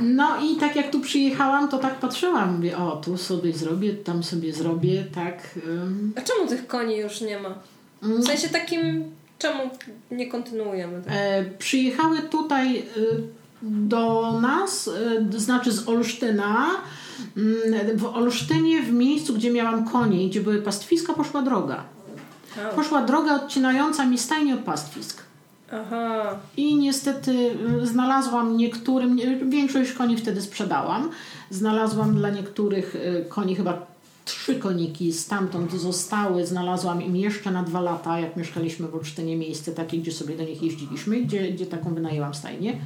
[0.00, 2.56] No i tak jak tu przyjechałam, to tak patrzyłam.
[2.56, 5.58] Mówię, o tu sobie zrobię, tam sobie zrobię, tak.
[6.16, 7.54] A czemu tych koni już nie ma?
[8.02, 9.04] W sensie takim,
[9.38, 9.70] czemu
[10.10, 11.02] nie kontynuujemy?
[11.02, 11.12] Tak?
[11.16, 12.82] E, przyjechały tutaj e,
[13.62, 14.88] do nas,
[15.34, 16.66] e, znaczy z Olsztyna,
[17.94, 21.84] w Olsztynie, w miejscu, gdzie miałam konie, gdzie były pastwiska, poszła droga.
[22.76, 25.22] Poszła droga odcinająca mi stajnie od pastwisk.
[25.72, 26.38] Aha.
[26.56, 27.32] I niestety
[27.82, 29.18] y, znalazłam niektórym,
[29.50, 31.10] większość koni wtedy sprzedałam.
[31.50, 33.86] Znalazłam dla niektórych y, koni chyba
[34.24, 36.46] trzy koniki stamtąd zostały.
[36.46, 40.44] Znalazłam im jeszcze na dwa lata, jak mieszkaliśmy w Olsztynie, miejsce takie, gdzie sobie do
[40.44, 42.78] nich jeździliśmy, gdzie, gdzie taką wynajęłam stajnię.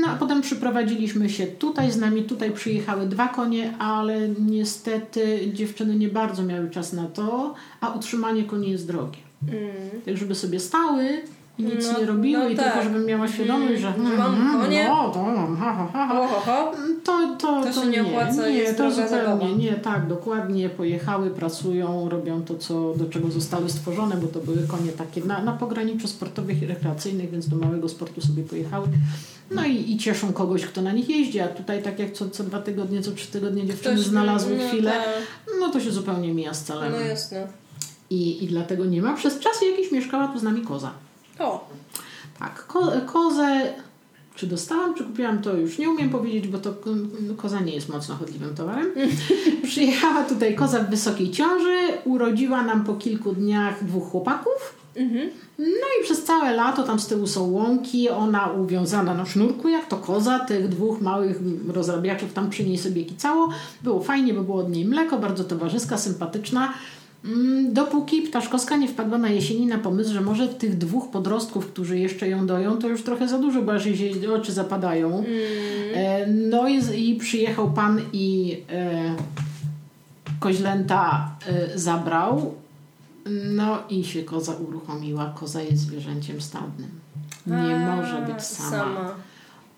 [0.00, 5.96] No a potem przyprowadziliśmy się tutaj, z nami tutaj przyjechały dwa konie, ale niestety dziewczyny
[5.96, 9.18] nie bardzo miały czas na to, a utrzymanie koni jest drogie.
[9.42, 9.70] Mm.
[10.04, 11.22] Tak, żeby sobie stały,
[11.62, 12.66] nic no, nie robiły no i tak.
[12.66, 15.24] tylko żebym miała świadomość, że mm, mam mm, konie, no, to,
[15.58, 16.72] ha, ha, ha, ho.
[17.04, 19.48] To, to, to, to, się nie, opłaca, nie, to zupełnie zabawa.
[19.56, 24.66] nie, tak, dokładnie pojechały, pracują, robią to, co, do czego zostały stworzone, bo to były
[24.66, 28.86] konie takie na, na pograniczu sportowych i rekreacyjnych, więc do małego sportu sobie pojechały.
[29.50, 32.44] No i, i cieszą kogoś, kto na nich jeździ, a tutaj tak jak co, co
[32.44, 35.58] dwa tygodnie, co trzy tygodnie dziewczyny Ktoś, znalazły no, chwilę, tak.
[35.60, 36.92] no to się zupełnie mija z celem.
[36.92, 37.46] No jasne.
[38.10, 39.16] I, I dlatego nie ma.
[39.16, 40.90] Przez czas jakiś mieszkała tu z nami koza.
[41.40, 41.68] O.
[42.38, 43.72] Tak, ko kozę
[44.34, 46.74] czy dostałam, czy kupiłam, to już nie umiem powiedzieć, bo to
[47.36, 48.92] koza nie jest mocno chodliwym towarem.
[49.62, 54.80] Przyjechała tutaj koza w wysokiej ciąży, urodziła nam po kilku dniach dwóch chłopaków.
[54.96, 55.30] Mhm.
[55.58, 59.88] No i przez całe lato tam z tyłu są łąki, ona uwiązana na sznurku, jak
[59.88, 61.36] to koza, tych dwóch małych
[61.68, 63.48] rozrabiaczów tam przy niej sobie kicało.
[63.82, 66.72] Było fajnie, bo było od niej mleko, bardzo towarzyska, sympatyczna.
[67.24, 71.98] Mm, dopóki Ptaszkowska nie wpadła na jesieni na pomysł, że może tych dwóch podrostków, którzy
[71.98, 75.08] jeszcze ją doją, to już trochę za dużo, bo aż jej oczy zapadają.
[75.18, 75.28] Mm.
[75.94, 79.16] E, no i, i przyjechał pan i e,
[80.40, 82.54] koźlęta e, zabrał.
[83.54, 85.34] No i się koza uruchomiła.
[85.36, 86.90] Koza jest zwierzęciem stadnym.
[87.46, 88.70] Nie A, może być sama.
[88.70, 89.14] sama.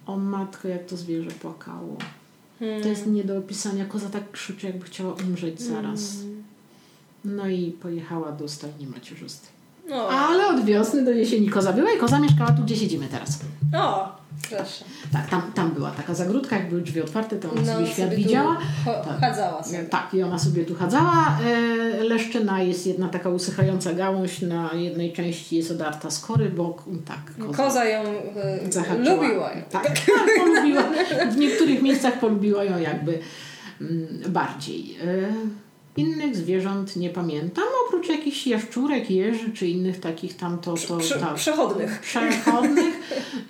[0.07, 1.97] O matko, jak to zwierzę płakało.
[2.59, 2.83] Hmm.
[2.83, 3.85] To jest nie do opisania.
[3.85, 6.17] Koza tak krzyczy, jakby chciała umrzeć zaraz.
[6.17, 6.42] Hmm.
[7.25, 9.63] No i pojechała do stajni macierzystej.
[9.89, 10.09] No.
[10.09, 13.39] Ale od wiosny do jesieni koza była i koza mieszkała tu, gdzie siedzimy teraz.
[13.77, 14.17] O,
[14.51, 14.85] proszę.
[15.13, 17.97] Tak, tam, tam była taka zagródka, jak były drzwi otwarte, to ona no, sobie świat
[17.97, 18.59] sobie widziała.
[18.85, 19.21] tak.
[19.21, 19.85] Chadzała sobie.
[19.85, 21.39] Tak, i ona sobie tu chadzała.
[21.47, 26.77] E, leszczyna jest jedna taka usychająca gałąź, na jednej części jest odarta z kory, bo
[27.05, 27.47] tak.
[27.47, 29.53] Koza, koza ją e, lubiła.
[29.53, 29.63] Ją.
[29.71, 30.83] Tak, tak, polubiła.
[31.31, 33.19] W niektórych miejscach polubiła ją jakby
[33.81, 34.99] mm, bardziej.
[35.97, 40.75] Innych zwierząt nie pamiętam, oprócz jakichś jaszczurek, jeży czy innych takich tam to...
[40.75, 42.01] to Prze tak, przechodnych.
[42.01, 42.95] Przechodnych.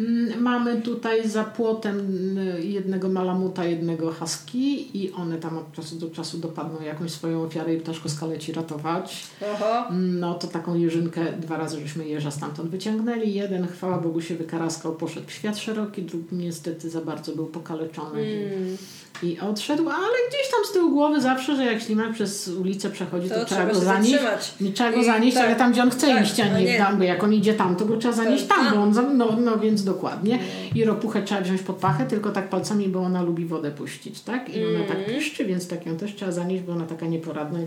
[0.01, 5.97] Mm, mamy tutaj za płotem mm, jednego malamuta, jednego husky i one tam od czasu
[5.97, 9.27] do czasu dopadną jakąś swoją ofiarę i ptaszko skaleci ratować.
[9.55, 9.89] Aha.
[9.93, 13.35] No to taką jeżynkę, dwa razy żeśmy jeża stamtąd wyciągnęli.
[13.35, 18.21] Jeden, chwała Bogu, się wykaraskał, poszedł w świat szeroki, drugi niestety za bardzo był pokaleczony.
[18.21, 18.77] Mm
[19.23, 23.29] i odszedł, ale gdzieś tam z tyłu głowy zawsze, że jak ślimak przez ulicę przechodzi,
[23.29, 24.15] to, to trzeba, go zanieść.
[24.61, 26.79] Nie trzeba go zanieść, tak, ale tam, gdzie on chce tak, iść, a nie, nie.
[26.79, 29.37] tam, bo jak on idzie tam, to go trzeba zanieść tak, tam, bo on, no,
[29.41, 30.39] no więc dokładnie.
[30.75, 34.57] i ropuchę trzeba wziąć pod pachę, tylko tak palcami, bo ona lubi wodę puścić, tak?
[34.57, 37.59] I ona tak piszczy, więc tak ją też trzeba zanieść, bo ona taka nieporadna.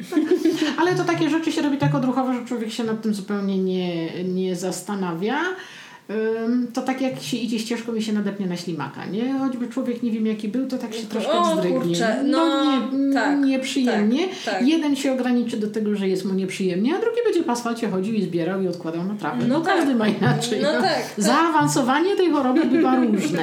[0.80, 4.24] Ale to takie rzeczy się robi tak odruchowo, że człowiek się nad tym zupełnie nie,
[4.24, 5.40] nie zastanawia
[6.74, 9.32] to tak jak się idzie ścieżką i się nadepnie na ślimaka, nie?
[9.32, 12.16] Choćby człowiek nie wiem jaki był, to tak się troszkę wzdrygnie.
[12.24, 14.28] No, no nie, tak, nieprzyjemnie.
[14.28, 14.66] Tak, tak.
[14.68, 18.14] Jeden się ograniczy do tego, że jest mu nieprzyjemnie, a drugi będzie po asfalcie chodził
[18.14, 19.44] i zbierał i odkładał na trawę.
[19.48, 19.76] No, no tak.
[19.76, 20.60] każdy ma inaczej.
[20.62, 20.80] No, no.
[20.80, 23.42] Tak, tak, Zaawansowanie tej choroby bywa różne.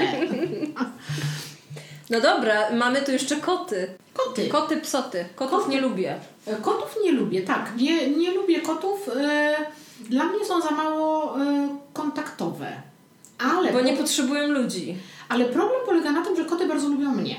[2.09, 3.87] No dobra, mamy tu jeszcze koty.
[4.13, 4.47] Koty.
[4.47, 5.25] Koty, psoty.
[5.35, 5.71] Kotów Koty.
[5.71, 6.15] nie lubię.
[6.45, 7.71] E, kotów nie lubię, tak.
[7.77, 9.09] Nie, nie lubię kotów.
[9.17, 9.55] E,
[10.09, 12.81] dla mnie są za mało e, kontaktowe.
[13.37, 14.97] Ale Bo nie potrzebują ludzi.
[15.29, 17.35] Ale problem polega na tym, że koty bardzo lubią mnie.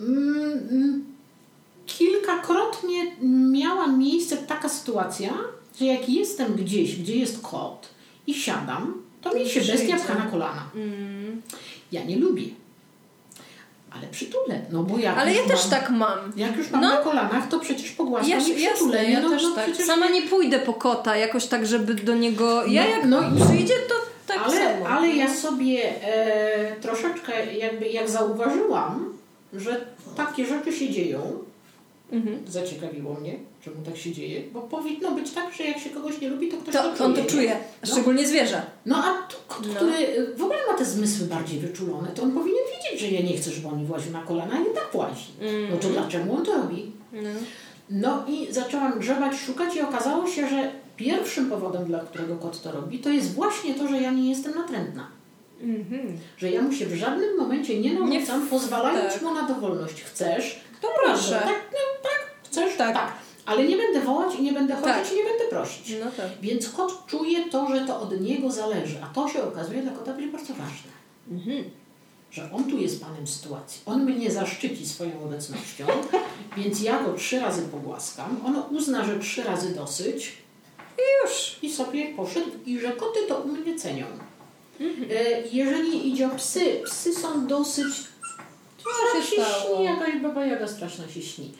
[0.00, 1.04] Mm,
[1.86, 3.16] kilkakrotnie
[3.52, 5.34] miała miejsce taka sytuacja,
[5.78, 7.88] że jak jestem gdzieś, gdzie jest kot
[8.26, 10.70] i siadam, to mi się bestia pcha na kolana.
[10.74, 11.42] Mm.
[11.92, 12.44] Ja nie lubię
[13.90, 14.60] ale przytulę.
[14.70, 16.32] No bo jak ale ja mam, też tak mam.
[16.36, 18.96] Jak już mam no, na kolanach, to przecież pogłaskam ja, i przytulę.
[18.96, 19.76] Jasne, ja no, też no, tak.
[19.76, 22.66] Sama nie pójdę po kota jakoś tak, żeby do niego...
[22.66, 23.94] Ja no, jak no, przyjdzie, to
[24.26, 24.88] tak ale, samo.
[24.88, 29.12] Ale ja sobie e, troszeczkę jakby jak zauważyłam,
[29.52, 29.80] że
[30.16, 31.38] takie rzeczy się dzieją,
[32.12, 32.38] mhm.
[32.46, 36.28] zaciekawiło mnie, czemu tak się dzieje, bo powinno być tak, że jak się kogoś nie
[36.28, 37.06] lubi, to ktoś to, to czuje.
[37.06, 37.92] On to czuje, no.
[37.92, 38.62] szczególnie zwierzę.
[38.86, 39.74] No a kot, no.
[39.74, 39.92] który
[40.36, 43.50] w ogóle ma te zmysły bardziej wyczulone, to on powinien wiedzieć, że ja nie chcę,
[43.50, 45.26] żeby on mi właził na kolana, a nie tak włazi.
[45.40, 45.70] Mm.
[45.70, 46.92] No to dlaczego on to robi?
[47.12, 47.30] No.
[47.90, 52.72] no i zaczęłam grzebać, szukać i okazało się, że pierwszym powodem, dla którego kot to
[52.72, 55.08] robi, to jest właśnie to, że ja nie jestem natrętna.
[55.62, 56.16] Mm-hmm.
[56.36, 59.22] Że ja mu się w żadnym momencie nie narzucam, pozwalając tak.
[59.22, 60.02] mu na dowolność.
[60.02, 60.60] Chcesz?
[60.80, 61.40] To proszę.
[61.44, 62.76] Tak, no, tak, chcesz?
[62.76, 62.94] Tak.
[62.94, 63.12] tak.
[63.46, 65.12] Ale nie będę wołać i nie będę chodzić tak.
[65.12, 65.96] i nie będę prosić.
[66.04, 66.26] No tak.
[66.42, 68.96] Więc kot czuje to, że to od niego zależy.
[69.04, 70.90] A to się okazuje dla kota być bardzo ważne.
[71.30, 71.64] Mhm.
[72.30, 73.80] Że on tu jest panem sytuacji.
[73.86, 75.86] On mnie zaszczyci swoją obecnością,
[76.56, 78.40] więc ja go trzy razy pogłaskam.
[78.46, 80.32] On uzna, że trzy razy dosyć.
[80.98, 81.58] I już.
[81.62, 82.50] I sobie poszedł.
[82.66, 84.06] I że koty to u mnie cenią.
[84.80, 85.10] Mhm.
[85.10, 87.94] E, jeżeli idzie o psy, psy są dosyć...
[88.84, 91.52] Co się śni, jakaś baba jaga straszna się śni.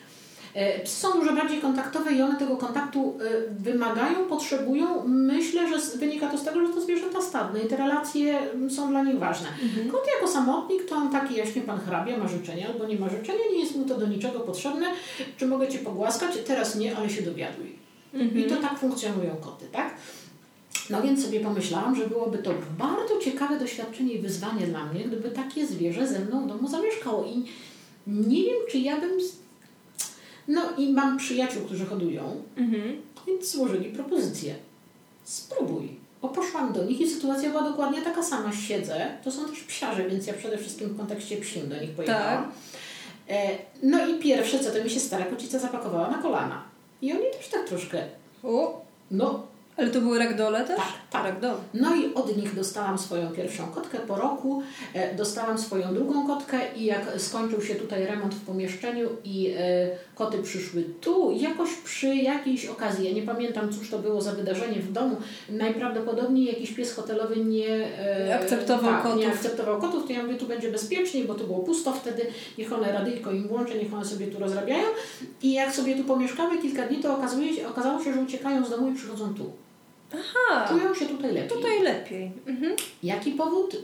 [0.54, 5.04] E, psy są dużo bardziej kontaktowe i one tego kontaktu e, wymagają, potrzebują.
[5.06, 8.40] Myślę, że wynika to z tego, że to zwierzęta stadne i te relacje
[8.70, 9.48] są dla nich ważne.
[9.62, 9.90] Mhm.
[9.90, 13.38] Kot jako samotnik to on taki jaśnie pan hrabia, ma życzenia albo nie ma życzenia,
[13.52, 14.86] nie jest mu to do niczego potrzebne.
[15.36, 16.38] Czy mogę Cię pogłaskać?
[16.46, 17.78] Teraz nie, ale się dowiaduj.
[18.14, 18.38] Mhm.
[18.38, 19.94] I to tak funkcjonują koty, tak?
[20.90, 25.30] No więc sobie pomyślałam, że byłoby to bardzo ciekawe doświadczenie i wyzwanie dla mnie, gdyby
[25.30, 27.24] takie zwierzę ze mną w domu zamieszkało.
[27.24, 27.44] I
[28.06, 29.10] nie wiem, czy ja bym
[30.48, 33.02] no i mam przyjaciół, którzy hodują, mhm.
[33.26, 34.54] więc złożyli propozycję.
[35.24, 35.88] Spróbuj.
[36.22, 38.52] Bo poszłam do nich i sytuacja była dokładnie taka sama.
[38.52, 42.44] Siedzę, to są też psiarze, więc ja przede wszystkim w kontekście psim do nich pojechałam.
[42.44, 42.52] Tak.
[43.28, 46.62] E, no i pierwsze co, to mi się stara kocica zapakowała na kolana.
[47.02, 48.04] I oni też tak troszkę...
[48.42, 48.84] O.
[49.10, 49.46] No,
[49.78, 50.76] ale to były ragdole też?
[50.76, 51.24] Tak, tak.
[51.24, 51.56] Ragdoll.
[51.74, 54.62] No i od nich dostałam swoją pierwszą kotkę po roku,
[54.94, 59.90] e, dostałam swoją drugą kotkę i jak skończył się tutaj remont w pomieszczeniu i e,
[60.14, 64.80] koty przyszły tu, jakoś przy jakiejś okazji, ja nie pamiętam cóż to było za wydarzenie
[64.80, 65.16] w domu,
[65.48, 69.20] najprawdopodobniej jakiś pies hotelowy nie e, akceptował tak, kotów.
[69.20, 72.26] Nie akceptował kotów, to ja mówię, tu będzie bezpieczniej, bo tu było pusto wtedy,
[72.58, 74.84] niech one radyjko im włączę, niech one sobie tu rozrabiają
[75.42, 78.70] i jak sobie tu pomieszkały kilka dni, to okazuje się, okazało się, że uciekają z
[78.70, 79.67] domu i przychodzą tu.
[80.14, 80.68] Aha.
[80.68, 81.48] Czują się tutaj lepiej.
[81.48, 82.32] Tutaj lepiej.
[82.46, 82.76] Mhm.
[83.02, 83.76] Jaki powód?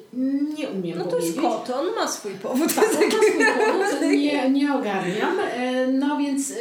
[0.58, 2.74] Nie umiem No to jest kot, on ma swój powód.
[2.74, 5.40] Tak, on ma swój powód, nie, nie ogarniam.
[5.40, 6.54] E, no więc e,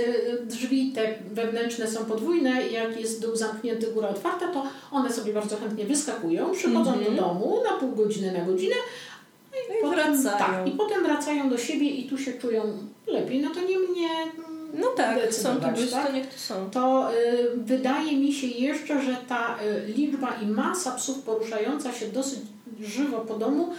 [0.45, 2.68] drzwi te wewnętrzne są podwójne.
[2.68, 7.15] Jak jest dół zamknięty, góra otwarta, to one sobie bardzo chętnie wyskakują, przychodzą mhm.
[7.15, 8.76] do domu na pół godziny, na godzinę,
[9.52, 10.37] no i, I potem, wracają.
[10.37, 12.62] Tak, i potem wracają do siebie i tu się czują
[13.07, 13.41] lepiej.
[13.41, 14.10] No to nie mnie
[14.73, 16.07] no tak, są tu być, tak?
[16.07, 16.69] to niech to są.
[16.69, 22.07] To y, wydaje mi się jeszcze, że ta y, liczba i masa psów poruszająca się
[22.07, 22.39] dosyć
[22.81, 23.69] żywo po domu,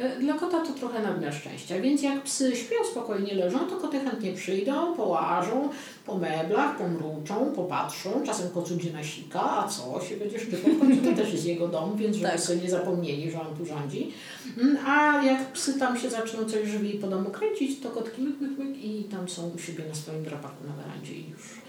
[0.00, 1.80] y, dla kota to trochę nadmiar szczęścia.
[1.80, 5.68] Więc jak psy śpią spokojnie, leżą, to koty chętnie przyjdą, połażą
[6.06, 8.10] po meblach, pomruczą, popatrzą.
[8.26, 10.70] Czasem kot gdzie nasika, a co się będzie szczypał,
[11.04, 12.40] to też jest jego dom, więc żeby tak.
[12.40, 14.12] sobie nie zapomnieli, że on tu rządzi.
[14.58, 18.40] Mm, a jak psy tam się zaczną coś żywiej po domu kręcić, to kotki myk,
[18.40, 21.64] myk, myk i tam są u siebie na swoim drapaku na werandzie i już.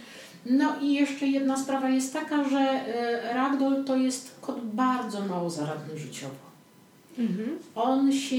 [0.46, 5.50] No i jeszcze jedna sprawa jest taka, że e, ragdoll to jest kot bardzo mało
[5.50, 6.45] zaradny życiowo.
[7.20, 7.60] Mhm.
[7.76, 8.36] On, się,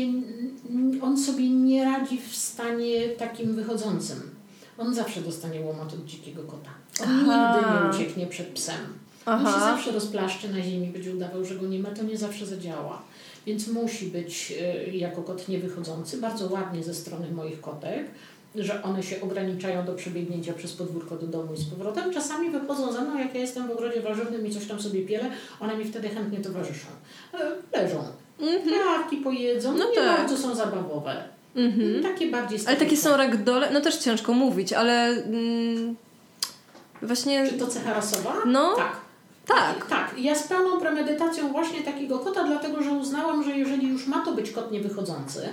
[1.02, 4.30] on sobie nie radzi w stanie takim wychodzącym.
[4.78, 6.70] On zawsze dostanie łomot od dzikiego kota.
[7.02, 7.56] On Aha.
[7.56, 8.76] nigdy nie ucieknie przed psem.
[9.26, 12.46] On się zawsze rozplaszczy na ziemi, będzie udawał, że go nie ma, to nie zawsze
[12.46, 13.02] zadziała.
[13.46, 14.52] Więc musi być
[14.88, 18.06] y, jako kot niewychodzący, bardzo ładnie ze strony moich kotek,
[18.54, 22.12] że one się ograniczają do przebiegnięcia przez podwórko do domu i z powrotem.
[22.12, 25.30] Czasami wychodzą ze mną, jak ja jestem w ogrodzie warzywnym i coś tam sobie pielę,
[25.60, 26.86] one mi wtedy chętnie towarzyszą.
[27.34, 27.78] E,
[28.38, 28.82] Leżą.
[28.84, 30.18] Trawki pojedzą, No nie tak.
[30.18, 31.24] bardzo są zabawowe.
[31.56, 32.02] Mhm.
[32.02, 35.96] Takie bardziej Ale takie są ragdole, no też ciężko mówić, ale mm,
[37.02, 38.34] właśnie, Czy to cecha rasowa?
[38.46, 38.74] No.
[38.76, 38.96] Tak.
[39.46, 39.86] tak.
[39.86, 44.24] Tak, ja z pełną premedytacją właśnie takiego kota, dlatego że uznałam, że jeżeli już ma
[44.24, 45.48] to być kot niewychodzący,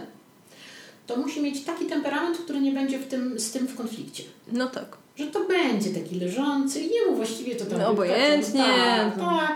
[1.07, 4.23] to musi mieć taki temperament, który nie będzie w tym, z tym w konflikcie.
[4.51, 5.02] No tak.
[5.15, 7.79] Że to będzie taki leżący i jemu właściwie to tam...
[7.79, 8.63] No, obojętnie.
[8.97, 9.55] Tak, tak.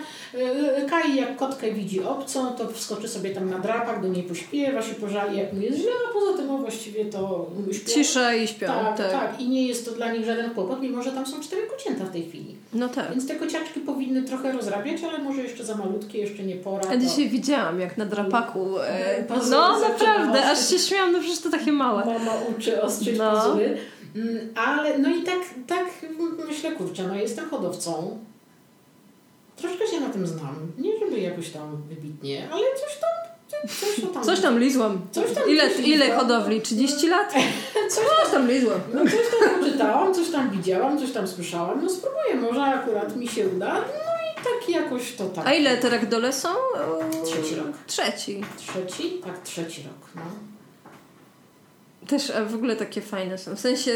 [0.90, 4.95] Kai jak kotkę widzi obcą, to wskoczy sobie tam na drapach, do niej pośpiewa, się
[4.95, 7.94] pożali jak mu jest źle, a poza tym on właściwie to śpiewa.
[7.94, 8.68] Cisza i śpią.
[8.68, 9.11] Tak, tak.
[9.11, 12.06] tak, I nie jest to dla nich żaden kłopot, mimo że tam są cztery kocięta
[12.06, 12.56] w tej chwili.
[12.74, 13.10] No tak.
[13.10, 16.84] Więc te kociaczki powinny trochę rozrabiać, ale może jeszcze za malutkie, jeszcze nie pora.
[16.84, 18.80] Ja to- dzisiaj widziałam, jak na drapaku.
[18.80, 22.06] E, no zaczyna naprawdę, aż się śmiałam, no przecież to takie małe.
[22.06, 23.32] Mama uczy ostrzyć No.
[23.32, 23.77] pazury.
[24.18, 25.86] Mm, Ale no i tak, tak
[26.48, 28.18] myślę, kurczę, no jestem hodowcą.
[29.56, 30.72] Troszkę się na tym znam.
[30.78, 34.24] Nie żeby jakoś tam wybitnie, ale coś tam, coś tam.
[34.24, 35.02] Coś tam lizłam.
[35.12, 36.62] Coś tam ile, ile hodowli?
[36.62, 37.34] 30 lat?
[37.96, 38.80] Coś Coś tam lizłam.
[38.94, 41.84] No coś tam czytałam, coś tam widziałam, coś tam słyszałam.
[41.84, 43.74] No spróbuję, może akurat mi się uda.
[43.74, 43.82] No
[44.32, 45.48] i tak jakoś to tak.
[45.48, 46.50] A ile te ragdole są?
[47.26, 47.68] Trzeci rok.
[47.88, 48.42] Trzeci.
[48.58, 49.22] Trzeci?
[49.26, 50.10] Tak, trzeci rok.
[50.16, 50.57] No.
[52.08, 53.56] Też e, w ogóle takie fajne są.
[53.56, 53.92] W sensie,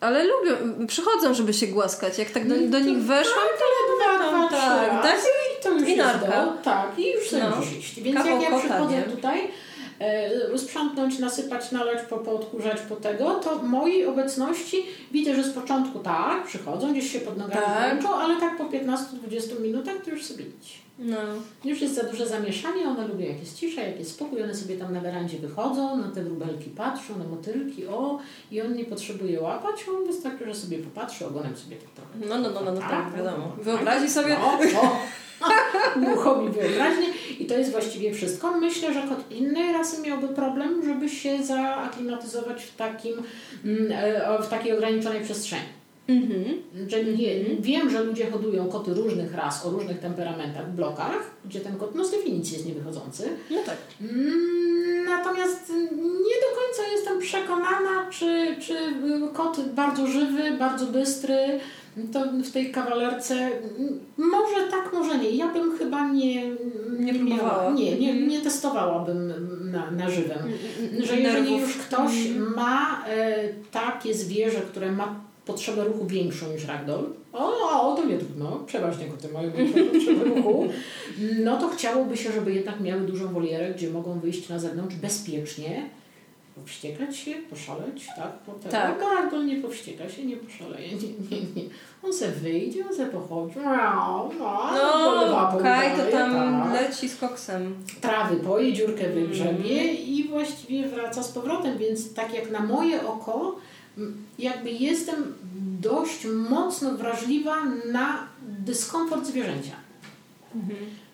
[0.00, 2.18] ale lubią, przychodzą, żeby się głaskać.
[2.18, 3.64] Jak tak do, do nich weszłam, to
[4.18, 5.04] Dwa, dwa, tak, trzy tak.
[5.04, 5.26] razy
[5.60, 6.26] i to już I narka.
[6.46, 7.78] do, Tak, i już sobie No.
[7.78, 8.00] iść.
[8.00, 9.40] Więc Kawał jak ja przychodzę tutaj,
[10.00, 15.98] e, sprzątnąć, nasypać, nalać, po, poodkurzać po tego, to mojej obecności widzę, że z początku
[15.98, 17.64] tak, przychodzą, gdzieś się pod nogami
[18.02, 18.12] Tak.
[18.20, 20.83] ale tak po 15-20 minutach to już sobie idź.
[20.98, 21.16] No.
[21.64, 24.76] Już jest za duże zamieszanie, one lubią jak jest cisza, jak jest spokój, one sobie
[24.76, 28.18] tam na werandzie wychodzą, na te wróbelki patrzą, na motylki, o,
[28.50, 32.10] i on nie potrzebuje łapać, on wystarczy, że sobie popatrzy, ogonem sobie tak trochę.
[32.28, 33.52] No, no, no, no, no tak, wiadomo.
[33.58, 34.36] no, Wyobrazi sobie.
[34.40, 34.96] No, no.
[36.02, 37.06] Uruchomi wyobraźnię
[37.38, 38.58] i to jest właściwie wszystko.
[38.60, 43.12] Myślę, że kot innej rasy miałby problem, żeby się zaaklimatyzować w, takim,
[43.64, 45.83] mm, e, w takiej ograniczonej przestrzeni.
[46.08, 46.44] Mhm.
[46.88, 51.60] Że nie, wiem, że ludzie hodują koty różnych ras o różnych temperamentach w blokach, gdzie
[51.60, 53.28] ten kot no, z definicji jest niewychodzący.
[53.50, 53.76] No tak.
[54.00, 55.68] Mm, Natomiast
[56.00, 58.74] nie do końca jestem przekonana, czy, czy
[59.32, 61.36] kot bardzo żywy, bardzo bystry,
[62.12, 65.30] to w tej kawalerce mm, może tak, może nie.
[65.30, 66.50] Ja bym chyba nie,
[66.98, 67.62] Nie próbowała.
[67.62, 68.28] miała, nie, nie, Mhm.
[68.28, 69.32] nie testowałabym
[69.72, 70.38] na, na żywym.
[70.92, 72.54] Mm, Że jeżeli już ktoś Mhm.
[72.54, 78.18] ma e, takie zwierzę, które ma potrzebę ruchu większą niż ragdoll, o, o to nie
[78.18, 80.68] trudno, przeważnie koty mają większą potrzebę ruchu,
[81.44, 85.88] no to chciałoby się, żeby jednak miały dużą wolierę, gdzie mogą wyjść na zewnątrz bezpiecznie,
[86.54, 88.32] powściekać się, poszaleć, tak?
[88.46, 88.96] Potem, Tak.
[89.00, 91.68] No, ragdoll nie powścieka się, nie poszaleje, nie, nie, nie.
[92.04, 97.08] On se wyjdzie, on se pochodzi, miau, miau, polewa, No, Kaj to tam tak leci
[97.08, 97.74] z koksem.
[98.00, 99.96] trawy poje, dziurkę wygrzebie Mhm.
[99.96, 103.56] i właściwie wraca z powrotem, więc tak jak na moje oko,
[104.38, 105.34] jakby jestem
[105.80, 107.56] dość mocno wrażliwa
[107.92, 109.76] na dyskomfort zwierzęcia.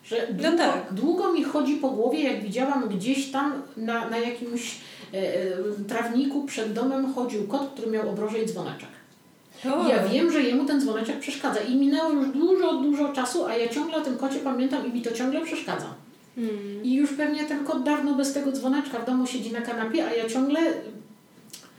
[0.05, 0.93] Że No długo, tak.
[0.93, 4.77] długo mi chodzi po głowie, jak widziałam gdzieś tam na, na jakimś
[5.13, 5.47] e, e,
[5.87, 8.89] trawniku przed domem chodził kot, który miał obroże i dzwoneczek.
[9.75, 9.87] O.
[9.87, 13.67] Ja wiem, że jemu ten dzwoneczek przeszkadza i minęło już dużo, dużo czasu, a ja
[13.67, 15.87] ciągle o tym kocie pamiętam i mi to ciągle przeszkadza.
[16.35, 16.83] Hmm.
[16.83, 20.13] I już pewnie ten kot dawno bez tego dzwoneczka w domu siedzi na kanapie, a
[20.13, 20.59] ja ciągle,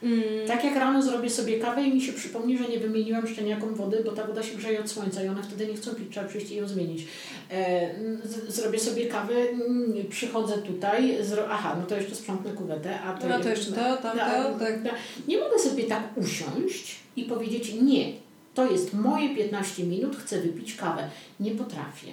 [0.03, 0.47] Mm.
[0.47, 4.03] tak jak rano zrobię sobie kawę i mi się przypomni, że nie wymieniłam szczeniakom wody,
[4.05, 6.51] bo ta woda się grzeje od słońca i one wtedy nie chcą pić, trzeba przyjść
[6.51, 7.07] i ją zmienić.
[7.51, 7.91] E,
[8.25, 11.19] z, zrobię sobie kawę, mm, przychodzę tutaj,
[11.51, 13.29] aha, no to jeszcze sprzątnę kuwetę, a to...
[13.29, 14.95] No to jeszcze to, tamto, No, tak.
[15.29, 18.13] Nie mogę sobie tak usiąść i powiedzieć, nie,
[18.55, 21.11] to jest moje 15 minut, chcę wypić kawę.
[21.41, 22.13] Nie potrafię.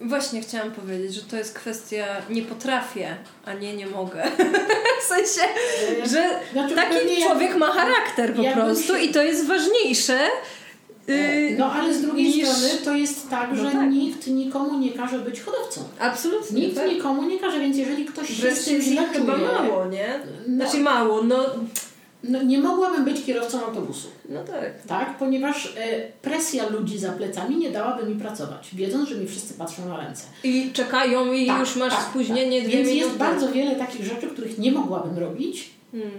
[0.00, 4.22] Właśnie chciałam powiedzieć, że to jest kwestia nie potrafię, a nie nie mogę.
[5.02, 5.48] w sensie,
[6.12, 10.18] że Znaczy, taki człowiek jak- ma charakter po jakbym prostu się- i to jest ważniejsze.
[11.08, 13.90] yy, No ale z drugiej niż- strony to jest tak, No że tak.
[13.90, 15.80] nikt nikomu nie każe być hodowcą.
[15.98, 16.60] Absolutnie.
[16.60, 16.88] Nikt tak.
[16.90, 20.20] nikomu nie każe, więc jeżeli ktoś się z Wreszcie tym źle chyba mało, nie?
[20.46, 21.44] No, Znaczy mało, no,
[22.22, 24.82] no nie mogłabym być kierowcą autobusu, no tak.
[24.86, 25.18] tak?
[25.18, 29.88] Ponieważ e, presja ludzi za plecami nie dałaby mi pracować, wiedząc, że mi wszyscy patrzą
[29.88, 30.22] na ręce.
[30.44, 32.68] I czekają i Tak, już masz tak, spóźnienie tak.
[32.68, 33.06] dwie Więc minuty.
[33.06, 36.10] jest bardzo wiele takich rzeczy, których nie mogłabym robić, Hmm.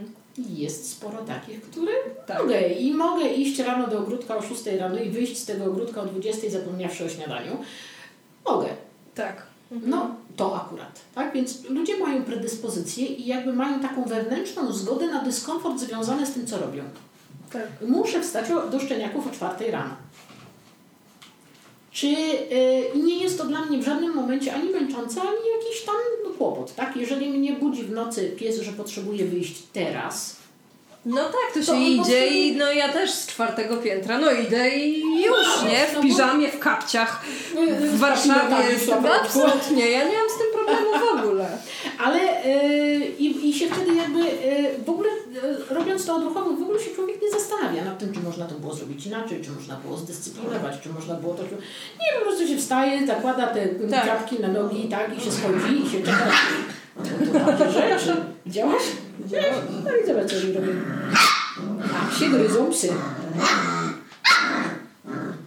[0.50, 1.92] jest sporo takich, które
[2.28, 2.42] tak.
[2.42, 6.02] mogę i mogę iść rano do ogródka o 6 rano i wyjść z tego ogródka
[6.02, 7.58] o 20 zapomniawszy o śniadaniu.
[8.46, 8.68] Mogę.
[9.16, 9.44] Tak.
[9.72, 11.02] No, to akurat.
[11.16, 11.34] Tak?
[11.34, 16.48] Więc ludzie mają predyspozycje i jakby mają taką wewnętrzną zgodę na dyskomfort związany z tym,
[16.48, 16.84] co robią.
[17.54, 17.68] Tak.
[17.88, 19.96] Muszę wstać do szczeniaków o 4 rano.
[21.92, 25.96] Czy yy, nie jest to dla mnie w żadnym momencie ani męczące, ani jakiś tam
[26.38, 26.98] kłopot, tak?
[26.98, 30.39] Jeżeli mnie budzi w nocy pies, że potrzebuje wyjść teraz,
[31.06, 34.70] no tak, to się to idzie i no ja też z czwartego piętra, no idę
[34.70, 35.88] i już, nie?
[35.88, 37.26] W no piżamie, w kapciach,
[37.80, 41.58] w Warszawie jestem, absolutnie, ja nie mam z tym problemu w ogóle.
[42.00, 46.62] Ale yy, i, i się wtedy jakby yy, w ogóle yy, robiąc to odruchowo, w
[46.62, 49.76] ogóle się człowiek nie zastanawia nad tym, czy można to było zrobić inaczej, czy można
[49.76, 51.44] było zdyscyplinować, czy można było to...
[51.44, 54.06] Nie, po prostu się wstaje, zakłada te tak.
[54.06, 56.32] czapki na nogi, tak, i się schodzi i się czeka.
[57.34, 58.16] To, to takie rzeczy.
[58.50, 58.84] Widziałaś?
[59.86, 60.72] No i zobacz, co oni robią.
[61.94, 62.90] A, się gryzą psy.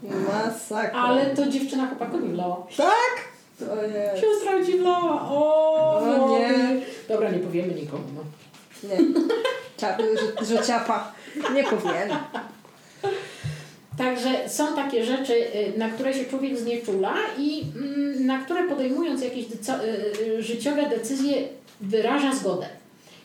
[0.03, 1.01] Masakra.
[1.01, 2.67] Ale to dziewczyna chłopakowi wlała.
[2.77, 3.15] Tak?
[3.59, 4.21] To nie.
[4.21, 5.23] Siostra ci wlała.
[5.31, 6.81] O, o nie.
[7.09, 8.05] Dobra, nie powiemy nikomu.
[8.15, 8.25] No.
[8.89, 8.97] Nie.
[9.77, 10.03] Czap,
[10.41, 11.13] że, że ciapa.
[11.55, 12.17] Nie powiemy.
[13.99, 19.23] Także są takie rzeczy, y, na które się człowiek znieczula i mm, na które podejmując
[19.23, 19.49] jakieś y,
[20.23, 21.35] y, życiowe decyzje
[21.81, 22.67] wyraża zgodę.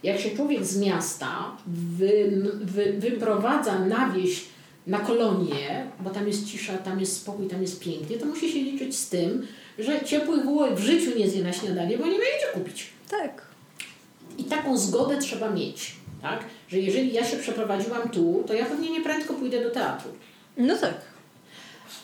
[0.03, 4.45] Jak się człowiek z miasta wy, wy, wyprowadza na wieś,
[4.87, 8.59] na kolonię, bo tam jest cisza, tam jest spokój, tam jest pięknie, to musi się
[8.59, 9.47] liczyć z tym,
[9.79, 12.89] że ciepłych bułek w życiu nie zje na śniadanie, bo nie będzie kupić.
[13.09, 13.41] Tak.
[14.37, 16.39] I taką zgodę trzeba mieć, tak?
[16.67, 20.09] Że jeżeli ja się przeprowadziłam tu, to ja pewnie nie prędko pójdę do teatru.
[20.57, 20.93] No tak.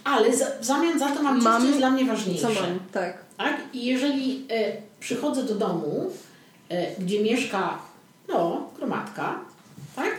[0.04, 2.42] Ale za, w zamian za to mam, mam coś, co jest dla mnie ważniejsze.
[2.42, 3.26] Co mam, tak.
[3.38, 3.62] tak?
[3.74, 6.12] I jeżeli e, przychodzę do domu,
[7.00, 7.78] gdzie mieszka
[8.28, 9.40] no, gromadka,
[9.96, 10.16] tak?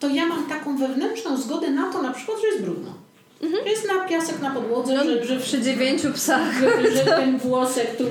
[0.00, 2.94] To ja mam taką wewnętrzną zgodę na to na przykład, że jest brudno.
[3.42, 3.66] Mhm.
[3.66, 6.60] Jest na piasek na podłodze, no, że, że przy dziewięciu psach.
[6.60, 8.10] Że, że ten włosek, który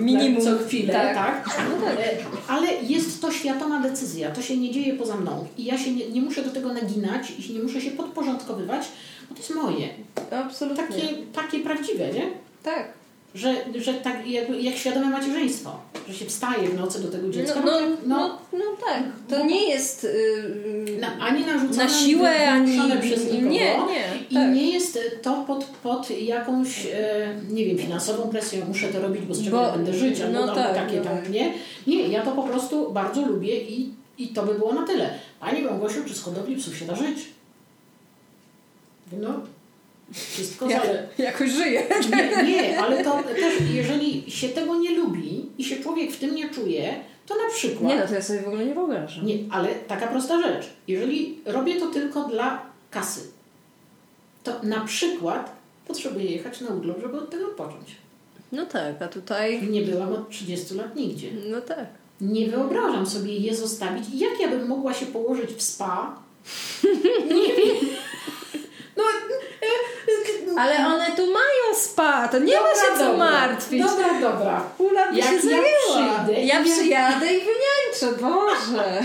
[0.00, 1.14] minimum co chwilę, tak?
[1.14, 1.60] tak?
[1.70, 1.98] No tak.
[1.98, 2.16] E,
[2.48, 5.46] ale jest to świadoma decyzja, to się nie dzieje poza mną.
[5.58, 8.88] I ja się nie, nie muszę do tego naginać i nie muszę się podporządkowywać,
[9.28, 9.88] bo to jest moje.
[10.30, 10.84] Absolutnie.
[10.84, 12.30] Takie, takie prawdziwe, nie?
[12.62, 13.03] Tak
[13.34, 15.70] że, że tak jak, jak świadome macierzyństwo,
[16.08, 17.62] że się wstaje w nocy do tego dziecka.
[17.64, 20.04] No, no, no, no, no tak, to nie jest
[20.86, 23.50] yy, na, ani narzucone, na siłę, ani przez nikogo.
[23.50, 24.04] Nie, nie.
[24.30, 24.54] I tak.
[24.54, 29.34] nie jest to pod, pod jakąś, e, nie wiem, finansową presją, muszę to robić, bo
[29.34, 31.04] z czego bo, ja będę żyć, albo, no, tak, takie no.
[31.04, 31.52] tam, nie?
[31.86, 35.10] Nie, ja to po prostu bardzo lubię i, i to by było na tyle.
[35.40, 37.18] Pani Małgosiu, czy z hodowli psów się da żyć?
[39.12, 39.40] No,
[40.12, 41.08] wszystko zale...
[41.18, 41.82] Jakoś żyje.
[42.10, 46.34] Nie, nie, ale to też, jeżeli się tego nie lubi i się człowiek w tym
[46.34, 46.94] nie czuje,
[47.26, 47.92] to na przykład...
[47.92, 49.26] Nie, no to ja sobie w ogóle nie wyobrażam.
[49.26, 50.66] Nie, ale taka prosta rzecz.
[50.88, 53.20] Jeżeli robię to tylko dla kasy,
[54.42, 57.96] to na przykład potrzebuję jechać na urlop, żeby od tego odpocząć.
[58.52, 59.68] No tak, a tutaj...
[59.68, 61.28] Nie byłam od 30 lat nigdzie.
[61.50, 61.86] No tak.
[62.20, 64.04] Nie wyobrażam sobie je zostawić.
[64.14, 66.18] Jak ja bym mogła się położyć w spa?
[67.34, 67.76] Nie wiem.
[68.96, 69.02] No,
[70.58, 73.82] ale one tu mają spa, to nie dobra, ma się co martwić.
[73.82, 74.62] Dobra, dobra.
[74.78, 75.64] Ula by Jak się zajęła.
[75.98, 79.00] Ja, przyjdę, ja przyjadę i wyniańczę, Boże.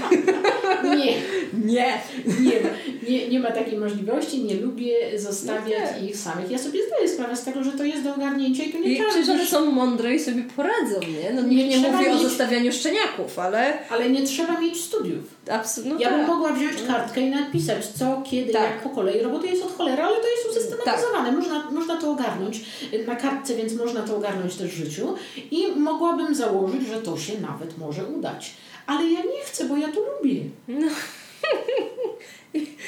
[0.84, 1.14] nie,
[1.54, 2.02] nie,
[2.40, 2.60] nie
[3.10, 6.52] nie, nie ma takiej możliwości, nie lubię zostawiać ich samych.
[6.52, 9.10] Ja sobie zdaję sprawę z tego, że to jest do ogarnięcia i to nie trzeba...
[9.10, 11.34] Przecież one są mądre i sobie poradzą, nie?
[11.34, 13.90] No nie, nie mówię mieć, o zostawianiu szczeniaków, ale...
[13.90, 15.24] Ale nie trzeba mieć studiów.
[15.52, 15.94] Absolutnie.
[15.94, 16.30] No ja bym tak.
[16.30, 18.62] mogła wziąć kartkę i napisać co, kiedy, tak.
[18.62, 19.22] jak po kolei.
[19.22, 21.30] Roboty jest od cholery, ale to jest usystematyzowane.
[21.30, 21.38] Tak.
[21.38, 22.62] Można, można to ogarnąć
[23.08, 25.16] na kartce, więc można to ogarnąć też w życiu.
[25.52, 28.54] I mogłabym założyć, że to się nawet może udać.
[28.88, 30.42] Ale ja nie chcę, bo ja to lubię.
[30.68, 30.88] No.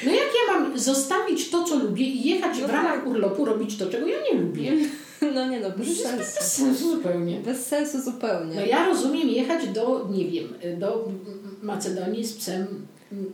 [0.06, 3.06] No jak ja mam zostawić to, co lubię i jechać no w ramach tak.
[3.06, 4.72] urlopu robić to, czego ja nie lubię?
[5.34, 6.18] No nie no, bez sensu.
[6.18, 7.40] Bez sensu zupełnie.
[7.40, 8.54] Bez sensu zupełnie.
[8.54, 11.08] No ja rozumiem jechać do, nie wiem, do
[11.62, 12.86] Macedonii z psem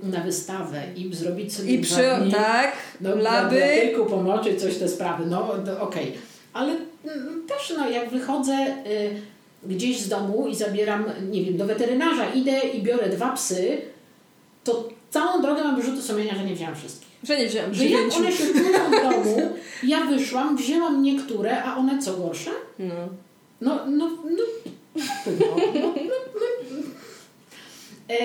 [0.03, 3.63] na wystawę i zrobić sobie I przy, dni, tak, no, laby.
[3.83, 5.79] tylko pomocy, coś te sprawy, no okej.
[5.81, 6.13] Okay.
[6.53, 9.11] Ale mm, też no, jak wychodzę y,
[9.67, 13.79] gdzieś z domu i zabieram, nie wiem, do weterynarza, idę i biorę dwa psy,
[14.65, 17.09] to całą drogę mam wyrzuty sumienia, że nie wzięłam wszystkich.
[17.23, 19.37] Że nie wzięłam Że jak one się czują w domu,
[19.83, 22.51] ja wyszłam, wzięłam niektóre, a one co gorsze?
[22.79, 22.95] No.
[23.61, 24.45] No, no, no,
[24.97, 26.79] no, no, no, no.
[28.11, 28.17] E,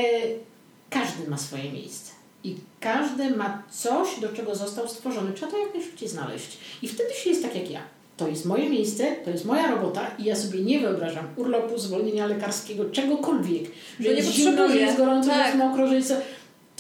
[0.90, 2.12] każdy ma swoje miejsce.
[2.44, 5.34] I każdy ma coś, do czego został stworzony.
[5.34, 6.58] Trzeba to jak najszybciej znaleźć.
[6.82, 7.82] I wtedy się jest tak jak ja.
[8.18, 12.28] To jest moje miejsce, to jest moja robota i ja sobie nie wyobrażam urlopu, zwolnienia
[12.28, 13.64] lekarskiego, czegokolwiek.
[14.00, 15.38] Że nie jest zimno, że jest gorąco, tak.
[15.38, 16.14] że jest mokro, że jest...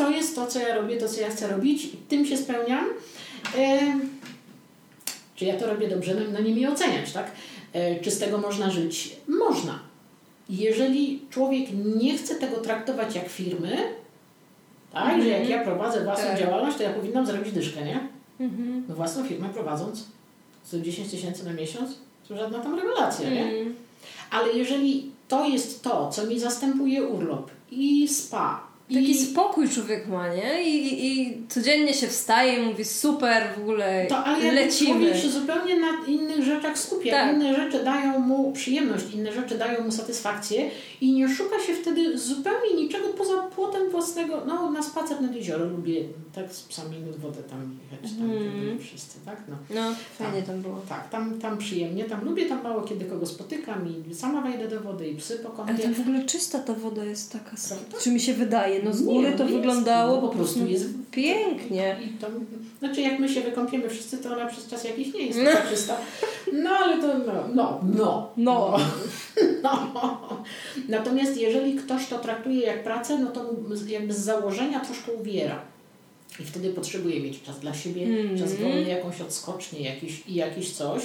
[0.04, 2.86] to jest to, co ja robię, to, co ja chcę robić, tym się spełniam.
[3.58, 3.80] E,
[5.36, 6.16] czy ja to robię dobrze?
[6.16, 7.32] No, no nie mi oceniać, tak?
[7.74, 9.16] E, czy z tego można żyć?
[9.28, 9.80] Można.
[10.50, 13.78] Jeżeli człowiek nie chce tego traktować jak firmy,
[14.94, 15.24] tak, mm -hmm.
[15.24, 16.40] że jak ja prowadzę własną tak.
[16.40, 18.08] działalność, to ja powinnam zrobić dyszkę, nie?
[18.40, 18.82] Mm -hmm.
[18.90, 20.06] No własną firmę prowadząc
[20.64, 21.92] 110 tysięcy na miesiąc,
[22.28, 23.40] to żadna tam rewelacja, mm.
[23.40, 23.46] nie?
[23.46, 23.76] Mhm.
[24.32, 29.26] Ale jeżeli to jest to, co mi zastępuje urlop i spa, Taki I...
[29.26, 30.64] spokój człowiek ma, nie?
[30.64, 34.92] I, i, codziennie się wstaje i mówi super, w ogóle to, ale lecimy.
[34.92, 37.12] człowiek się zupełnie na innych rzeczach skupia.
[37.12, 37.36] Tak.
[37.36, 40.70] Inne rzeczy dają mu przyjemność, inne rzeczy dają mu satysfakcję
[41.02, 44.44] i nie szuka się wtedy zupełnie niczego poza płotem własnego.
[44.48, 46.04] No, na spacer nad jezioro lubię
[46.36, 48.80] tak z psami nad wodę tam jechać, tam mm.
[48.80, 49.44] wszyscy, tak?
[49.50, 50.82] No, no fajnie tam, tam było.
[50.90, 54.82] Tak, tam, tam przyjemnie, tam lubię, tam mało kiedy kogo spotykam i sama wejdę do
[54.82, 55.74] wody i psy po kąpie.
[55.74, 57.98] Ale tam w ogóle czysta ta woda jest taka, Prawda?
[58.02, 60.86] czy mi się wydaje, no z góry nie, to jest, wyglądało no, po prostu jest
[61.12, 61.98] pięknie.
[62.06, 62.28] I to,
[62.80, 65.70] znaczy jak my się wykąpiemy wszyscy, to ona przez czas jakiś nie jest no.
[65.70, 65.98] czysta.
[66.54, 68.32] No ale to no, no, no.
[68.38, 68.78] No.
[69.64, 70.44] no.
[70.90, 73.50] Natomiast jeżeli ktoś to traktuje jak pracę, no to
[73.88, 75.62] jakby z założenia troszkę uwiera.
[76.40, 78.40] I wtedy potrzebuje mieć czas dla siebie, mm.
[78.40, 81.02] czas wolny, jakąś odskocznię jakiś, i jakiś coś.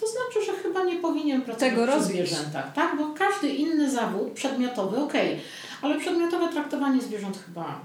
[0.00, 2.96] To znaczy, że chyba nie powinien pracować Tego przy zwierzętach, tak?
[2.98, 5.40] Bo każdy inny zawód przedmiotowy, okej, okay.
[5.82, 7.80] Ale przedmiotowe traktowanie zwierząt chyba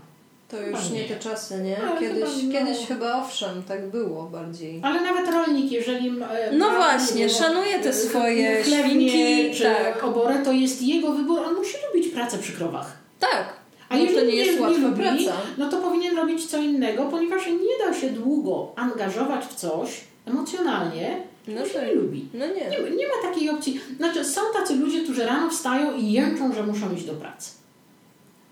[0.53, 0.99] to już nie.
[0.99, 1.07] nie.
[1.07, 1.77] te czasy, nie?
[1.99, 2.51] kiedyś, chyba, no.
[2.51, 4.80] kiedyś chyba owszem, tak było bardziej.
[4.83, 6.09] Ale nawet rolnik, jeżeli.
[6.09, 10.03] E, no właśnie, szanuje te swoje świnki czy tak.
[10.03, 11.39] oborę, to jest jego wybór.
[11.39, 12.97] On musi lubić pracę przy krowach.
[13.19, 13.53] Tak.
[13.89, 15.33] A jeżeli to nie jest łatwa lubi, praca.
[15.57, 21.17] No to powinien robić co innego, ponieważ nie da się długo angażować w coś emocjonalnie,
[21.47, 22.27] no się nie lubi.
[22.33, 22.53] No nie.
[22.53, 22.95] nie.
[22.95, 23.80] Nie ma takiej opcji.
[23.97, 27.62] Znaczy, są tacy ludzie, którzy rano wstają i jęczą, że muszą iść do pracy.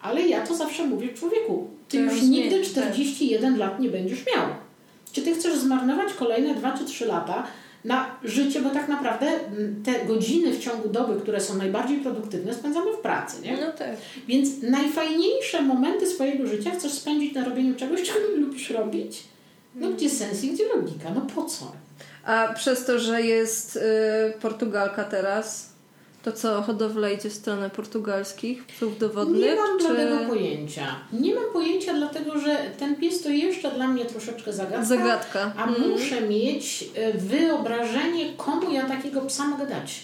[0.01, 3.59] Ale ja to zawsze mówię człowieku, ty to już nigdy 41 tak.
[3.59, 4.45] lat nie będziesz miał.
[5.11, 7.47] Czy ty chcesz zmarnować kolejne 2 czy 3 lata
[7.85, 12.53] na życie, bo tak naprawdę mm, te godziny w ciągu doby, które są najbardziej produktywne,
[12.53, 13.57] spędzamy w pracy, nie?
[13.57, 13.95] No tak.
[14.27, 19.23] Więc najfajniejsze momenty swojego życia chcesz spędzić na robieniu czegoś, czego nie lubisz robić.
[19.75, 21.09] No gdzie sens i gdzie logika?
[21.15, 21.71] No po co?
[22.25, 23.79] A przez to, że jest y,
[24.41, 25.70] Portugalka teraz,
[26.23, 29.41] to co, hodowla idzie w stronę portugalskich psów dowodnych?
[29.41, 29.87] Nie mam czy...
[29.87, 30.95] tego pojęcia.
[31.13, 34.85] Nie mam pojęcia, dlatego że ten pies to jeszcze dla mnie troszeczkę zagadka.
[34.85, 35.53] Zagadka.
[35.57, 35.89] A mm.
[35.89, 39.99] muszę mieć y, wyobrażenie, komu ja takiego psa mogę dać.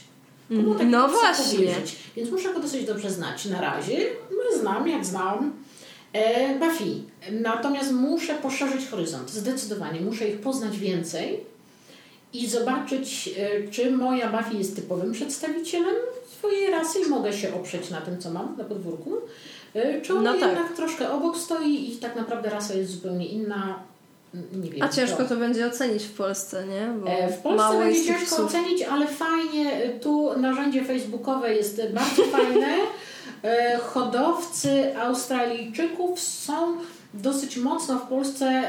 [0.49, 0.91] Komu mm.
[0.91, 1.57] no właśnie.
[1.57, 1.95] Powierzyć.
[2.15, 3.45] Więc muszę go dosyć dobrze znać.
[3.45, 3.97] Na razie
[4.31, 5.53] no, znam, jak znam.
[6.13, 7.01] E, Buffy.
[7.31, 9.29] Natomiast muszę poszerzyć horyzont.
[9.29, 10.01] Zdecydowanie.
[10.01, 11.43] Muszę ich poznać więcej
[12.33, 15.95] i zobaczyć, e, czy moja Buffy jest typowym przedstawicielem
[16.37, 19.13] swojej rasy i mogę się oprzeć na tym, co mam na podwórku.
[19.73, 20.49] E, czy ona no tak.
[20.49, 23.79] jednak troszkę obok stoi i tak naprawdę rasa jest zupełnie inna.
[24.53, 25.29] Nie wiem, A ciężko to.
[25.29, 26.87] to będzie ocenić w Polsce, nie?
[27.01, 28.45] Bo e, w Polsce będzie ciężko psów.
[28.45, 32.77] ocenić, ale fajnie, tu narzędzie facebookowe jest bardzo fajne.
[33.81, 36.77] Hodowcy Australijczyków są
[37.13, 38.63] dosyć mocno w Polsce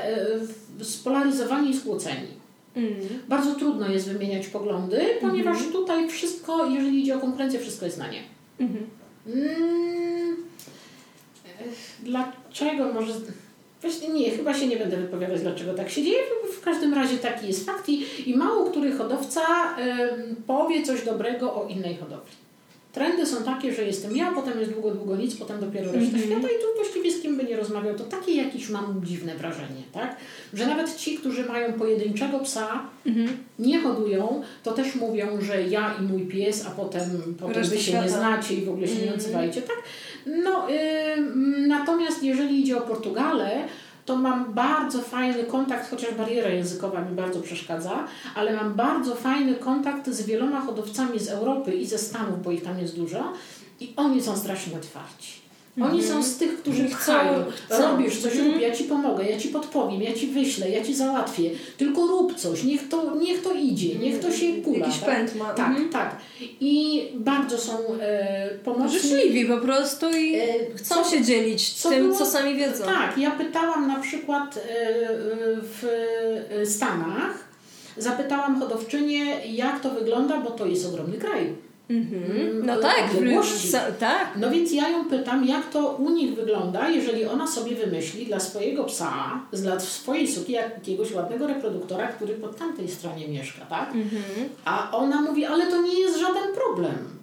[0.83, 2.38] spolaryzowani i skłóceni.
[2.79, 2.95] Mm.
[3.29, 5.73] Bardzo trudno jest wymieniać poglądy, ponieważ mm.
[5.73, 8.23] tutaj wszystko, jeżeli idzie o konkurencję, wszystko jest na nie.
[8.61, 8.87] Mhm.
[9.27, 10.37] Mm.
[12.03, 13.13] Dlaczego może.
[13.81, 16.19] Właśnie nie, chyba się nie będę wypowiadać, dlaczego tak się dzieje.
[16.59, 21.55] W każdym razie taki jest fakt i, i mało który hodowca y, powie coś dobrego
[21.55, 22.33] o innej hodowli.
[22.93, 26.21] Trendy są takie, że jestem ja, potem jest długo, długo nic, potem dopiero reszta mm
[26.21, 26.27] -hmm.
[26.27, 29.83] świata i tu właściwie z kim by nie rozmawiał, to takie jakieś mam dziwne wrażenie,
[29.93, 30.17] tak?
[30.55, 33.31] Że nawet ci, którzy mają pojedynczego psa, mm -hmm.
[33.59, 37.83] nie hodują, to też mówią, że ja i mój pies, a potem, potem wy się
[37.83, 38.05] świata.
[38.05, 39.07] nie znacie i w ogóle się mm -hmm.
[39.07, 39.27] nie mhm.
[39.27, 39.83] odzywajcie, tak?
[40.27, 40.77] No, y,
[41.69, 43.65] natomiast jeżeli idzie o Portugalę,
[44.09, 48.05] to mam bardzo fajny kontakt, chociaż bariera językowa mi bardzo przeszkadza,
[48.35, 52.63] ale mam bardzo fajny kontakt z wieloma hodowcami z Europy i ze Stanów, bo ich
[52.63, 53.33] tam jest dużo
[53.81, 55.48] i oni są strasznie otwarci.
[55.83, 57.13] Oni są z tych, którzy chcą,
[57.71, 58.53] robisz coś mm.
[58.53, 61.51] rób, ja ci pomogę, ja ci podpowiem, ja ci wyślę, ja ci załatwię.
[61.77, 64.79] Tylko rób coś, niech to, niech to idzie, niech to się kula.
[64.79, 65.09] Jakiś tak?
[65.09, 65.55] pęd ma.
[65.55, 65.89] Tak, mm.
[65.89, 66.17] tak.
[66.61, 68.99] I bardzo są e, pomocni.
[68.99, 72.85] Życzliwi po prostu i e, chcą co, się dzielić co tym, było, co sami wiedzą.
[72.85, 74.61] Tak, ja pytałam na przykład e,
[75.61, 75.87] w
[76.65, 77.49] Stanach,
[77.97, 82.65] zapytałam hodowczynię, jak to wygląda, bo to jest ogromny kraj Mm-hmm.
[82.65, 84.29] No tak, w, tak.
[84.37, 88.41] No więc ja ją pytam, jak to u nich wygląda, jeżeli ona sobie wymyśli dla
[88.41, 93.93] swojego psa, dla swojej suki jakiegoś ładnego reproduktora, który po tamtej stronie mieszka, tak?
[93.93, 94.49] Mm-hmm.
[94.65, 97.19] A ona mówi, ale to nie jest żaden problem.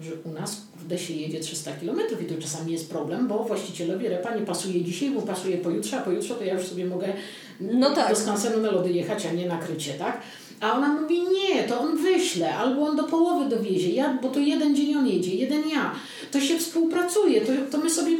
[0.00, 4.08] że u nas kurde się jedzie 300 km i to czasami jest problem, bo właścicielowi
[4.08, 7.12] repa nie pasuje dzisiaj, bo pasuje pojutrze, a pojutrze to ja już sobie mogę
[7.60, 8.08] no tak.
[8.08, 10.20] do skansenu na lody jechać, a nie na krycie, tak?
[10.60, 14.40] A ona mówi, nie, to on wyśle, albo on do połowy dowiezie, ja, bo to
[14.40, 15.94] jeden dzień on jedzie, jeden ja.
[16.30, 18.16] To się współpracuje, to, to my sobie...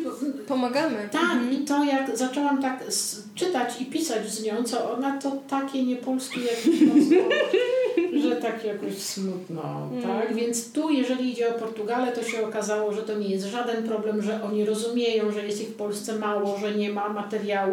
[0.48, 1.08] Pomagamy.
[1.12, 1.52] Tak, mhm.
[1.52, 2.84] i to jak zaczęłam tak
[3.34, 6.40] czytać i pisać z nią, co ona to takie niepolskie
[6.86, 7.16] mocno,
[8.22, 10.02] że tak jakoś smutno, mm.
[10.02, 10.34] tak?
[10.34, 14.22] Więc tu, jeżeli idzie o Portugalę, to się okazało, że to nie jest żaden problem,
[14.22, 17.72] że oni rozumieją, że jest ich w Polsce mało, że nie ma materiału,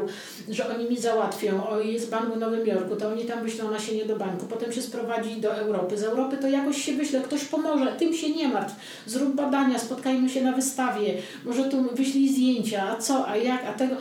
[0.49, 4.05] że oni mi załatwią, o jest bank w Nowym Jorku, to oni tam wyślą nasienie
[4.05, 7.95] do banku, potem się sprowadzi do Europy, z Europy to jakoś się wyśle, ktoś pomoże,
[7.99, 8.75] tym się nie martw,
[9.05, 11.13] zrób badania, spotkajmy się na wystawie,
[11.45, 13.95] może tu wyślij zdjęcia, a co, a jak, a tego.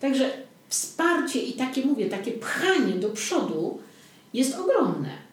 [0.00, 0.30] Także
[0.68, 3.78] wsparcie i takie, mówię, takie pchanie do przodu
[4.34, 5.23] jest ogromne.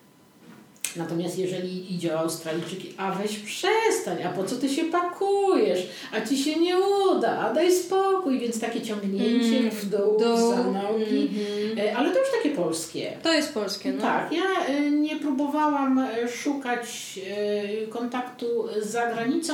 [0.96, 6.22] Natomiast jeżeli idzie o Australijczyki, a weź przestań, a po co ty się pakujesz, a
[6.22, 10.64] ci się nie uda, a daj spokój, więc takie ciągnięcie mm, w dół, dół za
[10.64, 11.96] nogi, mm-hmm.
[11.96, 13.18] ale to już takie polskie.
[13.24, 14.02] To jest polskie, no.
[14.02, 17.20] Tak, ja e, nie próbowałam e, szukać
[17.90, 18.46] kontaktu
[18.82, 19.54] za granicą.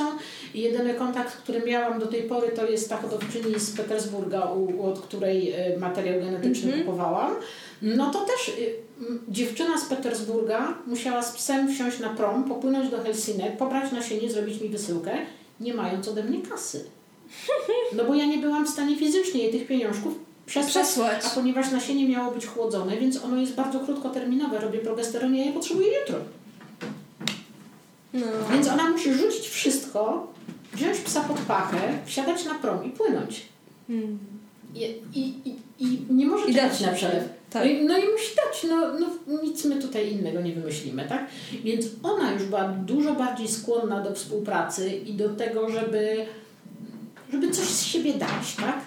[0.54, 4.42] Jedyny kontakt, który miałam do tej pory to jest ta hodowczyni z Petersburga,
[4.82, 6.84] od której materiał genetyczny mm-hmm.
[6.84, 7.32] kupowałam.
[7.82, 8.52] No to też
[9.28, 14.60] dziewczyna z Petersburga musiała z psem wsiąść na prom, popłynąć do Helsinek, pobrać nasienie, zrobić
[14.60, 15.18] mi wysyłkę,
[15.60, 16.84] nie mając ode mnie kasy.
[17.96, 20.14] No bo ja nie byłam w stanie fizycznie jej tych pieniążków
[20.46, 21.24] przesłać, przesłać.
[21.24, 25.52] a ponieważ nasienie miało być chłodzone, więc ono jest bardzo krótkoterminowe, robię progesteron, ja je
[25.52, 26.18] potrzebuję jutro.
[28.14, 28.26] No.
[28.52, 30.32] Więc ona musi rzucić wszystko,
[30.72, 33.46] wziąć psa pod pachę, wsiadać na prom i płynąć.
[33.88, 34.18] Hmm.
[34.74, 34.84] I,
[35.14, 37.24] i, i, I nie może I czekać na przelew.
[37.50, 37.64] Tak.
[37.64, 41.26] No, i, no i musi dać, no, no nic my tutaj innego nie wymyślimy, tak?
[41.64, 46.26] Więc ona już była dużo bardziej skłonna do współpracy i do tego, żeby,
[47.32, 48.80] żeby coś z siebie dać, tak?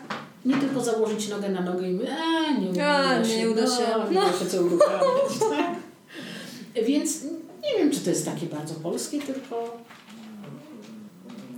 [0.45, 3.67] Nie tylko założyć nogę na nogę i mówić, eee, nie uda A, się, nie uda
[3.67, 5.75] się, no, nie uda się co uruchamiać, tak?
[6.85, 7.23] Więc
[7.63, 9.77] nie wiem, czy to jest takie bardzo polskie, tylko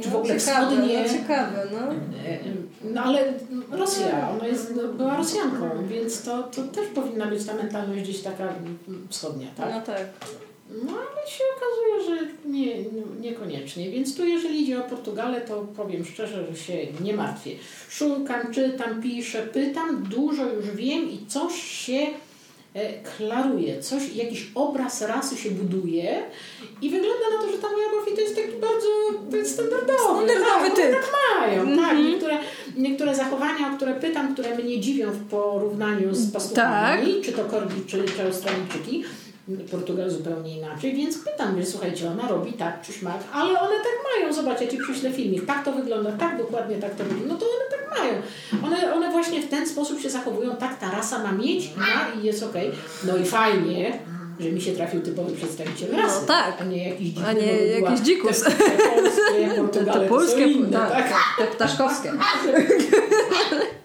[0.01, 1.03] czy w ogóle ciekawe, wschodnie.
[1.03, 1.79] No, ciekawe, no.
[2.93, 3.33] no ale
[3.71, 8.21] Rosja, ona jest, no, była Rosjanką, więc to, to też powinna być ta mentalność gdzieś
[8.21, 8.53] taka
[9.09, 9.69] wschodnia, tak?
[9.73, 10.05] No tak.
[10.85, 12.83] No ale się okazuje, że nie,
[13.21, 13.91] niekoniecznie.
[13.91, 17.51] Więc tu jeżeli idzie o Portugalę, to powiem szczerze, że się nie martwię.
[17.89, 22.07] Szukam, czytam, piszę, pytam, dużo już wiem i coś się
[23.17, 26.23] klaruje, coś, jakiś obraz rasy się buduje
[26.81, 28.87] i wygląda na to, że ta moja Buffy to jest taki bardzo
[29.31, 29.99] to jest standardowy.
[29.99, 30.91] Standardowy tak, typ.
[30.91, 31.09] Tak
[31.41, 31.81] mają, mm -hmm.
[31.81, 31.91] tak.
[31.91, 32.07] Mhm.
[32.07, 32.37] Niektóre,
[32.77, 37.23] niektóre zachowania, o które pytam, które mnie dziwią w porównaniu z pastuchami, tak.
[37.25, 39.03] czy to Korgi, czy, czy Australijczyki,
[39.71, 44.21] Portugal zupełnie inaczej, więc pytam, że słuchajcie, ona robi tak czy śmak, ale one tak
[44.21, 47.39] mają, zobacz, ja Ci przyślę filmik, tak to wygląda, tak dokładnie tak to wygląda, no
[47.39, 48.13] to one tak mają.
[48.63, 52.25] One, one właśnie w ten sposób się zachowują, tak ta rasa ma mieć, ma i
[52.25, 52.67] jest okej.
[52.67, 52.79] Okay.
[53.07, 53.99] No i fajnie,
[54.39, 56.61] że mi się trafił typowy przedstawiciel no rasy, no, tak.
[56.61, 57.23] a nie jakiś dzikus.
[57.27, 58.43] A nie jakiś dzikus.
[58.43, 62.11] Te, te polskie, te, te polskie, inne, tak, tak, te ptaszkowskie.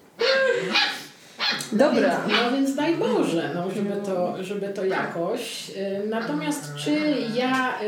[1.72, 2.26] Dobra.
[2.28, 5.70] No więc daj Boże, no, żeby, to, żeby to jakoś.
[5.70, 7.80] Y, natomiast czy ja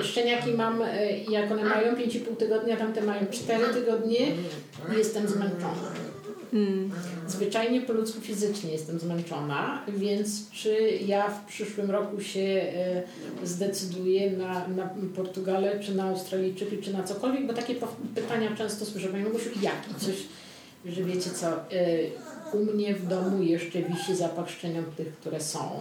[0.00, 0.86] y, szczeniaki mam, y,
[1.30, 4.18] jak one mają 5,5 tygodnia, tamte mają 4 tygodnie,
[4.96, 5.90] jestem zmęczona.
[6.50, 6.90] Hmm.
[7.28, 12.72] Zwyczajnie po ludzku fizycznie jestem zmęczona, więc czy ja w przyszłym roku się
[13.44, 17.74] zdecyduję na, na Portugalę, czy na Australijczyki, czy na cokolwiek, bo takie
[18.14, 19.94] pytania często słyszę, Pani Magusiu, jaki?
[19.98, 20.14] Coś,
[20.86, 21.46] że wiecie co,
[22.52, 25.80] u mnie w domu jeszcze wisi zapach szczeniąt tych, które są.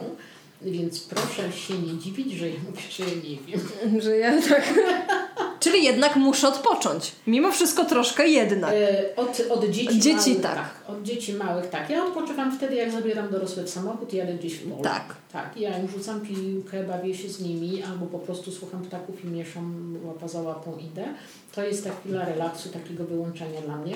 [0.62, 3.62] Więc proszę się nie dziwić, że ja mówię, że ja nie wiem.
[4.02, 4.74] Że ja tak.
[5.66, 7.12] Czyli jednak muszę odpocząć.
[7.28, 8.74] Mimo wszystko troszkę jednak.
[8.74, 10.56] E, od, od dzieci, dzieci małych, tak.
[10.56, 10.90] tak.
[10.90, 11.90] Od dzieci małych tak.
[11.90, 14.84] Ja odpoczywam wtedy, jak zabieram dorosłe w samochód i jadę gdzieś w pole.
[14.84, 15.16] Tak.
[15.32, 15.58] Tak.
[15.58, 19.98] Ja im rzucam piłkę, bawię się z nimi, albo po prostu słucham ptaków i mieszam
[20.04, 21.06] łapa za łapą idę.
[21.56, 23.96] To jest ta chwila relaksu, takiego wyłączenia dla mnie.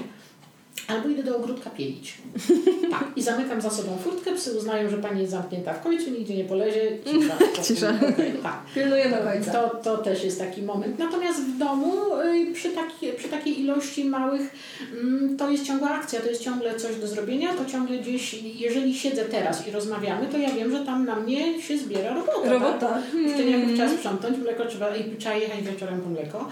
[0.88, 2.14] Albo idę do ogródka pielić.
[2.90, 3.06] Tak.
[3.16, 6.44] I zamykam za sobą furtkę, psy uznają, że pani jest zamknięta w końcu, nigdzie nie
[6.44, 6.82] polezie.
[7.06, 7.38] Cisza.
[7.68, 7.94] Cisza.
[8.10, 8.62] Okay, tak.
[8.74, 9.52] Pilnuję do końca.
[9.52, 11.00] To, to też jest taki moment.
[11.00, 14.56] Natomiast w domu y, przy, taki, przy takiej ilości małych
[14.94, 18.96] mm, to jest ciągła akcja, to jest ciągle coś do zrobienia, to ciągle gdzieś, jeżeli
[18.96, 22.50] siedzę teraz i rozmawiamy, to ja wiem, że tam na mnie się zbiera robota.
[22.50, 22.80] Robota.
[22.80, 23.04] Tak?
[23.12, 23.76] Hmm.
[23.76, 26.50] trzeba sprzątnąć, mleko trzeba, i trzeba jechać wieczorem po mleko,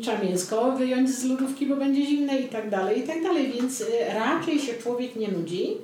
[0.00, 3.80] trzeba mięsko wyjąć z lodówki, bo będzie zimne i tak dalej, i tak dalej, więc
[3.80, 5.76] y, raczej się człowiek nie nudzi.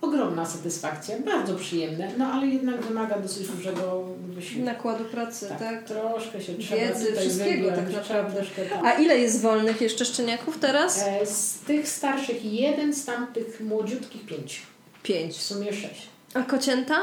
[0.00, 4.64] ogromna satysfakcja, bardzo przyjemne, no ale jednak wymaga dosyć dużego wysiłku.
[4.64, 5.58] Nakładu pracy, tak?
[5.58, 5.84] tak?
[5.84, 8.36] Troszkę się trzeba Wiedzy, wszystkiego tak naprawdę.
[8.36, 8.84] troszkę, tak.
[8.84, 11.02] A ile jest wolnych jeszcze szczeniaków teraz?
[11.06, 14.62] E, Z tych starszych jeden, z tamtych młodziutkich pięć.
[15.02, 15.36] Pięć.
[15.36, 16.08] W sumie sześć.
[16.34, 17.00] A kocięta?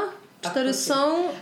[0.52, 0.96] Cztery są?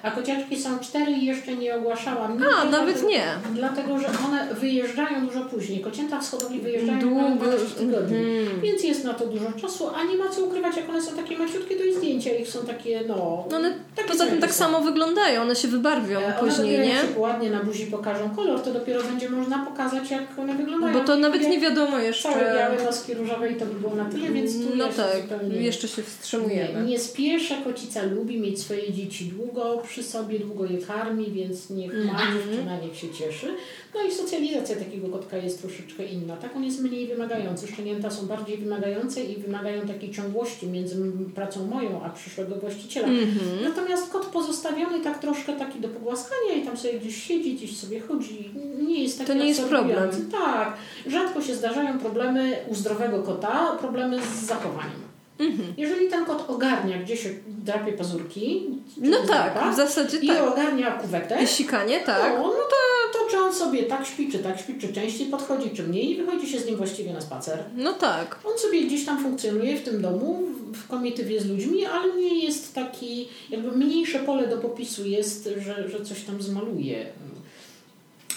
[0.04, 2.40] A kociaczki są cztery i jeszcze nie ogłaszałam.
[2.40, 3.24] Nie A, nawet dlatego- nie.
[3.56, 5.80] Dlatego, że one wyjeżdżają dużo później.
[5.80, 7.22] Kocięta w hodowli wyjeżdżają Długo.
[7.22, 8.18] na 12 tygodni.
[8.18, 8.62] Mhm.
[8.62, 11.38] Więc jest na to dużo czasu, a nie ma co ukrywać, jak one są takie
[11.38, 13.46] maciutkie, to i zdjęcia ich są takie, no...
[13.52, 16.90] No one takie poza tym tak samo wyglądają, one się wybarwią E, później, dopiero nie?
[16.90, 20.94] jak się ładnie na buzi pokażą kolor, to dopiero będzie można pokazać, jak one wyglądają.
[20.94, 22.30] Bo to nawet nie wiadomo Całe jeszcze.
[22.30, 25.88] białe noski różowe i to by było na tyle, więc tu No się tak, jeszcze
[25.88, 26.84] się Nie, wstrzymujemy.
[26.86, 31.94] nie spieszę, kocica lubi mieć swoje dzieci długo przy sobie, długo je karmi, więc niech
[31.94, 32.34] ma Mhm.
[32.34, 33.56] dziewczyna, niech się cieszy.
[33.96, 36.38] No i socjalizacja takiego kotka jest troszeczkę inna.
[36.38, 37.68] Tak, on jest mniej wymagający.
[37.68, 40.96] Szczenięta są bardziej wymagające i wymagają takiej ciągłości między
[41.36, 43.08] pracą moją a przyszłego właściciela.
[43.08, 43.64] Mhm.
[43.64, 48.00] Natomiast kot pozostawiony tak troszkę taki do pogłaskania i tam sobie gdzieś siedzi, gdzieś sobie
[48.00, 48.52] chodzi,
[48.88, 50.10] nie jest taki To nie jest problem.
[50.32, 50.78] Tak.
[51.08, 55.13] Rzadko się zdarzają problemy u zdrowego kota, problemy z zachowaniem.
[55.40, 55.74] Mhm.
[55.78, 60.48] Jeżeli ten kot ogarnia, gdzie się drapie pazurki, No tak, zdrapa, w zasadzie i tak.
[60.54, 62.34] ogarnia kuwetę, I sikanie, tak.
[62.38, 65.70] no, no to, to czy on sobie tak śpi, czy tak śpi, czy częściej podchodzi,
[65.70, 67.64] czy mniej i wychodzi się z nim właściwie na spacer.
[67.76, 68.40] No tak.
[68.46, 72.76] On sobie gdzieś tam funkcjonuje w tym domu, w komitywie z ludźmi, ale nie jest
[72.76, 77.06] taki, jakby mniejsze pole do popisu jest, że, że coś tam zmaluje.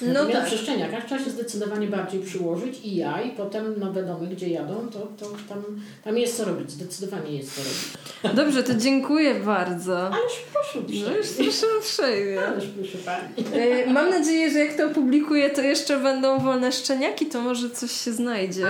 [0.02, 0.46] No tak.
[0.46, 4.88] przy szczeniakach trzeba się zdecydowanie bardziej przyłożyć i ja, i potem nowe domy, gdzie jadą,
[4.92, 5.62] to, to tam,
[6.04, 8.36] tam jest co robić, zdecydowanie jest co robić.
[8.36, 10.06] Dobrze, to dziękuję bardzo.
[10.06, 12.46] Ależ proszę No już proszę uprzejmie.
[12.46, 13.62] Ależ proszę Pani.
[13.62, 17.90] E, Mam nadzieję, że jak to opublikuję, to jeszcze będą wolne szczeniaki, to może coś
[17.90, 18.66] się znajdzie.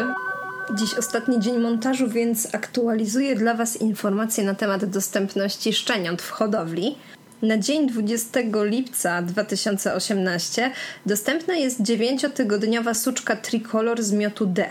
[0.74, 6.96] Dziś ostatni dzień montażu, więc aktualizuję dla Was informacje na temat dostępności szczeniąt w hodowli.
[7.42, 10.70] Na dzień 20 lipca 2018
[11.06, 14.66] dostępna jest 9-tygodniowa suczka tricolor z miotu D.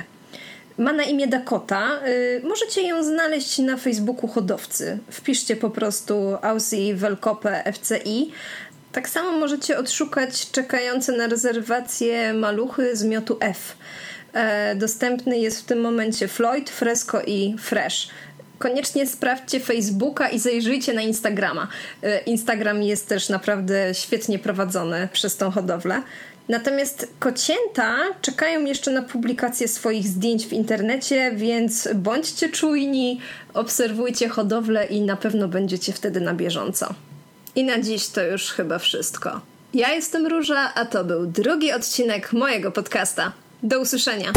[0.78, 2.00] Ma na imię Dakota.
[2.08, 4.98] Y, możecie ją znaleźć na Facebooku hodowcy.
[5.12, 8.32] Wpiszcie po prostu Aussie Welkope FCI.
[8.92, 13.76] Tak samo możecie odszukać czekające na rezerwację maluchy z miotu F.
[14.34, 18.08] E, dostępny jest w tym momencie Floyd, Fresco i Fresh.
[18.60, 21.68] Koniecznie sprawdźcie Facebooka i zajrzyjcie na Instagrama.
[22.04, 26.02] E, Instagram jest też naprawdę świetnie prowadzony przez tą hodowlę.
[26.50, 33.22] Natomiast kocięta czekają jeszcze na publikację swoich zdjęć w internecie, więc bądźcie czujni,
[33.54, 36.94] obserwujcie hodowlę i na pewno będziecie wtedy na bieżąco.
[37.56, 39.42] I na dziś to już chyba wszystko.
[39.74, 43.32] Ja jestem Róża, a to był drugi odcinek mojego podcasta.
[43.64, 44.32] Do usłyszenia.